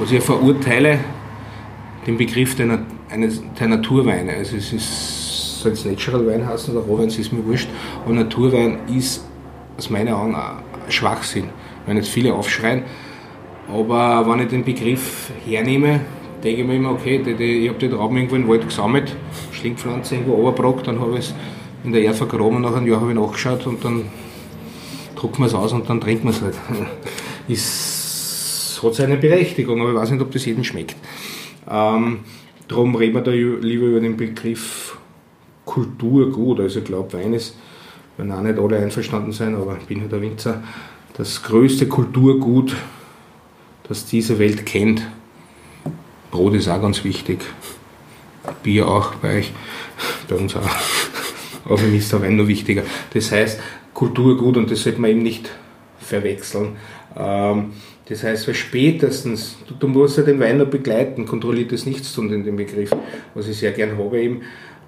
was 0.00 0.10
ich 0.10 0.22
verurteile, 0.22 0.98
den 2.06 2.16
Begriff 2.16 2.56
der, 2.56 2.80
eines, 3.10 3.42
der 3.58 3.68
Naturweine. 3.68 4.32
Also 4.32 4.56
es 4.56 4.72
ist, 4.72 5.60
soll 5.60 5.72
es 5.72 5.84
Natural 5.84 6.26
Wein 6.26 6.46
heißen 6.46 6.76
oder 6.76 6.84
Rohwein, 6.84 7.08
ist 7.08 7.32
mir 7.32 7.44
wurscht, 7.44 7.68
aber 8.04 8.14
Naturwein 8.14 8.78
ist 8.94 9.24
aus 9.76 9.90
meiner 9.90 10.16
Augen 10.16 10.36
Schwachsinn. 10.88 11.44
Wenn 11.86 11.96
jetzt 11.96 12.08
viele 12.08 12.34
aufschreien, 12.34 12.82
aber 13.68 14.28
wenn 14.28 14.40
ich 14.40 14.48
den 14.48 14.64
Begriff 14.64 15.30
hernehme, 15.46 16.00
denke 16.42 16.62
ich 16.62 16.66
mir 16.66 16.76
immer, 16.76 16.92
okay, 16.92 17.22
die, 17.24 17.34
die, 17.34 17.64
ich 17.64 17.68
habe 17.68 17.78
die 17.78 17.88
Trauben 17.88 18.16
irgendwo 18.16 18.36
im 18.36 18.48
Wald 18.48 18.66
gesammelt, 18.66 19.14
Schlingpflanze 19.52 20.16
irgendwo 20.16 20.34
runtergebracht, 20.34 20.86
dann 20.86 21.00
habe 21.00 21.12
ich 21.12 21.20
es 21.20 21.34
in 21.84 21.92
der 21.92 22.02
Erde 22.02 22.16
vergraben, 22.16 22.60
nach 22.60 22.74
einem 22.74 22.86
Jahr 22.86 23.00
habe 23.00 23.10
ich 23.10 23.18
nachgeschaut 23.18 23.66
und 23.66 23.84
dann 23.84 24.04
drucken 25.14 25.38
wir 25.38 25.46
es 25.46 25.54
aus 25.54 25.72
und 25.72 25.88
dann 25.88 26.00
trinken 26.00 26.24
wir 26.24 26.30
es 26.30 26.42
halt. 26.42 26.54
Ist, 27.48 28.80
hat 28.82 28.94
seine 28.94 29.16
Berechtigung, 29.16 29.80
aber 29.80 29.90
ich 29.90 29.96
weiß 29.96 30.10
nicht, 30.10 30.22
ob 30.22 30.30
das 30.30 30.44
jedem 30.44 30.64
schmeckt. 30.64 30.96
Ähm, 31.68 32.20
darum 32.68 32.94
reden 32.94 33.14
wir 33.14 33.22
da 33.22 33.30
lieber 33.30 33.86
über 33.86 34.00
den 34.00 34.16
Begriff 34.16 34.98
Kulturgut. 35.64 36.60
Also 36.60 36.80
ich 36.80 36.84
glaube, 36.84 37.12
Wein 37.14 37.32
ist, 37.32 37.56
wenn 38.16 38.30
auch 38.32 38.42
nicht 38.42 38.58
alle 38.58 38.78
einverstanden 38.78 39.32
sein, 39.32 39.54
aber 39.54 39.76
ich 39.80 39.86
bin 39.86 40.00
halt 40.00 40.12
der 40.12 40.20
Winzer, 40.20 40.62
das 41.16 41.42
größte 41.42 41.88
Kulturgut, 41.88 42.76
das 43.88 44.06
diese 44.06 44.38
Welt 44.38 44.66
kennt. 44.66 45.02
Brot 46.30 46.54
ist 46.54 46.68
auch 46.68 46.80
ganz 46.80 47.04
wichtig. 47.04 47.40
Bier 48.62 48.88
auch 48.88 49.14
bei 49.16 49.38
euch, 49.38 49.52
bei 50.28 50.36
uns 50.36 50.56
auch. 50.56 50.68
Aber 51.64 51.78
für 51.78 51.86
mich 51.86 52.00
ist 52.00 52.12
der 52.12 52.22
Wein 52.22 52.36
noch 52.36 52.46
wichtiger. 52.46 52.82
Das 53.12 53.30
heißt, 53.30 53.60
Kulturgut 53.94 54.56
und 54.56 54.70
das 54.70 54.82
sollte 54.82 55.00
man 55.00 55.10
eben 55.10 55.22
nicht 55.22 55.50
verwechseln. 55.98 56.76
Ähm, 57.16 57.72
das 58.08 58.22
heißt, 58.22 58.46
weil 58.48 58.54
spätestens, 58.54 59.58
du, 59.66 59.74
du 59.74 59.88
musst 59.88 60.16
ja 60.16 60.22
den 60.22 60.40
Wein 60.40 60.58
noch 60.58 60.68
begleiten, 60.68 61.26
kontrolliert 61.26 61.72
das 61.72 61.84
Nichtstun 61.84 62.32
in 62.32 62.44
dem 62.44 62.56
Begriff, 62.56 62.90
was 63.34 63.48
ich 63.48 63.58
sehr 63.58 63.72
gern 63.72 63.98
habe 63.98 64.20
eben. 64.20 64.40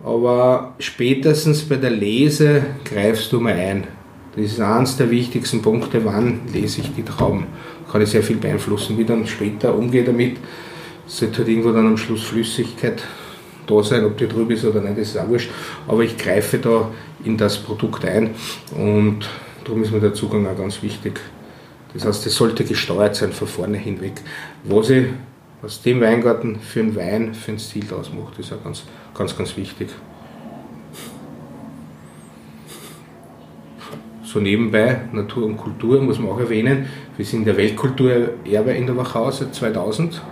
Aber 0.03 0.75
spätestens 0.79 1.63
bei 1.63 1.77
der 1.77 1.91
Lese 1.91 2.63
greifst 2.85 3.31
du 3.33 3.41
mal 3.41 3.53
ein. 3.53 3.87
Das 4.35 4.45
ist 4.45 4.61
eines 4.61 4.97
der 4.97 5.11
wichtigsten 5.11 5.61
Punkte, 5.61 6.05
wann 6.05 6.41
lese 6.53 6.81
ich 6.81 6.95
die 6.95 7.03
Trauben. 7.03 7.47
Kann 7.91 8.01
ich 8.01 8.11
sehr 8.11 8.23
viel 8.23 8.37
beeinflussen, 8.37 8.97
wie 8.97 9.05
dann 9.05 9.27
später 9.27 9.75
umgehe 9.75 10.05
damit. 10.05 10.37
Sollte 11.11 11.39
halt 11.39 11.49
irgendwo 11.49 11.73
dann 11.73 11.89
am 11.89 11.97
Schluss 11.97 12.23
Flüssigkeit 12.23 13.03
da 13.67 13.83
sein, 13.83 14.05
ob 14.05 14.17
die 14.17 14.29
drüber 14.29 14.55
ist 14.55 14.65
oder 14.65 14.81
nicht, 14.81 14.97
das 14.97 15.09
ist 15.09 15.19
auch 15.19 15.29
wurscht. 15.29 15.51
Aber 15.89 16.03
ich 16.03 16.17
greife 16.17 16.59
da 16.59 16.89
in 17.25 17.37
das 17.37 17.59
Produkt 17.59 18.05
ein 18.05 18.31
und 18.77 19.29
darum 19.65 19.83
ist 19.83 19.91
mir 19.91 19.99
der 19.99 20.15
Zugang 20.15 20.47
auch 20.47 20.57
ganz 20.57 20.81
wichtig. 20.85 21.19
Das 21.93 22.05
heißt, 22.05 22.27
es 22.27 22.37
sollte 22.37 22.65
gesteuert 22.65 23.17
sein 23.17 23.33
von 23.33 23.49
vorne 23.49 23.77
hinweg. 23.77 24.13
Was 24.63 24.91
ich 24.91 25.07
aus 25.63 25.83
dem 25.83 26.01
Weingarten 26.01 26.61
für 26.61 26.79
einen 26.79 26.95
Wein, 26.95 27.35
für 27.35 27.51
einen 27.51 27.59
Stil 27.59 27.87
daraus 27.91 28.13
mache, 28.13 28.41
ist 28.41 28.53
auch 28.53 28.63
ganz, 28.63 28.85
ganz, 29.13 29.37
ganz 29.37 29.57
wichtig. 29.57 29.89
So 34.23 34.39
nebenbei, 34.39 35.09
Natur 35.11 35.47
und 35.47 35.57
Kultur 35.57 36.01
muss 36.01 36.21
man 36.21 36.31
auch 36.31 36.39
erwähnen. 36.39 36.87
Wir 37.17 37.27
sind 37.27 37.47
der 37.47 37.57
Weltkulturerbe 37.57 38.71
in 38.71 38.87
der 38.87 38.97
Wachau 38.97 39.29
seit 39.33 39.53
2000. 39.57 40.23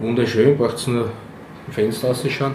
Wunderschön, 0.00 0.56
braucht 0.56 0.76
es 0.76 0.86
nur 0.86 1.10
ein 1.66 1.72
Fenster 1.72 2.08
ausschauen. 2.08 2.54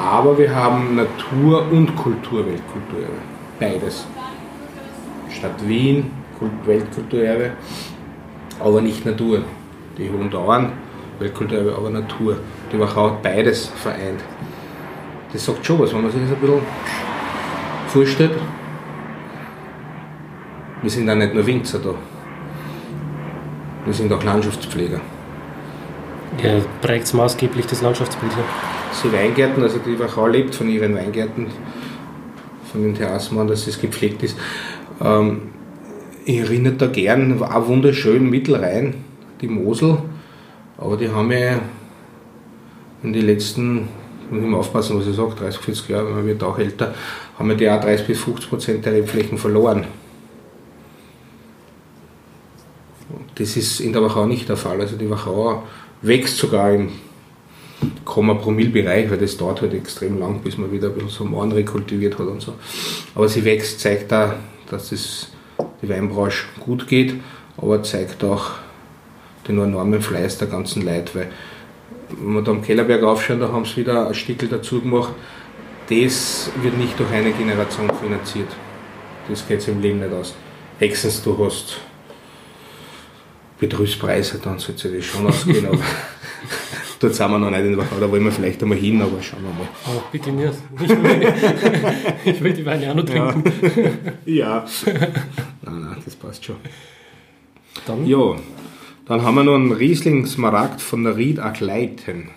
Aber 0.00 0.38
wir 0.38 0.54
haben 0.54 0.96
Natur- 0.96 1.66
und 1.70 1.94
Kultur-Weltkulturerbe. 1.94 3.12
Beides. 3.60 4.06
Stadt 5.28 5.68
Wien, 5.68 6.10
Weltkulturerbe, 6.64 7.52
aber 8.58 8.80
nicht 8.80 9.04
Natur. 9.04 9.42
Die 9.98 10.10
Hohen 10.10 10.30
Dauern, 10.30 10.72
Weltkulturerbe, 11.18 11.74
aber 11.76 11.90
Natur. 11.90 12.38
Die 12.72 12.80
Wachau 12.80 13.10
hat 13.10 13.22
beides 13.22 13.66
vereint. 13.66 14.20
Das 15.32 15.44
sagt 15.44 15.64
schon 15.64 15.78
was, 15.78 15.92
wenn 15.92 16.02
man 16.02 16.10
sich 16.10 16.22
das 16.22 16.30
ein 16.30 16.40
bisschen 16.40 16.60
vorstellt. 17.88 18.32
Wir 20.80 20.90
sind 20.90 21.08
auch 21.08 21.14
nicht 21.14 21.34
nur 21.34 21.46
Winzer 21.46 21.78
da. 21.78 21.94
Wir 23.84 23.92
sind 23.92 24.12
auch 24.12 24.22
Landschaftspfleger. 24.22 25.00
Ja, 26.40 26.60
prägt 26.80 27.12
maßgeblich 27.12 27.66
das 27.66 27.82
Landschaftsbild. 27.82 28.32
Ja. 28.32 28.44
Die 29.04 29.12
Weingärten, 29.12 29.62
also 29.62 29.78
die 29.78 29.98
Wachau 29.98 30.26
lebt 30.26 30.54
von 30.54 30.68
ihren 30.68 30.94
Weingärten, 30.94 31.48
von 32.70 32.82
den 32.82 32.94
Terrassen, 32.94 33.46
dass 33.46 33.66
es 33.66 33.80
gepflegt 33.80 34.22
ist. 34.22 34.36
Ähm, 35.02 35.42
ich 36.24 36.38
erinnere 36.38 36.74
da 36.74 36.86
gern, 36.86 37.40
war 37.40 37.66
wunderschön 37.66 38.30
Mittelrhein, 38.30 38.94
die 39.40 39.48
Mosel, 39.48 39.98
aber 40.78 40.96
die 40.96 41.10
haben 41.10 41.30
ja 41.32 41.58
in 43.02 43.12
den 43.12 43.26
letzten, 43.26 43.88
muss 44.30 44.42
ich 44.42 44.46
mal 44.46 44.58
aufpassen, 44.58 44.98
was 44.98 45.06
ich 45.06 45.16
sage, 45.16 45.34
30, 45.34 45.60
40 45.60 45.88
Jahre, 45.88 46.10
man 46.10 46.26
wird 46.26 46.42
auch 46.42 46.58
älter, 46.58 46.94
haben 47.38 47.48
wir 47.48 47.56
die 47.56 47.68
auch 47.68 47.80
30 47.80 48.06
bis 48.06 48.20
50 48.20 48.48
Prozent 48.48 48.86
der 48.86 48.92
Rebflächen 48.92 49.36
verloren. 49.36 49.84
Das 53.34 53.56
ist 53.56 53.80
in 53.80 53.92
der 53.92 54.02
Wachau 54.02 54.26
nicht 54.26 54.48
der 54.48 54.56
Fall. 54.56 54.80
Also 54.80 54.96
die 54.96 55.10
Wachau 55.10 55.64
wächst 56.02 56.36
sogar 56.36 56.72
im 56.72 56.90
Komma-Promille-Bereich, 58.04 59.10
weil 59.10 59.18
das 59.18 59.36
dauert 59.36 59.62
halt 59.62 59.74
extrem 59.74 60.18
lang, 60.18 60.40
bis 60.40 60.58
man 60.58 60.70
wieder 60.70 60.88
ein 60.88 60.94
bisschen 60.94 61.10
so 61.10 61.24
Mohn 61.24 61.52
rekultiviert 61.52 62.18
hat 62.18 62.26
und 62.26 62.40
so. 62.40 62.54
Aber 63.14 63.28
sie 63.28 63.44
wächst, 63.44 63.80
zeigt 63.80 64.12
da, 64.12 64.36
dass 64.70 64.92
es 64.92 65.28
die 65.80 65.88
Weinbranche 65.88 66.44
gut 66.60 66.86
geht, 66.86 67.14
aber 67.56 67.82
zeigt 67.82 68.22
auch 68.24 68.52
den 69.48 69.58
enormen 69.58 70.00
Fleiß 70.00 70.38
der 70.38 70.48
ganzen 70.48 70.84
Leute, 70.84 71.14
weil 71.14 71.30
wenn 72.10 72.34
wir 72.34 72.42
da 72.42 72.50
am 72.52 72.62
Kellerberg 72.62 73.02
aufschauen, 73.02 73.40
da 73.40 73.50
haben 73.50 73.64
sie 73.64 73.78
wieder 73.78 74.06
ein 74.06 74.14
Stickel 74.14 74.48
dazu 74.48 74.80
gemacht. 74.80 75.12
Das 75.88 76.50
wird 76.62 76.76
nicht 76.78 76.98
durch 76.98 77.10
eine 77.10 77.32
Generation 77.32 77.90
finanziert. 78.00 78.48
Das 79.28 79.46
geht 79.46 79.66
im 79.68 79.80
Leben 79.80 80.00
nicht 80.00 80.12
aus. 80.12 80.34
Hexens, 80.78 81.22
du 81.22 81.44
hast 81.44 81.80
Betrüßpreise, 83.62 84.40
dann 84.42 84.58
sollte 84.58 84.90
das 84.90 85.04
schon 85.04 85.24
ausgehen, 85.24 85.64
aber 85.64 85.78
dort 86.98 87.14
sind 87.14 87.30
wir 87.30 87.38
noch 87.38 87.48
nicht 87.48 87.60
in 87.60 87.76
der 87.76 87.86
da 88.00 88.10
wollen 88.10 88.24
wir 88.24 88.32
vielleicht 88.32 88.60
einmal 88.60 88.76
hin, 88.76 89.00
aber 89.00 89.22
schauen 89.22 89.44
wir 89.44 89.50
mal. 89.50 89.68
Oh, 89.86 90.02
bitte 90.10 90.32
nicht. 90.32 90.54
ich 92.24 92.42
will 92.42 92.52
die 92.52 92.66
Weine 92.66 92.90
auch 92.90 92.96
noch 92.96 93.04
trinken. 93.04 93.44
Ja. 94.24 94.34
ja. 94.34 94.64
Nein, 95.62 95.80
nein, 95.80 95.96
das 96.04 96.16
passt 96.16 96.44
schon. 96.44 96.56
Dann? 97.86 98.04
Ja, 98.04 98.34
dann 99.06 99.22
haben 99.22 99.36
wir 99.36 99.44
noch 99.44 99.54
einen 99.54 99.70
Riesling 99.70 100.26
Smaragd 100.26 100.80
von 100.80 101.04
der 101.04 101.16
Ried 101.16 101.38
Agleiten. 101.38 102.30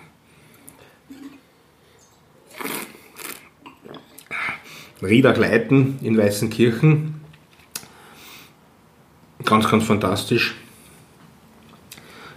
Ried 5.02 5.26
Agleiten 5.26 5.98
in 6.02 6.16
Weißenkirchen. 6.16 7.20
Ganz, 9.44 9.68
ganz 9.68 9.82
fantastisch 9.82 10.54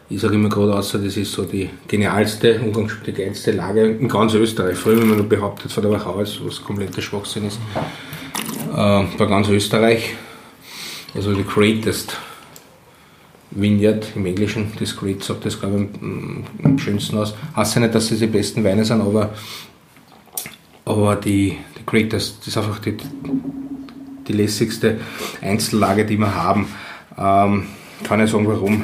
ich 0.10 0.20
sage 0.20 0.36
immer 0.36 0.50
gerade 0.50 0.76
außer, 0.76 0.98
das 0.98 1.18
ist 1.18 1.32
so 1.32 1.44
die 1.44 1.70
genialste, 1.88 2.60
die 3.06 3.14
geilste 3.14 3.52
Lage 3.52 3.86
in 3.86 4.08
ganz 4.08 4.34
Österreich. 4.34 4.76
Früher, 4.76 5.00
wenn 5.00 5.10
man 5.10 5.18
nur 5.18 5.30
behauptet 5.30 5.72
von 5.72 5.84
der 5.84 5.92
Wachau, 5.92 6.18
was 6.18 6.64
kompletter 6.64 7.02
Schwachsinn 7.02 7.46
ist, 7.46 7.60
äh, 8.76 9.04
bei 9.18 9.26
ganz 9.26 9.50
Österreich. 9.50 10.16
Also 11.14 11.34
die 11.34 11.44
greatest 11.44 12.18
Vineyard 13.52 14.08
im 14.16 14.26
Englischen, 14.26 14.72
das 14.80 14.96
Great 14.96 15.24
sagt 15.24 15.46
das 15.46 15.60
glaube 15.60 15.90
ich 15.92 16.02
am, 16.02 16.44
am 16.64 16.80
schönsten 16.80 17.18
aus. 17.18 17.34
Heißt 17.56 17.76
ja 17.76 17.82
nicht, 17.82 17.96
dass 17.96 18.12
es 18.12 18.20
die 18.20 18.28
besten 18.28 18.64
Weine 18.64 18.86
sind, 18.86 19.02
aber, 19.02 19.34
aber 20.86 21.16
die, 21.16 21.58
die 21.78 21.86
greatest, 21.86 22.40
das 22.40 22.48
ist 22.48 22.58
einfach 22.58 22.80
die, 22.80 22.98
die 24.28 24.34
lässigste 24.34 25.00
Einzellage, 25.42 26.06
die 26.06 26.18
wir 26.18 26.34
haben. 26.34 26.68
Ähm, 27.18 27.66
kann 28.04 28.22
ich 28.22 28.30
sagen, 28.30 28.48
warum 28.48 28.84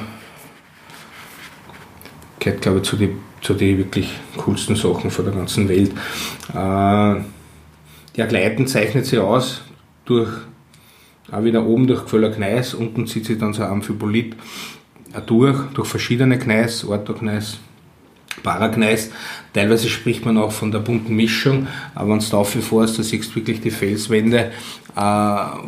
gehört, 2.45 2.61
glaube 2.61 2.77
ich, 2.77 2.83
zu 2.83 2.95
den 2.95 3.19
zu 3.45 3.53
die 3.53 3.77
wirklich 3.77 4.11
coolsten 4.37 4.75
Sachen 4.75 5.11
von 5.11 5.25
der 5.25 5.33
ganzen 5.35 5.69
Welt. 5.69 5.91
Äh, 6.49 7.21
der 8.15 8.27
Gleiten 8.27 8.65
zeichnet 8.65 9.05
sich 9.05 9.19
aus 9.19 9.61
durch, 10.05 10.31
auch 11.31 11.43
wieder 11.43 11.63
oben 11.63 11.85
durch 11.85 12.05
Gföller 12.05 12.29
Gneis, 12.29 12.73
unten 12.73 13.05
zieht 13.05 13.25
sich 13.25 13.37
dann 13.37 13.53
so 13.53 13.61
ein 13.61 13.69
Amphibolit 13.69 14.35
durch, 15.27 15.61
durch 15.73 15.87
verschiedene 15.87 16.39
Gneis, 16.39 16.83
Orthogneis, 16.85 17.59
Paragneis. 18.43 19.11
Teilweise 19.53 19.89
spricht 19.89 20.25
man 20.25 20.37
auch 20.37 20.51
von 20.51 20.71
der 20.71 20.79
bunten 20.79 21.15
Mischung, 21.15 21.67
aber 21.93 22.11
wenn 22.11 22.19
du 22.19 22.25
da 22.29 22.43
fährst, 22.43 22.99
da 22.99 23.03
siehst 23.03 23.31
du 23.31 23.35
wirklich 23.35 23.61
die 23.61 23.71
Felswände, 23.71 24.51
äh, 24.95 24.99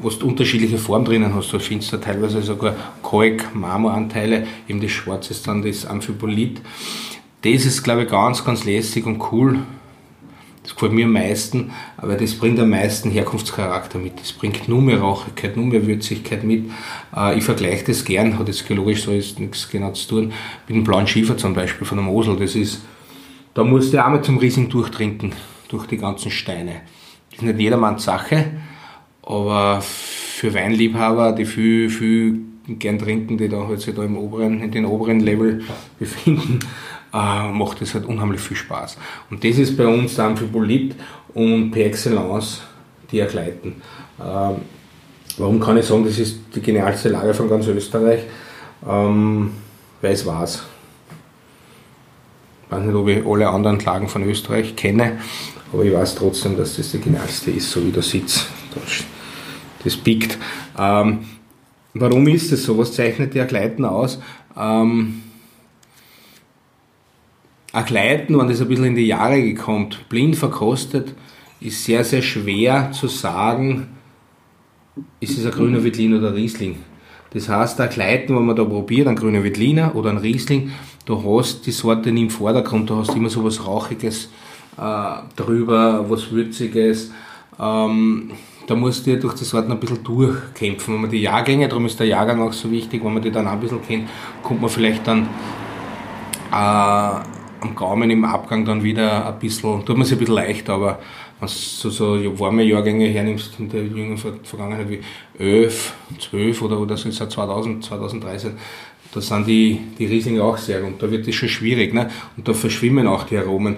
wo 0.01 0.09
du 0.09 0.27
unterschiedliche 0.27 0.77
Formen 0.77 1.05
drinnen 1.05 1.33
hast. 1.33 1.51
Du 1.51 1.59
findest 1.59 1.93
da 1.93 1.97
teilweise 1.97 2.41
sogar 2.41 2.75
Kalk, 3.03 3.55
Marmoranteile, 3.55 4.45
eben 4.67 4.81
das 4.81 4.91
Schwarze 4.91 5.31
ist 5.31 5.47
dann 5.47 5.61
das 5.61 5.85
Amphibolit. 5.85 6.61
Das 7.41 7.65
ist, 7.65 7.83
glaube 7.83 8.03
ich, 8.03 8.09
ganz, 8.09 8.43
ganz 8.43 8.65
lässig 8.65 9.05
und 9.05 9.21
cool. 9.31 9.59
Das 10.67 10.75
gefällt 10.75 10.91
mir 10.91 11.05
am 11.05 11.13
meisten, 11.13 11.71
aber 11.95 12.15
das 12.15 12.35
bringt 12.35 12.59
am 12.59 12.71
meisten 12.71 13.09
Herkunftscharakter 13.09 13.99
mit. 13.99 14.19
Das 14.19 14.33
bringt 14.33 14.67
nur 14.67 14.81
mehr 14.81 14.99
Rauchigkeit, 14.99 15.55
nur 15.55 15.65
mehr 15.65 15.87
Würzigkeit 15.87 16.43
mit. 16.43 16.69
Äh, 17.15 17.37
ich 17.37 17.45
vergleiche 17.45 17.85
das 17.85 18.03
gern, 18.03 18.37
hat 18.37 18.49
jetzt 18.49 18.67
geologisch 18.67 19.03
so 19.03 19.13
ist 19.13 19.39
nichts 19.39 19.69
genau 19.69 19.93
zu 19.93 20.09
tun, 20.09 20.33
mit 20.67 20.75
dem 20.75 20.83
blauen 20.83 21.07
Schiefer 21.07 21.37
zum 21.37 21.53
Beispiel 21.53 21.87
von 21.87 21.97
der 21.97 22.05
Mosel. 22.05 22.35
Das 22.35 22.53
ist, 22.53 22.81
da 23.53 23.63
musst 23.63 23.93
du 23.93 24.03
einmal 24.03 24.21
zum 24.21 24.39
Riesing 24.39 24.67
durchtrinken, 24.67 25.31
durch 25.69 25.85
die 25.87 25.97
ganzen 25.97 26.31
Steine. 26.31 26.81
Das 27.29 27.39
ist 27.39 27.45
nicht 27.45 27.59
jedermanns 27.59 28.03
Sache, 28.03 28.47
aber 29.23 29.79
für 29.81 30.53
Weinliebhaber, 30.53 31.31
die 31.31 31.45
viel, 31.45 31.89
viel 31.89 32.41
gern 32.67 32.99
trinken, 32.99 33.37
die 33.37 33.47
da 33.47 33.65
halt 33.69 33.79
sich 33.79 33.95
da 33.95 34.03
im 34.03 34.17
oberen, 34.17 34.61
in 34.61 34.71
den 34.71 34.83
oberen 34.83 35.21
Level 35.21 35.63
befinden, 35.97 36.59
äh, 37.17 37.51
macht 37.51 37.81
das 37.81 37.93
halt 37.93 38.05
unheimlich 38.05 38.41
viel 38.41 38.57
Spaß. 38.57 38.97
Und 39.31 39.43
das 39.43 39.57
ist 39.57 39.75
bei 39.75 39.87
uns 39.87 40.19
Amphibolit 40.19 40.95
und 41.33 41.71
per 41.71 41.85
excellence 41.85 42.61
die 43.11 43.19
Ergleiten. 43.19 43.81
Ähm, 44.19 44.55
warum 45.37 45.59
kann 45.59 45.77
ich 45.77 45.85
sagen, 45.85 46.05
das 46.05 46.19
ist 46.19 46.39
die 46.53 46.61
genialste 46.61 47.09
Lage 47.09 47.33
von 47.33 47.49
ganz 47.49 47.67
Österreich? 47.67 48.21
Ähm, 48.87 49.51
weil 50.01 50.13
es 50.13 50.25
war's. 50.25 50.63
Ich 52.65 52.71
weiß 52.71 52.83
nicht, 52.83 52.95
ob 52.95 53.07
ich 53.07 53.25
alle 53.25 53.49
anderen 53.49 53.79
Lagen 53.79 54.09
von 54.09 54.23
Österreich 54.23 54.75
kenne, 54.75 55.19
aber 55.71 55.85
ich 55.85 55.93
weiß 55.93 56.15
trotzdem, 56.15 56.57
dass 56.57 56.75
das 56.75 56.91
die 56.91 56.99
genialste 56.99 57.49
ist, 57.51 57.71
so 57.71 57.83
wie 57.83 57.91
der 57.91 58.03
Sitz. 58.03 58.45
Das 59.83 59.95
biegt. 59.95 60.37
Ähm, 60.77 61.19
warum 61.93 62.27
ist 62.27 62.51
das 62.51 62.63
so? 62.63 62.77
Was 62.77 62.93
zeichnet 62.93 63.33
die 63.33 63.39
Ergleiten 63.39 63.85
aus? 63.85 64.19
Ähm, 64.55 65.23
Agleiten, 67.73 68.37
wenn 68.37 68.47
das 68.47 68.61
ein 68.61 68.67
bisschen 68.67 68.85
in 68.85 68.95
die 68.95 69.07
Jahre 69.07 69.53
kommt, 69.53 70.07
blind 70.09 70.35
verkostet, 70.35 71.13
ist 71.59 71.83
sehr, 71.83 72.03
sehr 72.03 72.21
schwer 72.21 72.91
zu 72.91 73.07
sagen, 73.07 73.87
ist 75.19 75.37
es 75.37 75.45
ein 75.45 75.51
grüner 75.51 75.83
Wittlin 75.83 76.17
oder 76.17 76.33
Riesling. 76.33 76.77
Das 77.31 77.49
heißt, 77.49 77.79
ein 77.81 77.89
Gleiten, 77.89 78.35
wenn 78.35 78.45
man 78.45 78.55
da 78.55 78.63
probiert, 78.63 79.07
ein 79.07 79.15
grüner 79.15 79.43
Wittliner 79.43 79.95
oder 79.95 80.11
ein 80.11 80.17
Riesling, 80.17 80.71
du 81.05 81.21
hast 81.23 81.65
die 81.65 81.71
Sorte 81.71 82.11
nie 82.11 82.23
im 82.23 82.29
Vordergrund, 82.29 82.89
du 82.89 82.95
hast 82.95 83.15
immer 83.15 83.29
so 83.29 83.43
was 83.43 83.65
Rauchiges 83.65 84.29
äh, 84.77 85.15
drüber, 85.35 86.05
was 86.09 86.31
Würziges. 86.31 87.11
Ähm, 87.59 88.31
da 88.65 88.75
musst 88.75 89.05
du 89.05 89.11
ja 89.11 89.17
durch 89.17 89.33
die 89.35 89.43
Sorten 89.43 89.71
ein 89.71 89.79
bisschen 89.79 90.03
durchkämpfen. 90.03 90.93
Wenn 90.93 91.01
man 91.01 91.09
die 91.09 91.21
Jahrgänge, 91.21 91.67
darum 91.67 91.85
ist 91.85 91.99
der 91.99 92.07
Jahrgang 92.07 92.41
auch 92.41 92.53
so 92.53 92.71
wichtig, 92.71 93.03
wenn 93.03 93.13
man 93.13 93.21
die 93.21 93.31
dann 93.31 93.47
auch 93.47 93.53
ein 93.53 93.59
bisschen 93.59 93.81
kennt, 93.81 94.09
kommt 94.43 94.61
man 94.61 94.69
vielleicht 94.69 95.05
dann 95.07 95.27
äh, 96.51 97.36
am 97.61 97.75
Gaumen 97.75 98.09
im 98.09 98.25
Abgang 98.25 98.65
dann 98.65 98.83
wieder 98.83 99.27
ein 99.27 99.39
bisschen, 99.39 99.85
tut 99.85 99.97
man 99.97 100.05
sich 100.05 100.15
ein 100.15 100.19
bisschen 100.19 100.35
leichter, 100.35 100.73
aber 100.73 100.99
wenn 101.39 101.47
du 101.47 101.53
so, 101.53 101.89
so 101.89 102.39
warme 102.39 102.63
Jahrgänge 102.63 103.07
hernimmst 103.07 103.59
in 103.59 103.69
der 103.69 103.83
jüngeren 103.83 104.17
Vergangenheit 104.43 104.89
wie 104.89 104.99
11, 105.37 105.93
12 106.19 106.61
oder, 106.61 106.79
oder 106.79 106.97
so 106.97 107.11
seit 107.11 107.31
2000, 107.31 107.83
2013, 107.83 108.51
da 109.13 109.21
sind 109.21 109.47
die, 109.47 109.79
die 109.97 110.05
Rieslinge 110.05 110.43
auch 110.43 110.57
sehr 110.57 110.83
und 110.83 111.01
da 111.01 111.09
wird 111.09 111.27
es 111.27 111.35
schon 111.35 111.49
schwierig 111.49 111.93
ne? 111.93 112.09
und 112.35 112.47
da 112.47 112.53
verschwimmen 112.53 113.07
auch 113.07 113.23
die 113.23 113.37
Aromen. 113.37 113.77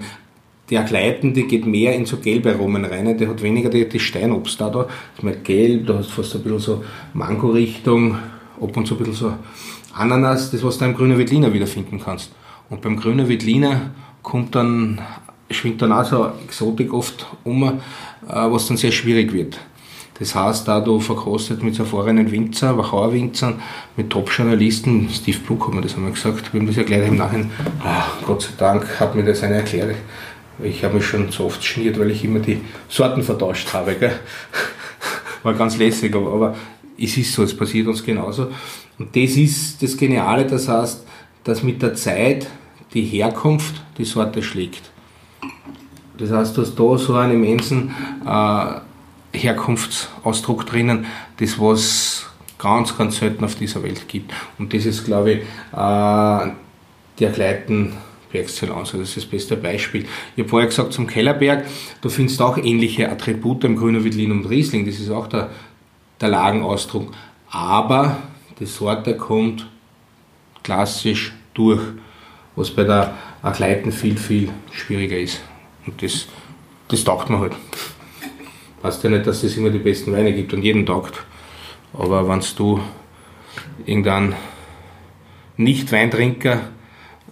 Der 0.70 0.82
Gleitende 0.84 1.42
geht 1.42 1.66
mehr 1.66 1.94
in 1.94 2.06
so 2.06 2.18
gelbe 2.18 2.52
Aromen 2.52 2.84
rein, 2.84 3.18
der 3.18 3.28
hat 3.28 3.42
weniger 3.42 3.70
die, 3.70 3.88
die 3.88 4.00
Steinobst 4.00 4.60
da, 4.60 4.70
da 4.70 4.86
ist 5.14 5.22
mal 5.22 5.36
gelb, 5.36 5.86
da 5.86 5.98
hast 5.98 6.10
du 6.10 6.22
fast 6.22 6.36
ein 6.36 6.42
bisschen 6.42 6.58
so 6.58 6.84
Mango-Richtung, 7.12 8.16
ab 8.60 8.76
und 8.76 8.86
zu 8.86 8.94
ein 8.94 8.98
bisschen 8.98 9.14
so 9.14 9.32
Ananas, 9.92 10.50
das 10.50 10.62
was 10.62 10.78
du 10.78 10.84
im 10.84 10.94
grünen 10.94 11.18
Veltliner 11.18 11.52
wiederfinden 11.52 12.00
kannst. 12.02 12.30
Und 12.70 12.80
beim 12.82 12.96
grünen 12.96 13.28
Veltliner 13.28 13.90
kommt 14.22 14.54
dann, 14.54 15.00
schwingt 15.50 15.82
dann 15.82 15.92
auch 15.92 16.04
so 16.04 16.30
Exotik 16.44 16.92
oft 16.92 17.26
um, 17.44 17.64
äh, 17.64 17.72
was 18.26 18.68
dann 18.68 18.76
sehr 18.76 18.92
schwierig 18.92 19.32
wird. 19.32 19.58
Das 20.20 20.34
heißt, 20.34 20.68
da 20.68 20.80
du 20.80 21.00
verkostet 21.00 21.62
mit 21.62 21.78
erfahrenen 21.78 22.30
Winzer, 22.30 22.76
Wachauer 22.76 23.12
Winzern, 23.12 23.54
mit 23.96 24.10
Top-Journalisten, 24.10 25.08
Steve 25.10 25.38
Blue 25.38 25.58
hat 25.66 25.74
mir 25.74 25.80
das 25.80 25.94
einmal 25.94 26.12
gesagt, 26.12 26.52
wir 26.52 26.60
haben 26.60 26.66
das 26.66 26.76
erklärt 26.76 27.08
im 27.08 27.16
Nachhinein, 27.16 27.50
ach, 27.82 28.22
Gott 28.26 28.42
sei 28.42 28.50
Dank 28.58 29.00
hat 29.00 29.14
mir 29.14 29.24
das 29.24 29.42
einer 29.42 29.56
erklärt. 29.56 29.96
Ich 30.62 30.84
habe 30.84 30.96
mich 30.96 31.06
schon 31.06 31.32
so 31.32 31.46
oft 31.46 31.64
schniert, 31.64 31.98
weil 31.98 32.10
ich 32.10 32.22
immer 32.22 32.38
die 32.38 32.60
Sorten 32.86 33.22
vertauscht 33.22 33.72
habe. 33.72 33.94
Gell? 33.94 34.12
War 35.42 35.54
ganz 35.54 35.78
lässig, 35.78 36.14
aber, 36.14 36.32
aber 36.34 36.56
es 36.98 37.16
ist 37.16 37.32
so, 37.32 37.42
es 37.42 37.56
passiert 37.56 37.86
uns 37.88 38.04
genauso. 38.04 38.48
Und 38.98 39.16
das 39.16 39.30
ist 39.36 39.82
das 39.82 39.96
Geniale, 39.96 40.44
das 40.44 40.68
heißt, 40.68 41.06
dass 41.44 41.62
mit 41.62 41.80
der 41.80 41.94
Zeit 41.94 42.46
die 42.94 43.04
Herkunft 43.04 43.82
die 43.98 44.04
Sorte 44.04 44.42
schlägt. 44.42 44.90
Das 46.18 46.30
heißt, 46.30 46.56
du 46.56 46.62
hast 46.62 46.74
da 46.74 46.98
so 46.98 47.14
einen 47.14 47.34
immensen 47.34 47.94
äh, 48.26 49.38
Herkunftsausdruck 49.38 50.66
drinnen, 50.66 51.06
das 51.38 51.58
was 51.58 52.26
ganz, 52.58 52.96
ganz 52.96 53.16
selten 53.18 53.44
auf 53.44 53.54
dieser 53.54 53.82
Welt 53.82 54.06
gibt. 54.06 54.32
Und 54.58 54.74
das 54.74 54.84
ist, 54.84 55.04
glaube 55.04 55.32
ich, 55.32 55.38
äh, 55.72 56.52
der 57.18 57.30
Gleiten 57.32 57.94
Excellence. 58.32 58.90
Also 58.92 58.98
das 58.98 59.08
ist 59.08 59.16
das 59.16 59.26
beste 59.26 59.56
Beispiel. 59.56 60.06
Ich 60.36 60.42
habe 60.42 60.48
vorher 60.48 60.68
gesagt, 60.68 60.92
zum 60.92 61.06
Kellerberg, 61.06 61.66
du 62.00 62.08
findest 62.08 62.40
auch 62.42 62.56
ähnliche 62.56 63.10
Attribute 63.10 63.64
im 63.64 63.76
Grüner 63.76 64.04
Wittlin 64.04 64.32
und 64.32 64.46
Riesling. 64.46 64.86
Das 64.86 65.00
ist 65.00 65.10
auch 65.10 65.26
der, 65.26 65.50
der 66.20 66.28
Lagenausdruck. 66.28 67.12
Aber 67.50 68.18
die 68.58 68.66
Sorte 68.66 69.16
kommt 69.16 69.66
klassisch 70.62 71.32
durch 71.54 71.80
was 72.56 72.70
bei 72.70 72.84
der 72.84 73.14
Agleiten 73.42 73.92
viel, 73.92 74.16
viel 74.16 74.50
schwieriger 74.72 75.18
ist. 75.18 75.40
Und 75.86 76.02
das, 76.02 76.26
das 76.88 77.04
taugt 77.04 77.30
man 77.30 77.40
halt. 77.40 77.52
Weißt 78.82 79.04
ja 79.04 79.10
nicht, 79.10 79.26
dass 79.26 79.42
es 79.42 79.56
immer 79.56 79.70
die 79.70 79.78
besten 79.78 80.12
Weine 80.12 80.32
gibt 80.32 80.52
und 80.52 80.62
jeden 80.62 80.86
taugt. 80.86 81.22
Aber 81.92 82.28
wenn 82.28 82.42
du 82.56 82.80
irgendeinen 83.84 84.34
Nicht-Weintrinker 85.56 86.60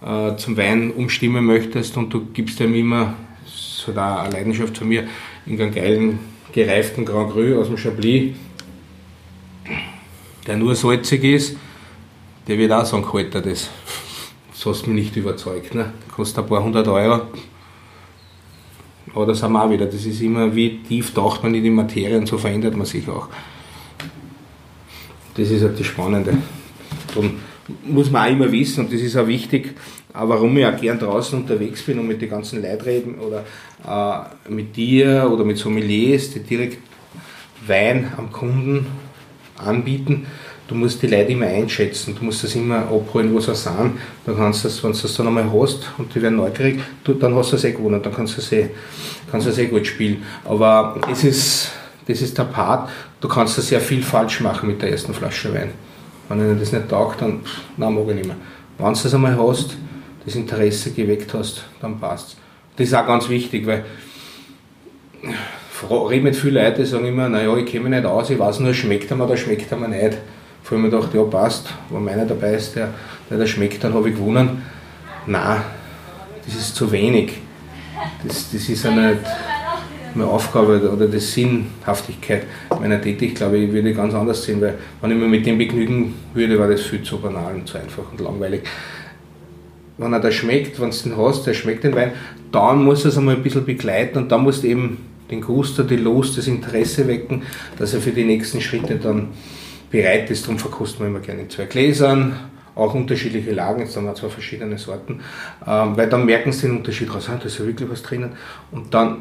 äh, 0.01 0.35
zum 0.35 0.57
Wein 0.57 0.91
umstimmen 0.91 1.45
möchtest 1.45 1.97
und 1.97 2.13
du 2.13 2.25
gibst 2.25 2.59
ihm 2.59 2.73
immer, 2.73 3.15
das 3.43 3.53
ist 3.53 3.87
halt 3.87 3.97
eine 3.97 4.33
Leidenschaft 4.33 4.77
von 4.77 4.87
mir, 4.87 5.07
irgendeinen 5.45 5.73
geilen, 5.73 6.19
gereiften 6.51 7.05
Grand 7.05 7.31
Cru 7.31 7.59
aus 7.59 7.67
dem 7.67 7.77
Chablis, 7.77 8.35
der 10.45 10.57
nur 10.57 10.75
salzig 10.75 11.23
ist, 11.23 11.57
der 12.47 12.57
wird 12.57 12.71
auch 12.71 12.85
sagen, 12.85 13.05
halt 13.11 13.33
das 13.35 13.69
das 14.59 14.65
hast 14.65 14.87
mich 14.87 15.05
nicht 15.05 15.15
überzeugt. 15.15 15.73
Ne? 15.73 15.93
Kostet 16.13 16.43
ein 16.43 16.49
paar 16.49 16.61
hundert 16.61 16.85
Euro. 16.89 17.21
Aber 19.15 19.25
das 19.25 19.41
haben 19.41 19.53
wir 19.53 19.63
auch 19.63 19.69
wieder. 19.69 19.85
Das 19.85 20.05
ist 20.05 20.21
immer, 20.21 20.53
wie 20.53 20.83
tief 20.83 21.13
taucht 21.13 21.43
man 21.43 21.55
in 21.55 21.63
die 21.63 21.69
Materie 21.69 22.17
und 22.17 22.27
so 22.27 22.37
verändert 22.37 22.75
man 22.75 22.85
sich 22.85 23.07
auch. 23.07 23.29
Das 25.35 25.49
ist 25.49 25.63
halt 25.63 25.79
das 25.79 25.87
Spannende. 25.87 26.37
Darum 27.07 27.35
muss 27.85 28.11
man 28.11 28.27
auch 28.27 28.31
immer 28.33 28.51
wissen, 28.51 28.83
und 28.83 28.93
das 28.93 28.99
ist 28.99 29.15
auch 29.15 29.27
wichtig, 29.27 29.75
warum 30.13 30.57
ich 30.57 30.65
auch 30.65 30.75
gern 30.75 30.99
draußen 30.99 31.39
unterwegs 31.39 31.81
bin 31.83 31.97
und 31.97 32.07
mit 32.07 32.21
den 32.21 32.29
ganzen 32.29 32.61
Leuten 32.61 32.81
reden 32.81 33.15
oder 33.19 33.45
äh, 33.87 34.51
mit 34.51 34.75
dir 34.75 35.29
oder 35.31 35.45
mit 35.45 35.57
Sommeliers, 35.57 36.31
die 36.31 36.41
direkt 36.41 36.79
Wein 37.65 38.11
am 38.17 38.29
Kunden 38.29 38.87
anbieten 39.57 40.25
du 40.69 40.75
musst 40.75 41.01
die 41.01 41.07
Leute 41.07 41.31
immer 41.31 41.47
einschätzen, 41.47 42.15
du 42.17 42.23
musst 42.23 42.43
das 42.43 42.55
immer 42.55 42.77
abholen, 42.77 43.33
wo 43.33 43.39
sie 43.39 43.55
sind. 43.55 43.97
Dann 44.25 44.37
kannst 44.37 44.63
du 44.63 44.67
das, 44.67 44.83
wenn 44.83 44.91
du 44.91 44.99
das 44.99 45.13
dann 45.15 45.27
einmal 45.27 45.51
hast 45.51 45.79
und 45.97 46.13
die 46.13 46.21
werden 46.21 46.37
neugierig, 46.37 46.79
du, 47.03 47.13
dann 47.13 47.33
hast 47.35 47.51
du 47.51 47.55
es 47.55 47.63
eh 47.63 47.71
gewonnen, 47.71 48.01
dann 48.01 48.13
kannst 48.13 48.37
du 48.37 48.41
es 48.41 48.51
eh, 48.51 48.69
kannst 49.31 49.47
du 49.47 49.51
es 49.51 49.57
eh 49.57 49.65
gut 49.65 49.87
spielen. 49.87 50.23
Aber 50.45 50.95
es 51.11 51.23
ist, 51.23 51.71
das 52.07 52.21
ist 52.21 52.37
der 52.37 52.43
Part, 52.43 52.89
du 53.19 53.27
kannst 53.27 53.57
da 53.57 53.63
sehr 53.63 53.81
viel 53.81 54.03
falsch 54.03 54.41
machen 54.41 54.69
mit 54.69 54.81
der 54.81 54.91
ersten 54.91 55.13
Flasche 55.13 55.51
Wein. 55.53 55.71
Wenn 56.29 56.37
dir 56.37 56.53
das 56.53 56.71
nicht 56.71 56.87
taugt, 56.87 57.21
dann 57.21 57.41
pff, 57.41 57.61
nein, 57.75 57.95
mag 57.95 58.07
ich 58.09 58.15
nicht 58.15 58.27
mehr. 58.27 58.37
Wenn 58.77 58.93
du 58.93 58.99
das 59.01 59.13
einmal 59.13 59.37
hast, 59.39 59.75
das 60.23 60.35
Interesse 60.35 60.91
geweckt 60.91 61.33
hast, 61.33 61.63
dann 61.81 61.99
passt 61.99 62.37
Das 62.77 62.87
ist 62.87 62.93
auch 62.93 63.07
ganz 63.07 63.27
wichtig, 63.27 63.65
weil 63.65 63.85
ich 65.23 65.89
rede 65.89 66.23
mit 66.23 66.35
vielen 66.35 66.55
Leuten, 66.55 66.81
die 66.83 66.85
sagen 66.85 67.05
immer, 67.05 67.27
naja, 67.27 67.55
ich 67.57 67.65
kenne 67.65 67.89
mich 67.89 67.99
nicht 67.99 68.05
aus, 68.05 68.29
ich 68.29 68.37
weiß 68.37 68.59
nur, 68.59 68.73
schmeckt 68.75 69.09
er 69.09 69.17
mir 69.17 69.25
oder 69.25 69.37
schmeckt 69.37 69.71
er 69.71 69.77
mir 69.77 69.87
nicht. 69.87 70.17
Vor 70.63 70.77
allem 70.77 70.89
gedacht, 70.89 71.13
ja 71.13 71.23
passt, 71.23 71.73
wenn 71.89 72.03
meiner 72.03 72.25
dabei 72.25 72.53
ist, 72.53 72.75
der, 72.75 72.93
der 73.29 73.37
das 73.37 73.49
schmeckt, 73.49 73.83
dann 73.83 73.93
habe 73.93 74.09
ich 74.09 74.15
gewonnen. 74.15 74.61
Nein, 75.25 75.61
das 76.45 76.55
ist 76.55 76.75
zu 76.75 76.91
wenig. 76.91 77.33
Das, 78.25 78.51
das 78.51 78.69
ist 78.69 78.83
ja 78.83 78.91
nicht 78.91 79.21
meine 80.15 80.29
Aufgabe 80.29 80.91
oder 80.91 81.07
die 81.07 81.19
Sinnhaftigkeit 81.19 82.43
meiner 82.79 83.01
Tätigkeit, 83.01 83.37
glaube 83.37 83.57
ich, 83.57 83.71
würde 83.71 83.93
ganz 83.93 84.13
anders 84.13 84.43
sehen, 84.43 84.61
weil 84.61 84.75
wenn 85.01 85.11
ich 85.11 85.17
mir 85.17 85.27
mit 85.27 85.45
dem 85.45 85.57
begnügen 85.57 86.15
würde, 86.33 86.59
war 86.59 86.67
das 86.67 86.81
viel 86.81 87.03
zu 87.03 87.19
banal 87.19 87.53
und 87.55 87.67
zu 87.67 87.77
einfach 87.77 88.03
und 88.11 88.19
langweilig. 88.19 88.61
wenn 89.97 90.13
er 90.13 90.19
da 90.19 90.31
schmeckt, 90.31 90.79
wenn 90.79 90.91
du 90.91 90.97
den 90.97 91.17
hast, 91.17 91.45
der 91.45 91.53
schmeckt 91.53 91.83
den 91.83 91.93
Wein, 91.93 92.11
dann 92.51 92.83
muss 92.83 93.03
er 93.03 93.09
es 93.09 93.17
einmal 93.17 93.35
ein 93.35 93.43
bisschen 93.43 93.65
begleiten 93.65 94.17
und 94.17 94.31
dann 94.31 94.43
musst 94.43 94.63
du 94.63 94.67
eben 94.67 94.97
den 95.29 95.41
Guster, 95.41 95.83
die 95.83 95.97
Lust, 95.97 96.37
das 96.37 96.47
Interesse 96.47 97.07
wecken, 97.07 97.43
dass 97.77 97.93
er 97.93 97.99
für 97.99 98.11
die 98.11 98.23
nächsten 98.23 98.61
Schritte 98.61 98.95
dann 98.95 99.27
bereit 99.89 100.29
ist. 100.29 100.45
Darum 100.45 100.59
verkosten 100.59 101.01
wir 101.01 101.07
immer 101.07 101.19
gerne 101.19 101.41
in 101.41 101.49
zwei 101.49 101.65
Gläsern, 101.65 102.35
auch 102.75 102.93
unterschiedliche 102.93 103.51
Lagen, 103.51 103.81
jetzt 103.81 103.95
haben 103.97 104.05
wir 104.05 104.15
zwei 104.15 104.29
verschiedene 104.29 104.77
Sorten, 104.77 105.19
ähm, 105.67 105.97
weil 105.97 106.07
dann 106.07 106.25
merken 106.25 106.51
sie 106.51 106.67
den 106.67 106.77
Unterschied 106.77 107.13
raus, 107.13 107.27
ah, 107.29 107.37
da 107.37 107.45
ist 107.45 107.59
ja 107.59 107.65
wirklich 107.65 107.89
was 107.89 108.01
drinnen. 108.03 108.31
Und 108.71 108.93
dann 108.93 109.17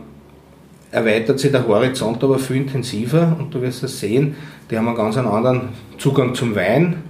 erweitert 0.91 1.39
sich 1.39 1.51
der 1.51 1.67
Horizont 1.67 2.23
aber 2.25 2.39
viel 2.39 2.57
intensiver 2.57 3.37
und 3.39 3.55
du 3.55 3.61
wirst 3.61 3.83
das 3.83 3.99
sehen, 3.99 4.37
die 4.71 4.79
haben 4.79 4.89
einen 4.89 4.97
ganz 4.97 5.17
anderen 5.17 5.71
Zugang 5.99 6.35
zum 6.35 6.55
Wein, 6.55 7.03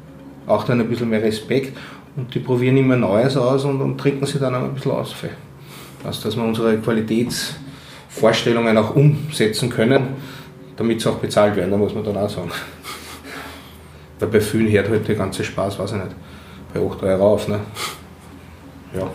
auch 0.46 0.64
dann 0.64 0.80
ein 0.80 0.88
bisschen 0.88 1.10
mehr 1.10 1.22
Respekt 1.22 1.76
und 2.16 2.34
die 2.34 2.40
probieren 2.40 2.76
immer 2.76 2.96
Neues 2.96 3.36
aus 3.36 3.64
und, 3.64 3.80
und 3.80 3.98
trinken 3.98 4.26
sie 4.26 4.38
dann 4.38 4.54
auch 4.54 4.64
ein 4.64 4.74
bisschen 4.74 4.92
aus. 4.92 5.14
Also, 6.04 6.24
dass 6.24 6.36
wir 6.36 6.44
unsere 6.44 6.78
Qualitätsvorstellungen 6.78 8.76
auch 8.76 8.96
umsetzen 8.96 9.70
können, 9.70 10.08
damit 10.76 11.00
sie 11.00 11.08
auch 11.08 11.18
bezahlt 11.18 11.56
werden, 11.56 11.70
da 11.70 11.76
muss 11.76 11.94
man 11.94 12.04
dann 12.04 12.16
auch 12.16 12.30
sagen. 12.30 12.50
Weil 14.18 14.28
bei 14.28 14.40
vielen 14.40 14.70
hört 14.70 14.88
halt 14.88 15.06
der 15.06 15.14
ganze 15.14 15.44
Spaß, 15.44 15.78
weiß 15.78 15.92
ich 15.92 15.98
nicht, 15.98 16.16
bei 16.74 16.80
8 16.80 17.02
Euro 17.02 17.34
auf. 17.34 17.48
Ne? 17.48 17.60
Ja. 18.94 19.08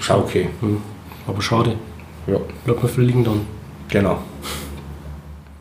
Schau 0.00 0.20
okay. 0.20 0.50
Hm. 0.60 0.80
Aber 1.26 1.40
schade. 1.40 1.76
Ja. 2.26 2.38
Bleibt 2.64 2.82
man 2.82 2.92
viel 2.92 3.04
liegen 3.04 3.24
dann. 3.24 3.46
Genau. 3.88 4.18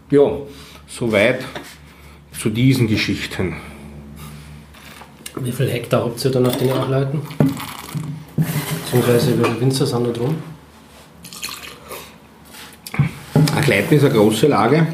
Ja, 0.09 0.29
soweit 0.87 1.45
zu 2.37 2.49
diesen 2.49 2.87
Geschichten. 2.87 3.55
Wie 5.39 5.51
viele 5.51 5.69
Hektar 5.69 6.03
habt 6.03 6.23
ihr 6.23 6.31
dann 6.31 6.45
auf 6.45 6.57
den 6.57 6.71
Achleiten? 6.71 7.21
Beziehungsweise 8.85 9.39
wie 9.39 9.43
viele 9.43 9.61
Winzer 9.61 9.85
sind 9.85 10.07
da 10.07 10.11
drum? 10.11 10.35
Achleiten 13.55 13.95
ist 13.95 14.03
eine 14.03 14.13
große 14.13 14.47
Lage. 14.47 14.85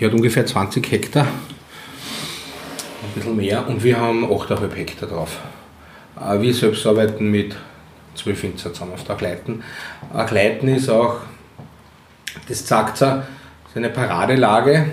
Die 0.00 0.06
hat 0.06 0.14
ungefähr 0.14 0.46
20 0.46 0.90
Hektar. 0.90 1.26
Ein 1.26 3.12
bisschen 3.14 3.36
mehr. 3.36 3.68
Und 3.68 3.84
wir 3.84 4.00
haben 4.00 4.24
8,5 4.24 4.74
Hektar 4.74 5.08
drauf. 5.10 5.38
Äh, 6.18 6.40
wir 6.40 6.54
selbst 6.54 6.86
arbeiten 6.86 7.30
mit 7.30 7.54
12 8.14 8.42
Winzer 8.42 8.72
zusammen 8.72 8.94
auf 8.94 9.04
der 9.04 9.16
Achleiten. 9.16 9.62
Achleiten 10.14 10.68
ist 10.68 10.88
auch, 10.88 11.16
das 12.48 12.66
sagt 12.66 13.02
es 13.02 13.20
eine 13.74 13.90
Paradelage. 13.90 14.86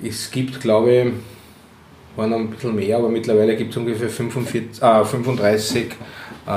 Es 0.00 0.30
gibt, 0.30 0.60
glaube 0.60 0.92
ich, 0.92 1.12
waren 2.16 2.32
ein 2.32 2.50
bisschen 2.50 2.76
mehr, 2.76 2.98
aber 2.98 3.08
mittlerweile 3.08 3.56
gibt 3.56 3.72
es 3.72 3.76
ungefähr 3.76 4.08
45, 4.08 4.80
äh, 4.80 5.04
35 5.04 5.86
äh, 6.46 6.50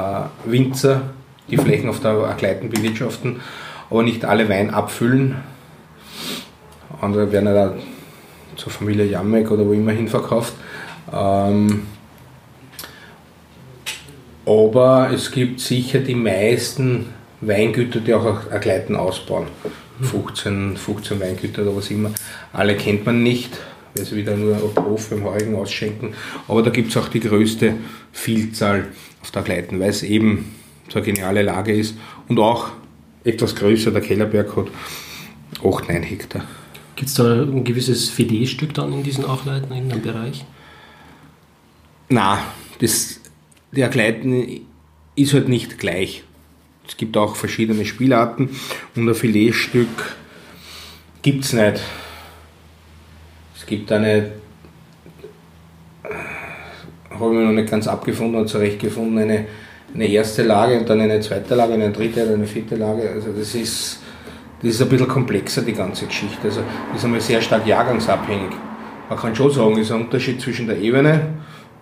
Winzer, 0.45 1.01
die 1.49 1.57
Flächen 1.57 1.89
auf 1.89 2.01
der 2.01 2.11
Agleiten 2.11 2.69
bewirtschaften, 2.69 3.41
aber 3.89 4.03
nicht 4.03 4.25
alle 4.25 4.47
Wein 4.47 4.69
abfüllen. 4.69 5.52
Andere 7.01 7.31
werden 7.31 7.47
ja 7.47 7.53
da 7.53 7.75
zur 8.55 8.71
Familie 8.71 9.05
Jammek 9.05 9.49
oder 9.51 9.65
wo 9.65 9.73
immer 9.73 9.91
hin 9.91 10.07
verkauft. 10.07 10.53
Ähm, 11.11 11.83
aber 14.45 15.09
es 15.13 15.31
gibt 15.31 15.59
sicher 15.59 15.99
die 15.99 16.15
meisten 16.15 17.07
Weingüter, 17.41 17.99
die 17.99 18.13
auch 18.13 18.51
Agleiten 18.51 18.95
ausbauen. 18.95 19.47
15, 20.01 20.75
15 20.75 21.19
Weingüter 21.19 21.61
oder 21.61 21.75
was 21.75 21.89
immer. 21.91 22.11
Alle 22.51 22.75
kennt 22.75 23.05
man 23.05 23.23
nicht 23.23 23.57
weil 23.95 24.05
sie 24.05 24.15
wieder 24.15 24.35
nur 24.35 24.55
auf 24.57 24.75
Hof 24.83 25.09
beim 25.09 25.23
Heurigen 25.23 25.55
ausschenken. 25.55 26.13
Aber 26.47 26.61
da 26.63 26.69
gibt 26.69 26.89
es 26.89 26.97
auch 26.97 27.07
die 27.07 27.19
größte 27.19 27.75
Vielzahl 28.11 28.87
auf 29.21 29.31
der 29.31 29.43
Gleiten, 29.43 29.79
weil 29.79 29.89
es 29.89 30.03
eben 30.03 30.55
so 30.89 30.97
eine 30.97 31.05
geniale 31.05 31.41
Lage 31.43 31.73
ist 31.73 31.95
und 32.27 32.39
auch 32.39 32.71
etwas 33.23 33.55
größer. 33.55 33.91
Der 33.91 34.01
Kellerberg 34.01 34.55
hat 34.55 34.67
8, 35.63 35.89
9 35.89 36.03
Hektar. 36.03 36.43
Gibt 37.03 37.09
es 37.09 37.15
da 37.15 37.33
ein 37.33 37.65
gewisses 37.65 38.09
Filetstück 38.09 38.73
dann 38.75 38.93
in 38.93 39.03
diesen 39.03 39.25
Achleiten, 39.25 39.73
in 39.73 39.89
dem 39.89 40.01
Bereich? 40.01 40.45
Na, 42.07 42.39
das, 42.79 43.19
der 43.73 43.89
Gleiten 43.89 44.61
ist 45.13 45.33
halt 45.33 45.49
nicht 45.49 45.77
gleich. 45.79 46.23
Es 46.87 46.95
gibt 46.95 47.17
auch 47.17 47.35
verschiedene 47.35 47.83
Spielarten 47.83 48.51
und 48.95 49.09
ein 49.09 49.15
Filetstück 49.15 50.15
gibt 51.21 51.43
es 51.43 51.51
nicht. 51.51 51.81
Es 53.57 53.65
gibt 53.65 53.91
eine, 53.91 54.31
habe 57.09 57.33
ich 57.33 57.45
noch 57.45 57.51
nicht 57.51 57.69
ganz 57.69 57.85
abgefunden 57.85 58.39
und 58.39 58.47
zurechtgefunden, 58.47 59.17
eine, 59.17 59.45
eine 59.93 60.07
erste 60.07 60.43
Lage 60.43 60.79
und 60.79 60.89
dann 60.89 61.01
eine 61.01 61.19
zweite 61.19 61.53
Lage, 61.53 61.73
eine 61.73 61.91
dritte 61.91 62.23
oder 62.23 62.35
eine 62.35 62.47
vierte 62.47 62.77
Lage. 62.77 63.09
Also 63.09 63.33
das 63.33 63.55
ist, 63.55 64.02
das 64.63 64.75
ist 64.75 64.81
ein 64.81 64.87
bisschen 64.87 65.09
komplexer, 65.09 65.61
die 65.61 65.73
ganze 65.73 66.05
Geschichte. 66.05 66.39
Also 66.43 66.61
das 66.89 66.99
ist 66.99 67.05
einmal 67.05 67.19
sehr 67.19 67.41
stark 67.41 67.67
jahrgangsabhängig. 67.67 68.51
Man 69.09 69.19
kann 69.19 69.35
schon 69.35 69.51
sagen, 69.51 69.73
es 69.73 69.87
ist 69.87 69.91
ein 69.91 70.01
Unterschied 70.01 70.39
zwischen 70.39 70.67
der 70.67 70.79
Ebene, 70.79 71.33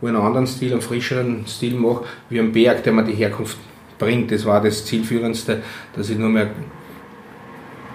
wo 0.01 0.07
ich 0.07 0.13
einen 0.13 0.21
anderen 0.21 0.47
Stil, 0.47 0.71
einen 0.71 0.81
frischeren 0.81 1.45
Stil 1.47 1.75
mache, 1.75 2.05
wie 2.29 2.39
am 2.39 2.51
Berg, 2.51 2.83
der 2.83 2.91
mir 2.91 3.03
die 3.03 3.13
Herkunft 3.13 3.57
bringt. 3.99 4.31
Das 4.31 4.45
war 4.45 4.61
das 4.61 4.83
Zielführendste, 4.85 5.61
dass 5.95 6.09
ich 6.09 6.17
nur 6.17 6.29
mehr 6.29 6.49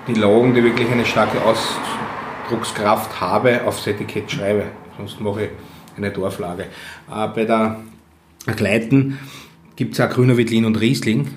die 0.06 0.14
Lagen, 0.14 0.54
die 0.54 0.62
wirklich 0.62 0.88
eine 0.88 1.04
starke 1.04 1.42
Aus 1.42 1.76
Druckskraft 2.48 3.20
habe, 3.20 3.64
aufs 3.66 3.88
Etikett 3.88 4.30
schreibe. 4.30 4.66
Sonst 4.96 5.20
mache 5.20 5.46
ich 5.46 5.50
eine 5.96 6.12
Dorflage. 6.12 6.66
Äh, 7.12 7.28
bei 7.34 7.44
der 7.44 7.80
Gleiten 8.54 9.18
gibt 9.74 9.94
es 9.94 10.00
auch 10.00 10.10
Grüner 10.10 10.36
Wittlin 10.36 10.64
und 10.64 10.80
Riesling. 10.80 11.28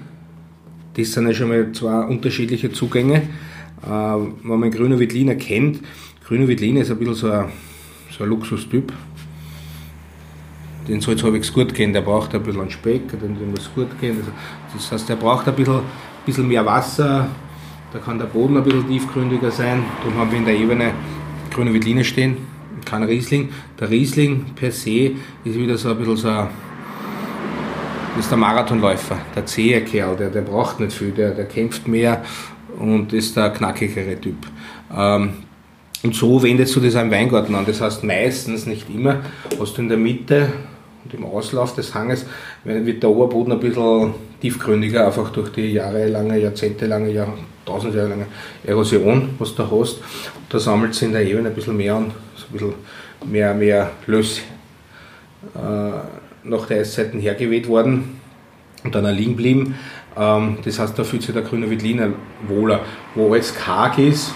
Das 0.99 1.13
sind 1.13 1.27
ja 1.27 1.33
schon 1.33 1.47
mal 1.47 1.71
zwei 1.71 2.01
unterschiedliche 2.01 2.73
Zugänge. 2.73 3.15
Äh, 3.15 3.87
wenn 3.87 4.59
man 4.59 4.69
Grüner 4.69 4.99
Wittliner 4.99 5.35
kennt, 5.35 5.79
Grüner 6.27 6.45
Wittlin 6.45 6.75
ist 6.75 6.91
ein 6.91 6.97
bisschen 6.97 7.15
so 7.15 7.31
ein, 7.31 7.45
so 8.11 8.25
ein 8.25 8.29
Luxustyp. 8.29 8.91
Den 10.89 10.99
soll 10.99 11.15
es 11.15 11.23
halbwegs 11.23 11.53
gut 11.53 11.73
gehen, 11.73 11.93
der 11.93 12.01
braucht 12.01 12.35
ein 12.35 12.43
bisschen 12.43 12.69
Speck, 12.69 13.17
den 13.17 13.49
muss 13.49 13.71
gut 13.73 13.87
gehen. 14.01 14.17
Also, 14.17 14.31
das 14.73 14.91
heißt, 14.91 15.07
der 15.07 15.15
braucht 15.15 15.47
ein 15.47 15.55
bisschen, 15.55 15.79
bisschen 16.25 16.47
mehr 16.47 16.65
Wasser, 16.65 17.29
da 17.93 17.99
kann 17.99 18.19
der 18.19 18.25
Boden 18.25 18.57
ein 18.57 18.63
bisschen 18.63 18.87
tiefgründiger 18.87 19.51
sein. 19.51 19.83
Darum 20.03 20.19
haben 20.19 20.31
wir 20.31 20.39
in 20.39 20.45
der 20.45 20.55
Ebene 20.55 20.91
grüne 21.49 21.73
Witline 21.73 22.03
stehen, 22.03 22.37
kein 22.83 23.03
Riesling. 23.03 23.49
Der 23.79 23.89
Riesling 23.89 24.47
per 24.53 24.71
se 24.71 25.11
ist 25.45 25.57
wieder 25.57 25.77
so 25.77 25.91
ein 25.91 25.97
bisschen 25.97 26.17
so 26.17 26.27
ein, 26.27 26.47
ist 28.19 28.31
der 28.31 28.37
Marathonläufer, 28.37 29.17
der 29.35 29.45
zähe 29.45 29.81
Kerl, 29.81 30.15
der, 30.17 30.29
der 30.29 30.41
braucht 30.41 30.79
nicht 30.79 30.93
viel, 30.93 31.11
der, 31.11 31.31
der 31.31 31.45
kämpft 31.45 31.87
mehr 31.87 32.23
und 32.77 33.13
ist 33.13 33.35
der 33.37 33.49
knackigere 33.51 34.19
Typ. 34.19 34.35
Ähm, 34.95 35.33
und 36.03 36.15
so 36.15 36.41
wendest 36.43 36.75
du 36.75 36.79
das 36.79 36.95
am 36.95 37.11
Weingarten 37.11 37.55
an. 37.55 37.65
Das 37.65 37.81
heißt 37.81 38.03
meistens, 38.03 38.65
nicht 38.65 38.89
immer, 38.89 39.17
hast 39.59 39.77
du 39.77 39.81
in 39.81 39.89
der 39.89 39.97
Mitte 39.97 40.51
und 41.03 41.13
im 41.13 41.25
Auslauf 41.25 41.75
des 41.75 41.93
Hanges 41.93 42.25
wird 42.63 43.03
der 43.03 43.09
Oberboden 43.09 43.53
ein 43.53 43.59
bisschen 43.59 44.13
tiefgründiger, 44.41 45.05
einfach 45.05 45.29
durch 45.31 45.49
die 45.51 45.73
jahrelange, 45.73 46.39
jahrzehntelange, 46.39 47.11
Jahr, 47.11 47.33
tausend 47.65 47.95
Jahre 47.95 48.09
lange 48.09 48.27
Erosion, 48.65 49.29
was 49.39 49.55
du 49.55 49.69
hast. 49.69 49.99
Da 50.49 50.59
sammelt 50.59 50.93
sich 50.93 51.03
in 51.03 51.13
der 51.13 51.25
Ebene 51.25 51.49
ein 51.49 51.55
bisschen 51.55 51.75
mehr 51.75 51.95
an, 51.95 52.11
so 52.35 52.45
ein 52.47 52.51
bisschen 52.51 52.73
mehr, 53.25 53.53
mehr 53.53 53.91
Löss 54.07 54.41
äh, 55.55 56.18
nach 56.49 56.67
der 56.67 56.81
Eiszeiten 56.81 57.19
hergeweht 57.19 57.67
worden 57.67 58.19
und 58.83 58.95
dann 58.95 59.05
liegen 59.15 59.31
geblieben. 59.31 59.75
Ähm, 60.17 60.57
das 60.63 60.79
heißt, 60.79 60.97
da 60.97 61.03
fühlt 61.03 61.23
sich 61.23 61.33
der 61.33 61.43
grüne 61.43 61.69
Wittliner 61.69 62.09
wohler. 62.47 62.81
Wo 63.15 63.33
alles 63.33 63.53
karg 63.53 63.97
ist, 63.97 64.33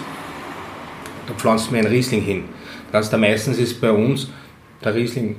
da 1.26 1.34
pflanzt 1.34 1.70
man 1.70 1.80
einen 1.80 1.88
Riesling 1.88 2.22
hin. 2.22 2.44
Das 2.92 3.06
heißt, 3.06 3.18
meistens 3.18 3.58
ist 3.58 3.80
bei 3.80 3.90
uns 3.90 4.30
der 4.82 4.94
Riesling 4.94 5.36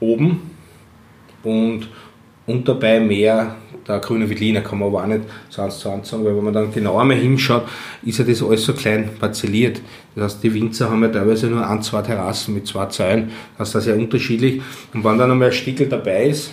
oben 0.00 0.50
und, 1.42 1.88
und 2.46 2.68
dabei 2.68 3.00
mehr 3.00 3.56
der 3.86 4.00
grüne 4.00 4.28
Veltliner, 4.28 4.60
kann 4.60 4.78
man 4.78 4.88
aber 4.88 5.02
auch 5.02 5.06
nicht 5.06 5.22
so 5.48 5.62
eins 5.62 5.78
zu 5.78 5.90
eins 5.90 6.08
sagen, 6.08 6.24
weil 6.24 6.36
wenn 6.36 6.44
man 6.44 6.54
dann 6.54 6.72
genauer 6.72 7.04
mal 7.04 7.16
hinschaut, 7.16 7.62
ist 8.02 8.18
ja 8.18 8.24
das 8.24 8.42
alles 8.42 8.64
so 8.64 8.72
klein 8.72 9.10
parzelliert. 9.18 9.80
Das 10.14 10.24
heißt, 10.24 10.42
die 10.42 10.54
Winzer 10.54 10.90
haben 10.90 11.02
ja 11.02 11.08
teilweise 11.08 11.46
nur 11.46 11.66
ein, 11.66 11.82
zwei 11.82 12.02
Terrassen 12.02 12.54
mit 12.54 12.66
zwei 12.66 12.86
Zäunen, 12.86 13.30
das 13.56 13.74
ist 13.74 13.84
sehr 13.84 13.96
unterschiedlich. 13.96 14.60
Und 14.92 15.04
wenn 15.04 15.18
dann 15.18 15.30
einmal 15.30 15.48
ein 15.48 15.52
Stickel 15.52 15.88
dabei 15.88 16.26
ist, 16.26 16.50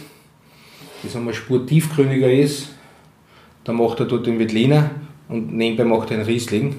das 1.04 1.16
einmal 1.16 1.34
Spur 1.34 1.66
tiefgrüniger 1.66 2.32
ist, 2.32 2.70
dann 3.64 3.78
macht 3.78 4.00
er 4.00 4.06
dort 4.06 4.28
den 4.28 4.40
Veltliner 4.40 4.92
und 5.28 5.54
nebenbei 5.56 5.86
macht 5.86 6.12
er 6.12 6.18
den 6.18 6.26
Riesling, 6.26 6.76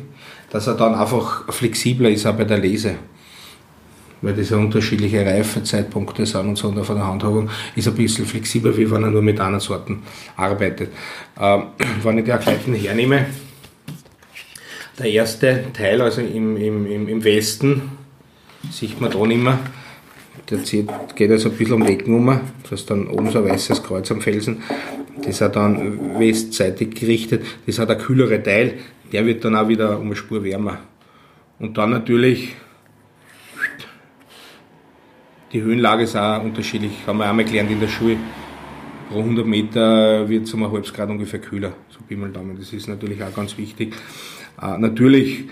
dass 0.50 0.66
er 0.66 0.74
dann 0.74 0.94
einfach 0.94 1.52
flexibler 1.52 2.10
ist 2.10 2.26
auch 2.26 2.34
bei 2.34 2.44
der 2.44 2.58
Lese 2.58 2.96
weil 4.26 4.34
das 4.34 4.50
ja 4.50 4.56
unterschiedliche 4.56 5.24
Reifezeitpunkte 5.24 6.26
sind 6.26 6.48
und 6.48 6.58
so 6.58 6.66
und 6.66 6.84
von 6.84 6.96
der 6.96 7.06
Handhabung 7.06 7.48
ist 7.76 7.86
ein 7.86 7.94
bisschen 7.94 8.26
flexibler, 8.26 8.76
wie 8.76 8.90
wenn 8.90 9.04
er 9.04 9.10
nur 9.10 9.22
mit 9.22 9.38
einer 9.38 9.60
Sorten 9.60 10.02
arbeitet. 10.36 10.90
Ähm, 11.40 11.62
wenn 12.02 12.18
ich 12.18 12.24
die 12.24 12.32
Erkleidung 12.32 12.74
hernehme, 12.74 13.26
der 14.98 15.06
erste 15.06 15.64
Teil, 15.72 16.00
also 16.00 16.22
im, 16.22 16.56
im, 16.56 17.08
im 17.08 17.22
Westen, 17.22 17.82
sieht 18.68 19.00
man 19.00 19.12
da 19.12 19.24
nicht 19.24 19.42
mehr, 19.42 19.60
der 20.50 20.64
zieht, 20.64 20.88
geht 21.14 21.30
also 21.30 21.50
ein 21.50 21.56
bisschen 21.56 21.74
um 21.74 21.86
die 21.86 21.92
Ecken 21.92 22.14
um. 22.14 22.26
Da 22.26 22.74
ist 22.74 22.90
dann 22.90 23.06
oben 23.06 23.30
so 23.30 23.38
ein 23.38 23.44
weißes 23.48 23.82
Kreuz 23.84 24.10
am 24.10 24.20
Felsen. 24.20 24.62
Das 25.24 25.40
hat 25.40 25.54
dann 25.54 26.18
westseitig 26.18 26.94
gerichtet. 26.94 27.44
Das 27.66 27.78
hat 27.78 27.90
ein 27.90 27.98
kühlere 27.98 28.42
Teil. 28.42 28.74
Der 29.12 29.24
wird 29.24 29.44
dann 29.44 29.54
auch 29.54 29.68
wieder 29.68 30.00
um 30.00 30.06
eine 30.06 30.16
Spur 30.16 30.42
wärmer. 30.42 30.78
Und 31.58 31.78
dann 31.78 31.90
natürlich 31.90 32.54
die 35.56 35.62
Höhenlage 35.62 36.02
ist 36.02 36.14
auch 36.14 36.42
unterschiedlich. 36.44 36.92
Haben 37.06 37.18
wir 37.18 37.30
einmal 37.30 37.46
gelernt 37.46 37.70
in 37.70 37.80
der 37.80 37.88
Schule. 37.88 38.18
Pro 39.08 39.20
100 39.20 39.46
Meter 39.46 40.28
wird 40.28 40.44
es 40.44 40.52
um 40.52 40.62
ein 40.64 40.70
halbes 40.70 40.92
Grad 40.92 41.08
ungefähr 41.08 41.40
kühler. 41.40 41.72
So 41.88 42.00
Bimmeldaumen. 42.06 42.58
Das 42.58 42.74
ist 42.74 42.88
natürlich 42.88 43.22
auch 43.22 43.34
ganz 43.34 43.56
wichtig. 43.56 43.94
Äh, 44.60 44.76
natürlich 44.76 45.44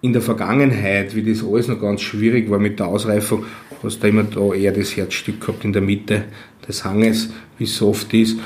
in 0.00 0.14
der 0.14 0.22
Vergangenheit, 0.22 1.14
wie 1.14 1.22
das 1.22 1.44
alles 1.44 1.68
noch 1.68 1.78
ganz 1.78 2.00
schwierig 2.00 2.48
war 2.48 2.58
mit 2.58 2.78
der 2.78 2.86
Ausreifung, 2.86 3.44
hast 3.82 4.02
du 4.02 4.08
immer 4.08 4.22
da 4.22 4.54
eher 4.54 4.72
das 4.72 4.96
Herzstück 4.96 5.42
gehabt 5.42 5.62
in 5.66 5.74
der 5.74 5.82
Mitte 5.82 6.24
des 6.66 6.82
Hanges, 6.82 7.30
wie 7.58 7.64
es 7.64 7.82
oft 7.82 8.14
ist. 8.14 8.38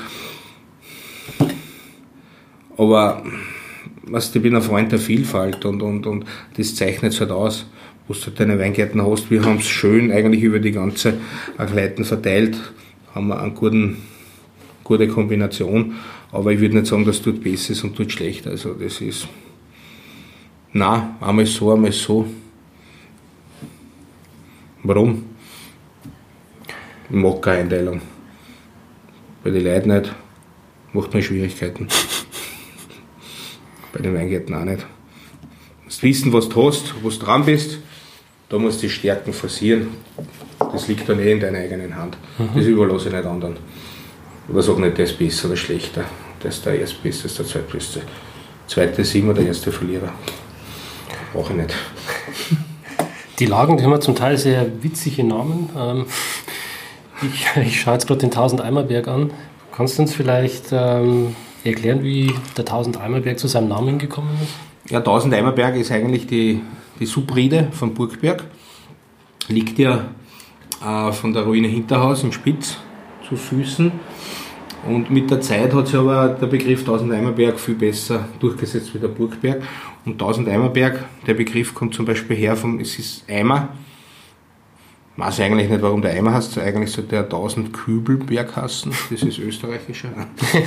Aber 2.75 3.23
was, 4.03 4.35
ich 4.35 4.41
bin 4.41 4.53
ein 4.53 4.61
Freund 4.61 4.91
der 4.91 4.99
Vielfalt 4.99 5.63
und, 5.63 5.81
und, 5.81 6.05
und 6.07 6.25
das 6.57 6.75
zeichnet 6.75 7.13
es 7.13 7.21
halt 7.21 7.31
aus, 7.31 7.67
wo 8.07 8.13
du 8.13 8.31
deine 8.31 8.59
Weingärten 8.59 9.01
hast. 9.01 9.31
Wir 9.31 9.43
haben 9.43 9.57
es 9.57 9.67
schön 9.67 10.11
eigentlich 10.11 10.43
über 10.43 10.59
die 10.59 10.71
ganze 10.71 11.15
Agleiten 11.57 12.05
verteilt, 12.05 12.57
haben 13.13 13.27
wir 13.27 13.41
eine 13.41 13.51
guten, 13.51 13.97
gute 14.83 15.07
Kombination, 15.07 15.95
aber 16.31 16.51
ich 16.51 16.59
würde 16.59 16.75
nicht 16.75 16.87
sagen, 16.87 17.05
dass 17.05 17.21
dort 17.21 17.43
besser 17.43 17.71
ist 17.71 17.83
und 17.83 17.97
dort 17.97 18.11
schlechter. 18.11 18.51
Also 18.51 18.73
das 18.73 19.01
ist 19.01 19.27
na, 20.73 21.15
einmal 21.21 21.45
so, 21.45 21.71
einmal 21.71 21.93
so. 21.93 22.27
Warum? 24.83 25.23
Ich 27.09 27.15
mag 27.15 27.41
keine 27.41 27.59
Einteilung. 27.59 28.01
Bei 29.41 29.51
den 29.51 29.63
Leuten 29.63 29.93
nicht. 29.95 30.13
Macht 30.91 31.13
mir 31.13 31.21
Schwierigkeiten. 31.21 31.87
Bei 33.93 34.01
den 34.01 34.13
Weingärten 34.13 34.53
auch 34.53 34.65
nicht. 34.65 34.81
Du 34.81 35.85
musst 35.85 36.03
wissen, 36.03 36.33
was 36.33 36.49
du 36.49 36.67
hast, 36.67 36.93
wo 37.01 37.09
du 37.09 37.17
dran 37.19 37.45
bist. 37.45 37.79
Da 38.49 38.57
musst 38.57 38.81
du 38.81 38.87
die 38.87 38.93
Stärken 38.93 39.33
forcieren. 39.33 39.89
Das 40.71 40.87
liegt 40.87 41.07
dann 41.09 41.19
eh 41.19 41.31
in 41.31 41.39
deiner 41.39 41.59
eigenen 41.59 41.95
Hand. 41.95 42.17
Mhm. 42.37 42.49
Das 42.55 42.65
überlasse 42.65 43.07
ich 43.07 43.13
nicht 43.13 43.25
anderen. 43.25 43.57
Aber 44.47 44.61
sag 44.61 44.77
nicht, 44.77 44.97
der 44.97 45.05
ist 45.05 45.17
besser 45.17 45.47
oder 45.47 45.57
schlechter. 45.57 46.05
Der 46.43 46.49
ist 46.49 46.65
der 46.65 46.79
Erstbeste, 46.79 47.23
der 47.23 47.29
ist 47.31 47.39
der 47.39 47.45
Zweitbeste. 47.45 48.01
Zweite 48.67 49.01
ist 49.01 49.15
immer 49.15 49.33
der 49.33 49.47
erste 49.47 49.71
Verlierer 49.71 50.11
brauche 51.35 51.53
ich 51.53 51.59
nicht. 51.59 51.75
Die 53.39 53.45
Lagen, 53.45 53.75
die 53.75 53.83
haben 53.83 54.01
zum 54.01 54.15
Teil 54.15 54.37
sehr 54.37 54.81
witzige 54.81 55.25
Namen. 55.25 55.69
Ähm, 55.77 56.05
ich, 57.21 57.45
ich 57.61 57.81
schaue 57.81 57.95
jetzt 57.95 58.07
gerade 58.07 58.21
den 58.21 58.31
1000 58.31 58.61
Eimerberg 58.61 59.09
an. 59.09 59.31
Kannst 59.75 59.97
du 59.97 60.03
uns 60.03 60.13
vielleicht 60.13 60.67
ähm, 60.71 61.35
erklären, 61.65 62.01
wie 62.01 62.33
der 62.55 62.63
1000 62.63 63.01
Eimerberg 63.01 63.37
zu 63.37 63.47
seinem 63.47 63.67
Namen 63.67 63.99
gekommen 63.99 64.29
ist? 64.41 64.53
Ja, 64.89 64.99
1000 64.99 65.33
Eimerberg 65.33 65.75
ist 65.75 65.91
eigentlich 65.91 66.27
die, 66.27 66.61
die 66.99 67.05
Subrede 67.05 67.69
von 67.71 67.93
Burgberg. 67.93 68.43
Liegt 69.47 69.79
ja 69.79 70.09
äh, 70.83 71.11
von 71.11 71.33
der 71.33 71.43
Ruine 71.43 71.67
Hinterhaus 71.67 72.23
im 72.23 72.31
Spitz 72.31 72.77
zu 73.27 73.35
Füßen 73.35 73.91
und 74.85 75.09
mit 75.09 75.31
der 75.31 75.41
Zeit 75.41 75.73
hat 75.73 75.87
sich 75.87 75.95
aber 75.95 76.29
der 76.29 76.45
Begriff 76.45 76.81
1000 76.81 77.11
Eimerberg 77.11 77.59
viel 77.59 77.73
besser 77.73 78.27
durchgesetzt 78.39 78.93
wie 78.93 78.99
der 78.99 79.07
Burgberg. 79.07 79.63
Und 80.05 80.13
1000 80.13 80.47
Eimerberg, 80.47 81.03
der 81.25 81.33
Begriff 81.33 81.73
kommt 81.73 81.95
zum 81.95 82.05
Beispiel 82.05 82.37
her 82.37 82.55
vom, 82.55 82.79
es 82.79 82.99
ist 82.99 83.27
Eimer. 83.27 83.69
Ich 85.17 85.23
weiß 85.23 85.39
eigentlich 85.39 85.69
nicht, 85.69 85.81
warum 85.81 86.01
der 86.01 86.11
Eimer 86.11 86.33
heißt. 86.33 86.57
Eigentlich 86.57 86.91
sollte 86.91 87.11
der 87.11 87.23
1000 87.23 87.71
Kübelberg 87.71 88.53
heißen. 88.53 88.91
Das 89.09 89.21
ist 89.23 89.39
österreichischer. 89.39 90.09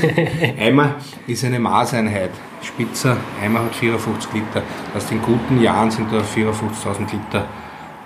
Eimer 0.59 0.95
ist 1.27 1.45
eine 1.45 1.59
Maßeinheit. 1.59 2.31
Spitzer 2.63 3.19
Eimer 3.43 3.65
hat 3.65 3.75
54 3.75 4.33
Liter. 4.33 4.63
Aus 4.97 5.07
den 5.07 5.21
guten 5.21 5.61
Jahren 5.61 5.91
sind 5.91 6.11
da 6.11 6.21
54.000 6.21 7.13
Liter 7.13 7.47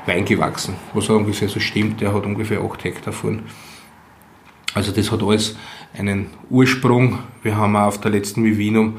Wein 0.04 0.24
gewachsen. 0.24 0.74
Was 0.94 1.08
auch 1.10 1.14
ungefähr 1.14 1.48
so 1.48 1.60
stimmt. 1.60 2.00
Der 2.00 2.12
hat 2.12 2.26
ungefähr 2.26 2.60
8 2.60 2.82
Hektar 2.82 3.12
vorn. 3.12 3.44
Also 4.74 4.90
das 4.90 5.12
hat 5.12 5.22
alles 5.22 5.56
einen 5.96 6.26
Ursprung. 6.50 7.20
Wir 7.44 7.56
haben 7.56 7.76
auch 7.76 7.86
auf 7.86 8.00
der 8.00 8.10
letzten 8.10 8.44
Vivinum 8.44 8.98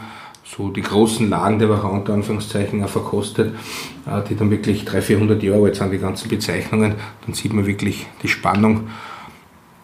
so 0.56 0.70
die 0.70 0.82
großen 0.82 1.30
Lagen 1.30 1.60
der 1.60 1.70
Wachau 1.70 1.92
unter 1.92 2.14
Anführungszeichen 2.14 2.84
auch 2.84 2.90
verkostet, 2.90 3.56
äh, 4.06 4.22
die 4.30 4.36
dann 4.36 4.52
wirklich 4.52 4.86
300, 4.86 5.04
400 5.04 5.44
Jahre 5.44 5.64
alt 5.64 5.76
sind, 5.76 5.92
die 5.92 5.98
ganzen 5.98 6.30
Bezeichnungen. 6.30 6.96
Dann 7.26 7.34
sieht 7.34 7.54
man 7.54 7.66
wirklich 7.66 8.06
die 8.22 8.28
Spannung 8.28 8.88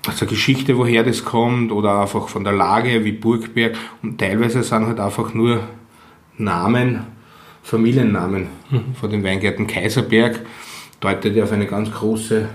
aus 0.08 0.18
der 0.18 0.28
Geschichte, 0.28 0.78
woher 0.78 1.04
das 1.04 1.26
kommt 1.26 1.72
oder 1.72 2.02
einfach 2.02 2.28
von 2.30 2.44
der 2.44 2.54
Lage 2.54 3.04
wie 3.04 3.12
Burgberg. 3.12 3.76
Und 4.04 4.20
teilweise 4.20 4.64
sind 4.64 4.86
halt 4.86 5.00
einfach 5.00 5.34
nur 5.34 5.62
Namen, 6.38 7.06
Familiennamen 7.64 8.48
mhm. 8.70 8.96
von 9.00 9.10
den 9.10 9.24
Weingärten 9.24 9.68
Kaiserberg, 9.68 10.40
deutet 11.00 11.36
ja 11.36 11.44
auf 11.44 11.52
eine 11.52 11.66
ganz 11.66 11.92
große, 11.92 12.48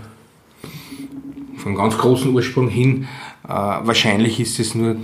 von 1.57 1.75
ganz 1.75 1.99
großen 1.99 2.33
Ursprung 2.33 2.69
hin. 2.69 3.09
Äh, 3.45 3.49
wahrscheinlich 3.49 4.41
ist 4.41 4.59
es 4.61 4.75
nur 4.75 4.97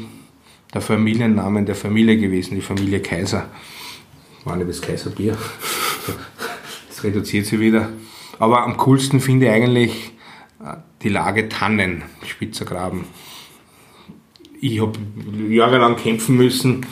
der 0.72 0.80
Familiennamen 0.80 1.66
der 1.66 1.74
Familie 1.74 2.16
gewesen, 2.16 2.54
die 2.54 2.60
Familie 2.60 3.00
Kaiser. 3.00 3.48
War 4.44 4.56
nicht 4.56 4.68
das 4.68 4.80
Kaiserbier. 4.80 5.36
Das 6.88 7.04
reduziert 7.04 7.46
sich 7.46 7.58
wieder. 7.58 7.90
Aber 8.38 8.62
am 8.62 8.76
coolsten 8.76 9.20
finde 9.20 9.46
ich 9.46 9.52
eigentlich 9.52 10.12
äh, 10.64 10.76
die 11.02 11.08
Lage 11.08 11.48
Tannen, 11.48 12.02
Spitzergraben. 12.26 13.04
Ich 14.60 14.80
habe 14.80 14.98
jahrelang 15.48 15.96
kämpfen 15.96 16.36
müssen, 16.36 16.86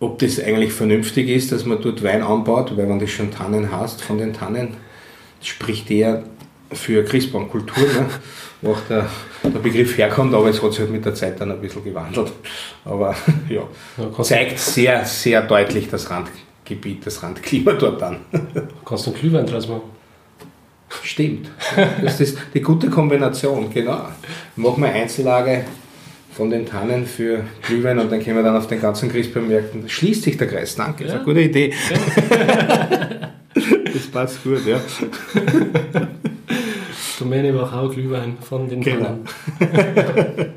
ob 0.00 0.18
das 0.18 0.40
eigentlich 0.40 0.72
vernünftig 0.72 1.28
ist, 1.28 1.50
dass 1.52 1.64
man 1.64 1.82
dort 1.82 2.02
Wein 2.02 2.22
anbaut, 2.22 2.76
weil 2.76 2.88
wenn 2.88 2.98
das 2.98 3.10
schon 3.10 3.30
Tannen 3.30 3.72
hast 3.72 4.02
von 4.02 4.18
den 4.18 4.32
Tannen, 4.32 4.74
spricht 5.42 5.88
der 5.88 6.24
für 6.72 7.04
Christbaumkultur, 7.04 7.82
ne, 7.82 8.08
wo 8.62 8.72
auch 8.72 8.80
der, 8.88 9.08
der, 9.42 9.58
Begriff 9.60 9.96
herkommt, 9.98 10.34
aber 10.34 10.48
es 10.48 10.62
hat 10.62 10.72
sich 10.72 10.80
halt 10.80 10.90
mit 10.90 11.04
der 11.04 11.14
Zeit 11.14 11.40
dann 11.40 11.50
ein 11.52 11.60
bisschen 11.60 11.84
gewandelt. 11.84 12.32
Aber 12.84 13.14
ja, 13.48 13.62
ja 13.96 14.22
zeigt 14.22 14.58
sehr, 14.58 15.04
sehr 15.04 15.42
deutlich 15.42 15.88
das 15.88 16.10
Randgebiet, 16.10 17.06
das 17.06 17.22
Randklima 17.22 17.72
dort 17.72 18.02
an. 18.02 18.20
Kannst 18.84 19.06
du 19.06 19.10
einen 19.10 19.20
Glühwein 19.20 19.46
draus 19.46 19.68
machen? 19.68 19.98
Stimmt. 21.02 21.50
Das 22.02 22.20
ist 22.20 22.38
die 22.54 22.62
gute 22.62 22.88
Kombination, 22.88 23.70
genau. 23.70 24.08
Machen 24.56 24.82
wir 24.82 24.88
Einzellage 24.88 25.64
von 26.38 26.50
den 26.50 26.66
Tannen 26.66 27.04
für 27.04 27.42
Glühwein 27.62 27.98
und 27.98 28.12
dann 28.12 28.22
können 28.22 28.36
wir 28.36 28.44
dann 28.44 28.56
auf 28.56 28.68
den 28.68 28.80
ganzen 28.80 29.10
Christbaumärkten. 29.10 29.88
Schließt 29.88 30.22
sich 30.22 30.36
der 30.36 30.46
Kreis, 30.46 30.76
danke, 30.76 31.04
ist 31.04 31.10
eine 31.12 31.24
gute 31.24 31.40
Idee. 31.40 31.74
Ja. 31.90 33.32
das 33.92 34.06
passt 34.12 34.44
gut, 34.44 34.64
ja. 34.64 34.80
Domäne 37.18 37.54
Wachau 37.54 37.88
Glühwein 37.88 38.38
von 38.40 38.68
den 38.68 38.80
genau. 38.80 39.18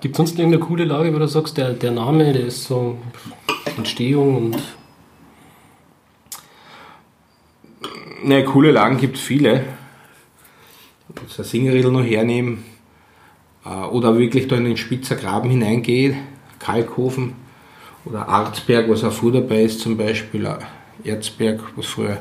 Gibt 0.00 0.14
es 0.14 0.16
sonst 0.18 0.38
irgendeine 0.38 0.64
coole 0.64 0.84
Lage, 0.84 1.12
wo 1.12 1.18
du 1.18 1.26
sagst, 1.26 1.56
der, 1.56 1.72
der 1.72 1.90
Name, 1.90 2.32
der 2.32 2.46
ist 2.46 2.64
so 2.64 2.98
Entstehung 3.76 4.36
und. 4.36 4.62
Ne, 8.22 8.44
coole 8.44 8.70
Lagen 8.70 8.98
gibt 8.98 9.16
es 9.16 9.22
viele. 9.22 9.64
Jetzt 11.20 11.38
ein 11.38 11.44
Singeriedl 11.44 11.90
noch 11.90 12.04
hernehmen. 12.04 12.64
Äh, 13.64 13.68
oder 13.68 14.18
wirklich 14.18 14.48
da 14.48 14.56
in 14.56 14.64
den 14.64 14.76
Spitzer 14.76 15.16
Graben 15.16 15.50
hineingeht. 15.50 16.14
Kalkhofen 16.58 17.34
oder 18.04 18.28
Arzberg, 18.28 18.88
was 18.88 19.04
auch 19.04 19.12
vor 19.12 19.32
dabei 19.32 19.62
ist 19.62 19.80
zum 19.80 19.96
Beispiel. 19.96 20.48
Erzberg, 21.04 21.60
was 21.76 21.86
früher 21.86 22.18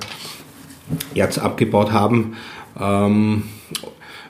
Erz 1.13 1.37
abgebaut 1.37 1.91
haben. 1.91 2.35
Ähm, 2.79 3.43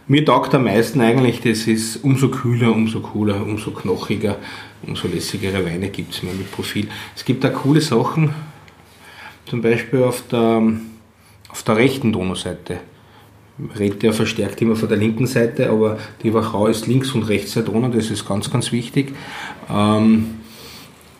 mir 0.07 0.23
taugt 0.23 0.53
am 0.53 0.65
meisten 0.65 1.01
eigentlich, 1.01 1.41
das 1.41 1.65
ist 1.65 2.03
umso 2.03 2.29
kühler, 2.29 2.71
umso 2.71 2.99
cooler, 2.99 3.41
umso 3.41 3.71
knochiger, 3.71 4.37
umso 4.85 5.07
lässigere 5.07 5.65
Weine 5.65 5.89
gibt 5.89 6.13
es 6.13 6.21
mehr 6.21 6.33
mit 6.33 6.51
Profil. 6.51 6.87
Es 7.15 7.25
gibt 7.25 7.43
da 7.43 7.49
coole 7.49 7.81
Sachen, 7.81 8.33
zum 9.47 9.61
Beispiel 9.61 10.03
auf 10.03 10.23
der, 10.29 10.61
auf 11.49 11.63
der 11.63 11.77
rechten 11.77 12.13
Donauseite. 12.13 12.81
Redet 13.79 14.03
ja 14.03 14.11
verstärkt 14.11 14.61
immer 14.61 14.75
von 14.75 14.89
der 14.89 14.97
linken 14.97 15.27
Seite, 15.27 15.69
aber 15.69 15.97
die 16.21 16.33
Wachau 16.33 16.67
ist 16.67 16.87
links 16.87 17.11
und 17.13 17.23
rechts 17.23 17.53
der 17.53 17.63
Donau, 17.63 17.87
das 17.87 18.11
ist 18.11 18.27
ganz, 18.27 18.51
ganz 18.51 18.71
wichtig. 18.71 19.13
Ähm, 19.73 20.35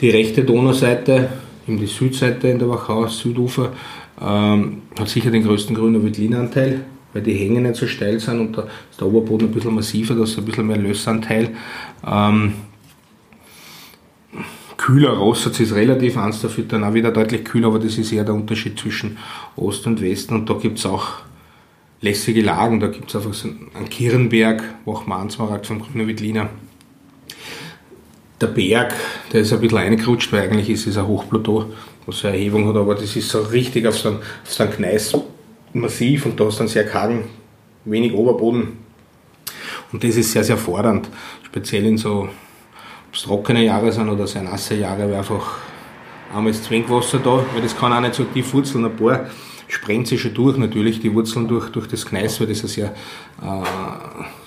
die 0.02 0.10
rechte 0.10 0.44
Donauseite, 0.44 1.30
eben 1.68 1.80
die 1.80 1.88
Südseite 1.88 2.50
in 2.50 2.60
der 2.60 2.70
Wachau, 2.70 3.08
Südufer, 3.08 3.72
ähm, 4.22 4.84
hat 4.98 5.10
sicher 5.10 5.32
den 5.32 5.44
größten 5.44 5.76
grünen 5.76 6.04
Veltlinanteil, 6.04 6.82
weil 7.14 7.22
die 7.22 7.34
Hänge 7.34 7.62
nicht 7.62 7.76
so 7.76 7.88
steil 7.88 8.20
sind 8.20 8.40
und 8.40 8.58
da 8.58 8.68
ist 8.90 9.00
der 9.00 9.08
Oberboden 9.08 9.48
ein 9.48 9.54
bisschen 9.54 9.76
massiver, 9.76 10.16
da 10.16 10.24
ist 10.24 10.38
ein 10.38 10.46
bisschen 10.46 10.68
mehr 10.68 10.78
Lössanteil. 10.78 11.56
Ähm, 12.06 12.54
kühler. 14.78 15.12
Rossatz 15.12 15.60
ist 15.60 15.74
relativ, 15.74 16.18
Ansdorf 16.18 16.58
wird 16.58 16.72
dann 16.72 16.84
auch 16.84 16.94
wieder 16.94 17.12
deutlich 17.12 17.44
kühler, 17.44 17.68
aber 17.68 17.80
das 17.80 17.98
ist 17.98 18.12
eher 18.12 18.24
der 18.24 18.36
Unterschied 18.36 18.78
zwischen 18.80 19.18
Ost 19.56 19.88
und 19.88 20.02
Westen. 20.02 20.36
Und 20.36 20.50
da 20.50 20.54
gibt 20.54 20.78
es 20.78 20.86
auch 20.86 21.08
lässige 22.02 22.42
Lagen. 22.42 22.80
Da 22.80 22.88
gibt 22.88 23.10
es 23.10 23.16
einfach 23.16 23.34
so 23.34 23.48
einen 23.48 23.90
Kirnberg, 23.90 24.64
Wachmannsmarkt 24.86 25.66
vom 25.66 25.82
Grüner 25.82 26.08
Wittliner. 26.08 26.50
Der 28.40 28.48
Berg, 28.48 28.94
der 29.32 29.42
ist 29.42 29.54
ein 29.54 29.62
bisschen 29.62 29.78
eingerutscht, 29.78 30.32
weil 30.32 30.44
eigentlich 30.44 30.70
ist 30.70 30.88
es 30.88 30.98
ein 30.98 31.08
Hochplateau, 31.08 31.66
was 32.06 32.24
eine 32.26 32.38
Erhebung 32.38 32.68
hat, 32.68 32.76
aber 32.76 32.96
das 32.96 33.16
ist 33.16 33.30
so 33.30 33.42
richtig 33.42 33.88
auf 33.88 33.98
so 33.98 34.10
einem, 34.10 34.20
auf 34.20 34.52
so 34.52 34.66
Gneis 34.66 35.14
massiv 35.74 36.26
und 36.26 36.40
da 36.40 36.48
ist 36.48 36.60
dann 36.60 36.68
sehr 36.68 36.86
kargen, 36.86 37.26
wenig 37.86 38.14
Oberboden. 38.14 38.78
Und 39.92 40.04
das 40.04 40.16
ist 40.16 40.32
sehr, 40.32 40.44
sehr 40.44 40.58
fordernd, 40.58 41.10
speziell 41.44 41.86
in 41.86 41.98
so 41.98 42.30
ob 43.16 43.20
es 43.20 43.24
trockene 43.24 43.64
Jahre 43.64 43.94
sind 43.94 44.10
oder 44.10 44.28
sehr 44.28 44.44
nasse 44.44 44.76
Jahre, 44.76 45.10
weil 45.10 45.16
einfach 45.16 45.60
einmal 46.34 46.52
ist 46.52 46.66
Zwingwasser 46.66 47.20
da, 47.20 47.46
weil 47.54 47.62
das 47.62 47.78
kann 47.78 47.94
auch 47.94 48.02
nicht 48.02 48.16
so 48.16 48.26
tief 48.26 48.54
wurzeln. 48.54 48.84
Ein 48.84 48.96
paar 48.98 49.28
sprengt 49.70 50.08
sich 50.08 50.20
schon 50.22 50.34
durch, 50.34 50.58
natürlich 50.58 51.00
die 51.00 51.14
Wurzeln 51.14 51.48
durch, 51.48 51.70
durch 51.70 51.88
das 51.88 52.06
Gneis, 52.06 52.42
weil 52.42 52.48
das 52.48 52.64
ein 52.64 52.68
sehr 52.68 52.94
äh, 53.42 53.64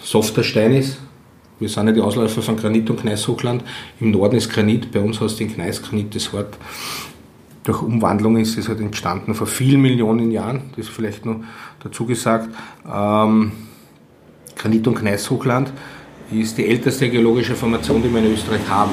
softer 0.02 0.44
Stein 0.44 0.74
ist. 0.74 0.98
Wir 1.58 1.70
sind 1.70 1.86
ja 1.86 1.92
die 1.92 2.00
Ausläufer 2.02 2.42
von 2.42 2.56
Granit 2.56 2.90
und 2.90 3.00
Gneishochland. 3.00 3.64
Im 4.00 4.10
Norden 4.10 4.36
ist 4.36 4.50
Granit, 4.50 4.92
bei 4.92 5.00
uns 5.00 5.18
du 5.18 5.26
den 5.28 5.54
Gneisgranit 5.54 6.14
das 6.14 6.30
Wort. 6.34 6.58
Durch 7.68 7.82
Umwandlung 7.82 8.38
ist 8.38 8.56
es 8.56 8.66
halt 8.66 8.80
entstanden 8.80 9.34
vor 9.34 9.46
vielen 9.46 9.82
Millionen 9.82 10.30
Jahren, 10.30 10.62
das 10.70 10.86
ist 10.86 10.88
vielleicht 10.88 11.26
noch 11.26 11.40
dazu 11.80 12.06
gesagt. 12.06 12.48
Ähm, 12.90 13.52
Granit- 14.56 14.88
und 14.88 14.98
Gneishochland 14.98 15.70
ist 16.32 16.56
die 16.56 16.66
älteste 16.66 17.10
geologische 17.10 17.54
Formation, 17.54 18.02
die 18.02 18.10
wir 18.10 18.20
in 18.20 18.32
Österreich 18.32 18.66
haben. 18.70 18.92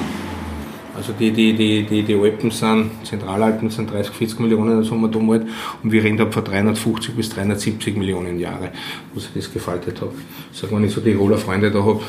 Also 0.94 1.14
die, 1.18 1.32
die, 1.32 1.54
die, 1.54 1.84
die, 1.84 2.04
die 2.04 2.16
Alpen 2.16 2.52
sind, 2.52 2.92
Zentralalpen 3.06 3.70
sind 3.70 3.90
30, 3.90 4.14
40 4.14 4.40
Millionen 4.42 4.84
so 4.84 4.96
wir 4.96 5.08
damals 5.08 5.46
und 5.82 5.94
wir 5.94 6.04
reden 6.04 6.18
da 6.18 6.30
von 6.30 6.44
350 6.44 7.16
bis 7.16 7.30
370 7.30 7.96
Millionen 7.96 8.38
Jahre, 8.42 8.74
wo 9.14 9.22
sich 9.22 9.32
das 9.34 9.54
gefaltet 9.54 10.02
hat. 10.02 10.10
Sag, 10.52 10.74
wenn 10.74 10.84
ich 10.84 10.92
so 10.92 11.00
die 11.00 11.14
Roller 11.14 11.38
Freunde 11.38 11.72
da 11.72 11.82
habe, 11.82 12.02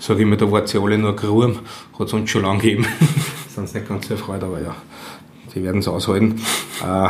sage 0.00 0.22
ich 0.22 0.26
mir, 0.26 0.36
da 0.36 0.50
wart 0.50 0.66
sie 0.66 0.80
alle 0.80 0.98
nur 0.98 1.14
Gruben, 1.14 1.60
hat 1.96 2.08
es 2.08 2.12
uns 2.12 2.28
schon 2.28 2.42
lange 2.42 2.58
gegeben. 2.58 2.86
sind 3.64 3.74
nicht 3.74 3.88
ganz 3.88 4.08
so 4.08 4.14
erfreut, 4.14 4.42
aber 4.42 4.60
ja, 4.60 4.74
die 5.56 5.64
werden 5.64 5.78
es 5.78 5.88
aushalten. 5.88 6.36
Äh, 6.84 7.08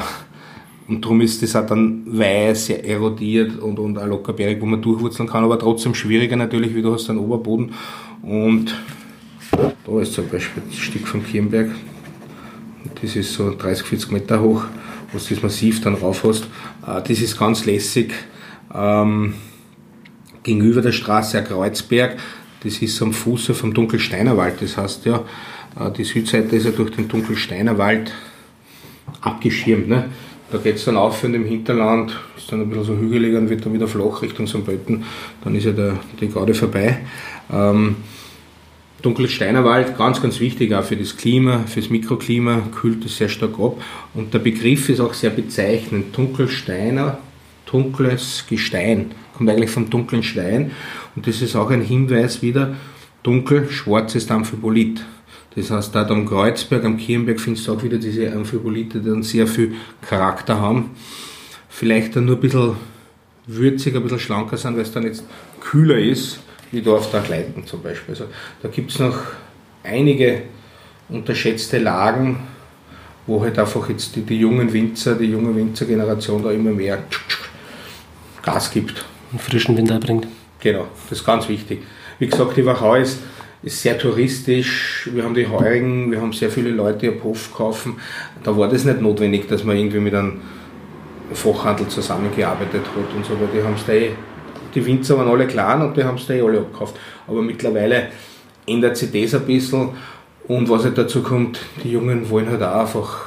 und 0.89 1.05
darum 1.05 1.21
ist 1.21 1.43
das 1.43 1.57
auch 1.57 1.67
dann 1.67 2.05
weiß, 2.07 2.67
sehr 2.67 2.85
erodiert 2.87 3.59
und, 3.59 3.79
und 3.81 3.99
auch 3.99 4.07
lockerberg, 4.07 4.61
wo 4.61 4.67
man 4.67 4.81
durchwurzeln 4.81 5.29
kann, 5.29 5.43
aber 5.43 5.59
trotzdem 5.59 5.95
schwieriger 5.95 6.37
natürlich, 6.37 6.75
wie 6.75 6.83
du 6.83 6.95
hast 6.95 7.11
einen 7.11 7.19
Oberboden. 7.19 7.73
Und 8.23 8.75
da 9.51 10.01
ist 10.01 10.15
zum 10.15 10.29
Beispiel 10.29 10.63
das 10.69 10.79
Stück 10.79 11.09
vom 11.09 11.25
Kirnberg. 11.25 11.71
Das 13.03 13.17
ist 13.17 13.33
so 13.33 13.53
30, 13.53 13.85
40 13.85 14.13
Meter 14.13 14.41
hoch, 14.41 14.65
wo 15.13 15.19
du 15.19 15.25
das 15.29 15.43
Massiv 15.43 15.81
dann 15.81 15.95
rauf 15.95 16.23
hast. 16.23 16.45
Äh, 16.87 17.03
das 17.03 17.21
ist 17.21 17.37
ganz 17.37 17.67
lässig. 17.67 18.15
Ähm, 18.73 19.35
gegenüber 20.45 20.83
der 20.83 20.93
Straße 20.93 21.39
ein 21.39 21.45
Kreuzberg, 21.45 22.17
das 22.63 22.79
ist 22.79 23.03
am 23.03 23.13
Fuße 23.13 23.55
vom 23.55 23.75
Dunkelsteinerwald. 23.75 24.63
Das 24.63 24.77
heißt 24.77 25.05
ja, 25.05 25.25
äh, 25.79 25.91
die 25.91 26.05
Südseite 26.05 26.55
ist 26.55 26.65
ja 26.65 26.71
durch 26.71 26.93
den 26.93 27.09
Dunkelsteinerwald 27.09 28.13
abgeschirmt. 29.27 29.89
Ne? 29.89 30.09
Da 30.51 30.59
geht 30.59 30.77
es 30.77 30.85
dann 30.85 30.97
auf 30.97 31.25
und 31.25 31.35
im 31.35 31.45
Hinterland 31.45 32.17
ist 32.37 32.51
dann 32.53 32.61
ein 32.61 32.69
bisschen 32.69 32.85
so 32.85 32.97
hügelig 32.97 33.35
und 33.37 33.51
wird 33.51 33.67
dann 33.67 33.73
wieder 33.73 33.89
flach 33.89 34.23
Richtung 34.23 34.47
St. 34.47 34.65
Pölten. 34.65 35.05
Dann 35.43 35.55
ist 35.57 35.65
ja 35.65 35.73
der, 35.73 35.99
die 36.21 36.29
Garde 36.29 36.55
vorbei. 36.55 36.99
Ähm, 37.53 37.97
Dunkelsteinerwald, 39.03 39.99
ganz, 39.99 40.23
ganz 40.23 40.41
wichtig 40.41 40.73
auch 40.73 40.85
für 40.85 40.97
das 40.97 41.17
Klima, 41.17 41.65
für 41.67 41.81
das 41.81 41.91
Mikroklima, 41.91 42.63
kühlt 42.75 43.05
es 43.05 43.17
sehr 43.19 43.29
stark 43.29 43.59
ab. 43.59 43.81
Und 44.15 44.33
der 44.33 44.39
Begriff 44.39 44.89
ist 44.89 45.01
auch 45.01 45.15
sehr 45.15 45.31
bezeichnend. 45.31 46.17
Dunkelsteiner, 46.17 47.19
dunkles 47.71 48.45
Gestein, 48.49 49.13
kommt 49.37 49.51
eigentlich 49.51 49.71
vom 49.71 49.91
dunklen 49.91 50.23
Stein. 50.23 50.71
Und 51.15 51.27
das 51.27 51.43
ist 51.43 51.57
auch 51.57 51.71
ein 51.71 51.83
Hinweis 51.83 52.41
wieder, 52.43 52.77
dunkel, 53.23 53.69
schwarzes 53.71 54.31
Amphibolit. 54.31 55.05
Das 55.57 55.71
heißt, 55.71 55.95
dort 55.95 56.11
am 56.11 56.27
Kreuzberg, 56.27 56.85
am 56.85 56.99
Kirnberg 56.99 57.41
findest 57.41 57.67
du 57.67 57.73
auch 57.73 57.83
wieder 57.83 57.97
diese 57.97 58.31
Amphibolite, 58.31 59.01
die 59.01 59.09
dann 59.09 59.23
sehr 59.23 59.47
viel 59.47 59.75
Charakter 60.07 60.61
haben. 60.61 60.91
Vielleicht 61.71 62.15
dann 62.15 62.27
nur 62.27 62.37
ein 62.37 62.41
bisschen 62.41 62.77
würziger, 63.47 63.99
ein 63.99 64.03
bisschen 64.03 64.21
schlanker 64.21 64.59
sind, 64.59 64.77
weil 64.77 64.83
es 64.83 64.93
dann 64.93 65.05
jetzt 65.05 65.25
kühler 65.61 65.99
ist, 65.99 66.41
wie 66.73 66.83
da 66.83 66.93
auf 66.93 67.11
der 67.11 67.23
Gleiten 67.23 67.67
zum 67.67 67.83
Beispiel. 67.83 68.15
Also, 68.15 68.27
da 68.63 68.69
gibt 68.69 68.91
es 68.91 68.99
noch 68.99 69.19
einige 69.83 70.43
unterschätzte 71.09 71.79
Lagen, 71.79 72.41
wo 73.27 73.43
halt 73.43 73.59
einfach 73.59 73.89
jetzt 73.89 74.15
die, 74.15 74.23
die 74.23 74.39
jungen 74.39 74.73
Winzer, 74.73 75.15
die 75.15 75.27
junge 75.27 75.55
Winzergeneration 75.57 76.43
da 76.43 76.51
immer 76.51 76.71
mehr 76.71 77.03
Gas 78.43 78.71
gibt. 78.71 79.05
Und 79.33 79.41
frischen 79.41 79.77
Wind 79.77 80.01
bringt. 80.01 80.29
Genau, 80.61 80.87
das 81.09 81.21
ist 81.21 81.25
ganz 81.25 81.49
wichtig. 81.49 81.83
Wie 82.19 82.27
gesagt, 82.27 82.57
die 82.57 82.65
Wachau 82.65 82.97
ist 82.97 83.19
ist 83.63 83.83
sehr 83.83 83.99
touristisch. 83.99 85.09
Wir 85.13 85.25
haben 85.25 85.35
die 85.35 85.47
Heurigen, 85.47 86.11
wir 86.11 86.21
haben 86.21 86.33
sehr 86.33 86.51
viele 86.51 86.71
Leute, 86.71 87.11
die 87.11 87.23
Hof 87.23 87.53
kaufen. 87.55 87.97
Da 88.45 88.57
war 88.57 88.69
das 88.69 88.85
nicht 88.85 89.01
notwendig, 89.01 89.49
dass 89.49 89.65
man 89.65 89.77
irgendwie 89.77 90.01
mit 90.01 90.15
einem 90.15 90.41
Fachhandel 91.33 91.89
zusammengearbeitet 91.89 92.83
hat 92.83 93.17
und 93.17 93.25
so, 93.25 93.33
weil 93.41 93.49
die 93.55 93.63
haben 93.63 93.75
es 93.75 93.85
da 93.85 93.93
eh, 93.93 94.11
die 94.75 94.85
Winzer 94.85 95.19
waren 95.19 95.29
alle 95.29 95.47
klein 95.47 95.83
und 95.83 95.97
die 95.97 96.05
haben 96.05 96.17
es 96.17 96.27
da 96.27 96.35
eh 96.35 96.43
alle 96.43 96.59
abgekauft. 96.59 96.97
Aber 97.27 97.43
mittlerweile 97.43 98.09
ändert 98.67 98.97
sich 98.97 99.11
das 99.11 99.41
ein 99.41 99.47
bisschen 99.47 99.91
und 100.49 100.69
was 100.69 100.85
halt 100.85 100.97
dazu 100.97 101.23
kommt, 101.23 101.59
die 101.83 101.93
Jungen 101.93 102.29
wollen 102.31 102.49
halt 102.49 102.63
auch 102.63 102.81
einfach, 102.81 103.27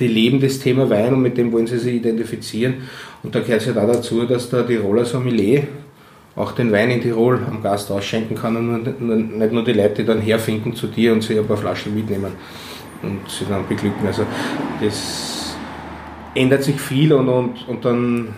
die 0.00 0.08
leben 0.08 0.40
das 0.40 0.58
Thema 0.58 0.90
Wein 0.90 1.14
und 1.14 1.22
mit 1.22 1.36
dem 1.36 1.52
wollen 1.52 1.68
sie 1.68 1.78
sich 1.78 1.94
identifizieren. 1.94 2.74
Und 3.22 3.34
da 3.34 3.40
gehört 3.40 3.60
es 3.60 3.68
halt 3.68 3.78
auch 3.78 3.92
dazu, 3.92 4.24
dass 4.24 4.50
der 4.50 4.66
Tiroler 4.66 5.04
Sommelier 5.04 5.68
auch 6.36 6.52
den 6.52 6.72
Wein 6.72 6.90
in 6.90 7.00
Tirol 7.00 7.40
am 7.48 7.62
Gast 7.62 7.90
ausschenken 7.90 8.36
kann 8.36 8.56
und 8.56 9.00
nicht 9.38 9.52
nur 9.52 9.64
die 9.64 9.72
Leute 9.72 10.04
dann 10.04 10.20
herfinden 10.20 10.74
zu 10.74 10.88
dir 10.88 11.12
und 11.12 11.22
sich 11.22 11.38
ein 11.38 11.46
paar 11.46 11.56
Flaschen 11.56 11.94
mitnehmen 11.94 12.32
und 13.02 13.20
sie 13.28 13.44
dann 13.48 13.66
beglücken. 13.68 14.06
Also 14.06 14.26
das 14.82 15.56
ändert 16.34 16.64
sich 16.64 16.80
viel 16.80 17.12
und, 17.12 17.28
und, 17.28 17.68
und 17.68 17.84
dann, 17.84 18.28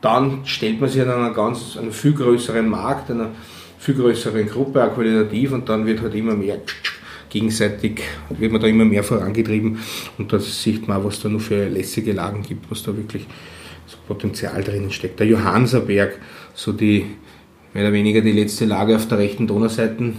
dann 0.00 0.40
stellt 0.44 0.80
man 0.80 0.90
sich 0.90 1.02
an 1.02 1.10
einer 1.10 1.32
ganz, 1.32 1.76
einen 1.76 1.92
viel 1.92 2.12
größeren 2.12 2.68
Markt, 2.68 3.10
einer 3.10 3.30
viel 3.78 3.94
größeren 3.94 4.48
Gruppe, 4.48 4.84
auch 4.84 4.94
qualitativ 4.94 5.52
und 5.52 5.68
dann 5.68 5.86
wird 5.86 6.02
halt 6.02 6.14
immer 6.14 6.34
mehr 6.34 6.58
gegenseitig, 7.28 8.00
wird 8.30 8.50
man 8.50 8.60
da 8.60 8.66
immer 8.66 8.84
mehr 8.84 9.04
vorangetrieben 9.04 9.78
und 10.18 10.32
da 10.32 10.38
sieht 10.38 10.88
man, 10.88 11.04
was 11.04 11.20
da 11.20 11.28
nur 11.28 11.40
für 11.40 11.68
lässige 11.68 12.12
Lagen 12.12 12.42
gibt, 12.42 12.70
was 12.70 12.82
da 12.82 12.96
wirklich 12.96 13.26
so 13.86 13.96
Potenzial 14.06 14.62
drinnen 14.64 14.90
steckt. 14.90 15.20
Der 15.20 15.26
Johannserberg, 15.26 16.18
so 16.56 16.72
die 16.72 17.06
mehr 17.72 17.84
oder 17.84 17.92
weniger 17.92 18.22
die 18.22 18.32
letzte 18.32 18.64
Lage 18.64 18.96
auf 18.96 19.06
der 19.06 19.18
rechten 19.18 19.46
Donauseite, 19.46 20.14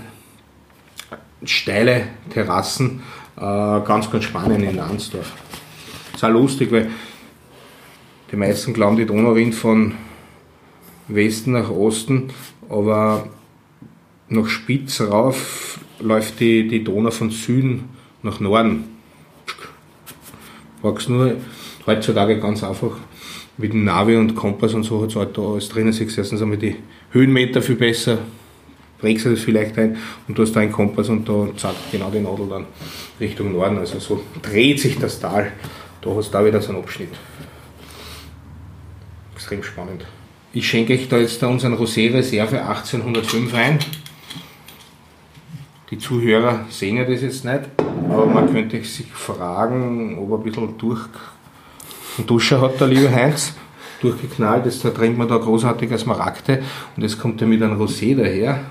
steile 1.44 2.04
Terrassen, 2.30 3.02
äh, 3.36 3.42
ganz, 3.42 4.10
ganz 4.10 4.24
spannend 4.24 4.64
in 4.64 4.80
Ansdorf. 4.80 5.34
Ist 6.14 6.24
auch 6.24 6.30
lustig, 6.30 6.72
weil 6.72 6.90
die 8.32 8.36
meisten 8.36 8.74
glauben, 8.74 8.96
die 8.96 9.06
Donau 9.06 9.32
rinnt 9.32 9.56
von 9.56 9.96
Westen 11.08 11.54
nach 11.54 11.70
Osten, 11.70 12.30
aber 12.70 13.28
nach 14.30 14.48
Spitz 14.48 15.02
rauf 15.02 15.80
läuft 16.00 16.40
die, 16.40 16.68
die 16.68 16.84
Donau 16.84 17.12
von 17.12 17.32
Süden 17.32 17.90
nach 18.22 18.40
Norden. 18.40 18.84
Magst 20.84 21.10
nur 21.10 21.38
heutzutage 21.88 22.40
ganz 22.40 22.64
einfach 22.64 22.98
mit 23.58 23.74
dem 23.74 23.84
Navi 23.84 24.16
und 24.16 24.36
Kompass 24.36 24.74
und 24.74 24.84
so 24.84 25.02
hat 25.02 25.10
es 25.10 25.16
halt 25.16 25.38
da 25.38 25.42
alles 25.42 25.70
drinnen. 25.70 25.92
Siehst 25.92 26.18
erstens 26.18 26.42
einmal 26.42 26.58
die 26.58 26.76
Höhenmeter 27.12 27.62
viel 27.62 27.76
besser, 27.76 28.20
prägst 29.00 29.26
du 29.26 29.32
das 29.32 29.40
vielleicht 29.40 29.78
ein 29.78 29.98
und 30.28 30.38
du 30.38 30.44
hast 30.44 30.54
da 30.54 30.60
einen 30.60 30.72
Kompass 30.72 31.10
und 31.10 31.28
da 31.28 31.48
zeigt 31.56 31.92
genau 31.92 32.10
die 32.10 32.20
Nadel 32.20 32.48
dann 32.48 32.66
Richtung 33.20 33.54
Norden. 33.54 33.78
Also 33.78 34.00
so 34.00 34.22
dreht 34.42 34.80
sich 34.80 34.98
das 35.00 35.20
Tal. 35.20 35.52
Da 36.02 36.16
hast 36.16 36.30
du 36.30 36.34
da 36.34 36.46
wieder 36.46 36.62
so 36.62 36.70
einen 36.70 36.82
Abschnitt. 36.82 37.10
Extrem 39.36 39.64
spannend. 39.64 40.06
Ich 40.54 40.68
schenke 40.68 40.94
euch 40.94 41.08
da 41.08 41.18
jetzt 41.18 41.42
da 41.42 41.48
unseren 41.48 41.76
Rosé 41.76 42.14
Reserve 42.14 42.62
1805 42.62 43.54
ein. 43.54 43.80
Die 45.90 45.98
Zuhörer 45.98 46.66
sehen 46.70 46.98
ja 46.98 47.06
das 47.06 47.22
jetzt 47.22 47.46
nicht, 47.46 47.62
aber 48.10 48.26
man 48.26 48.52
könnte 48.52 48.84
sich 48.84 49.08
fragen, 49.08 50.18
ob 50.20 50.32
er 50.32 50.38
ein 50.38 50.44
bisschen 50.44 50.78
durch 50.78 51.08
einen 52.18 52.28
Duscher 52.28 52.62
hat 52.62 52.80
der 52.80 52.88
liebe 52.88 53.12
Heinz 53.12 53.54
durchgeknallt. 54.02 54.66
Jetzt 54.66 54.82
trinkt 54.82 55.18
man 55.18 55.28
da 55.28 55.38
großartige 55.38 55.98
Smaragde 55.98 56.64
und 56.96 57.04
jetzt 57.04 57.20
kommt 57.20 57.42
er 57.42 57.48
mit 57.48 57.62
einem 57.62 57.80
Rosé 57.80 58.16
daher. 58.16 58.62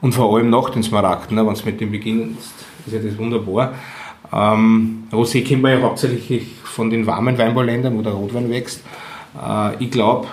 Und 0.00 0.12
vor 0.12 0.34
allem 0.34 0.50
nach 0.50 0.70
den 0.70 0.82
Smaragden, 0.82 1.36
ne, 1.36 1.46
wenn 1.46 1.52
es 1.52 1.64
mit 1.64 1.80
dem 1.80 1.90
beginnt, 1.90 2.38
ist 2.38 2.92
ja 2.92 2.98
das 2.98 3.18
wunderbar. 3.18 3.74
Ähm, 4.32 5.04
Rosé 5.12 5.44
kennt 5.44 5.62
man 5.62 5.72
ja 5.72 5.82
hauptsächlich 5.82 6.46
von 6.64 6.88
den 6.88 7.06
warmen 7.06 7.36
Weinbauländern, 7.36 7.96
wo 7.96 8.02
der 8.02 8.12
Rotwein 8.12 8.48
wächst. 8.50 8.82
Äh, 9.36 9.82
ich 9.82 9.90
glaube, 9.90 10.28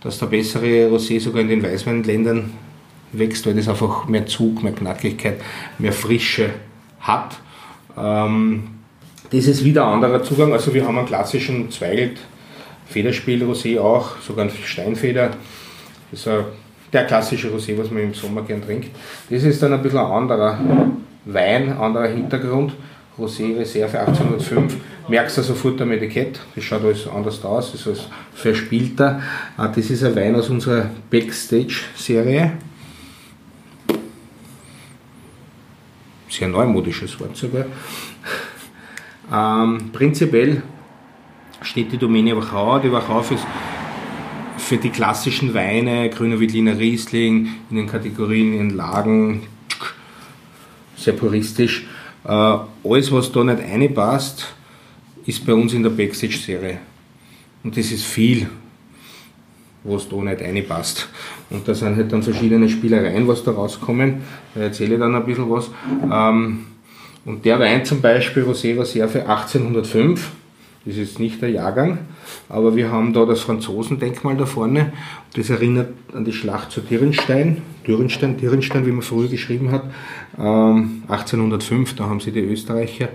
dass 0.00 0.18
der 0.18 0.26
bessere 0.26 0.88
Rosé 0.88 1.20
sogar 1.20 1.40
in 1.40 1.48
den 1.48 1.62
Weißweinländern 1.62 2.52
wächst, 3.12 3.46
weil 3.46 3.54
das 3.54 3.68
einfach 3.68 4.06
mehr 4.06 4.26
Zug, 4.26 4.62
mehr 4.62 4.72
Knackigkeit, 4.72 5.40
mehr 5.78 5.92
Frische 5.92 6.50
hat. 7.00 7.38
Ähm, 7.96 8.77
das 9.30 9.46
ist 9.46 9.64
wieder 9.64 9.86
ein 9.86 9.94
anderer 9.94 10.22
Zugang. 10.22 10.52
Also 10.52 10.72
wir 10.72 10.86
haben 10.86 10.98
einen 10.98 11.06
klassischen 11.06 11.70
Zweigelt 11.70 12.18
Federspiel 12.88 13.44
Rosé 13.44 13.78
auch, 13.78 14.18
sogar 14.20 14.46
ein 14.46 14.50
Steinfeder. 14.50 15.30
Das 16.10 16.26
ist 16.26 16.30
der 16.92 17.04
klassische 17.04 17.48
Rosé, 17.48 17.76
was 17.76 17.90
man 17.90 18.02
im 18.02 18.14
Sommer 18.14 18.42
gern 18.42 18.62
trinkt. 18.62 18.90
Das 19.28 19.42
ist 19.42 19.62
dann 19.62 19.74
ein 19.74 19.82
bisschen 19.82 19.98
ein 19.98 20.06
anderer 20.06 20.58
Wein, 21.26 21.76
anderer 21.76 22.08
Hintergrund. 22.08 22.72
Rosé 23.18 23.58
Reserve 23.58 23.98
1805. 23.98 24.76
Merkst 25.08 25.38
du 25.38 25.42
sofort 25.42 25.80
am 25.80 25.90
Etikett, 25.90 26.38
das 26.54 26.64
schaut 26.64 26.84
alles 26.84 27.08
anders 27.08 27.44
aus, 27.44 27.74
ist 27.74 27.86
alles 27.86 28.08
verspielter. 28.34 29.20
Ah, 29.56 29.68
das 29.68 29.90
ist 29.90 30.04
ein 30.04 30.14
Wein 30.14 30.36
aus 30.36 30.48
unserer 30.48 30.90
Backstage-Serie. 31.10 32.52
Sehr 36.28 36.48
neumodisches 36.48 37.18
Wort 37.18 37.36
sogar. 37.36 37.64
Ähm, 39.32 39.90
prinzipiell 39.92 40.62
steht 41.62 41.92
die 41.92 41.98
Domäne 41.98 42.36
Wachau. 42.36 42.78
Die 42.78 42.90
Wachau 42.90 43.20
ist 43.20 43.46
für 44.56 44.76
die 44.76 44.90
klassischen 44.90 45.54
Weine, 45.54 46.10
grüner 46.10 46.40
Veltliner 46.40 46.78
Riesling, 46.78 47.48
in 47.70 47.76
den 47.76 47.86
Kategorien, 47.86 48.58
in 48.58 48.70
Lagen, 48.70 49.42
sehr 50.96 51.14
puristisch. 51.14 51.86
Äh, 52.24 52.30
alles, 52.30 53.12
was 53.12 53.32
da 53.32 53.44
nicht 53.44 53.60
reinpasst, 53.60 54.54
ist 55.26 55.46
bei 55.46 55.54
uns 55.54 55.72
in 55.72 55.82
der 55.82 55.90
Backstage-Serie. 55.90 56.78
Und 57.64 57.76
das 57.76 57.90
ist 57.90 58.04
viel, 58.04 58.48
was 59.84 60.08
da 60.08 60.16
nicht 60.16 60.40
reinpasst. 60.40 61.08
Und 61.50 61.66
da 61.66 61.74
sind 61.74 61.96
halt 61.96 62.12
dann 62.12 62.22
verschiedene 62.22 62.68
Spielereien, 62.68 63.26
was 63.26 63.44
da 63.44 63.52
rauskommen. 63.52 64.22
Da 64.54 64.62
erzähle 64.62 64.94
ich 64.94 65.00
dann 65.00 65.14
ein 65.14 65.24
bisschen 65.24 65.50
was. 65.50 65.70
Ähm, 66.10 66.66
und 67.28 67.44
der 67.44 67.60
Wein 67.60 67.84
zum 67.84 68.00
Beispiel, 68.00 68.42
Rosé 68.42 68.78
Reserve 68.78 69.28
1805, 69.28 70.30
das 70.86 70.96
ist 70.96 71.20
nicht 71.20 71.42
der 71.42 71.50
Jahrgang, 71.50 71.98
aber 72.48 72.74
wir 72.74 72.90
haben 72.90 73.12
da 73.12 73.26
das 73.26 73.40
Franzosendenkmal 73.40 74.38
da 74.38 74.46
vorne. 74.46 74.94
Das 75.34 75.50
erinnert 75.50 75.90
an 76.14 76.24
die 76.24 76.32
Schlacht 76.32 76.72
zu 76.72 76.80
Dürrenstein, 76.80 77.58
Dürrenstein, 77.86 78.38
Dürrenstein, 78.38 78.86
wie 78.86 78.92
man 78.92 79.02
früher 79.02 79.28
geschrieben 79.28 79.72
hat. 79.72 79.84
1805, 80.38 81.90
ähm, 81.90 81.96
da 81.98 82.04
haben 82.06 82.20
sie 82.20 82.32
die 82.32 82.40
Österreicher, 82.40 83.10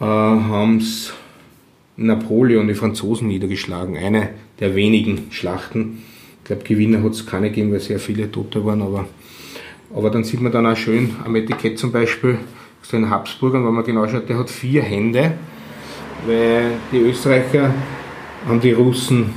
äh, 0.00 0.04
haben 0.04 0.82
Napoleon, 1.98 2.66
die 2.66 2.74
Franzosen 2.74 3.28
niedergeschlagen. 3.28 3.98
Eine 3.98 4.30
der 4.58 4.74
wenigen 4.74 5.26
Schlachten. 5.32 6.02
Ich 6.38 6.44
glaube, 6.46 6.64
Gewinner 6.64 7.02
hat 7.02 7.12
es 7.12 7.26
keine 7.26 7.50
gegeben, 7.50 7.72
weil 7.72 7.80
sehr 7.80 7.98
viele 7.98 8.32
Tote 8.32 8.64
waren, 8.64 8.80
aber, 8.80 9.04
aber 9.94 10.08
dann 10.08 10.24
sieht 10.24 10.40
man 10.40 10.50
dann 10.50 10.64
auch 10.64 10.78
schön 10.78 11.10
am 11.26 11.36
Etikett 11.36 11.78
zum 11.78 11.92
Beispiel, 11.92 12.38
so 12.88 12.96
ein 12.96 13.10
Habsburger, 13.10 13.64
wenn 13.64 13.74
man 13.74 13.84
genau 13.84 14.06
schaut, 14.06 14.28
der 14.28 14.38
hat 14.38 14.50
vier 14.50 14.82
Hände 14.82 15.32
weil 16.26 16.72
die 16.92 16.98
Österreicher 16.98 17.72
haben 18.46 18.60
die 18.60 18.72
Russen, 18.72 19.34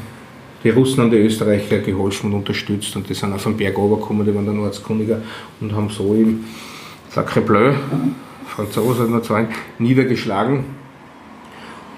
die 0.64 0.70
Russen 0.70 1.04
haben 1.04 1.12
die 1.12 1.18
Österreicher 1.18 1.80
geholfen 1.80 2.32
und 2.32 2.40
unterstützt 2.40 2.96
und 2.96 3.10
die 3.10 3.14
sind 3.14 3.34
auf 3.34 3.44
den 3.44 3.58
Berg 3.58 3.78
runtergekommen, 3.78 4.26
die 4.26 4.34
waren 4.34 4.46
dann 4.46 4.60
Ortskundiger 4.60 5.22
und 5.62 5.74
haben 5.74 5.90
so 5.90 6.14
im 6.14 6.46
Sacre 7.10 7.42
Bleu, 7.42 7.74
Franzose 8.48 9.04
hat 9.04 9.10
noch 9.10 9.22
zwei, 9.22 9.48
niedergeschlagen. 9.78 10.64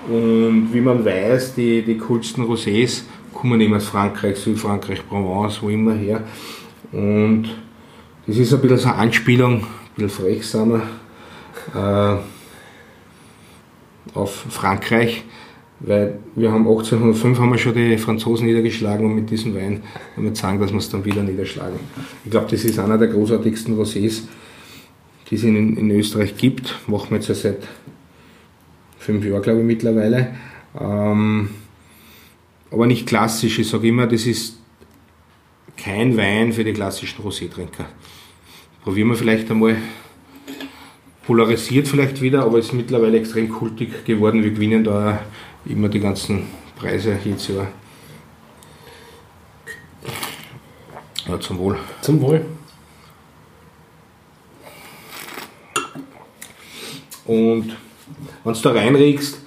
Und 0.08 0.70
wie 0.72 0.82
man 0.82 1.06
weiß, 1.06 1.56
die, 1.56 1.84
die 1.84 1.98
coolsten 1.98 2.44
Rosés 2.46 3.04
kommen 3.34 3.62
eben 3.62 3.76
aus 3.76 3.86
Frankreich, 3.86 4.38
Südfrankreich, 4.38 5.08
Provence, 5.08 5.62
wo 5.62 5.70
immer 5.70 5.94
her. 5.94 6.24
Und 6.92 7.50
das 8.26 8.38
ist 8.38 8.54
ein 8.54 8.62
bisschen 8.62 8.78
so 8.78 8.90
eine 8.90 8.98
Anspielung, 8.98 9.62
ein 9.62 9.64
bisschen 9.96 10.10
frech 10.10 10.48
sind 10.48 10.70
wir. 10.70 10.82
Äh, 11.76 12.18
auf 14.14 14.46
Frankreich, 14.50 15.24
weil 15.80 16.20
wir 16.36 16.52
haben 16.52 16.68
1805 16.68 17.40
haben 17.40 17.52
wir 17.52 17.58
schon 17.58 17.74
die 17.74 17.98
Franzosen 17.98 18.46
niedergeschlagen 18.48 19.06
und 19.06 19.16
mit 19.16 19.30
diesem 19.30 19.56
Wein 19.56 19.84
wollen 20.16 20.30
wir 20.30 20.36
sagen, 20.36 20.60
dass 20.60 20.72
wir 20.72 20.78
es 20.78 20.90
dann 20.90 21.06
wieder 21.06 21.24
niederschlagen. 21.24 21.80
Ich 22.26 22.32
glaube, 22.32 22.48
das 22.50 22.64
ist 22.64 22.80
einer 22.80 22.98
der 22.98 23.08
großartigsten 23.08 23.78
Rosés, 23.78 24.24
die 25.30 25.36
es 25.36 25.44
in, 25.44 25.78
in 25.78 25.92
Österreich 25.92 26.36
gibt. 26.36 26.76
Machen 26.88 27.12
wir 27.12 27.18
jetzt 27.18 27.30
ja 27.30 27.36
seit 27.36 27.68
fünf 29.00 29.26
Jahren, 29.26 29.42
glaube 29.42 29.60
ich, 29.60 29.66
mittlerweile. 29.66 30.36
Ähm, 30.80 31.50
aber 32.70 32.88
nicht 32.88 33.08
klassisch. 33.08 33.60
Ich 33.60 33.70
sage 33.70 33.88
immer, 33.88 34.08
das 34.08 34.26
ist 34.26 34.58
kein 35.78 36.16
Wein 36.18 36.54
für 36.54 36.64
die 36.64 36.74
klassischen 36.74 37.24
Rosé-Trinker. 37.24 37.86
Probieren 38.84 39.10
wir 39.10 39.16
vielleicht 39.16 39.50
einmal 39.50 39.78
polarisiert 41.32 41.88
vielleicht 41.88 42.22
wieder, 42.22 42.44
aber 42.44 42.60
ist 42.60 42.74
mittlerweile 42.74 43.18
extrem 43.18 43.48
kultig 43.48 44.04
geworden. 44.04 44.44
Wir 44.44 44.52
gewinnen 44.52 44.84
da 44.84 45.22
immer 45.66 45.88
die 45.88 46.02
ganzen 46.02 46.44
Preise 46.76 47.18
jedes 47.24 47.48
Jahr. 47.48 47.68
Ja, 51.26 51.40
zum 51.40 51.58
Wohl. 51.58 51.78
Zum 52.02 52.20
Wohl. 52.20 52.46
Und 57.24 57.78
wenn 58.44 58.54
du 58.54 58.60
da 58.60 58.72
reinregst, 58.74 59.40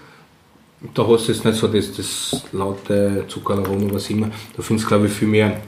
da 0.94 1.06
hast 1.06 1.28
du 1.28 1.32
jetzt 1.32 1.44
nicht 1.44 1.58
so 1.58 1.68
das, 1.68 1.92
das 1.92 2.46
laute 2.52 3.26
Zuckeraroma, 3.28 3.92
was 3.92 4.08
immer. 4.08 4.30
Da 4.56 4.62
findest 4.62 4.86
du, 4.86 4.88
glaube 4.88 5.06
ich, 5.08 5.12
viel 5.12 5.28
mehr 5.28 5.60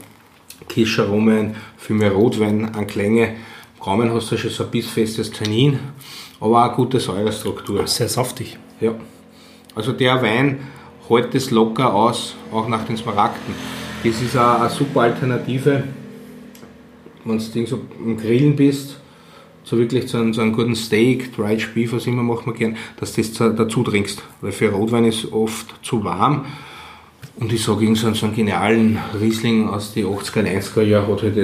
Kischaromen, 0.67 1.55
viel 1.77 1.95
mehr 1.95 2.13
Rotwein 2.13 2.73
an 2.73 2.87
Klänge. 2.87 3.35
Gaumen 3.79 4.11
hast 4.11 4.31
du 4.31 4.37
schon 4.37 4.49
so 4.49 4.63
ein 4.63 4.71
bissfestes 4.71 5.31
Tannin, 5.31 5.79
aber 6.39 6.59
auch 6.59 6.67
eine 6.67 6.75
gute 6.75 6.99
Säurestruktur. 6.99 7.85
Sehr 7.87 8.09
saftig. 8.09 8.57
Ja. 8.81 8.93
Also 9.75 9.93
der 9.93 10.21
Wein 10.21 10.59
hält 11.07 11.33
das 11.33 11.51
locker 11.51 11.93
aus, 11.93 12.35
auch 12.51 12.67
nach 12.67 12.85
den 12.85 12.97
Smaragden. 12.97 13.53
Das 14.03 14.21
ist 14.21 14.35
auch 14.37 14.61
eine 14.61 14.69
super 14.69 15.01
Alternative, 15.01 15.83
wenn 17.23 17.37
du 17.37 17.65
so 17.65 17.79
im 18.03 18.17
Grillen 18.17 18.55
bist, 18.55 18.97
so 19.63 19.77
wirklich 19.77 20.07
so 20.07 20.17
einen, 20.17 20.33
so 20.33 20.41
einen 20.41 20.53
guten 20.53 20.75
Steak, 20.75 21.35
Dried 21.35 21.73
Beef, 21.73 21.93
was 21.93 22.07
immer 22.07 22.23
machen 22.23 22.45
wir 22.45 22.53
gern, 22.53 22.77
dass 22.99 23.13
du 23.13 23.21
das 23.21 23.33
dazu 23.55 23.83
trinkst. 23.83 24.23
Weil 24.41 24.51
für 24.51 24.71
Rotwein 24.71 25.05
ist 25.05 25.31
oft 25.31 25.75
zu 25.85 26.03
warm. 26.03 26.45
Und 27.35 27.53
ich 27.53 27.63
sage, 27.63 27.93
so 27.95 28.07
einen 28.07 28.35
genialen 28.35 28.97
Riesling 29.19 29.69
aus 29.69 29.93
den 29.93 30.05
80er, 30.05 30.41
90er 30.41 30.81
Jahren 30.81 31.11
hat 31.11 31.21
halt 31.21 31.35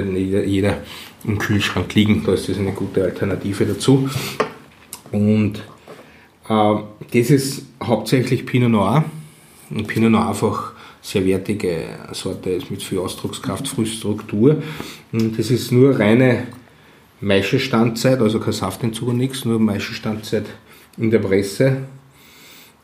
jeder 0.46 0.78
im 1.24 1.38
Kühlschrank 1.38 1.94
liegen. 1.94 2.22
Da 2.24 2.34
ist 2.34 2.48
das 2.48 2.58
eine 2.58 2.72
gute 2.72 3.02
Alternative 3.02 3.66
dazu. 3.66 4.08
Und 5.12 5.58
äh, 6.48 6.74
das 7.12 7.30
ist 7.30 7.66
hauptsächlich 7.82 8.46
Pinot 8.46 8.70
Noir. 8.70 9.04
Und 9.70 9.86
Pinot 9.86 10.10
Noir 10.10 10.28
einfach 10.28 10.72
sehr 11.00 11.24
wertige 11.26 11.84
Sorte 12.12 12.50
ist 12.50 12.70
mit 12.70 12.82
viel 12.82 12.98
Ausdruckskraft, 12.98 13.68
Frühstruktur. 13.68 14.62
Und 15.12 15.38
das 15.38 15.50
ist 15.50 15.70
nur 15.70 15.98
reine 15.98 16.46
Maischestandzeit, 17.20 18.20
also 18.20 18.40
kein 18.40 18.52
Saftentzug 18.52 19.08
und 19.08 19.18
nichts, 19.18 19.44
nur 19.44 19.58
Maischestandzeit 19.58 20.46
in 20.96 21.10
der 21.10 21.18
Presse 21.18 21.78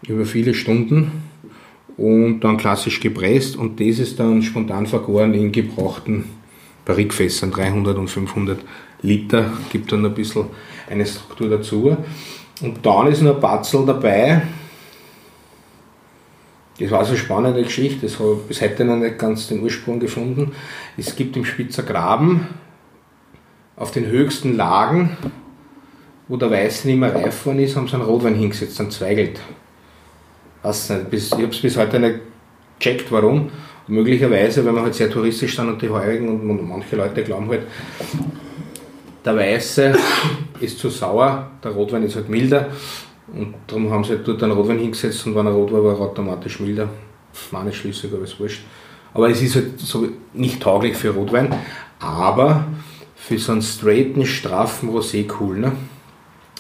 über 0.07 0.25
viele 0.25 0.55
Stunden 0.55 1.11
und 1.97 2.41
dann 2.41 2.57
klassisch 2.57 3.01
gepresst 3.01 3.57
und 3.57 3.81
das 3.81 3.99
ist 3.99 4.19
dann 4.19 4.43
spontan 4.43 4.87
vergoren 4.87 5.35
in 5.35 5.53
gebrauchten 5.53 6.25
Barrikfässern, 6.85 7.51
300 7.51 7.97
und 7.97 8.09
500 8.09 8.61
Liter, 9.03 9.53
gibt 9.71 9.93
dann 9.93 10.05
ein 10.05 10.15
bisschen 10.15 10.47
eine 10.89 11.07
Struktur 11.07 11.49
dazu. 11.49 11.97
Und 12.61 12.85
dann 12.85 13.07
ist 13.07 13.23
noch 13.23 13.37
ein 13.37 13.41
Batzel 13.41 13.87
dabei. 13.87 14.43
Das 16.79 16.91
war 16.91 17.05
so 17.05 17.11
eine 17.11 17.19
spannende 17.19 17.63
Geschichte, 17.63 18.07
das 18.07 18.19
habe 18.19 18.39
ich 18.41 18.49
bis 18.49 18.63
heute 18.63 18.87
noch 18.87 18.97
nicht 18.97 19.19
ganz 19.19 19.49
den 19.49 19.63
Ursprung 19.63 20.01
gefunden. 20.01 20.53
Es 20.97 21.15
gibt 21.15 21.37
im 21.37 21.45
Spitzer 21.45 21.83
Graben 21.83 22.49
auf 23.77 23.91
den 23.91 24.07
höchsten 24.07 24.57
Lagen, 24.57 25.17
wo 26.27 26.39
der 26.39 26.51
Weiße 26.51 26.87
nicht 26.89 26.99
mehr 26.99 27.15
reif 27.15 27.45
worden 27.45 27.61
ist, 27.61 27.77
haben 27.77 27.87
sie 27.87 27.95
einen 27.95 28.05
Rotwein 28.05 28.35
hingesetzt, 28.35 28.81
einen 28.81 28.91
Zweigelt. 28.91 29.41
Ich 30.63 30.91
habe 30.91 31.17
es 31.17 31.61
bis 31.61 31.77
heute 31.77 32.01
nicht 32.01 32.21
gecheckt, 32.79 33.13
warum. 33.13 33.51
Möglicherweise, 33.91 34.65
weil 34.65 34.73
man 34.73 34.85
halt 34.85 34.95
sehr 34.95 35.11
touristisch 35.11 35.57
sind 35.57 35.69
und 35.69 35.83
die 35.83 35.89
Heurigen 35.89 36.29
und 36.29 36.69
manche 36.69 36.97
Leute 36.97 37.23
glauben 37.25 37.49
halt, 37.49 37.63
der 39.25 39.37
Weiße 39.37 39.95
ist 40.61 40.79
zu 40.79 40.89
sauer, 40.89 41.51
der 41.63 41.73
Rotwein 41.73 42.05
ist 42.05 42.17
halt 42.17 42.29
milder 42.29 42.69
und 43.35 43.55
darum 43.67 43.91
haben 43.91 44.05
sie 44.05 44.11
halt 44.11 44.27
dort 44.27 44.43
einen 44.43 44.53
Rotwein 44.53 44.79
hingesetzt 44.79 45.27
und 45.27 45.35
wenn 45.35 45.47
er 45.47 45.53
rot 45.53 45.73
war, 45.73 45.85
war 45.85 45.95
er 45.95 46.01
automatisch 46.01 46.61
milder. 46.61 46.89
Meine 47.51 47.73
schlüssig, 47.73 48.13
aber 48.13 48.25
ist 48.25 48.41
wurscht. 48.41 48.63
Aber 49.13 49.29
es 49.29 49.43
ist 49.43 49.57
halt 49.57 49.79
so 49.79 50.09
nicht 50.33 50.63
tauglich 50.63 50.97
für 50.97 51.11
Rotwein, 51.11 51.55
aber 51.99 52.65
für 53.17 53.39
so 53.39 53.53
einen 53.53 53.63
straighten, 53.63 54.25
straffen 54.25 54.91
Rosé 54.91 55.29
cool. 55.41 55.59
Ne? 55.59 55.73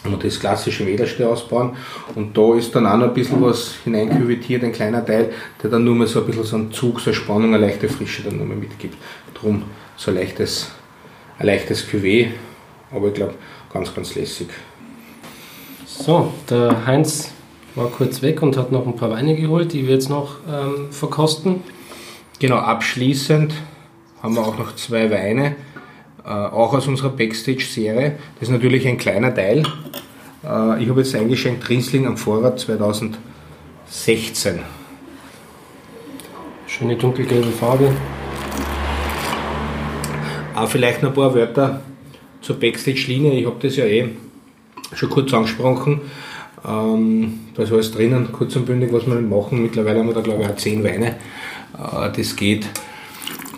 Und 0.04 0.24
das 0.24 0.40
klassische 0.40 0.86
Wederste 0.86 1.28
ausbauen. 1.28 1.76
Und 2.14 2.36
da 2.36 2.54
ist 2.54 2.74
dann 2.74 2.86
auch 2.86 2.96
noch 2.96 3.08
ein 3.08 3.14
bisschen 3.14 3.42
was 3.42 3.74
hineinküvetiert, 3.84 4.64
ein 4.64 4.72
kleiner 4.72 5.04
Teil, 5.04 5.30
der 5.62 5.70
dann 5.70 5.84
nur 5.84 5.94
mal 5.94 6.06
so 6.06 6.20
ein 6.20 6.26
bisschen 6.26 6.44
so 6.44 6.56
einen 6.56 6.72
Zug, 6.72 7.00
so 7.00 7.10
eine 7.10 7.14
Spannung, 7.14 7.54
eine 7.54 7.66
leichte 7.66 7.88
Frische 7.88 8.22
dann 8.22 8.36
nur 8.36 8.46
mal 8.46 8.56
mitgibt. 8.56 8.96
Darum 9.34 9.62
so 9.96 10.10
ein 10.10 10.16
leichtes 10.16 10.70
ein 11.40 11.46
leichtes 11.46 11.88
Cuvée, 11.88 12.28
aber 12.92 13.08
ich 13.08 13.14
glaube, 13.14 13.34
ganz, 13.72 13.94
ganz 13.94 14.14
lässig. 14.14 14.48
So, 15.86 16.32
der 16.48 16.86
Heinz 16.86 17.32
war 17.74 17.86
kurz 17.86 18.20
weg 18.20 18.42
und 18.42 18.56
hat 18.58 18.70
noch 18.70 18.86
ein 18.86 18.94
paar 18.94 19.10
Weine 19.10 19.34
geholt, 19.34 19.72
die 19.72 19.86
wir 19.86 19.94
jetzt 19.94 20.10
noch 20.10 20.36
ähm, 20.46 20.92
verkosten. 20.92 21.62
Genau, 22.38 22.56
abschließend 22.56 23.54
haben 24.22 24.34
wir 24.34 24.42
auch 24.42 24.58
noch 24.58 24.76
zwei 24.76 25.10
Weine, 25.10 25.56
auch 26.28 26.74
aus 26.74 26.86
unserer 26.86 27.10
Backstage-Serie. 27.10 28.18
Das 28.38 28.48
ist 28.48 28.52
natürlich 28.52 28.86
ein 28.86 28.98
kleiner 28.98 29.34
Teil. 29.34 29.64
Äh, 30.44 30.82
ich 30.82 30.88
habe 30.88 31.00
jetzt 31.00 31.14
eingeschenkt 31.14 31.68
Riesling 31.68 32.06
am 32.06 32.16
Vorrat 32.16 32.60
2016. 32.60 34.60
Schöne 36.66 36.96
dunkelgelbe 36.96 37.50
Farbe. 37.50 37.92
Auch 40.54 40.68
vielleicht 40.68 41.02
noch 41.02 41.10
ein 41.10 41.14
paar 41.14 41.34
Wörter 41.34 41.80
zur 42.40 42.58
Backstage-Linie. 42.58 43.32
Ich 43.32 43.46
habe 43.46 43.56
das 43.60 43.76
ja 43.76 43.84
eh 43.84 44.08
schon 44.94 45.10
kurz 45.10 45.32
angesprochen. 45.32 46.00
Ähm, 46.66 47.40
da 47.54 47.62
ist 47.62 47.72
alles 47.72 47.92
drinnen, 47.92 48.32
kurz 48.32 48.56
und 48.56 48.66
bündig, 48.66 48.92
was 48.92 49.06
wir 49.06 49.14
machen. 49.14 49.62
Mittlerweile 49.62 50.00
haben 50.00 50.08
wir 50.08 50.14
da, 50.14 50.20
glaube 50.20 50.42
ich, 50.42 50.48
auch 50.48 50.56
zehn 50.56 50.84
Weine. 50.84 51.16
Äh, 51.78 52.10
das 52.14 52.36
geht 52.36 52.66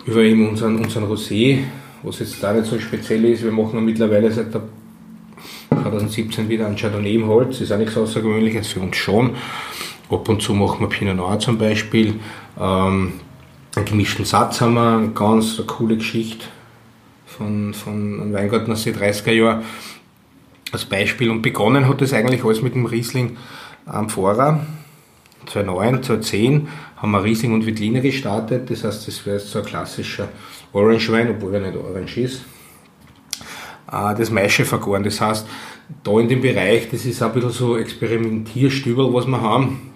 über 0.05 0.21
eben 0.21 0.49
unseren, 0.49 0.77
unseren 0.77 1.05
Rosé, 1.05 1.59
was 2.03 2.19
jetzt 2.19 2.43
da 2.43 2.53
nicht 2.53 2.65
so 2.65 2.79
speziell 2.79 3.25
ist. 3.25 3.43
Wir 3.43 3.51
machen 3.51 3.83
mittlerweile 3.83 4.31
seit 4.31 4.47
2017 5.69 6.49
wieder 6.49 6.67
ein 6.67 6.75
Chardonnay 6.75 7.15
im 7.15 7.27
Holz. 7.27 7.61
Ist 7.61 7.71
auch 7.71 7.77
nichts 7.77 7.97
Außergewöhnliches 7.97 8.67
für 8.67 8.81
uns 8.81 8.97
schon. 8.97 9.35
Ab 10.09 10.29
und 10.29 10.41
zu 10.41 10.53
machen 10.53 10.81
wir 10.81 10.89
Pinot 10.89 11.15
Noir 11.15 11.39
zum 11.39 11.57
Beispiel. 11.57 12.19
Ähm, 12.59 13.13
einen 13.75 13.85
gemischten 13.85 14.25
Satz 14.25 14.61
haben 14.61 14.75
wir, 14.75 14.97
eine 14.97 15.09
ganz 15.09 15.57
eine 15.57 15.65
coole 15.65 15.97
Geschichte 15.97 16.45
von, 17.25 17.73
von 17.73 18.21
einem 18.21 18.33
Weingarten 18.33 18.71
aus 18.71 18.83
den 18.83 18.95
30er 18.95 19.31
Jahren 19.31 19.63
als 20.71 20.85
Beispiel. 20.85 21.31
Und 21.31 21.41
begonnen 21.41 21.87
hat 21.87 22.01
das 22.01 22.13
eigentlich 22.13 22.43
alles 22.43 22.61
mit 22.61 22.75
dem 22.75 22.85
Riesling 22.85 23.37
am 23.85 24.09
Vorrat. 24.09 24.59
2009, 25.45 26.03
2010 26.03 26.67
haben 26.97 27.11
wir 27.11 27.23
Riesling 27.23 27.53
und 27.53 27.65
Wittliner 27.65 28.01
gestartet. 28.01 28.69
Das 28.69 28.83
heißt, 28.83 29.07
das 29.07 29.25
wäre 29.25 29.37
jetzt 29.37 29.49
so 29.49 29.59
ein 29.59 29.65
klassischer 29.65 30.29
Orange 30.71 31.11
Wein, 31.11 31.29
obwohl 31.29 31.55
er 31.55 31.61
nicht 31.61 31.75
orange 31.75 32.17
ist. 32.17 32.41
Äh, 33.91 34.15
das 34.15 34.31
Maische 34.31 34.65
vergoren. 34.65 35.03
Das 35.03 35.21
heißt, 35.21 35.45
da 36.03 36.19
in 36.19 36.27
dem 36.27 36.41
Bereich, 36.41 36.89
das 36.89 37.05
ist 37.05 37.21
ein 37.21 37.33
bisschen 37.33 37.51
so 37.51 37.77
Experimentierstübel, 37.77 39.13
was 39.13 39.27
wir 39.27 39.41
haben. 39.41 39.91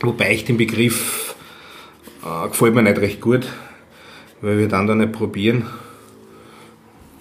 Wobei 0.00 0.32
ich 0.34 0.44
den 0.44 0.56
Begriff 0.56 1.34
äh, 2.24 2.48
gefällt 2.48 2.74
mir 2.74 2.82
nicht 2.82 2.98
recht 2.98 3.20
gut, 3.20 3.46
weil 4.40 4.58
wir 4.58 4.68
dann 4.68 4.86
da 4.86 4.94
nicht 4.94 5.12
probieren. 5.12 5.66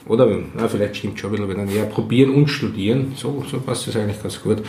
Oder, 0.08 0.28
na, 0.54 0.68
vielleicht 0.68 0.98
stimmt 0.98 1.20
schon 1.20 1.32
bisschen, 1.32 1.50
wenn 1.50 1.58
dann 1.58 1.70
eher 1.70 1.86
probieren 1.86 2.30
und 2.32 2.48
studieren. 2.48 3.14
So, 3.16 3.44
so 3.50 3.60
passt 3.60 3.88
das 3.88 3.96
eigentlich 3.96 4.22
ganz 4.22 4.42
gut. 4.42 4.60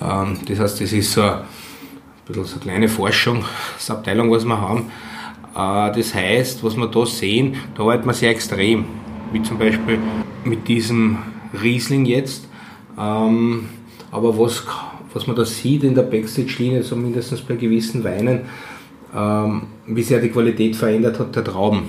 Ähm, 0.00 0.38
das 0.46 0.58
heißt, 0.58 0.80
das 0.80 0.92
ist 0.92 1.12
so 1.12 1.22
ein 1.22 1.40
bisschen 2.26 2.44
so 2.44 2.54
eine 2.54 2.62
kleine 2.62 2.88
Forschungsabteilung, 2.88 4.30
was 4.30 4.44
wir 4.44 4.60
haben. 4.60 4.90
Äh, 5.54 5.96
das 5.96 6.14
heißt, 6.14 6.62
was 6.64 6.76
wir 6.76 6.86
da 6.88 7.06
sehen, 7.06 7.56
da 7.74 7.82
arbeitet 7.82 8.06
man 8.06 8.14
sehr 8.14 8.30
extrem. 8.30 8.84
Wie 9.32 9.42
zum 9.42 9.58
Beispiel 9.58 9.98
mit 10.44 10.68
diesem 10.68 11.18
Riesling 11.62 12.04
jetzt. 12.04 12.48
Ähm, 12.98 13.68
aber 14.10 14.38
was, 14.38 14.64
was 15.12 15.26
man 15.26 15.36
da 15.36 15.44
sieht 15.44 15.84
in 15.84 15.94
der 15.94 16.02
Backstage-Linie, 16.02 16.82
so 16.82 16.96
mindestens 16.96 17.40
bei 17.42 17.56
gewissen 17.56 18.04
Weinen, 18.04 18.42
ähm, 19.14 19.62
wie 19.86 20.02
sehr 20.02 20.20
die 20.20 20.30
Qualität 20.30 20.76
verändert 20.76 21.18
hat 21.18 21.34
der 21.34 21.44
Trauben. 21.44 21.88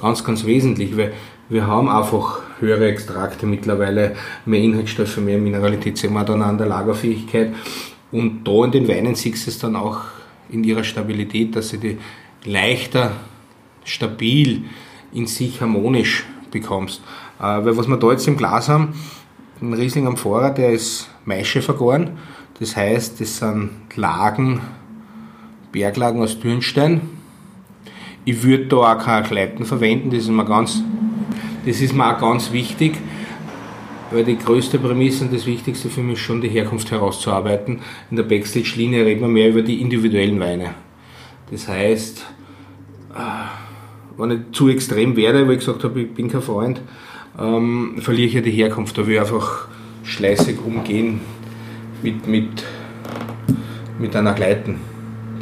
Ganz, 0.00 0.22
ganz 0.24 0.44
wesentlich, 0.44 0.96
weil 0.96 1.12
wir 1.48 1.66
haben 1.66 1.88
einfach 1.88 2.40
höhere 2.60 2.88
Extrakte 2.88 3.46
mittlerweile, 3.46 4.14
mehr 4.44 4.60
Inhaltsstoffe, 4.60 5.16
mehr 5.18 5.38
Mineralität, 5.38 5.98
sehen 5.98 6.12
wir 6.12 6.24
dann 6.24 6.42
an 6.42 6.58
der 6.58 6.66
Lagerfähigkeit. 6.66 7.54
Und 8.10 8.44
da 8.44 8.64
in 8.64 8.70
den 8.70 8.88
Weinen 8.88 9.14
siehst 9.14 9.46
du 9.46 9.50
es 9.50 9.58
dann 9.58 9.76
auch 9.76 10.00
in 10.50 10.64
ihrer 10.64 10.84
Stabilität, 10.84 11.54
dass 11.54 11.70
sie 11.70 11.78
die 11.78 11.98
leichter, 12.44 13.12
stabil, 13.84 14.64
in 15.12 15.26
sich 15.26 15.60
harmonisch 15.60 16.26
bekommst. 16.50 17.02
Äh, 17.38 17.42
weil 17.42 17.76
was 17.76 17.88
wir 17.88 17.96
da 17.96 18.10
jetzt 18.10 18.28
im 18.28 18.36
Glas 18.36 18.68
haben, 18.68 18.94
ein 19.60 19.72
Riesling 19.72 20.06
am 20.06 20.16
Vorrat, 20.16 20.58
der 20.58 20.70
ist 20.70 21.08
Maische 21.24 21.62
vergoren. 21.62 22.18
Das 22.60 22.76
heißt, 22.76 23.20
das 23.20 23.38
sind 23.38 23.70
Lagen, 23.96 24.60
Berglagen 25.72 26.22
aus 26.22 26.38
Dürnstein. 26.40 27.02
Ich 28.24 28.42
würde 28.42 28.66
da 28.66 28.76
auch 28.76 28.98
keine 28.98 29.26
Gleiten 29.26 29.64
verwenden, 29.64 30.10
das 30.10 30.20
ist 30.20 30.28
mir 30.28 30.44
ganz 30.44 30.82
das 31.68 31.80
ist 31.82 31.94
mir 31.94 32.14
auch 32.14 32.20
ganz 32.20 32.52
wichtig, 32.52 32.94
weil 34.10 34.24
die 34.24 34.38
größte 34.38 34.78
Prämisse 34.78 35.24
und 35.24 35.34
das 35.34 35.46
Wichtigste 35.46 35.88
für 35.88 36.02
mich 36.02 36.20
schon 36.20 36.40
die 36.40 36.48
Herkunft 36.48 36.90
herauszuarbeiten. 36.90 37.80
In 38.10 38.16
der 38.16 38.24
Backstage-Linie 38.24 39.04
reden 39.04 39.20
wir 39.20 39.28
mehr 39.28 39.50
über 39.50 39.62
die 39.62 39.80
individuellen 39.80 40.40
Weine. 40.40 40.74
Das 41.50 41.68
heißt, 41.68 42.24
äh, 43.14 44.20
wenn 44.20 44.30
ich 44.30 44.38
zu 44.52 44.68
extrem 44.68 45.16
werde, 45.16 45.46
weil 45.46 45.54
ich 45.54 45.60
gesagt 45.60 45.84
habe, 45.84 46.02
ich 46.02 46.14
bin 46.14 46.28
kein 46.28 46.42
Freund, 46.42 46.80
ähm, 47.38 47.96
verliere 48.00 48.28
ich 48.28 48.34
ja 48.34 48.40
die 48.40 48.50
Herkunft. 48.50 48.98
Da 48.98 49.06
will 49.06 49.14
ich 49.14 49.20
einfach 49.20 49.68
schleißig 50.02 50.58
umgehen 50.64 51.20
mit, 52.02 52.26
mit, 52.26 52.64
mit 53.98 54.16
einer 54.16 54.32
Gleiten. 54.34 54.80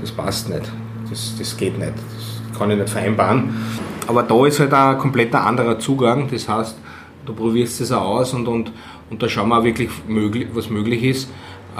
Das 0.01 0.11
passt 0.11 0.49
nicht. 0.49 0.71
Das, 1.09 1.37
das 1.39 1.57
geht 1.57 1.79
nicht. 1.79 1.93
Das 1.95 2.59
kann 2.59 2.71
ich 2.71 2.79
nicht 2.79 2.91
vereinbaren. 2.91 3.55
Aber 4.07 4.23
da 4.23 4.47
ist 4.47 4.61
halt 4.61 4.73
ein 4.73 4.99
komplett 4.99 5.35
anderer 5.35 5.79
Zugang. 5.79 6.29
Das 6.31 6.49
heißt, 6.49 6.77
du 7.27 7.35
probierst 7.35 7.81
es 7.81 7.93
auch 7.93 8.03
aus 8.03 8.33
und, 8.33 8.49
und, 8.49 8.73
und 9.11 9.23
da 9.23 9.29
schauen 9.29 9.49
wir 9.49 9.59
auch 9.59 9.65
wirklich, 9.65 9.91
möglich, 10.09 10.49
was 10.53 10.71
möglich 10.71 11.03
ist. 11.03 11.31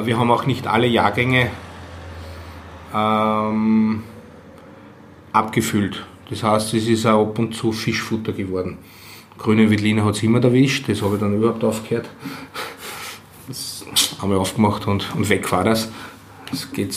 Wir 0.05 0.19
haben 0.19 0.31
auch 0.31 0.47
nicht 0.47 0.67
alle 0.67 0.87
Jahrgänge 0.87 1.51
ähm, 2.95 4.03
abgefüllt. 5.33 6.05
Das 6.29 6.43
heißt, 6.43 6.75
es 6.75 6.89
ist 6.89 7.07
auch 7.07 7.29
ab 7.29 7.39
und 7.39 7.55
zu 7.55 7.73
Fischfutter 7.73 8.33
geworden. 8.33 8.79
Grüne 9.39 9.71
Veltliner 9.71 10.05
hat 10.05 10.17
es 10.17 10.23
immer 10.23 10.43
erwischt, 10.43 10.89
das 10.89 11.03
habe 11.03 11.15
ich 11.15 11.21
dann 11.21 11.37
überhaupt 11.37 11.63
aufgehört. 11.63 12.09
Das 13.49 13.85
haben 14.21 14.31
wir 14.31 14.39
aufgemacht 14.39 14.87
und, 14.89 15.15
und 15.15 15.29
weg 15.29 15.51
war 15.53 15.63
das. 15.63 15.91
Es 16.53 16.73
geht 16.73 16.97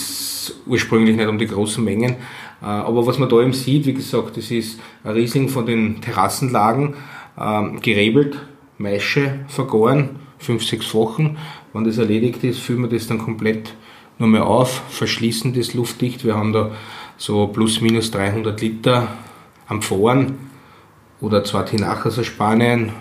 ursprünglich 0.65 1.15
nicht 1.15 1.27
um 1.27 1.37
die 1.37 1.47
großen 1.47 1.83
Mengen, 1.83 2.15
äh, 2.61 2.65
aber 2.65 3.05
was 3.05 3.17
man 3.17 3.29
da 3.29 3.41
eben 3.41 3.53
sieht, 3.53 3.85
wie 3.85 3.93
gesagt, 3.93 4.37
das 4.37 4.51
ist 4.51 4.79
ein 5.03 5.11
Riesling 5.11 5.49
von 5.49 5.65
den 5.65 6.01
Terrassenlagen, 6.01 6.95
ähm, 7.39 7.79
gerebelt, 7.81 8.37
Maische 8.77 9.45
vergoren, 9.47 10.19
fünf, 10.37 10.63
sechs 10.65 10.93
Wochen. 10.93 11.37
Wenn 11.73 11.83
das 11.83 11.97
erledigt 11.97 12.43
ist, 12.43 12.59
füllen 12.59 12.81
wir 12.81 12.89
das 12.89 13.07
dann 13.07 13.19
komplett 13.19 13.73
nur 14.17 14.29
mehr 14.29 14.45
auf, 14.45 14.83
verschließen 14.89 15.53
das 15.53 15.73
luftdicht. 15.73 16.25
Wir 16.25 16.35
haben 16.35 16.53
da 16.53 16.71
so 17.17 17.47
plus 17.47 17.81
minus 17.81 18.11
300 18.11 18.59
Liter 18.61 19.07
Amphoren 19.67 20.37
oder 21.21 21.43
zwei 21.43 21.63
Tinachas 21.63 22.17
aus 22.17 22.25
Spanien, 22.25 22.91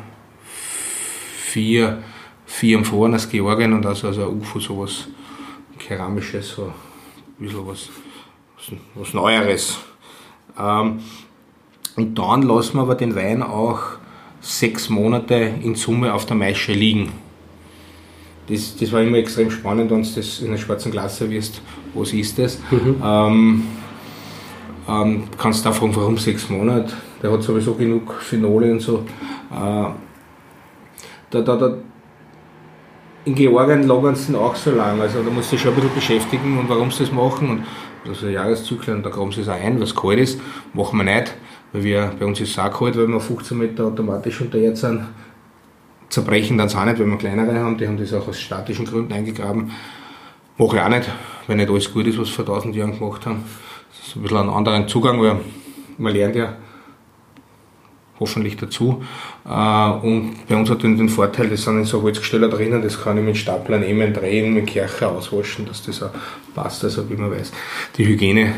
vier, 0.44 2.02
vier 2.47 2.78
Amphoren 2.78 3.15
aus 3.15 3.28
Georgien 3.28 3.73
und 3.73 3.86
also, 3.86 4.09
also 4.09 4.28
ein 4.28 4.40
UFO, 4.40 4.60
sowas 4.60 5.09
keramisches, 5.78 6.51
so 6.51 6.65
ein 6.66 6.73
bisschen 7.39 7.66
was 7.66 7.89
was 8.94 9.15
Neueres. 9.15 9.78
Ähm, 10.59 11.01
und 11.97 12.19
dann 12.19 12.43
lassen 12.43 12.77
wir 12.77 12.82
aber 12.82 12.94
den 12.94 13.15
Wein 13.15 13.43
auch 13.43 13.97
sechs 14.48 14.88
Monate 14.88 15.52
in 15.62 15.74
Summe 15.74 16.14
auf 16.14 16.24
der 16.24 16.36
Maische 16.36 16.72
liegen. 16.72 17.12
Das, 18.48 18.74
das 18.76 18.90
war 18.92 19.02
immer 19.02 19.18
extrem 19.18 19.50
spannend, 19.50 19.90
wenn 19.90 20.02
du 20.02 20.08
das 20.08 20.40
in 20.40 20.48
einer 20.48 20.56
schwarzen 20.56 20.90
Glas 20.90 21.18
servierst. 21.18 21.60
Was 21.92 22.12
ist 22.14 22.38
das? 22.38 22.58
Mhm. 22.70 22.96
Ähm, 23.04 23.62
ähm, 24.88 25.24
kannst 25.36 25.64
du 25.64 25.68
auch 25.68 25.74
fragen, 25.74 25.94
warum 25.94 26.16
sechs 26.16 26.48
Monate? 26.48 26.94
Der 27.22 27.30
hat 27.30 27.42
sowieso 27.42 27.74
genug 27.74 28.14
Phenole 28.22 28.72
und 28.72 28.80
so. 28.80 29.04
Äh, 29.50 29.90
da, 31.30 31.40
da, 31.42 31.56
da, 31.56 31.74
in 33.26 33.34
Georgien 33.34 33.86
lagern 33.86 34.14
sie 34.14 34.34
auch 34.34 34.56
so 34.56 34.70
lang, 34.70 34.98
also 34.98 35.22
da 35.22 35.28
musst 35.28 35.52
du 35.52 35.56
dich 35.56 35.62
schon 35.62 35.72
ein 35.72 35.76
bisschen 35.76 35.94
beschäftigen 35.94 36.58
und 36.58 36.70
warum 36.70 36.90
sie 36.90 37.00
das 37.04 37.12
machen. 37.12 37.50
Und 37.50 37.62
also 38.08 38.28
Jahreszyklen, 38.28 39.02
da 39.02 39.10
graben 39.10 39.30
sie 39.30 39.42
es 39.42 39.48
auch 39.48 39.60
ein, 39.60 39.78
was 39.78 39.94
kalt 39.94 40.18
ist, 40.18 40.40
machen 40.72 40.96
wir 40.96 41.04
nicht, 41.04 41.34
weil 41.73 41.85
wir, 41.85 42.12
bei 42.19 42.24
uns 42.24 42.40
ist 42.40 42.51
es 42.51 42.59
auch 42.59 42.78
kalt, 42.78 42.97
weil 42.97 43.07
wir 43.07 43.20
15 43.20 43.59
Meter 43.59 43.86
automatisch 43.86 44.40
unter 44.40 44.59
sind. 44.77 45.03
Zerbrechen 46.09 46.57
dann 46.57 46.69
auch 46.69 46.85
nicht, 46.85 46.99
weil 46.99 47.07
wir 47.07 47.19
kleinere 47.19 47.59
haben, 47.59 47.77
die 47.77 47.86
haben 47.86 47.99
das 47.99 48.15
auch 48.15 48.27
aus 48.27 48.40
statischen 48.40 48.86
Gründen 48.86 49.12
eingegraben. 49.12 49.70
Mache 50.57 50.77
ich 50.77 50.82
auch 50.82 50.89
nicht, 50.89 51.09
weil 51.47 51.57
nicht 51.57 51.69
alles 51.69 51.93
gut 51.93 52.07
ist, 52.07 52.19
was 52.19 52.28
wir 52.28 52.45
vor 52.45 52.55
1000 52.55 52.74
Jahren 52.74 52.99
gemacht 52.99 53.27
haben. 53.27 53.45
Das 53.90 54.09
ist 54.09 54.16
ein 54.16 54.23
bisschen 54.23 54.39
ein 54.39 54.49
anderer 54.49 54.86
Zugang, 54.86 55.20
weil 55.20 55.40
man 55.99 56.12
lernt 56.12 56.36
ja 56.36 56.57
hoffentlich 58.19 58.57
dazu. 58.57 59.03
Äh, 59.47 59.90
und 60.03 60.47
bei 60.49 60.57
uns 60.57 60.70
hat 60.70 60.82
den 60.82 61.09
Vorteil, 61.09 61.49
das 61.49 61.62
sind 61.62 61.78
in 61.78 61.85
so 61.85 62.03
Holzgesteller 62.03 62.49
drinnen, 62.49 62.82
das 62.82 63.01
kann 63.01 63.19
ich 63.19 63.24
mit 63.24 63.36
Stapler 63.36 63.78
nehmen, 63.78 64.12
drehen, 64.12 64.55
mit 64.55 64.66
Kercher 64.66 65.11
auswaschen, 65.11 65.66
dass 65.66 65.85
das 65.85 66.03
auch 66.03 66.11
passt, 66.55 66.85
also 66.85 67.09
wie 67.09 67.15
man 67.15 67.31
weiß. 67.31 67.53
Die 67.97 68.07
Hygiene 68.07 68.55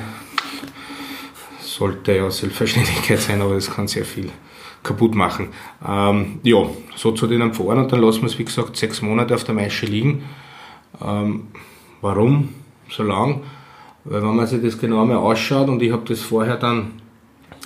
sollte 1.81 2.15
ja 2.15 2.31
Selbstverständlichkeit 2.31 3.21
sein, 3.21 3.41
aber 3.41 3.55
das 3.55 3.71
kann 3.71 3.89
sehr 3.89 4.05
viel 4.05 4.29
kaputt 4.83 5.15
machen. 5.15 5.49
Ähm, 5.87 6.41
ja, 6.43 6.59
so 6.95 7.13
zu 7.13 7.27
den 7.27 7.41
Amphoren 7.41 7.79
und 7.79 7.91
dann 7.91 8.03
lassen 8.03 8.21
wir 8.21 8.27
es, 8.27 8.39
wie 8.39 8.45
gesagt, 8.45 8.77
sechs 8.77 9.01
Monate 9.01 9.35
auf 9.35 9.45
der 9.45 9.55
Maische 9.55 9.87
liegen. 9.87 10.23
Ähm, 11.03 11.49
warum 12.03 12.51
so 12.91 13.03
lang? 13.03 13.41
Weil 14.05 14.23
wenn 14.23 14.37
man 14.37 14.47
sich 14.47 14.63
das 14.63 14.79
genau 14.79 15.07
mal 15.07 15.17
ausschaut 15.17 15.71
und 15.71 15.81
ich 15.81 15.91
habe 15.91 16.05
das 16.07 16.21
vorher 16.21 16.57
dann, 16.57 16.93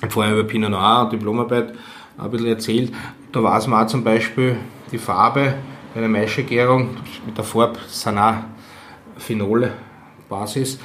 vorher 0.08 0.34
über 0.34 0.44
Pinot 0.44 0.70
Noir 0.70 1.02
und 1.02 1.12
Diplomarbeit 1.12 1.74
ein 2.16 2.30
bisschen 2.30 2.46
erzählt, 2.46 2.92
da 3.32 3.42
weiß 3.42 3.66
man 3.66 3.84
auch 3.84 3.88
zum 3.88 4.04
Beispiel 4.04 4.56
die 4.92 4.98
Farbe 4.98 5.54
bei 5.92 6.00
der 6.00 6.08
Maischegärung 6.08 6.90
mit 7.26 7.36
der 7.36 7.44
Farbe, 7.44 7.80
sind 7.88 8.18
auch 8.18 8.34
Phenol-Basis, 9.18 10.78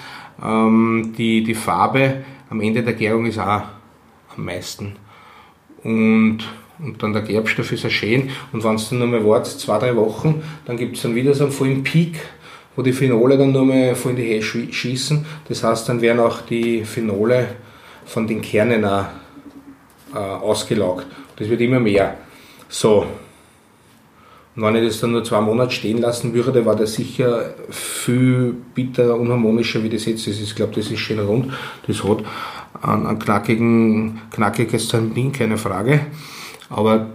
ähm, 0.44 1.14
die, 1.16 1.44
die 1.44 1.56
Farbe 1.56 2.24
am 2.50 2.62
Ende 2.62 2.84
der 2.84 2.94
Gärung 2.94 3.26
ist 3.26 3.40
auch 3.40 3.62
am 4.36 4.46
meisten. 4.46 4.96
Und, 5.84 6.40
und 6.80 7.02
dann 7.02 7.14
der 7.14 7.22
Gerbstoff 7.22 7.72
ist 7.72 7.86
auch 7.86 7.90
schön. 7.90 8.30
Und 8.52 8.64
wenn 8.64 8.76
es 8.76 8.90
dann 8.90 9.00
nochmal 9.00 9.26
wartet, 9.26 9.60
zwei, 9.60 9.78
drei 9.80 9.96
Wochen, 9.96 10.44
dann 10.66 10.78
gibt 10.78 10.98
es 10.98 11.04
dann 11.04 11.16
wieder 11.16 11.34
so 11.34 11.46
einen 11.46 11.54
vollen 11.54 11.84
Peak, 11.84 12.20
wo 12.76 12.82
die 12.82 12.94
Phenole 12.94 13.38
dann 13.38 13.52
nochmal 13.52 13.96
voll 13.96 14.12
in 14.12 14.18
die 14.18 14.42
Höhe 14.42 14.74
schießen. 14.74 15.26
Das 15.48 15.64
heißt, 15.64 15.90
dann 15.90 16.02
werden 16.02 16.20
auch 16.20 16.42
die 16.42 16.84
Phenole 16.84 17.48
von 18.06 18.28
den 18.28 18.42
Kernen 18.42 18.84
auch, 18.86 19.06
äh, 20.14 20.18
ausgelaugt. 20.18 21.06
Das 21.36 21.48
wird 21.50 21.62
immer 21.62 21.80
mehr. 21.80 22.18
So. 22.68 23.06
Und 24.60 24.66
wenn 24.66 24.76
ich 24.76 24.90
das 24.90 25.00
dann 25.00 25.14
nur 25.14 25.24
zwei 25.24 25.40
Monate 25.40 25.72
stehen 25.72 26.00
lassen 26.00 26.34
würde, 26.34 26.66
war 26.66 26.76
das 26.76 26.94
sicher 26.94 27.54
viel 27.70 28.54
bitterer, 28.76 29.18
unharmonischer, 29.18 29.82
wie 29.84 29.90
das 29.90 30.06
jetzt 30.06 30.28
ist. 30.28 30.42
Ich 30.42 30.54
glaube, 30.54 30.76
das 30.76 30.92
ist 30.92 31.00
schön 31.00 31.20
rund. 31.20 31.54
Das 31.88 32.04
hat 32.04 32.26
einen, 32.82 33.08
einen 33.08 33.20
knackigen, 33.20 34.20
knackiges 34.30 34.90
Tannin, 34.90 35.32
keine 35.32 35.58
Frage. 35.58 36.02
Aber 36.70 37.08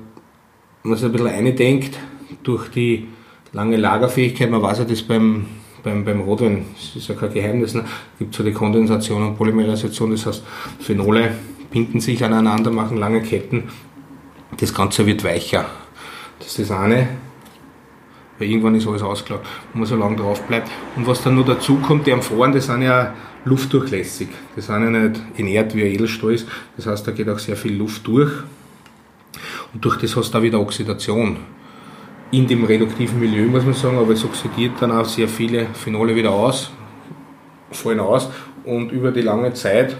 wenn 0.83 0.91
man 0.91 0.97
sich 0.97 1.05
ein 1.05 1.13
bisschen 1.13 1.27
eindenkt, 1.27 1.99
durch 2.45 2.71
die 2.71 3.09
lange 3.53 3.77
Lagerfähigkeit, 3.77 4.51
man 4.51 4.63
weiß 4.63 4.79
ja 4.79 4.85
das 4.87 5.03
beim, 5.03 5.45
beim, 5.83 6.03
beim 6.03 6.23
Rotwein, 6.23 6.65
das 6.75 6.97
ist 6.97 7.09
ja 7.09 7.15
kein 7.15 7.31
Geheimnis, 7.31 7.75
ne? 7.75 7.85
gibt 8.19 8.35
so 8.35 8.43
die 8.43 8.53
Kondensation 8.53 9.23
und 9.23 9.37
Polymerisation, 9.37 10.13
das 10.13 10.25
heißt 10.25 10.43
Phenole 10.81 11.35
binden 11.71 12.01
sich 12.01 12.25
aneinander, 12.25 12.71
machen 12.71 12.97
lange 12.97 13.21
Ketten, 13.21 13.65
das 14.59 14.73
Ganze 14.73 15.05
wird 15.05 15.25
weicher. 15.25 15.67
Das 16.39 16.59
ist 16.59 16.71
das 16.71 16.71
eine, 16.71 17.09
weil 18.39 18.49
irgendwann 18.49 18.75
ist 18.75 18.87
alles 18.87 19.03
ausgelaugt, 19.03 19.47
wenn 19.73 19.81
man 19.81 19.89
so 19.89 19.97
lange 19.97 20.17
drauf 20.17 20.43
bleibt. 20.43 20.71
Und 20.97 21.07
was 21.07 21.23
dann 21.23 21.37
noch 21.37 21.45
dazu 21.45 21.77
kommt, 21.77 22.07
die 22.07 22.13
Amphoren, 22.13 22.53
die 22.53 22.61
sind 22.61 22.83
ja 22.83 23.15
luftdurchlässig. 23.45 24.29
Die 24.57 24.61
sind 24.61 24.83
ja 24.83 24.91
nicht 24.91 25.23
inert 25.37 25.75
wie 25.75 25.83
ein 25.83 25.95
Edelstahl 25.95 26.33
ist, 26.33 26.49
das 26.77 26.87
heißt, 26.87 27.07
da 27.07 27.13
geht 27.13 27.29
auch 27.29 27.39
sehr 27.39 27.57
viel 27.57 27.77
Luft 27.77 28.07
durch. 28.07 28.33
Und 29.73 29.85
durch 29.85 29.97
das 29.97 30.17
hast 30.17 30.33
du 30.33 30.39
auch 30.39 30.43
wieder 30.43 30.61
Oxidation 30.61 31.37
in 32.31 32.47
dem 32.47 32.65
reduktiven 32.65 33.21
Milieu, 33.21 33.47
muss 33.47 33.65
man 33.65 33.75
sagen, 33.75 33.99
aber 33.99 34.13
es 34.13 34.25
oxidiert 34.25 34.73
dann 34.81 34.91
auch 34.91 35.05
sehr 35.05 35.29
viele 35.29 35.67
Phenole 35.75 36.17
wieder 36.17 36.31
aus, 36.31 36.71
fallen 37.71 38.01
aus 38.01 38.29
und 38.65 38.91
über 38.91 39.13
die 39.13 39.21
lange 39.21 39.53
Zeit 39.53 39.97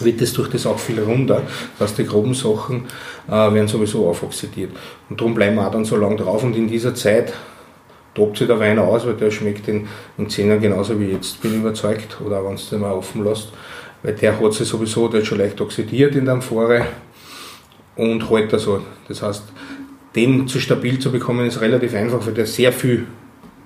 wird 0.00 0.20
es 0.20 0.32
durch 0.32 0.48
das 0.48 0.66
auch 0.66 0.78
viel 0.78 1.00
runder. 1.00 1.42
Das 1.78 1.88
heißt, 1.88 1.98
die 1.98 2.06
groben 2.06 2.34
Sachen 2.34 2.86
äh, 3.28 3.30
werden 3.30 3.68
sowieso 3.68 4.08
aufoxidiert. 4.08 4.72
Und 5.08 5.20
darum 5.20 5.34
bleiben 5.34 5.56
wir 5.56 5.66
auch 5.66 5.70
dann 5.70 5.84
so 5.84 5.96
lange 5.96 6.16
drauf 6.16 6.42
und 6.42 6.56
in 6.56 6.68
dieser 6.68 6.94
Zeit 6.94 7.32
tobt 8.14 8.38
sich 8.38 8.46
der 8.46 8.60
Wein 8.60 8.78
aus, 8.78 9.06
weil 9.06 9.14
der 9.14 9.30
schmeckt 9.30 9.68
in, 9.68 9.88
in 10.18 10.28
10 10.28 10.48
Jahren 10.48 10.60
genauso 10.60 10.98
wie 10.98 11.06
jetzt, 11.06 11.40
bin 11.42 11.52
ich 11.52 11.58
überzeugt. 11.58 12.20
Oder 12.24 12.44
wenn 12.44 12.54
es 12.54 12.70
den 12.70 12.80
mal 12.80 12.92
offen 12.92 13.24
lässt. 13.24 13.48
Weil 14.02 14.14
der 14.14 14.38
hat 14.38 14.52
sich 14.52 14.68
sowieso, 14.68 15.08
der 15.08 15.22
ist 15.22 15.28
schon 15.28 15.38
leicht 15.38 15.60
oxidiert 15.60 16.14
in 16.14 16.24
der 16.24 16.34
Amphore 16.34 16.86
und 17.96 18.28
hält 18.30 18.52
da 18.52 18.58
so. 18.58 18.80
Das 19.08 19.22
heißt, 19.22 19.44
den 20.14 20.46
zu 20.46 20.60
stabil 20.60 20.98
zu 20.98 21.10
bekommen 21.10 21.46
ist 21.46 21.60
relativ 21.60 21.94
einfach, 21.94 22.24
weil 22.26 22.34
der 22.34 22.46
sehr 22.46 22.72
viel 22.72 23.06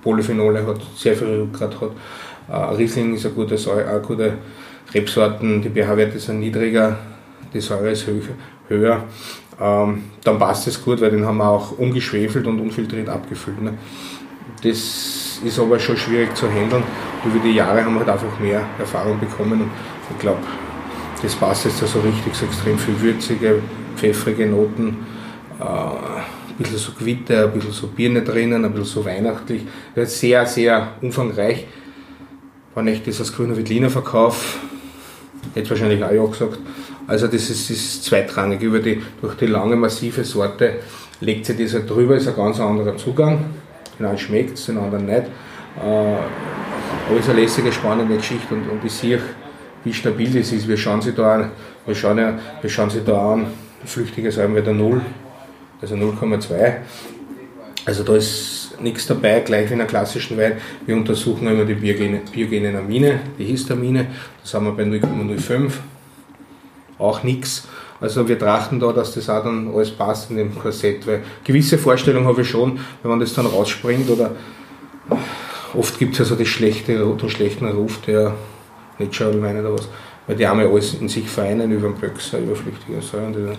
Polyphenole 0.01 0.65
hat, 0.65 0.79
sehr 0.95 1.15
viel 1.15 1.27
Rückgrat 1.27 1.79
hat. 1.81 1.91
Äh, 2.49 2.75
Riesling 2.75 3.13
ist 3.13 3.25
eine 3.25 3.35
gute, 3.35 3.55
eine 3.55 4.01
gute 4.01 4.33
Rebsorten, 4.93 5.61
die 5.61 5.69
pH-Werte 5.69 6.19
sind 6.19 6.39
niedriger, 6.39 6.97
die 7.53 7.61
Säure 7.61 7.91
ist 7.91 8.05
höher. 8.67 9.03
Ähm, 9.61 10.03
dann 10.23 10.39
passt 10.39 10.67
es 10.67 10.83
gut, 10.83 11.01
weil 11.01 11.11
den 11.11 11.25
haben 11.25 11.37
wir 11.37 11.49
auch 11.49 11.77
ungeschwefelt 11.77 12.47
und 12.47 12.59
unfiltriert 12.59 13.09
abgefüllt. 13.09 13.61
Ne? 13.61 13.73
Das 14.63 15.39
ist 15.43 15.59
aber 15.59 15.79
schon 15.79 15.97
schwierig 15.97 16.35
zu 16.35 16.49
handeln. 16.49 16.83
Über 17.25 17.39
die 17.39 17.51
Jahre 17.51 17.83
haben 17.83 17.93
wir 17.93 17.99
halt 17.99 18.09
einfach 18.09 18.39
mehr 18.39 18.65
Erfahrung 18.77 19.19
bekommen 19.19 19.61
und 19.61 19.69
ich 20.11 20.19
glaube, 20.19 20.39
das 21.21 21.35
passt 21.35 21.65
jetzt 21.65 21.79
so 21.79 21.99
richtig, 21.99 22.33
so 22.33 22.45
extrem 22.45 22.77
viel 22.77 22.99
würzige, 23.01 23.61
pfeffrige 23.95 24.47
Noten. 24.47 25.05
Äh, 25.59 25.63
ein 25.63 26.63
bisschen 26.63 26.77
so 26.77 26.91
Gewitter, 26.93 27.45
ein 27.45 27.51
bisschen 27.53 27.71
so 27.71 27.87
Birne 27.87 28.21
drinnen, 28.21 28.65
ein 28.65 28.71
bisschen 28.71 29.01
so 29.01 29.05
weihnachtlich. 29.05 29.63
Sehr, 29.95 30.45
sehr 30.45 30.93
umfangreich. 31.01 31.65
Wenn 32.75 32.87
ich 32.87 33.03
das 33.03 33.19
als 33.19 33.33
grüner 33.33 33.55
Veltliner 33.55 33.89
verkaufe, 33.89 34.59
hätte 35.55 35.69
wahrscheinlich 35.69 36.03
auch 36.03 36.11
ja 36.11 36.25
gesagt. 36.25 36.59
Also 37.07 37.27
das 37.27 37.49
ist, 37.49 37.69
ist 37.69 38.03
zweitrangig. 38.03 38.61
Über 38.61 38.79
die, 38.79 39.01
durch 39.21 39.35
die 39.35 39.47
lange, 39.47 39.75
massive 39.75 40.23
Sorte 40.23 40.75
legt 41.21 41.45
sich 41.45 41.57
das 41.57 41.73
halt 41.73 41.89
drüber, 41.89 42.15
ist 42.15 42.27
ein 42.27 42.35
ganz 42.35 42.59
anderer 42.59 42.95
Zugang. 42.97 43.45
Den 43.97 44.05
einen 44.05 44.17
schmeckt 44.17 44.57
es, 44.57 44.67
den 44.67 44.77
anderen 44.77 45.05
nicht. 45.05 45.23
Äh, 45.23 45.87
aber 45.87 47.17
es 47.17 47.25
ist 47.25 47.29
eine 47.29 47.41
lässige, 47.41 47.71
spannende 47.71 48.15
Geschichte 48.15 48.53
und, 48.53 48.69
und 48.69 48.85
ich 48.85 48.91
sehe, 48.91 49.19
wie 49.83 49.93
stabil 49.93 50.29
das 50.31 50.51
ist. 50.51 50.67
Wir 50.67 50.77
schauen 50.77 51.01
sie 51.01 51.13
da 51.13 51.35
an, 51.35 51.51
wir 51.85 51.95
schauen, 51.95 52.17
wir 52.61 52.69
schauen 52.69 52.89
sie 52.89 53.01
da 53.03 53.33
an, 53.33 53.47
flüchtige 53.85 54.31
sagen 54.31 54.53
wir 54.53 54.61
da 54.61 54.71
0, 54.71 55.01
also 55.81 55.95
0,2. 55.95 56.73
Also 57.85 58.03
da 58.03 58.15
ist 58.15 58.58
nichts 58.81 59.07
dabei, 59.07 59.39
gleich 59.41 59.69
wie 59.69 59.73
in 59.73 59.81
einem 59.81 59.89
klassischen 59.89 60.37
Wein. 60.37 60.53
Wir 60.85 60.95
untersuchen 60.95 61.47
immer 61.47 61.65
die 61.65 61.73
biogene, 61.73 62.21
biogenen 62.31 62.75
Amine, 62.75 63.19
die 63.37 63.45
Histamine, 63.45 64.07
das 64.41 64.53
haben 64.53 64.65
wir 64.65 64.73
bei 64.73 64.83
0,05, 64.83 65.71
auch 66.97 67.23
nichts. 67.23 67.67
Also 68.01 68.27
wir 68.27 68.39
trachten 68.39 68.79
da, 68.79 68.93
dass 68.93 69.13
das 69.13 69.29
auch 69.29 69.43
dann 69.43 69.73
alles 69.73 69.91
passt 69.91 70.31
in 70.31 70.37
dem 70.37 70.57
Korsett, 70.57 71.05
weil 71.05 71.21
gewisse 71.43 71.77
Vorstellungen 71.77 72.27
habe 72.27 72.41
ich 72.41 72.49
schon, 72.49 72.79
wenn 73.01 73.11
man 73.11 73.19
das 73.19 73.33
dann 73.33 73.45
rausspringt 73.45 74.09
oder 74.09 74.31
oft 75.73 75.99
gibt 75.99 76.13
es 76.13 76.19
ja 76.19 76.25
so 76.25 76.35
das 76.35 76.47
schlechte, 76.47 76.97
den 76.97 77.29
schlechten 77.29 77.67
Ruf, 77.67 77.99
der 78.01 78.33
nicht 78.97 79.15
schauen 79.15 79.39
meine 79.39 79.59
oder 79.61 79.73
was, 79.73 79.89
weil 80.27 80.35
die 80.35 80.47
haben 80.47 80.59
ja 80.61 80.67
alles 80.67 80.93
in 80.93 81.09
sich 81.09 81.27
vereinen 81.27 81.71
über 81.71 81.89
den 81.89 81.97
Böxer, 81.97 82.39
über 82.39 82.55
flüchtige 82.55 83.01
Säuren. 83.01 83.57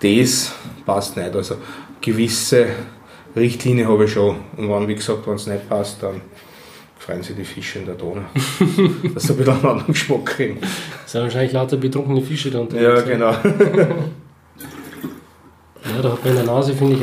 Das 0.00 0.52
passt 0.86 1.16
nicht. 1.16 1.34
Also 1.34 1.56
gewisse 2.00 2.66
Richtlinie 3.38 3.88
habe 3.88 4.04
ich 4.04 4.12
schon. 4.12 4.36
Und 4.56 4.70
wenn, 4.70 4.88
wie 4.88 4.94
gesagt, 4.94 5.26
wenn 5.26 5.34
es 5.34 5.46
nicht 5.46 5.68
passt, 5.68 6.02
dann 6.02 6.20
freuen 6.98 7.22
sich 7.22 7.36
die 7.36 7.44
Fische 7.44 7.78
in 7.80 7.86
der 7.86 7.94
Donau. 7.94 8.22
dass 9.14 9.22
sie 9.22 9.32
ein 9.32 9.36
bisschen 9.36 9.54
einen 9.54 9.64
anderen 9.64 9.86
Geschmack 9.86 10.26
kriegen. 10.26 10.58
Das 10.60 11.12
sind 11.12 11.22
wahrscheinlich 11.22 11.52
lauter 11.52 11.76
betrunkene 11.76 12.20
Fische 12.22 12.50
da 12.50 12.60
unterwegs. 12.60 12.84
Ja, 12.84 13.00
genau. 13.00 13.30
ja, 15.84 16.02
da 16.02 16.12
hat 16.12 16.24
man 16.24 16.30
in 16.30 16.36
der 16.36 16.44
Nase, 16.44 16.74
finde 16.74 16.96
ich, 16.96 17.02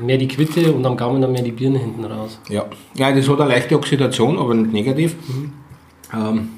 mehr 0.00 0.18
die 0.18 0.28
Quitte 0.28 0.72
und 0.72 0.84
am 0.84 0.96
Gaumen 0.96 1.20
dann 1.22 1.32
mehr 1.32 1.42
die 1.42 1.52
Birne 1.52 1.78
hinten 1.78 2.04
raus. 2.04 2.38
Ja, 2.48 2.66
ja 2.94 3.12
das 3.12 3.28
hat 3.28 3.40
eine 3.40 3.50
leichte 3.50 3.76
Oxidation, 3.76 4.38
aber 4.38 4.54
nicht 4.54 4.72
negativ. 4.72 5.16
Mhm. 5.28 5.52
Ähm, 6.12 6.48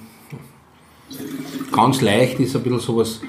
ganz 1.73 2.01
leicht 2.01 2.41
ist 2.41 2.57
ein 2.57 2.63
bisschen 2.63 2.81
sowas 2.81 3.21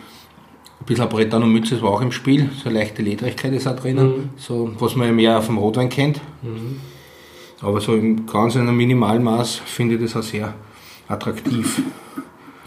bisschen 0.88 1.10
Bretanomyces 1.10 1.82
war 1.82 1.92
auch 1.92 2.02
im 2.02 2.12
Spiel, 2.12 2.50
so 2.56 2.70
eine 2.70 2.80
leichte 2.80 3.04
Ledrigkeit 3.04 3.54
ist 3.54 3.68
auch 3.68 3.76
drinnen, 3.76 4.08
mhm. 4.08 4.30
so, 4.38 4.72
was 4.80 4.96
man 4.96 5.08
ja 5.08 5.14
mehr 5.14 5.38
auf 5.38 5.46
dem 5.46 5.58
Rotwein 5.60 5.90
kennt. 5.90 6.20
Mhm. 6.42 6.80
Aber 7.62 7.80
so 7.80 7.96
im 7.96 8.26
ganz 8.26 8.56
in 8.56 8.62
einem 8.62 8.78
Minimalmaß 8.78 9.56
finde 9.66 9.96
ich 9.96 10.02
das 10.02 10.16
auch 10.16 10.24
sehr 10.24 10.54
attraktiv. 11.08 11.82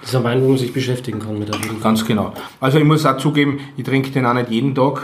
Das 0.01 0.11
ist 0.11 0.17
ein 0.17 0.25
Wein, 0.25 0.43
wo 0.43 0.49
man 0.49 0.59
sich 0.59 0.73
beschäftigen 0.73 1.19
kann 1.19 1.39
mit 1.39 1.53
der 1.53 1.59
Bildung. 1.59 1.81
Ganz 1.81 2.05
genau. 2.05 2.33
Also 2.61 2.79
ich 2.79 2.85
muss 2.85 3.05
auch 3.05 3.17
zugeben, 3.17 3.61
ich 3.77 3.85
trinke 3.85 4.11
den 4.11 4.27
auch 4.27 4.35
nicht 4.35 4.51
jeden 4.51 4.75
Tag. 4.75 5.03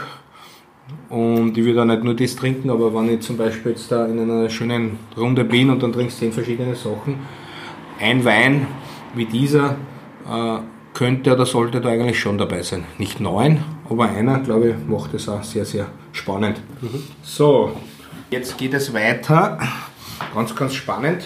Und 1.09 1.57
ich 1.57 1.63
würde 1.63 1.81
auch 1.81 1.85
nicht 1.85 2.03
nur 2.03 2.15
das 2.15 2.35
trinken, 2.35 2.69
aber 2.69 2.93
wenn 2.93 3.09
ich 3.09 3.21
zum 3.21 3.37
Beispiel 3.37 3.71
jetzt 3.71 3.91
da 3.91 4.05
in 4.05 4.19
einer 4.19 4.49
schönen 4.49 4.99
Runde 5.15 5.43
bin 5.43 5.69
und 5.69 5.81
dann 5.81 5.93
trinkst 5.93 6.17
zehn 6.17 6.31
verschiedene 6.31 6.75
Sachen, 6.75 7.15
ein 7.99 8.23
Wein 8.25 8.67
wie 9.15 9.25
dieser 9.25 9.77
äh, 10.29 10.59
könnte 10.97 11.31
oder 11.33 11.45
sollte 11.45 11.79
da 11.79 11.89
eigentlich 11.89 12.19
schon 12.19 12.39
dabei 12.39 12.63
sein. 12.63 12.83
Nicht 12.97 13.19
neun, 13.19 13.63
aber 13.87 14.05
einer, 14.05 14.39
glaube 14.39 14.69
ich, 14.69 14.75
macht 14.87 15.13
es 15.13 15.29
auch 15.29 15.43
sehr, 15.43 15.63
sehr 15.63 15.85
spannend. 16.11 16.59
Mhm. 16.81 17.03
So, 17.21 17.71
jetzt 18.31 18.57
geht 18.57 18.73
es 18.73 18.91
weiter. 18.95 19.59
Ganz, 20.33 20.55
ganz 20.55 20.73
spannend. 20.73 21.23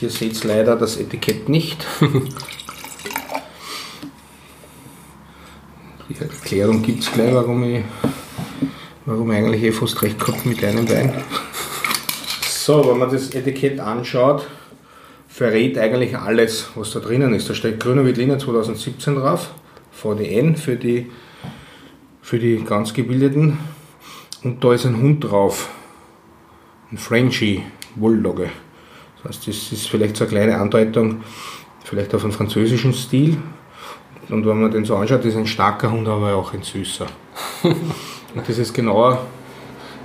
Ihr 0.00 0.10
seht 0.10 0.42
leider 0.42 0.74
das 0.74 0.96
Etikett 0.96 1.48
nicht. 1.48 1.86
Die 6.08 6.20
Erklärung 6.20 6.82
gibt 6.82 7.04
es 7.04 7.12
gleich, 7.12 7.32
warum 7.32 7.62
ich, 7.62 7.84
warum 9.06 9.30
ich 9.30 9.38
eigentlich 9.38 9.62
eh 9.62 9.70
fast 9.70 10.02
recht 10.02 10.18
gehabt 10.18 10.44
mit 10.44 10.64
einem 10.64 10.88
Wein. 10.90 11.22
So, 12.48 12.90
wenn 12.90 12.98
man 12.98 13.10
das 13.10 13.30
Etikett 13.30 13.78
anschaut, 13.78 14.44
verrät 15.34 15.76
eigentlich 15.78 16.16
alles, 16.16 16.68
was 16.76 16.92
da 16.92 17.00
drinnen 17.00 17.34
ist. 17.34 17.50
Da 17.50 17.54
steht 17.54 17.80
Grüner 17.80 18.04
Veltliner 18.04 18.38
2017 18.38 19.16
drauf, 19.16 19.52
VDN 19.90 20.54
für 20.54 20.76
die 20.76 21.10
für 22.22 22.38
die 22.38 22.62
ganz 22.64 22.94
Gebildeten. 22.94 23.58
Und 24.44 24.62
da 24.62 24.72
ist 24.72 24.86
ein 24.86 24.96
Hund 24.96 25.24
drauf. 25.24 25.70
Ein 26.92 26.98
Frenchie 26.98 27.64
Bulldogge. 27.96 28.48
Das 29.16 29.30
heißt, 29.30 29.48
das 29.48 29.72
ist 29.72 29.88
vielleicht 29.88 30.16
so 30.16 30.24
eine 30.24 30.30
kleine 30.30 30.58
Andeutung, 30.58 31.24
vielleicht 31.82 32.14
auf 32.14 32.22
einen 32.22 32.32
französischen 32.32 32.94
Stil. 32.94 33.36
Und 34.28 34.46
wenn 34.46 34.60
man 34.60 34.70
den 34.70 34.84
so 34.84 34.94
anschaut, 34.96 35.24
ist 35.24 35.36
ein 35.36 35.48
starker 35.48 35.90
Hund, 35.90 36.06
aber 36.06 36.36
auch 36.36 36.54
ein 36.54 36.62
süßer. 36.62 37.06
Und 37.62 38.48
das 38.48 38.56
ist 38.56 38.72
genauer 38.72 39.26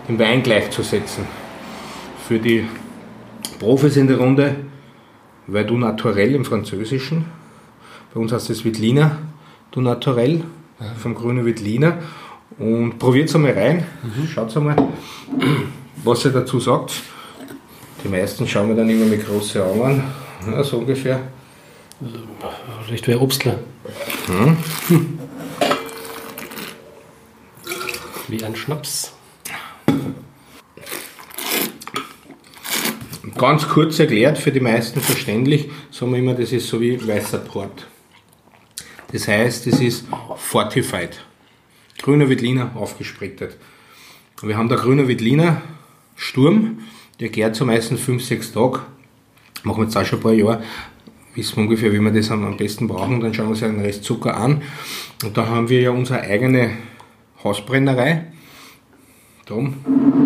dem 0.07 0.18
Wein 0.18 0.41
gleichzusetzen. 0.41 1.26
Für 2.27 2.39
die 2.39 2.68
Profis 3.60 3.95
in 3.95 4.07
der 4.07 4.18
Runde, 4.18 4.56
weil 5.51 5.65
du 5.65 5.77
naturell 5.77 6.34
im 6.35 6.45
Französischen, 6.45 7.26
bei 8.13 8.19
uns 8.19 8.31
heißt 8.31 8.49
es 8.49 8.65
Vitlina, 8.65 9.17
du 9.71 9.81
naturell, 9.81 10.43
vom 10.97 11.15
grünen 11.15 11.45
Vitlina. 11.45 11.97
Und 12.57 12.97
probiert 12.99 13.30
es 13.30 13.35
einmal 13.35 13.53
rein, 13.53 13.85
mhm. 14.03 14.27
schaut 14.27 14.55
einmal, 14.57 14.76
was 16.03 16.26
ihr 16.26 16.31
dazu 16.31 16.59
sagt. 16.59 16.93
Die 18.03 18.09
meisten 18.09 18.47
schauen 18.47 18.69
mir 18.69 18.76
dann 18.76 18.89
immer 18.89 19.05
mit 19.05 19.26
großen 19.26 19.61
Augen 19.61 19.81
an, 19.84 20.03
ja, 20.51 20.63
so 20.63 20.77
ungefähr. 20.77 21.21
Recht 22.89 23.07
wie 23.07 23.11
ein 23.13 23.19
Obstler. 23.19 23.59
Hm. 24.27 24.57
Wie 28.27 28.43
ein 28.43 28.55
Schnaps. 28.55 29.13
Ganz 33.39 33.69
kurz 33.69 33.97
erklärt, 33.99 34.37
für 34.37 34.51
die 34.51 34.59
meisten 34.59 34.99
verständlich, 34.99 35.69
sagen 35.91 36.11
wir 36.11 36.19
immer, 36.19 36.33
das 36.33 36.51
ist 36.51 36.67
so 36.67 36.81
wie 36.81 37.07
weißer 37.07 37.37
Port. 37.37 37.87
Das 39.13 39.29
heißt, 39.29 39.65
es 39.67 39.79
ist 39.79 40.07
fortified. 40.35 41.21
Grüner 42.01 42.27
Wittliner 42.27 42.71
aufgesprittet. 42.75 43.55
Wir 44.41 44.57
haben 44.57 44.67
da 44.67 44.75
grüner 44.75 45.07
Wittliner 45.07 45.61
Sturm, 46.17 46.79
der 47.21 47.29
gärt 47.29 47.55
so 47.55 47.63
meistens 47.65 48.01
5-6 48.01 48.53
Tage. 48.53 48.81
Machen 49.63 49.77
wir 49.77 49.85
jetzt 49.85 49.95
auch 49.95 50.05
schon 50.05 50.19
ein 50.19 50.23
paar 50.23 50.33
Jahre. 50.33 50.61
Wissen 51.33 51.55
wir 51.55 51.63
ungefähr, 51.63 51.93
wie 51.93 51.99
wir 52.01 52.11
das 52.11 52.31
am 52.31 52.57
besten 52.57 52.89
brauchen. 52.89 53.21
Dann 53.21 53.33
schauen 53.33 53.45
wir 53.45 53.51
uns 53.51 53.61
den 53.61 53.79
Rest 53.79 54.03
Zucker 54.03 54.35
an. 54.35 54.63
Und 55.23 55.37
da 55.37 55.47
haben 55.47 55.69
wir 55.69 55.79
ja 55.79 55.91
unsere 55.91 56.19
eigene 56.19 56.71
Hausbrennerei. 57.41 58.33
Drum. 59.45 60.18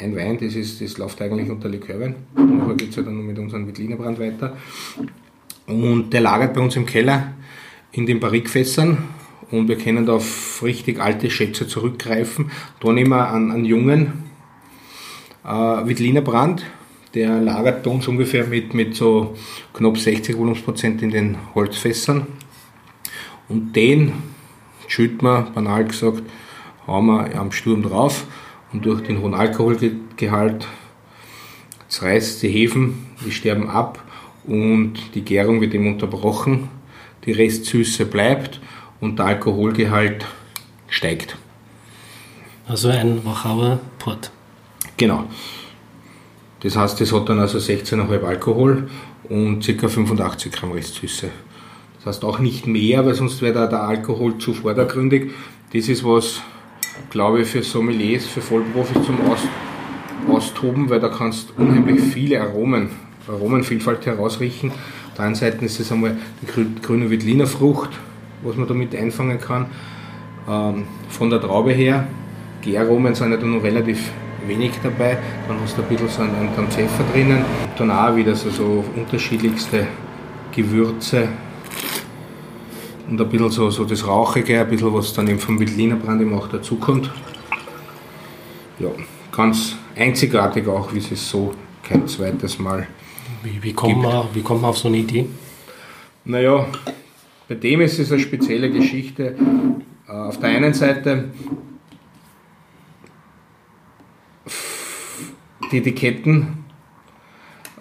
Ein 0.00 0.14
Wein, 0.14 0.38
das, 0.40 0.54
ist, 0.54 0.80
das 0.80 0.96
läuft 0.96 1.20
eigentlich 1.20 1.50
unter 1.50 1.68
Likörwein. 1.68 2.14
Nachher 2.36 2.74
geht 2.74 2.90
es 2.90 2.96
ja 2.96 3.02
dann 3.02 3.26
mit 3.26 3.36
unserem 3.36 3.66
Wittlinerbrand 3.66 4.20
weiter. 4.20 4.56
Und 5.66 6.10
der 6.10 6.20
lagert 6.20 6.54
bei 6.54 6.60
uns 6.60 6.76
im 6.76 6.86
Keller 6.86 7.32
in 7.90 8.06
den 8.06 8.20
Barrikfässern 8.20 8.98
und 9.50 9.66
wir 9.66 9.76
können 9.76 10.06
da 10.06 10.14
auf 10.14 10.62
richtig 10.62 11.00
alte 11.00 11.28
Schätze 11.30 11.66
zurückgreifen. 11.66 12.52
Da 12.78 12.92
nehmen 12.92 13.10
wir 13.10 13.32
einen, 13.32 13.50
einen 13.50 13.64
jungen 13.64 14.12
äh, 15.44 15.48
Wittlinerbrand, 15.48 16.64
der 17.14 17.40
lagert 17.40 17.82
bei 17.82 17.90
uns 17.90 18.06
ungefähr 18.06 18.46
mit, 18.46 18.74
mit 18.74 18.94
so 18.94 19.36
knapp 19.74 19.98
60 19.98 20.36
Volumensprozent 20.36 21.02
in 21.02 21.10
den 21.10 21.36
Holzfässern. 21.56 22.28
Und 23.48 23.74
den 23.74 24.12
schütten 24.86 25.26
wir, 25.26 25.50
banal 25.52 25.86
gesagt, 25.86 26.22
hauen 26.86 27.06
wir 27.06 27.34
am 27.36 27.50
Sturm 27.50 27.82
drauf 27.82 28.26
und 28.72 28.84
durch 28.84 29.02
den 29.02 29.20
hohen 29.20 29.34
Alkoholgehalt 29.34 30.66
zerreißt 31.88 32.42
die 32.42 32.48
Hefen, 32.48 33.06
die 33.24 33.32
sterben 33.32 33.68
ab 33.68 34.02
und 34.46 34.94
die 35.14 35.22
Gärung 35.22 35.60
wird 35.60 35.74
eben 35.74 35.86
unterbrochen, 35.86 36.68
die 37.24 37.32
Restsüße 37.32 38.06
bleibt 38.06 38.60
und 39.00 39.18
der 39.18 39.26
Alkoholgehalt 39.26 40.26
steigt. 40.88 41.36
Also 42.66 42.88
ein 42.88 43.24
Wachauer 43.24 43.80
Port. 43.98 44.30
Genau. 44.96 45.24
Das 46.60 46.76
heißt, 46.76 47.00
das 47.00 47.12
hat 47.12 47.28
dann 47.28 47.38
also 47.38 47.58
16,5 47.58 48.22
Alkohol 48.24 48.90
und 49.28 49.64
ca. 49.64 49.88
85 49.88 50.52
Gramm 50.52 50.72
Restsüße. 50.72 51.30
Das 51.98 52.06
heißt 52.06 52.24
auch 52.24 52.38
nicht 52.40 52.66
mehr, 52.66 53.06
weil 53.06 53.14
sonst 53.14 53.40
wäre 53.42 53.54
da 53.54 53.66
der 53.66 53.82
Alkohol 53.82 54.38
zu 54.38 54.54
vordergründig. 54.54 55.30
Das 55.72 55.88
ist 55.88 56.04
was, 56.04 56.40
glaube 57.10 57.42
ich, 57.42 57.48
für 57.48 57.62
Sommeliers, 57.62 58.26
für 58.26 58.40
Vollprofis 58.40 59.02
zum 59.04 59.20
Aus 59.30 59.40
Austoben, 60.28 60.90
weil 60.90 61.00
da 61.00 61.08
kannst 61.08 61.54
unheimlich 61.56 62.00
viele 62.00 62.40
Aromen, 62.40 62.90
Aromenvielfalt 63.26 64.04
herausriechen. 64.06 64.70
Auf 64.70 65.14
der 65.16 65.24
einen 65.26 65.34
Seite 65.34 65.64
ist 65.64 65.80
es 65.80 65.90
einmal 65.90 66.16
die 66.42 66.82
grüne 66.82 67.10
Wittliner 67.10 67.46
Frucht, 67.46 67.90
was 68.42 68.56
man 68.56 68.68
damit 68.68 68.94
einfangen 68.94 69.40
kann. 69.40 69.66
Ähm, 70.48 70.84
von 71.08 71.30
der 71.30 71.40
Traube 71.40 71.72
her, 71.72 72.06
Gäraromen 72.62 73.14
sind 73.14 73.30
ja 73.30 73.36
da 73.36 73.46
noch 73.46 73.62
relativ 73.62 74.10
wenig 74.46 74.72
dabei. 74.82 75.18
Dann 75.46 75.60
hast 75.60 75.76
du 75.76 75.82
ein 75.82 75.88
bisschen 75.88 76.08
so 76.08 76.22
einen, 76.22 76.48
einen 76.56 76.68
Pfeffer 76.68 77.04
drinnen. 77.12 77.44
Dann 77.76 77.90
auch 77.90 78.14
wieder 78.16 78.34
so, 78.34 78.50
so 78.50 78.84
unterschiedlichste 78.96 79.86
Gewürze, 80.54 81.28
und 83.08 83.20
ein 83.20 83.28
bisschen 83.28 83.50
so, 83.50 83.70
so 83.70 83.84
das 83.84 84.06
Rauchige, 84.06 84.60
ein 84.60 84.68
bisschen 84.68 84.92
was 84.92 85.12
dann 85.12 85.28
eben 85.28 85.38
vom 85.38 85.58
Wittliner 85.58 85.96
Brandy 85.96 86.32
auch 86.34 86.48
dazukommt. 86.48 87.10
Ja, 88.78 88.90
ganz 89.32 89.76
einzigartig 89.96 90.68
auch, 90.68 90.92
wie 90.92 90.98
es 90.98 91.28
so 91.28 91.54
kein 91.82 92.06
zweites 92.06 92.58
Mal 92.58 92.86
wie, 93.42 93.62
wie, 93.62 93.72
kommt 93.72 94.02
man, 94.02 94.26
wie 94.34 94.42
kommt 94.42 94.62
man 94.62 94.70
auf 94.70 94.78
so 94.78 94.88
eine 94.88 94.98
Idee? 94.98 95.26
Naja, 96.24 96.66
bei 97.48 97.54
dem 97.54 97.80
ist 97.80 97.98
es 97.98 98.12
eine 98.12 98.20
spezielle 98.20 98.70
Geschichte. 98.70 99.36
Äh, 100.08 100.12
auf 100.12 100.38
der 100.38 100.50
einen 100.50 100.74
Seite 100.74 101.30
die 105.70 105.78
Etiketten 105.78 106.64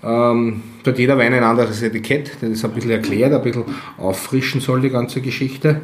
ähm, 0.03 0.63
hat 0.87 0.97
jeder 0.97 1.17
Wein 1.17 1.33
ein 1.33 1.43
anderes 1.43 1.81
Etikett, 1.81 2.31
das 2.41 2.49
ist 2.49 2.65
ein 2.65 2.71
bisschen 2.71 2.91
erklärt, 2.91 3.33
ein 3.33 3.41
bisschen 3.41 3.65
auffrischen 3.97 4.61
soll 4.61 4.81
die 4.81 4.89
ganze 4.89 5.21
Geschichte. 5.21 5.81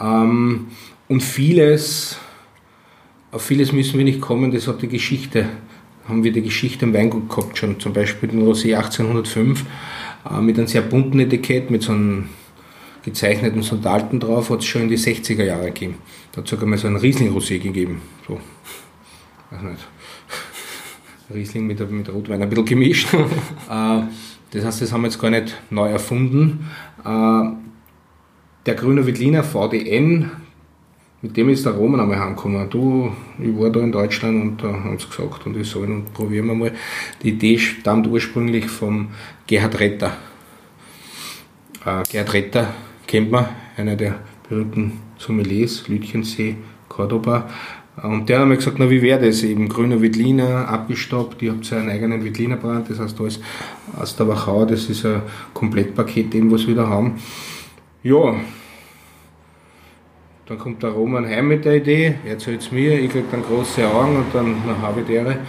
Ähm, 0.00 0.68
und 1.08 1.22
vieles, 1.22 2.18
auf 3.32 3.42
vieles 3.42 3.72
müssen 3.72 3.98
wir 3.98 4.04
nicht 4.04 4.20
kommen, 4.20 4.52
das 4.52 4.68
hat 4.68 4.82
die 4.82 4.88
Geschichte, 4.88 5.46
haben 6.08 6.24
wir 6.24 6.32
die 6.32 6.42
Geschichte 6.42 6.84
im 6.84 6.94
Weingut 6.94 7.28
gehabt 7.28 7.58
schon, 7.58 7.80
zum 7.80 7.92
Beispiel 7.92 8.28
den 8.28 8.42
Rosé 8.42 8.76
1805 8.76 9.64
äh, 10.30 10.40
mit 10.40 10.58
einem 10.58 10.66
sehr 10.66 10.82
bunten 10.82 11.18
Etikett, 11.20 11.70
mit 11.70 11.82
so 11.82 11.92
einem 11.92 12.28
gezeichneten 13.02 13.62
Soldaten 13.62 14.20
drauf, 14.20 14.50
hat 14.50 14.60
es 14.60 14.66
schon 14.66 14.82
in 14.82 14.88
die 14.88 14.98
60er 14.98 15.44
Jahre 15.44 15.66
gegeben. 15.66 15.96
Da 16.32 16.38
hat 16.38 16.44
es 16.44 16.50
sogar 16.50 16.66
mal 16.66 16.78
so 16.78 16.86
einen 16.86 16.96
Riesling-Rosé 16.96 17.58
gegeben. 17.58 18.02
So, 18.28 18.38
weiß 19.50 19.62
nicht 19.62 19.99
Riesling 21.32 21.66
mit, 21.66 21.90
mit 21.90 22.12
Rotwein 22.12 22.42
ein 22.42 22.48
bisschen 22.48 22.64
gemischt. 22.64 23.08
Äh, 23.70 24.02
das 24.52 24.64
heißt, 24.64 24.82
das 24.82 24.92
haben 24.92 25.02
wir 25.02 25.08
jetzt 25.08 25.20
gar 25.20 25.30
nicht 25.30 25.56
neu 25.70 25.88
erfunden. 25.88 26.66
Äh, 27.04 27.50
der 28.66 28.74
grüne 28.74 29.06
Wittliner 29.06 29.44
VDN, 29.44 30.30
mit 31.22 31.36
dem 31.36 31.50
ist 31.50 31.66
der 31.66 31.72
Roman 31.72 32.00
einmal 32.00 32.18
heimgekommen. 32.18 32.68
Du, 32.68 33.12
ich 33.38 33.56
war 33.56 33.70
da 33.70 33.80
in 33.80 33.92
Deutschland 33.92 34.42
und 34.42 34.62
da 34.62 34.72
haben 34.72 34.98
sie 34.98 35.06
gesagt, 35.06 35.46
und 35.46 35.56
ich 35.56 35.68
soll 35.68 35.90
und 35.90 36.12
probieren 36.12 36.46
wir 36.46 36.54
mal. 36.54 36.72
Die 37.22 37.28
Idee 37.28 37.58
stammt 37.58 38.08
ursprünglich 38.08 38.66
vom 38.66 39.08
Gerhard 39.46 39.78
Retter. 39.78 40.16
Äh, 41.84 42.02
Gerhard 42.10 42.32
Retter 42.32 42.74
kennt 43.06 43.30
man, 43.30 43.46
einer 43.76 43.96
der 43.96 44.18
berühmten 44.48 44.94
Sommeliers, 45.16 45.86
Lütchensee, 45.86 46.56
Cordoba. 46.88 47.48
Und 47.96 48.28
der 48.28 48.40
hat 48.40 48.48
mir 48.48 48.56
gesagt, 48.56 48.78
na 48.78 48.88
wie 48.88 49.02
wäre 49.02 49.26
das 49.26 49.42
eben, 49.42 49.68
grüner 49.68 50.00
Wittliner, 50.00 50.68
abgestoppt, 50.68 51.42
ihr 51.42 51.52
habt 51.52 51.68
ja 51.70 51.78
einen 51.78 51.90
eigenen 51.90 52.24
Wittliner 52.24 52.56
Brand, 52.56 52.88
das 52.88 52.98
heißt 52.98 53.20
alles 53.20 53.40
aus 53.98 54.16
der 54.16 54.28
Wachau, 54.28 54.64
das 54.64 54.88
ist 54.88 55.04
ein 55.04 55.22
Komplettpaket, 55.52 56.32
dem 56.32 56.50
was 56.50 56.66
wir 56.66 56.76
da 56.76 56.86
haben. 56.86 57.20
Ja, 58.02 58.36
dann 60.46 60.58
kommt 60.58 60.82
der 60.82 60.90
Roman 60.90 61.26
heim 61.26 61.48
mit 61.48 61.64
der 61.64 61.76
Idee, 61.76 62.14
er 62.24 62.32
erzählt 62.32 62.62
es 62.62 62.72
mir, 62.72 62.98
ich 62.98 63.10
kriege 63.10 63.26
dann 63.30 63.42
große 63.42 63.86
Augen 63.86 64.16
und 64.16 64.34
dann 64.34 64.56
habe 64.80 65.00
ich 65.00 65.06
dere. 65.06 65.40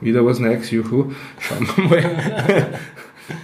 Wieder 0.00 0.24
was 0.24 0.38
Neues, 0.38 0.70
juhu, 0.70 1.10
schauen 1.40 1.68
wir 1.76 1.84
mal. 1.84 2.78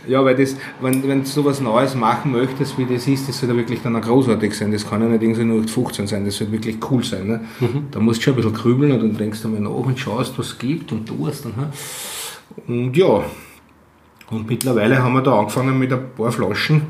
Ja, 0.08 0.24
weil 0.24 0.36
das, 0.36 0.56
wenn, 0.80 1.06
wenn 1.06 1.22
du 1.22 1.26
sowas 1.26 1.60
Neues 1.60 1.94
machen 1.94 2.32
möchtest, 2.32 2.78
wie 2.78 2.84
das 2.84 3.06
ist, 3.06 3.28
das 3.28 3.38
soll 3.38 3.48
ja 3.48 3.56
wirklich 3.56 3.80
dann 3.82 3.96
auch 3.96 4.00
großartig 4.00 4.54
sein. 4.54 4.72
Das 4.72 4.88
kann 4.88 5.02
ja 5.02 5.08
nicht 5.08 5.22
irgendwie 5.22 5.44
nur 5.44 5.66
15 5.66 6.06
sein, 6.06 6.24
das 6.24 6.36
soll 6.36 6.50
wirklich 6.52 6.78
cool 6.90 7.02
sein. 7.02 7.26
Ne? 7.26 7.40
Mhm. 7.60 7.86
Da 7.90 8.00
musst 8.00 8.20
du 8.20 8.24
schon 8.24 8.34
ein 8.34 8.36
bisschen 8.36 8.54
grübeln 8.54 8.92
und 8.92 9.00
dann 9.00 9.16
denkst 9.16 9.42
du 9.42 9.48
mal 9.48 9.60
nach 9.60 9.70
und 9.70 9.98
schaust, 9.98 10.38
was 10.38 10.46
es 10.46 10.58
gibt 10.58 10.92
und 10.92 11.06
tust. 11.06 11.46
Und, 11.46 11.54
und 12.66 12.96
ja, 12.96 13.24
und 14.30 14.48
mittlerweile 14.48 15.00
haben 15.00 15.14
wir 15.14 15.22
da 15.22 15.38
angefangen 15.38 15.78
mit 15.78 15.92
ein 15.92 16.00
paar 16.16 16.32
Flaschen 16.32 16.82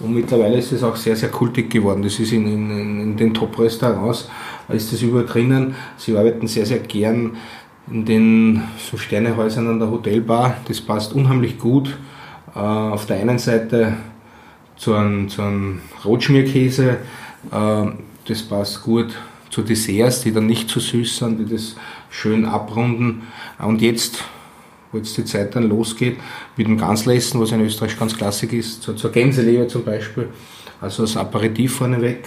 und 0.00 0.14
mittlerweile 0.14 0.58
ist 0.58 0.70
es 0.72 0.82
auch 0.82 0.96
sehr, 0.96 1.16
sehr 1.16 1.30
kultig 1.30 1.70
geworden. 1.70 2.02
Das 2.02 2.20
ist 2.20 2.32
in, 2.32 2.46
in, 2.46 3.00
in 3.00 3.16
den 3.16 3.32
Top-Restaurants, 3.32 4.28
ist 4.68 4.92
das 4.92 5.00
überall 5.00 5.24
drinnen. 5.24 5.74
Sie 5.96 6.16
arbeiten 6.16 6.46
sehr, 6.46 6.66
sehr 6.66 6.80
gern 6.80 7.36
in 7.90 8.04
den 8.04 8.62
so 8.78 8.98
Sternehäusern 8.98 9.66
an 9.66 9.78
der 9.78 9.90
Hotelbar. 9.90 10.58
Das 10.68 10.80
passt 10.80 11.14
unheimlich 11.14 11.58
gut. 11.58 11.96
Äh, 12.54 12.58
auf 12.58 13.06
der 13.06 13.16
einen 13.16 13.38
Seite 13.38 13.94
zu 14.76 14.94
einem, 14.94 15.28
zu 15.28 15.42
einem 15.42 15.80
Rotschmierkäse. 16.04 16.98
Äh, 17.50 17.86
das 18.26 18.42
passt 18.42 18.82
gut 18.82 19.14
zu 19.50 19.62
Desserts, 19.62 20.22
die 20.22 20.32
dann 20.32 20.46
nicht 20.46 20.68
zu 20.68 20.80
süß 20.80 21.18
sind, 21.18 21.38
die 21.38 21.52
das 21.52 21.76
schön 22.10 22.44
abrunden. 22.44 23.22
Und 23.58 23.82
jetzt, 23.82 24.24
wo 24.90 24.98
jetzt 24.98 25.16
die 25.16 25.24
Zeit 25.24 25.54
dann 25.54 25.68
losgeht, 25.68 26.16
mit 26.56 26.66
dem 26.66 26.78
Ganzlessen, 26.78 27.40
was 27.40 27.52
in 27.52 27.60
Österreich 27.60 27.98
ganz 27.98 28.16
klassisch 28.16 28.52
ist, 28.52 28.82
zur, 28.82 28.96
zur 28.96 29.12
Gänseleber 29.12 29.68
zum 29.68 29.84
Beispiel, 29.84 30.28
also 30.80 31.02
als 31.02 31.16
Aperitif 31.16 31.76
vorneweg. 31.76 32.24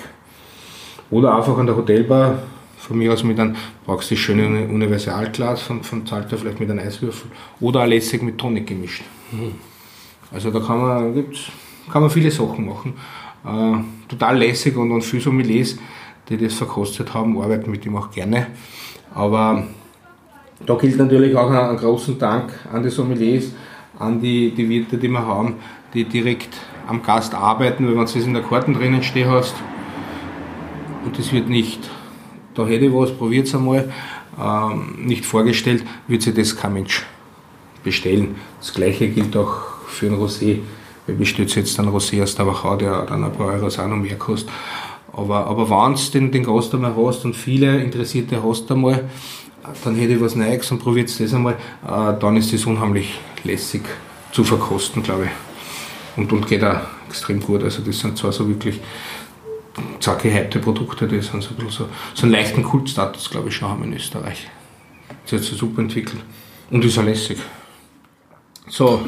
Oder 1.09 1.35
einfach 1.35 1.57
an 1.57 1.65
der 1.65 1.75
Hotelbar, 1.75 2.43
von 2.77 2.97
mir 2.97 3.11
aus 3.11 3.23
mit 3.23 3.39
einem, 3.39 3.55
brauchst 3.85 4.11
du 4.11 4.15
das 4.15 4.21
schöne 4.21 4.67
Universalglas 4.67 5.61
von, 5.61 5.83
von 5.83 6.05
Zalter, 6.05 6.37
vielleicht 6.37 6.59
mit 6.59 6.69
einem 6.69 6.85
Eiswürfel, 6.85 7.31
oder 7.59 7.81
auch 7.81 7.87
lässig 7.87 8.21
mit 8.21 8.37
Tonic 8.37 8.67
gemischt. 8.67 9.03
Mhm. 9.31 9.55
Also 10.31 10.51
da 10.51 10.59
kann 10.59 10.81
man, 10.81 11.13
gibt's, 11.13 11.51
kann 11.91 12.01
man 12.01 12.11
viele 12.11 12.31
Sachen 12.31 12.65
machen. 12.65 12.93
Äh, 13.45 14.07
total 14.07 14.37
lässig 14.37 14.75
und, 14.75 14.91
und 14.91 15.01
viele 15.01 15.21
Sommeliers, 15.21 15.77
die 16.27 16.37
das 16.37 16.55
verkostet 16.55 17.13
haben, 17.13 17.39
arbeiten 17.41 17.71
mit 17.71 17.85
dem 17.85 17.95
auch 17.95 18.11
gerne. 18.11 18.47
Aber 19.13 19.63
da 20.65 20.75
gilt 20.75 20.97
natürlich 20.97 21.35
auch 21.35 21.49
einen 21.49 21.77
großen 21.77 22.17
Dank 22.17 22.51
an 22.71 22.83
die 22.83 22.89
Sommeliers, 22.89 23.51
an 23.99 24.19
die, 24.19 24.51
die 24.51 24.67
Wirte, 24.67 24.97
die 24.97 25.07
wir 25.07 25.25
haben, 25.25 25.55
die 25.93 26.03
direkt 26.03 26.55
am 26.87 27.03
Gast 27.03 27.33
arbeiten, 27.33 27.87
wenn 27.87 27.95
man 27.95 28.05
es 28.05 28.15
in 28.15 28.33
der 28.33 28.43
Karten 28.43 28.73
drinnen 28.73 29.03
stehen 29.03 29.29
hast. 29.29 29.55
Und 31.05 31.17
das 31.17 31.31
wird 31.31 31.47
nicht, 31.47 31.89
da 32.53 32.65
hätte 32.65 32.85
ich 32.85 32.93
was, 32.93 33.11
probiert 33.11 33.47
es 33.47 33.55
einmal, 33.55 33.91
ähm, 34.41 35.05
nicht 35.05 35.25
vorgestellt, 35.25 35.83
wird 36.07 36.21
sich 36.21 36.33
das 36.33 36.55
kein 36.55 36.73
Mensch 36.73 37.05
bestellen. 37.83 38.35
Das 38.59 38.73
gleiche 38.73 39.07
gilt 39.07 39.35
auch 39.37 39.76
für 39.87 40.07
ein 40.07 40.15
Rosé. 40.15 40.59
Wer 41.05 41.15
bestellt 41.15 41.55
jetzt 41.55 41.79
einen 41.79 41.89
Rosé 41.89 42.21
aus 42.21 42.35
der 42.35 42.47
Wachau, 42.47 42.75
der 42.75 43.05
dann 43.05 43.23
ein 43.23 43.31
paar 43.31 43.47
Euros 43.47 43.79
auch 43.79 43.87
noch 43.87 43.97
mehr 43.97 44.17
kostet. 44.17 44.51
Aber, 45.13 45.47
aber 45.47 45.69
wenn 45.69 45.95
du 45.95 46.11
den, 46.11 46.31
den 46.31 46.43
Gast 46.43 46.73
einmal 46.73 46.93
hast 46.95 47.25
und 47.25 47.35
viele 47.35 47.81
Interessierte 47.81 48.43
hast 48.43 48.71
einmal, 48.71 49.09
dann 49.83 49.95
hätte 49.95 50.13
ich 50.13 50.21
was 50.21 50.35
Neues 50.35 50.71
und 50.71 50.79
probiert 50.79 51.19
das 51.19 51.33
einmal, 51.33 51.53
äh, 51.53 52.13
dann 52.19 52.37
ist 52.37 52.53
das 52.53 52.65
unheimlich 52.65 53.19
lässig 53.43 53.81
zu 54.31 54.43
verkosten, 54.43 55.01
glaube 55.03 55.25
ich. 55.25 56.17
Und, 56.17 56.31
und 56.31 56.47
geht 56.47 56.63
auch 56.63 56.81
extrem 57.07 57.39
gut. 57.39 57.63
Also 57.63 57.81
das 57.81 57.99
sind 57.99 58.17
zwar 58.17 58.31
so 58.31 58.47
wirklich 58.47 58.79
zwar 59.99 60.17
gehypte 60.17 60.59
Produkte, 60.59 61.07
die 61.07 61.21
sind 61.21 61.43
so, 61.43 61.49
so, 61.69 61.87
so 62.13 62.23
einen 62.23 62.31
leichten 62.31 62.63
Kultstatus, 62.63 63.29
glaube 63.29 63.49
ich, 63.49 63.55
schon 63.55 63.69
haben 63.69 63.83
in 63.83 63.93
Österreich. 63.93 64.47
Das 65.23 65.33
hat 65.33 65.43
sich 65.47 65.57
super 65.57 65.81
entwickelt. 65.81 66.21
Und 66.69 66.83
ist 66.83 66.97
auch 66.97 67.03
lässig. 67.03 67.37
So, 68.67 69.05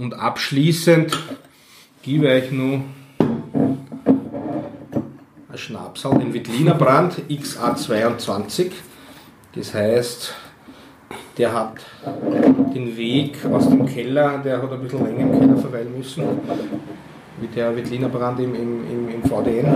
und 0.00 0.14
abschließend 0.14 1.16
gebe 2.02 2.32
ich 2.32 2.50
noch 2.50 2.80
ein 5.52 5.58
Schnapsal, 5.58 6.18
den 6.18 6.32
Wittliner 6.32 6.74
Brand 6.74 7.20
XA22. 7.28 8.70
Das 9.54 9.74
heißt, 9.74 10.34
der 11.36 11.52
hat 11.52 11.74
den 12.74 12.96
Weg 12.96 13.44
aus 13.52 13.68
dem 13.68 13.84
Keller, 13.84 14.38
der 14.38 14.62
hat 14.62 14.72
ein 14.72 14.80
bisschen 14.80 15.04
länger 15.04 15.20
im 15.20 15.38
Keller 15.38 15.56
verweilen 15.58 15.94
müssen, 15.98 16.24
wie 17.38 17.48
der 17.48 17.76
Wittliner 17.76 18.08
Brand 18.08 18.40
im, 18.40 18.54
im, 18.54 19.08
im, 19.10 19.22
VDN. 19.22 19.66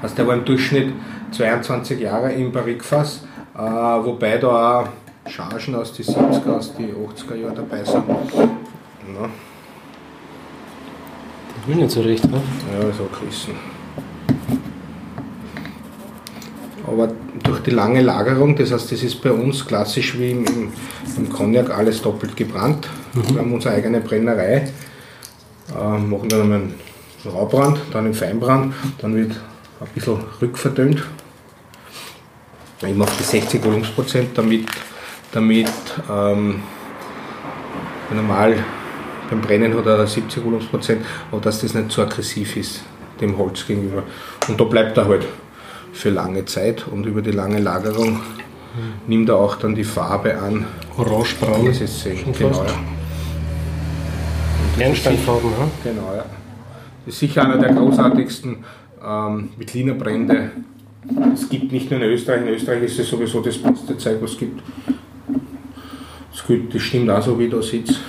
Also 0.00 0.14
der 0.14 0.26
war 0.26 0.34
im 0.34 0.44
Durchschnitt 0.46 0.90
22 1.32 2.00
Jahre 2.00 2.32
im 2.32 2.50
Barrikfass, 2.50 3.26
äh, 3.54 3.58
wobei 3.58 4.38
da 4.38 4.80
auch 4.80 4.88
Chargen 5.30 5.74
aus 5.74 5.92
den 5.92 6.06
70er, 6.06 6.56
aus 6.56 6.74
den 6.74 6.94
80er 6.94 7.34
Jahren 7.34 7.54
dabei 7.54 7.84
sind. 7.84 8.04
Der 9.20 9.30
will 11.66 11.76
nicht 11.76 11.90
so 11.90 12.00
recht, 12.00 12.24
ne? 12.24 12.40
Ja, 12.72 12.88
ist 12.88 13.00
auch 13.00 13.20
gerissen. 13.20 13.54
Aber 16.86 17.12
durch 17.42 17.60
die 17.60 17.70
lange 17.70 18.02
Lagerung, 18.02 18.56
das 18.56 18.72
heißt, 18.72 18.92
das 18.92 19.02
ist 19.02 19.22
bei 19.22 19.30
uns 19.30 19.66
klassisch 19.66 20.18
wie 20.18 20.32
im, 20.32 20.44
im, 20.44 20.72
im 21.16 21.30
Cognac 21.30 21.70
alles 21.70 22.02
doppelt 22.02 22.36
gebrannt. 22.36 22.88
Mhm. 23.14 23.34
Wir 23.34 23.40
haben 23.40 23.52
unsere 23.52 23.74
eigene 23.74 24.00
Brennerei, 24.00 24.68
äh, 25.74 25.98
machen 25.98 26.28
dann 26.28 26.42
einmal 26.42 26.58
einen 26.58 26.74
Raubrand, 27.24 27.78
dann 27.92 28.06
einen 28.06 28.14
Feinbrand, 28.14 28.74
dann 28.98 29.14
wird 29.14 29.40
ein 29.80 29.86
bisschen 29.94 30.18
rückverdünnt. 30.40 31.02
Immer 32.82 33.04
auf 33.04 33.16
die 33.16 33.22
60 33.22 33.64
Volumensprozent, 33.64 34.36
damit, 34.36 34.66
damit 35.30 35.70
ähm, 36.10 36.60
normal 38.12 38.56
beim 39.32 39.40
Brennen 39.40 39.74
hat 39.74 39.86
er 39.86 40.06
70 40.06 40.44
Volumensprozent, 40.44 41.04
aber 41.30 41.40
dass 41.40 41.62
das 41.62 41.72
nicht 41.72 41.90
zu 41.90 42.02
aggressiv 42.02 42.56
ist 42.56 42.82
dem 43.20 43.38
Holz 43.38 43.66
gegenüber. 43.66 44.02
Und 44.46 44.60
da 44.60 44.64
bleibt 44.64 44.98
er 44.98 45.08
halt 45.08 45.24
für 45.92 46.10
lange 46.10 46.44
Zeit 46.44 46.86
und 46.86 47.06
über 47.06 47.22
die 47.22 47.30
lange 47.30 47.58
Lagerung 47.58 48.20
nimmt 49.06 49.28
er 49.30 49.36
auch 49.36 49.56
dann 49.56 49.74
die 49.74 49.84
Farbe 49.84 50.36
an. 50.36 50.66
Orangebraun. 50.98 51.64
Das 51.66 51.80
ist. 51.80 52.04
Genau. 52.38 52.66
Bernsteinfarben, 54.76 55.50
ja? 55.50 55.70
Genau, 55.84 56.14
ja. 56.14 56.24
Das 57.06 57.14
ist 57.14 57.20
sicher 57.20 57.44
einer 57.44 57.58
der 57.58 57.72
großartigsten 57.72 58.64
ähm, 59.02 59.48
Wittliner 59.56 59.94
Brände. 59.94 60.50
Es 61.34 61.48
gibt 61.48 61.72
nicht 61.72 61.90
nur 61.90 62.00
in 62.00 62.10
Österreich, 62.10 62.42
in 62.42 62.48
Österreich 62.48 62.82
ist 62.84 62.98
es 62.98 63.08
sowieso 63.08 63.40
das 63.40 63.58
beste 63.58 63.96
Zeug, 63.96 64.18
was 64.20 64.32
es 64.32 64.38
gibt. 64.38 64.62
Das, 66.32 66.46
gibt, 66.46 66.74
das 66.74 66.82
stimmt 66.82 67.10
auch 67.10 67.22
so, 67.22 67.38
wie 67.38 67.48
da 67.48 67.60
sitzt. 67.62 68.00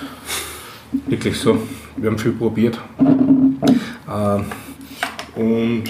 Wirklich 1.07 1.37
so. 1.37 1.59
Wir 1.97 2.09
haben 2.09 2.17
viel 2.17 2.31
probiert. 2.31 2.79
Ähm, 3.01 4.45
und 5.35 5.83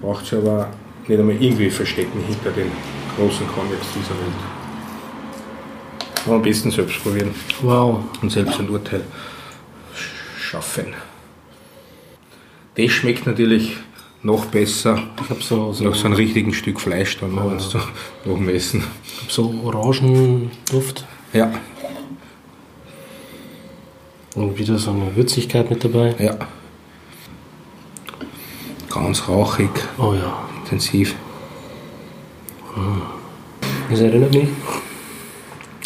braucht 0.00 0.24
es 0.24 0.34
aber 0.34 0.70
nicht 1.06 1.18
einmal 1.18 1.36
irgendwie 1.36 1.70
verstecken 1.70 2.20
hinter 2.26 2.50
den 2.50 2.70
großen 3.16 3.46
Cognacs 3.48 3.86
dieser 3.94 4.10
Welt. 4.10 4.58
Aber 6.26 6.36
am 6.36 6.42
besten 6.42 6.70
selbst 6.70 7.02
probieren. 7.02 7.34
Wow. 7.62 8.00
Und 8.20 8.30
selbst 8.30 8.58
ein 8.60 8.68
Urteil 8.68 9.02
schaffen. 10.38 10.94
Das 12.74 12.90
schmeckt 12.90 13.26
natürlich 13.26 13.76
noch 14.22 14.46
besser. 14.46 15.02
Ich 15.22 15.30
habe 15.30 15.42
so, 15.42 15.72
so, 15.72 15.84
noch 15.84 15.94
so 15.94 16.06
ein 16.06 16.12
richtiges 16.12 16.56
Stück 16.56 16.80
Fleisch 16.80 17.18
dann 17.18 17.34
ja. 17.34 17.44
nach 17.44 17.86
dem 18.24 18.48
Essen. 18.48 18.84
Ich 19.04 19.22
habe 19.22 19.32
so 19.32 19.54
Orangenduft. 19.64 21.06
Ja. 21.32 21.52
Und 24.38 24.58
wieder 24.58 24.78
so 24.78 24.90
eine 24.90 25.14
Würzigkeit 25.16 25.68
mit 25.70 25.84
dabei. 25.84 26.14
Ja. 26.18 26.36
Ganz 28.88 29.28
rauchig. 29.28 29.70
Oh 29.98 30.14
ja 30.14 30.48
intensiv. 30.68 31.14
Das 33.90 34.00
erinnert 34.00 34.34
mich 34.34 34.48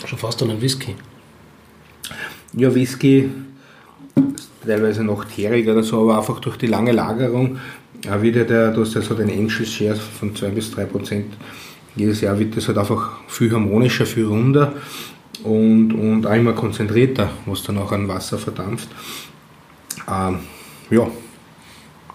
schon 0.05 0.19
fast 0.19 0.43
an 0.43 0.51
einen 0.51 0.61
Whisky. 0.61 0.97
Ja, 2.55 2.75
Whisky 2.75 3.31
teilweise 4.67 5.05
noch 5.05 5.25
teerig 5.25 5.69
oder 5.69 5.83
so, 5.83 6.03
aber 6.03 6.19
einfach 6.19 6.41
durch 6.41 6.57
die 6.57 6.67
lange 6.67 6.93
Lagerung 6.93 7.59
wieder 8.21 8.45
der, 8.45 8.73
du 8.73 8.81
hast 8.81 8.95
ja 8.95 9.01
so 9.01 9.15
den 9.15 9.31
Angel 9.31 9.65
Share 9.65 9.95
von 9.95 10.35
2 10.35 10.49
bis 10.49 10.73
3 10.73 10.85
Prozent. 10.87 11.35
Jedes 11.95 12.21
Jahr 12.21 12.37
wird 12.39 12.57
das 12.57 12.67
halt 12.67 12.79
einfach 12.79 13.21
viel 13.29 13.53
harmonischer, 13.53 14.07
viel 14.07 14.27
runder 14.27 14.73
und, 15.45 15.93
und 15.93 16.25
immer 16.25 16.53
konzentrierter, 16.53 17.31
was 17.47 17.63
dann 17.63 17.79
auch 17.79 17.93
an 17.93 18.09
Wasser 18.09 18.39
verdampft. 18.39 18.89
Ähm, 20.09 20.41
ja, 20.91 21.09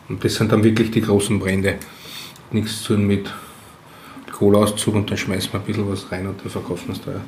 und 0.09 0.23
das 0.23 0.35
sind 0.35 0.51
dann 0.51 0.63
wirklich 0.63 0.91
die 0.91 1.01
großen 1.01 1.39
Brände 1.39 1.75
nichts 2.51 2.83
zu 2.83 2.95
tun 2.95 3.07
mit 3.07 3.29
Kohleauszug 4.31 4.95
und 4.95 5.09
dann 5.09 5.17
schmeißen 5.17 5.51
wir 5.51 5.59
ein 5.59 5.65
bisschen 5.65 5.89
was 5.89 6.11
rein 6.11 6.27
und 6.27 6.39
dann 6.41 6.49
verkaufen 6.49 6.87
wir 6.87 6.93
es 6.93 7.01
teuer. 7.01 7.21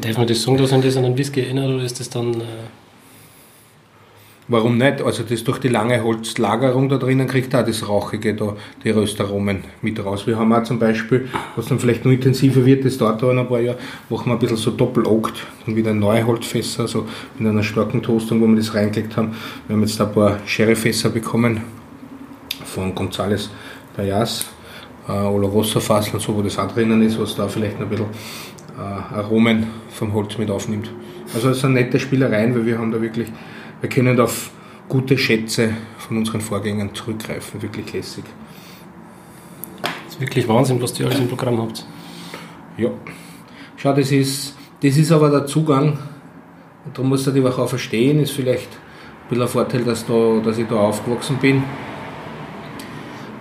Darf 0.00 0.18
man 0.18 0.26
das 0.26 0.42
sagen, 0.42 0.58
dass 0.58 0.72
an 0.72 0.82
das 0.82 0.96
an 0.96 1.04
einen 1.06 1.16
Whisky 1.16 1.40
erinnert 1.40 1.70
oder 1.70 1.84
ist 1.84 1.98
das 1.98 2.10
dann. 2.10 2.40
Äh 2.40 2.44
Warum 4.50 4.78
nicht? 4.78 5.02
Also 5.02 5.24
das 5.24 5.44
durch 5.44 5.58
die 5.58 5.68
lange 5.68 6.02
Holzlagerung 6.02 6.88
da 6.88 6.96
drinnen 6.96 7.26
kriegt 7.26 7.54
auch 7.54 7.66
das 7.66 7.86
Rauchige 7.86 8.34
da, 8.34 8.56
die 8.82 8.88
Röstaromen 8.88 9.62
mit 9.82 10.02
raus. 10.02 10.26
Wir 10.26 10.38
haben 10.38 10.54
auch 10.54 10.62
zum 10.62 10.78
Beispiel, 10.78 11.28
was 11.54 11.66
dann 11.66 11.78
vielleicht 11.78 12.06
noch 12.06 12.12
intensiver 12.12 12.64
wird, 12.64 12.86
das 12.86 12.96
dauert 12.96 13.22
da 13.22 13.28
ein 13.28 13.46
paar 13.46 13.60
Jahre, 13.60 13.76
machen 14.08 14.26
wir 14.26 14.32
ein 14.32 14.38
bisschen 14.38 14.56
so 14.56 14.70
doppel-oakt, 14.70 15.46
dann 15.66 15.76
wieder 15.76 15.92
neue 15.92 16.26
Holzfässer, 16.26 16.88
so 16.88 17.06
mit 17.38 17.46
einer 17.46 17.62
starken 17.62 18.02
Toastung, 18.02 18.40
wo 18.40 18.46
wir 18.46 18.56
das 18.56 18.74
reingelegt 18.74 19.18
haben. 19.18 19.34
Wir 19.66 19.76
haben 19.76 19.82
jetzt 19.82 20.00
ein 20.00 20.12
paar 20.12 20.38
Sherryfässer 20.46 21.10
bekommen 21.10 21.60
von 22.64 22.94
Gonzales 22.94 23.50
Bayas, 23.94 24.46
äh, 25.08 25.12
Olorosa 25.12 25.78
Fassel 25.78 26.14
und 26.14 26.20
so, 26.20 26.34
wo 26.34 26.40
das 26.40 26.58
auch 26.58 26.72
drinnen 26.72 27.02
ist, 27.02 27.20
was 27.20 27.36
da 27.36 27.48
vielleicht 27.48 27.78
noch 27.78 27.86
ein 27.86 27.90
bisschen 27.90 28.06
äh, 28.78 29.14
Aromen 29.14 29.66
vom 29.90 30.14
Holz 30.14 30.38
mit 30.38 30.50
aufnimmt. 30.50 30.90
Also 31.34 31.50
es 31.50 31.60
sind 31.60 31.74
nette 31.74 32.00
Spielereien, 32.00 32.54
weil 32.54 32.64
wir 32.64 32.78
haben 32.78 32.90
da 32.90 33.02
wirklich, 33.02 33.28
wir 33.80 33.88
können 33.88 34.18
auf 34.20 34.50
gute 34.88 35.18
Schätze 35.18 35.74
von 35.98 36.16
unseren 36.16 36.40
Vorgängern 36.40 36.94
zurückgreifen, 36.94 37.60
wirklich 37.62 37.92
lässig. 37.92 38.24
Das 39.82 40.14
ist 40.14 40.20
wirklich 40.20 40.48
Wahnsinn, 40.48 40.80
was 40.80 40.98
ihr 40.98 41.06
alles 41.06 41.18
im 41.18 41.28
Programm 41.28 41.60
habt. 41.60 41.84
Ja. 42.76 42.90
Schau, 43.76 43.92
das 43.92 44.10
ist, 44.10 44.56
das 44.82 44.96
ist 44.96 45.12
aber 45.12 45.30
der 45.30 45.46
Zugang, 45.46 45.98
und 46.84 46.96
da 46.96 47.02
muss 47.02 47.26
man 47.26 47.34
die 47.34 47.44
auch 47.44 47.68
verstehen, 47.68 48.20
ist 48.20 48.32
vielleicht 48.32 48.68
bisschen 49.28 49.42
ein 49.42 49.48
Vorteil, 49.48 49.84
dass, 49.84 50.06
da, 50.06 50.40
dass 50.42 50.58
ich 50.58 50.66
da 50.66 50.76
aufgewachsen 50.76 51.36
bin. 51.36 51.62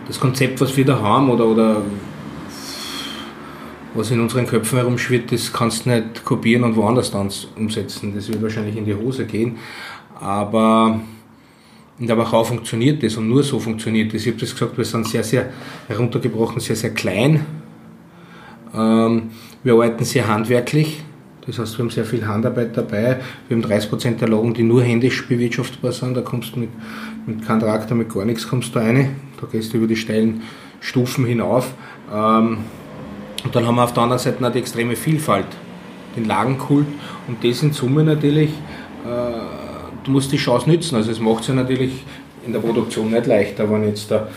Das 0.08 0.20
Konzept, 0.20 0.60
was 0.62 0.76
wir 0.76 0.86
da 0.86 1.00
haben 1.00 1.30
oder, 1.30 1.46
oder 1.46 1.82
was 3.94 4.12
in 4.12 4.20
unseren 4.20 4.46
Köpfen 4.46 4.78
herumschwirrt, 4.78 5.32
das 5.32 5.52
kannst 5.52 5.86
du 5.86 5.90
nicht 5.90 6.24
kopieren 6.24 6.64
und 6.64 6.76
woanders 6.76 7.12
dann 7.12 7.30
umsetzen. 7.56 8.14
Das 8.16 8.28
wird 8.28 8.42
wahrscheinlich 8.42 8.78
in 8.78 8.86
die 8.86 8.96
Hose 8.96 9.26
gehen. 9.26 9.58
Aber 10.19 10.99
in 11.99 12.07
der 12.07 12.18
Wachau 12.18 12.44
funktioniert 12.44 13.02
das 13.03 13.18
und 13.18 13.27
nur 13.27 13.44
so 13.44 13.60
funktioniert 13.60 14.14
das. 14.14 14.22
Ich 14.22 14.27
habe 14.27 14.39
das 14.39 14.53
gesagt, 14.53 14.77
wir 14.77 14.85
sind 14.85 15.07
sehr, 15.07 15.23
sehr 15.23 15.49
heruntergebrochen, 15.88 16.60
sehr, 16.60 16.76
sehr 16.76 16.91
klein. 16.91 17.45
Ähm, 18.73 19.31
wir 19.64 19.73
arbeiten 19.73 20.03
sehr 20.03 20.27
handwerklich. 20.27 21.02
Das 21.45 21.60
heißt, 21.60 21.77
wir 21.77 21.84
haben 21.84 21.89
sehr 21.89 22.06
viel 22.06 22.27
Handarbeit 22.27 22.76
dabei. 22.76 23.19
Wir 23.48 23.57
haben 23.57 23.65
30% 23.65 24.18
der 24.18 24.27
Lagen, 24.27 24.53
die 24.53 24.64
nur 24.64 24.84
händisch 24.84 25.27
bewirtschaftbar 25.27 25.94
sind. 25.94 26.15
Da 26.15 26.22
kommst 26.22 26.56
du 26.56 26.60
mit, 26.60 26.69
mit 27.26 27.45
keinem 27.45 27.61
Traktor, 27.61 27.95
mit 27.95 28.14
gar 28.14 28.26
nichts 28.26 28.48
kommst 28.48 28.76
du 28.76 28.80
rein. 28.80 29.15
Da 29.39 29.48
gehst 29.49 29.73
du 29.73 29.77
über 29.77 29.88
die 29.88 29.95
steilen 29.95 30.41
Stufen 30.81 31.26
hinauf. 31.26 31.73
Ähm, 32.14 32.60
und 33.44 33.56
dann 33.56 33.65
haben 33.65 33.76
wir 33.76 33.84
auf 33.84 33.94
der 33.94 34.03
anderen 34.03 34.19
Seite 34.19 34.44
noch 34.44 34.52
die 34.52 34.60
extreme 34.60 34.95
Vielfalt, 34.95 35.48
den 36.15 36.26
Lagenkult 36.26 36.88
und 37.27 37.44
das 37.44 37.64
in 37.64 37.72
Summe 37.72 38.03
natürlich, 38.03 38.49
äh, 39.06 39.57
du 40.08 40.12
musst 40.12 40.32
die 40.32 40.38
Chance 40.38 40.70
nützen. 40.70 40.96
Also 40.96 41.12
es 41.12 41.20
macht 41.20 41.42
es 41.42 41.50
ja 41.50 41.54
natürlich 41.54 41.92
in 42.46 42.54
der 42.54 42.60
Produktion 42.60 43.12
nicht 43.12 43.28
leichter, 43.28 43.70
wenn 43.70 43.84
jetzt 43.84 44.10
da, 44.10 44.28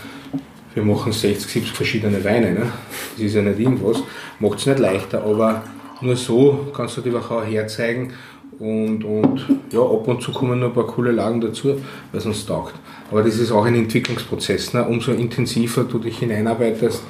wir 0.73 0.83
machen 0.83 1.11
60, 1.11 1.49
70 1.49 1.73
verschiedene 1.73 2.23
Weine, 2.23 2.53
ne? 2.53 2.71
das 3.15 3.25
ist 3.25 3.35
ja 3.35 3.41
nicht 3.41 3.59
irgendwas, 3.59 4.03
macht 4.39 4.59
es 4.59 4.65
nicht 4.65 4.79
leichter, 4.79 5.23
aber 5.23 5.63
nur 6.01 6.15
so 6.15 6.71
kannst 6.75 6.97
du 6.97 7.01
die 7.01 7.13
Wachau 7.13 7.41
herzeigen 7.41 8.13
und, 8.59 9.03
und 9.03 9.45
ja, 9.71 9.79
ab 9.79 10.07
und 10.07 10.21
zu 10.21 10.31
kommen 10.31 10.59
noch 10.59 10.67
ein 10.67 10.73
paar 10.73 10.87
coole 10.87 11.11
Lagen 11.11 11.41
dazu, 11.41 11.75
weil 12.11 12.21
uns 12.21 12.45
taugt. 12.45 12.75
Aber 13.09 13.23
das 13.23 13.37
ist 13.37 13.51
auch 13.51 13.65
ein 13.65 13.75
Entwicklungsprozess. 13.75 14.73
Ne? 14.73 14.85
Umso 14.85 15.11
intensiver 15.11 15.83
du 15.83 15.99
dich 15.99 16.19
hineinarbeitest, 16.19 17.01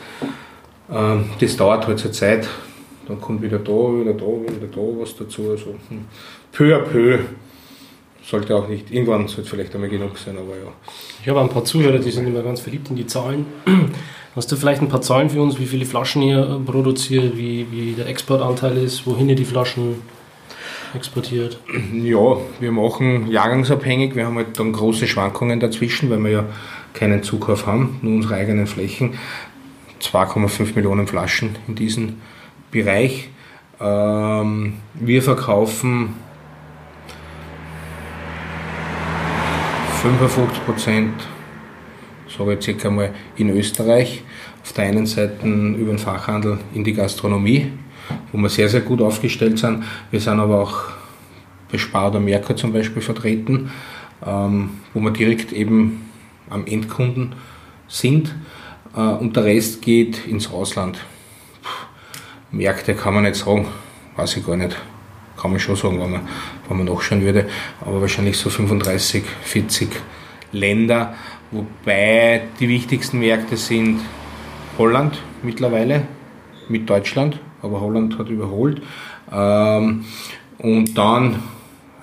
ähm, 0.92 1.26
das 1.40 1.58
dauert 1.58 1.88
halt 1.88 2.00
zur 2.00 2.12
Zeit. 2.12 2.48
Dann 3.08 3.20
kommt 3.20 3.42
wieder 3.42 3.60
da, 3.60 3.72
wieder 3.72 4.14
da, 4.14 4.26
wieder 4.26 4.68
da 4.72 4.82
was 5.00 5.16
dazu. 5.16 5.50
Also 5.52 5.76
hm, 5.90 6.06
peu 6.52 6.76
à 6.76 6.80
peu 6.80 7.20
sollte 8.24 8.56
auch 8.56 8.68
nicht, 8.68 8.92
irgendwann 8.92 9.28
sollte 9.28 9.50
vielleicht 9.50 9.74
einmal 9.74 9.90
genug 9.90 10.18
sein, 10.18 10.38
aber 10.38 10.56
ja. 10.56 10.72
Ich 11.22 11.30
habe 11.30 11.42
ein 11.42 11.50
paar 11.50 11.66
Zuhörer, 11.66 12.00
die 12.00 12.12
sind 12.12 12.28
immer 12.28 12.42
ganz 12.42 12.62
verliebt 12.62 12.90
in 12.90 12.96
die 12.96 13.08
Zahlen. 13.08 13.46
Hast 14.36 14.52
du 14.52 14.56
vielleicht 14.56 14.82
ein 14.82 14.88
paar 14.88 15.02
Zahlen 15.02 15.30
für 15.30 15.42
uns, 15.42 15.60
wie 15.60 15.66
viele 15.66 15.86
Flaschen 15.86 16.22
ihr 16.22 16.62
produziert, 16.66 17.36
wie, 17.36 17.68
wie 17.70 17.94
der 17.94 18.08
Exportanteil 18.08 18.78
ist, 18.78 19.06
wohin 19.06 19.28
ihr 19.28 19.36
die 19.36 19.44
Flaschen 19.44 19.96
exportiert? 20.96 21.60
Ja, 21.94 22.38
wir 22.60 22.72
machen 22.72 23.30
jahrgangsabhängig, 23.30 24.16
wir 24.16 24.26
haben 24.26 24.38
halt 24.38 24.58
dann 24.58 24.72
große 24.72 25.08
Schwankungen 25.08 25.60
dazwischen, 25.60 26.10
weil 26.10 26.20
wir 26.20 26.32
ja 26.32 26.46
keinen 26.94 27.24
Zukauf 27.24 27.66
haben, 27.66 28.00
nur 28.02 28.16
unsere 28.16 28.36
eigenen 28.36 28.68
Flächen. 28.68 29.16
2,5 30.02 30.76
Millionen 30.76 31.08
Flaschen 31.08 31.56
in 31.68 31.76
diesem 31.76 32.16
Bereich. 32.72 33.30
Ähm, 33.80 34.74
wir 34.94 35.22
verkaufen 35.22 36.16
55 40.02 40.66
Prozent, 40.66 41.14
sage 42.36 42.56
ich 42.56 42.64
circa 42.64 42.90
mal, 42.90 43.14
in 43.36 43.50
Österreich. 43.50 44.24
Auf 44.64 44.74
der 44.74 44.86
einen 44.86 45.06
Seite 45.06 45.46
über 45.46 45.92
den 45.92 46.00
Fachhandel 46.00 46.58
in 46.74 46.84
die 46.84 46.94
Gastronomie, 46.94 47.72
wo 48.32 48.40
wir 48.40 48.50
sehr, 48.50 48.68
sehr 48.68 48.82
gut 48.82 49.00
aufgestellt 49.00 49.60
sind. 49.60 49.84
Wir 50.10 50.20
sind 50.20 50.40
aber 50.40 50.64
auch 50.64 50.86
bei 51.72 51.78
Spar 51.78 52.10
oder 52.10 52.20
Merkur 52.20 52.56
zum 52.56 52.74
Beispiel 52.74 53.04
vertreten, 53.04 53.70
ähm, 54.26 54.72
wo 54.96 55.02
wir 55.02 55.12
direkt 55.12 55.52
eben 55.52 56.10
am 56.50 56.66
Endkunden 56.66 57.34
sind. 57.88 58.34
Äh, 58.96 59.02
und 59.02 59.36
der 59.36 59.44
Rest 59.44 59.84
geht 59.84 60.26
ins 60.26 60.50
Ausland. 60.52 60.98
Märkte 62.50 62.96
kann 62.96 63.14
man 63.14 63.24
nicht 63.24 63.36
sagen, 63.36 63.68
weiß 64.16 64.38
ich 64.38 64.46
gar 64.48 64.58
nicht. 64.58 64.76
Kann 65.38 65.52
man 65.52 65.60
schon 65.60 65.76
sagen, 65.76 66.00
wenn 66.00 66.12
man, 66.12 66.22
wenn 66.68 66.78
man 66.78 66.86
nachschauen 66.86 67.22
würde. 67.22 67.48
Aber 67.82 68.02
wahrscheinlich 68.02 68.38
so 68.38 68.50
35, 68.50 69.24
40 69.42 69.90
Länder, 70.52 71.16
wobei 71.52 72.44
die 72.60 72.68
wichtigsten 72.68 73.20
Märkte 73.20 73.58
sind 73.58 74.02
Holland 74.78 75.22
mittlerweile 75.44 76.04
mit 76.68 76.90
Deutschland, 76.90 77.40
aber 77.62 77.82
Holland 77.82 78.18
hat 78.18 78.30
überholt. 78.30 78.82
Ähm, 79.32 80.06
und 80.58 80.98
dann 80.98 81.40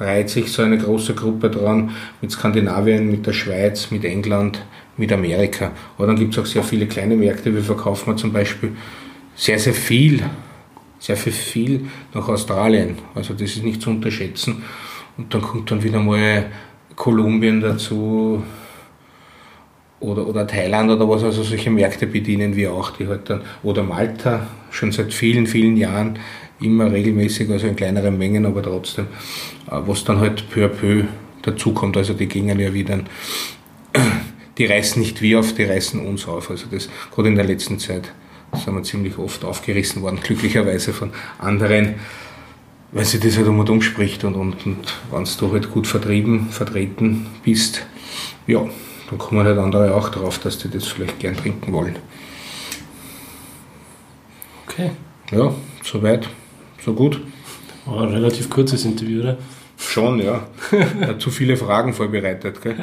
reiht 0.00 0.30
sich 0.30 0.52
so 0.52 0.62
eine 0.62 0.78
große 0.78 1.14
Gruppe 1.14 1.50
dran 1.50 1.90
mit 2.20 2.30
Skandinavien, 2.30 3.10
mit 3.10 3.26
der 3.26 3.32
Schweiz, 3.32 3.90
mit 3.90 4.04
England, 4.04 4.64
mit 4.96 5.12
Amerika. 5.12 5.72
Aber 5.96 6.06
dann 6.06 6.16
gibt 6.16 6.34
es 6.34 6.40
auch 6.40 6.46
sehr 6.46 6.62
viele 6.62 6.86
kleine 6.86 7.16
Märkte. 7.16 7.54
Wir 7.54 7.62
verkaufen 7.62 8.16
zum 8.16 8.32
Beispiel 8.32 8.76
sehr, 9.34 9.58
sehr 9.58 9.74
viel, 9.74 10.22
sehr 10.98 11.16
viel, 11.16 11.32
viel 11.32 11.86
nach 12.14 12.28
Australien. 12.28 12.98
Also 13.14 13.34
das 13.34 13.56
ist 13.56 13.64
nicht 13.64 13.82
zu 13.82 13.90
unterschätzen. 13.90 14.62
Und 15.16 15.32
dann 15.32 15.42
kommt 15.42 15.70
dann 15.70 15.82
wieder 15.82 16.00
mal 16.00 16.46
Kolumbien 16.96 17.60
dazu 17.60 18.42
oder, 20.00 20.26
oder 20.26 20.46
Thailand 20.46 20.90
oder 20.90 21.08
was. 21.08 21.22
Also 21.22 21.42
solche 21.42 21.70
Märkte 21.70 22.06
bedienen 22.06 22.56
wir 22.56 22.72
auch, 22.72 22.90
die 22.90 23.06
halt 23.06 23.30
dann, 23.30 23.42
oder 23.62 23.82
Malta, 23.82 24.46
schon 24.70 24.92
seit 24.92 25.12
vielen, 25.12 25.46
vielen 25.46 25.76
Jahren 25.76 26.18
immer 26.60 26.90
regelmäßig, 26.90 27.50
also 27.50 27.68
in 27.68 27.76
kleineren 27.76 28.18
Mengen, 28.18 28.46
aber 28.46 28.62
trotzdem, 28.62 29.06
äh, 29.70 29.78
was 29.86 30.04
dann 30.04 30.18
halt 30.18 30.50
peu 30.50 30.64
à 30.64 30.68
peu 30.68 31.04
dazukommt. 31.42 31.96
Also 31.96 32.14
die 32.14 32.26
gingen 32.26 32.58
ja 32.58 32.72
wieder 32.72 32.98
die 34.58 34.66
reißen 34.66 35.00
nicht 35.00 35.22
wir 35.22 35.38
auf, 35.38 35.54
die 35.54 35.64
reißen 35.64 36.04
uns 36.04 36.26
auf. 36.26 36.50
Also 36.50 36.66
das, 36.70 36.88
gerade 37.14 37.28
in 37.28 37.36
der 37.36 37.44
letzten 37.44 37.78
Zeit 37.78 38.12
sind 38.54 38.74
wir 38.74 38.82
ziemlich 38.82 39.18
oft 39.18 39.44
aufgerissen 39.44 40.02
worden, 40.02 40.20
glücklicherweise 40.22 40.92
von 40.92 41.10
anderen, 41.38 41.96
weil 42.92 43.04
sie 43.04 43.20
das 43.20 43.36
halt 43.36 43.46
um 43.48 43.58
und 43.58 43.70
um 43.70 43.82
spricht 43.82 44.24
und, 44.24 44.34
und, 44.34 44.66
und 44.66 44.96
wenn 45.10 45.24
du 45.24 45.52
halt 45.52 45.70
gut 45.70 45.86
vertrieben, 45.86 46.48
vertreten 46.50 47.26
bist, 47.44 47.86
ja, 48.46 48.66
dann 49.10 49.18
kommen 49.18 49.44
halt 49.44 49.58
andere 49.58 49.94
auch 49.94 50.08
darauf, 50.08 50.38
dass 50.38 50.58
die 50.58 50.70
das 50.70 50.86
vielleicht 50.86 51.18
gern 51.18 51.36
trinken 51.36 51.72
wollen. 51.72 51.96
Okay. 54.66 54.90
Ja, 55.30 55.54
soweit, 55.82 56.28
so 56.84 56.94
gut. 56.94 57.20
War 57.84 58.02
ein 58.02 58.10
relativ 58.10 58.48
kurzes 58.48 58.84
Interview, 58.84 59.20
oder? 59.20 59.38
Schon, 59.80 60.18
ja. 60.18 60.42
ja 61.00 61.18
zu 61.18 61.30
viele 61.30 61.56
Fragen 61.56 61.94
vorbereitet. 61.94 62.60
Gell? 62.60 62.74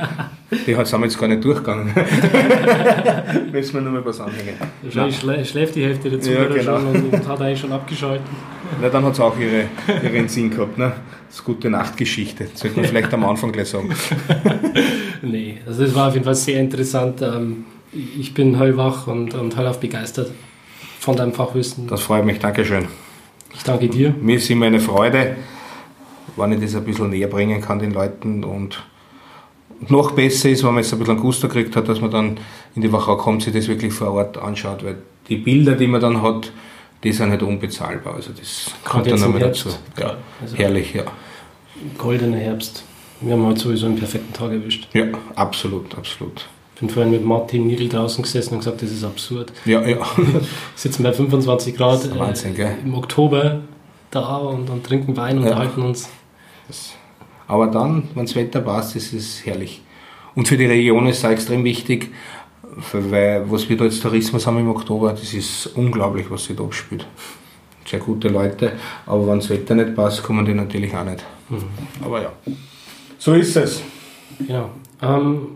Die 0.50 0.74
sind 0.74 0.92
wir 0.92 1.00
jetzt 1.02 1.20
gar 1.20 1.28
nicht 1.28 1.44
durchgegangen. 1.44 1.94
Müssen 3.52 3.74
wir 3.74 3.82
nur 3.82 3.92
mal 3.92 4.06
was 4.06 4.22
anhängen. 4.22 4.56
Wahrscheinlich 4.82 5.20
schlä 5.20 5.44
schläft 5.44 5.76
die 5.76 5.84
Hälfte 5.84 6.10
dazu 6.10 6.32
ja, 6.32 6.46
genau. 6.46 6.80
schon 6.80 6.88
und, 6.88 7.14
und, 7.14 7.28
hat 7.28 7.42
eigentlich 7.42 7.60
schon 7.60 7.74
abgeschaltet. 7.74 8.26
Na, 8.82 8.88
dann 8.88 9.04
hat 9.04 9.14
es 9.14 9.20
auch 9.20 9.38
ihre, 9.38 9.66
ihren 10.10 10.30
Sinn 10.30 10.50
gehabt. 10.50 10.78
Ne? 10.78 10.94
Das 11.28 11.40
ist 11.40 11.44
gute 11.44 11.70
Nachtgeschichte. 11.70 12.46
Das 12.46 12.62
sollte 12.62 12.80
man 12.80 12.86
vielleicht 12.86 13.14
am 13.14 13.26
Anfang 13.26 13.52
gleich 13.52 13.68
sagen. 13.68 13.94
nee, 15.22 15.58
also 15.68 15.84
das 15.84 15.94
war 15.94 16.08
auf 16.08 16.14
jeden 16.14 16.26
Fall 16.26 16.36
sehr 16.36 16.62
interessant. 16.62 17.22
Ähm, 17.22 17.66
ich 17.92 18.34
bin 18.34 18.58
hellwach 18.58 19.08
und, 19.08 19.34
und 19.34 19.58
hellauf 19.58 19.82
begeistert 19.82 20.32
von 21.02 21.18
deinem 21.18 21.34
Fachwissen. 21.34 21.88
Das 21.88 22.02
freut 22.02 22.26
mich, 22.26 22.40
Dankeschön. 22.40 22.88
Ich 23.54 23.64
danke 23.64 23.90
dir. 23.90 24.16
Mir 24.22 24.38
ist 24.38 24.50
immer 24.50 24.68
eine 24.68 24.80
Freude 24.80 25.36
wenn 26.36 26.52
ich 26.52 26.62
das 26.62 26.76
ein 26.76 26.84
bisschen 26.84 27.10
näher 27.10 27.28
bringen 27.28 27.62
kann 27.62 27.80
den 27.80 27.94
Leuten 27.94 28.44
und 28.44 28.84
noch 29.90 30.12
besser 30.12 30.50
ist, 30.50 30.64
wenn 30.64 30.74
man 30.74 30.84
jetzt 30.84 30.94
ein 30.94 31.00
bisschen 31.00 31.16
einen 31.16 31.24
Gusto 31.24 31.48
gekriegt 31.48 31.76
hat, 31.76 31.88
dass 31.88 32.02
man 32.02 32.12
dann 32.12 32.38
in 32.76 32.82
die 32.82 32.92
Wachau 32.92 33.18
kommt, 33.18 33.44
sich 33.44 33.54
das 33.54 33.68
wirklich 33.68 33.94
vor 33.94 34.12
Ort 34.12 34.38
anschaut, 34.38 34.84
weil 34.84 34.98
die 35.28 35.38
Bilder, 35.38 35.76
die 35.76 35.88
man 35.88 36.02
dann 36.02 36.22
hat, 36.22 36.52
die 37.04 37.12
sind 37.12 37.30
halt 37.30 37.44
unbezahlbar. 37.44 38.16
Also 38.16 38.32
das 38.32 38.72
kommt 38.84 39.10
dann 39.10 39.20
nochmal 39.20 39.40
dazu. 39.40 39.70
Ja, 40.00 40.18
also 40.42 40.56
herrlich, 40.56 40.94
ja. 40.94 41.04
Goldener 41.98 42.38
Herbst. 42.38 42.84
Wir 43.22 43.34
haben 43.34 43.46
heute 43.46 43.60
sowieso 43.60 43.86
einen 43.86 43.98
perfekten 43.98 44.34
Tag 44.34 44.52
erwischt. 44.52 44.88
Ja, 44.94 45.06
absolut, 45.36 45.98
absolut. 45.98 46.48
Ich 46.74 46.82
bin 46.82 46.90
vorhin 46.90 47.12
mit 47.12 47.24
Martin 47.24 47.68
Nigel 47.68 47.88
draußen 47.88 48.22
gesessen 48.22 48.56
und 48.56 48.60
gesagt, 48.60 48.82
das 48.82 48.92
ist 48.92 49.04
absurd. 49.04 49.54
Ja, 49.64 49.86
ja. 49.88 49.98
Sitzen 50.76 51.04
bei 51.04 51.14
25 51.14 51.76
Grad 51.76 52.20
Wahnsinn, 52.20 52.58
äh, 52.58 52.74
im 52.84 52.94
Oktober 52.94 53.62
da 54.12 54.38
und, 54.38 54.70
und 54.70 54.86
trinken 54.86 55.16
Wein 55.18 55.38
und 55.38 55.46
ja. 55.46 55.52
unterhalten 55.52 55.82
uns. 55.82 56.10
Das, 56.68 56.94
aber 57.48 57.68
dann, 57.68 58.10
wenn 58.16 58.26
das 58.26 58.36
Wetter 58.36 58.62
passt, 58.62 58.96
ist 58.96 59.14
es 59.14 59.46
herrlich. 59.46 59.82
Und 60.36 60.48
für 60.48 60.58
die 60.58 60.66
Region 60.66 61.08
ist 61.08 61.20
es 61.20 61.26
auch 61.26 61.30
extrem 61.30 61.64
wichtig, 61.64 62.12
weil 62.92 63.50
was 63.50 63.70
wir 63.70 63.78
da 63.78 63.86
jetzt 63.86 64.02
Tourismus 64.02 64.46
haben 64.48 64.60
im 64.60 64.70
Oktober, 64.70 65.12
das 65.12 65.34
ist 65.34 65.68
unglaublich, 65.76 66.30
was 66.30 66.46
sich 66.46 66.56
da 66.56 66.64
abspielt. 66.64 67.06
Sehr 67.86 68.00
gute 68.00 68.30
Leute, 68.30 68.74
aber 69.06 69.28
wenn 69.28 69.40
das 69.40 69.50
Wetter 69.50 69.76
nicht 69.76 69.96
passt, 69.96 70.24
kommen 70.24 70.46
die 70.46 70.54
natürlich 70.54 70.94
auch 70.96 71.06
nicht. 71.06 71.24
Mhm. 71.50 71.64
Aber 72.04 72.22
ja, 72.22 72.32
so 73.18 73.34
ist 73.34 73.56
es. 73.56 73.82
Genau. 74.40 74.70
Ähm, 75.02 75.48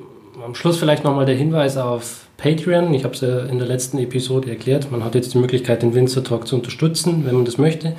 am 0.45 0.55
Schluss 0.55 0.77
vielleicht 0.77 1.03
nochmal 1.03 1.25
der 1.25 1.35
Hinweis 1.35 1.75
auf 1.75 2.27
Patreon. 2.37 2.93
Ich 2.93 3.03
habe 3.03 3.13
es 3.13 3.21
ja 3.21 3.45
in 3.45 3.57
der 3.57 3.67
letzten 3.67 3.97
Episode 3.97 4.49
erklärt. 4.49 4.91
Man 4.91 5.03
hat 5.03 5.15
jetzt 5.15 5.33
die 5.33 5.37
Möglichkeit, 5.37 5.81
den 5.81 5.93
Winzer 5.93 6.23
Talk 6.23 6.47
zu 6.47 6.55
unterstützen, 6.55 7.25
wenn 7.25 7.35
man 7.35 7.45
das 7.45 7.57
möchte. 7.57 7.95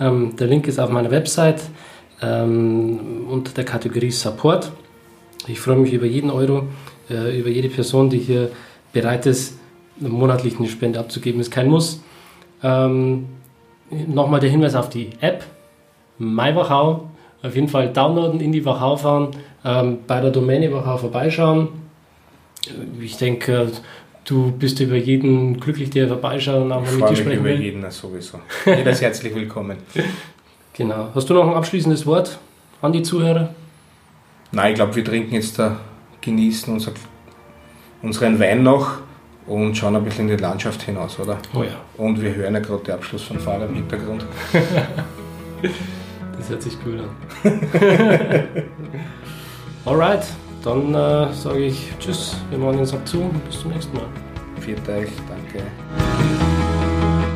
Ähm, 0.00 0.36
der 0.36 0.46
Link 0.46 0.66
ist 0.68 0.78
auf 0.78 0.90
meiner 0.90 1.10
Website 1.10 1.62
ähm, 2.22 3.26
unter 3.28 3.52
der 3.52 3.64
Kategorie 3.64 4.10
Support. 4.10 4.72
Ich 5.46 5.60
freue 5.60 5.76
mich 5.76 5.92
über 5.92 6.06
jeden 6.06 6.30
Euro, 6.30 6.68
äh, 7.10 7.38
über 7.38 7.48
jede 7.48 7.68
Person, 7.68 8.10
die 8.10 8.18
hier 8.18 8.50
bereit 8.92 9.26
ist, 9.26 9.58
monatlich 9.98 10.58
eine 10.58 10.68
Spende 10.68 10.98
abzugeben. 10.98 11.40
Ist 11.40 11.50
kein 11.50 11.68
Muss. 11.68 12.02
Ähm, 12.62 13.26
Nochmal 13.90 14.40
der 14.40 14.50
Hinweis 14.50 14.74
auf 14.74 14.88
die 14.88 15.10
App 15.20 15.44
MyWachau. 16.18 17.08
Auf 17.42 17.54
jeden 17.54 17.68
Fall 17.68 17.92
downloaden, 17.92 18.40
in 18.40 18.50
die 18.50 18.64
Wachau 18.64 18.96
fahren, 18.96 19.28
ähm, 19.64 19.98
bei 20.06 20.20
der 20.20 20.30
Domäne 20.30 20.72
Wachau 20.72 20.96
vorbeischauen. 20.96 21.68
Ich 23.00 23.16
denke, 23.16 23.70
du 24.26 24.52
bist 24.52 24.80
über 24.80 24.96
jeden 24.96 25.58
glücklich, 25.58 25.90
der 25.90 26.08
vorbeischaut 26.08 26.62
und 26.62 26.72
auch 26.72 26.82
mal 26.82 26.92
mit 26.92 27.10
dir 27.10 27.16
sprechen 27.16 27.40
über 27.40 27.48
will. 27.48 27.62
jeden 27.62 27.90
sowieso. 27.90 28.40
Jeder 28.66 28.90
ist 28.90 29.00
herzlich 29.00 29.34
willkommen. 29.34 29.78
Genau. 30.78 31.08
Hast 31.14 31.30
du 31.30 31.32
noch 31.32 31.48
ein 31.48 31.54
abschließendes 31.54 32.04
Wort 32.04 32.38
an 32.82 32.92
die 32.92 33.02
Zuhörer? 33.02 33.48
Nein, 34.52 34.72
ich 34.72 34.74
glaube, 34.74 34.94
wir 34.94 35.02
trinken 35.02 35.34
jetzt 35.34 35.58
da, 35.58 35.80
genießen 36.20 36.70
unser, 36.70 36.92
unseren 38.02 38.38
Wein 38.38 38.62
noch 38.62 38.98
und 39.46 39.74
schauen 39.74 39.96
ein 39.96 40.04
bisschen 40.04 40.28
in 40.28 40.36
die 40.36 40.42
Landschaft 40.42 40.82
hinaus, 40.82 41.18
oder? 41.18 41.38
Oh 41.54 41.62
ja. 41.62 41.80
Und 41.96 42.20
wir 42.20 42.34
hören 42.34 42.52
ja 42.52 42.60
gerade 42.60 42.84
den 42.84 42.94
Abschluss 42.94 43.22
von 43.22 43.38
Fahrer 43.38 43.64
im 43.64 43.74
Hintergrund. 43.74 44.26
das 46.36 46.50
hört 46.50 46.60
sich 46.60 46.76
cool 46.84 47.00
an. 47.00 47.60
Alright, 49.86 50.26
dann 50.66 50.94
äh, 50.94 51.32
sage 51.32 51.66
ich 51.66 51.92
Tschüss, 52.00 52.36
wir 52.50 52.58
machen 52.58 52.78
den 52.78 52.86
Sack 52.86 53.06
zu 53.06 53.20
und 53.20 53.44
bis 53.46 53.60
zum 53.60 53.70
nächsten 53.70 53.96
Mal. 53.96 54.06
Viert 54.60 54.86
euch, 54.88 55.10
danke. 55.28 55.64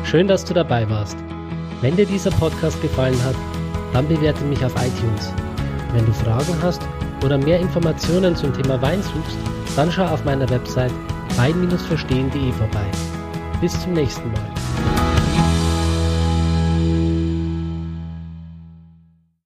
Schön, 0.03 0.27
dass 0.27 0.43
du 0.43 0.53
dabei 0.53 0.87
warst. 0.89 1.17
Wenn 1.79 1.95
dir 1.95 2.05
dieser 2.05 2.31
Podcast 2.31 2.79
gefallen 2.81 3.17
hat, 3.23 3.35
dann 3.93 4.07
bewerte 4.07 4.43
mich 4.43 4.63
auf 4.65 4.73
iTunes. 4.75 5.31
Wenn 5.93 6.05
du 6.05 6.11
Fragen 6.11 6.55
hast 6.61 6.81
oder 7.23 7.37
mehr 7.37 7.59
Informationen 7.59 8.35
zum 8.35 8.53
Thema 8.53 8.81
Wein 8.81 9.01
suchst, 9.01 9.37
dann 9.77 9.89
schau 9.89 10.05
auf 10.05 10.25
meiner 10.25 10.49
Website 10.49 10.91
wein-verstehen.de 11.37 12.51
vorbei. 12.51 12.85
Bis 13.61 13.79
zum 13.81 13.93
nächsten 13.93 14.29
Mal. 14.33 15.00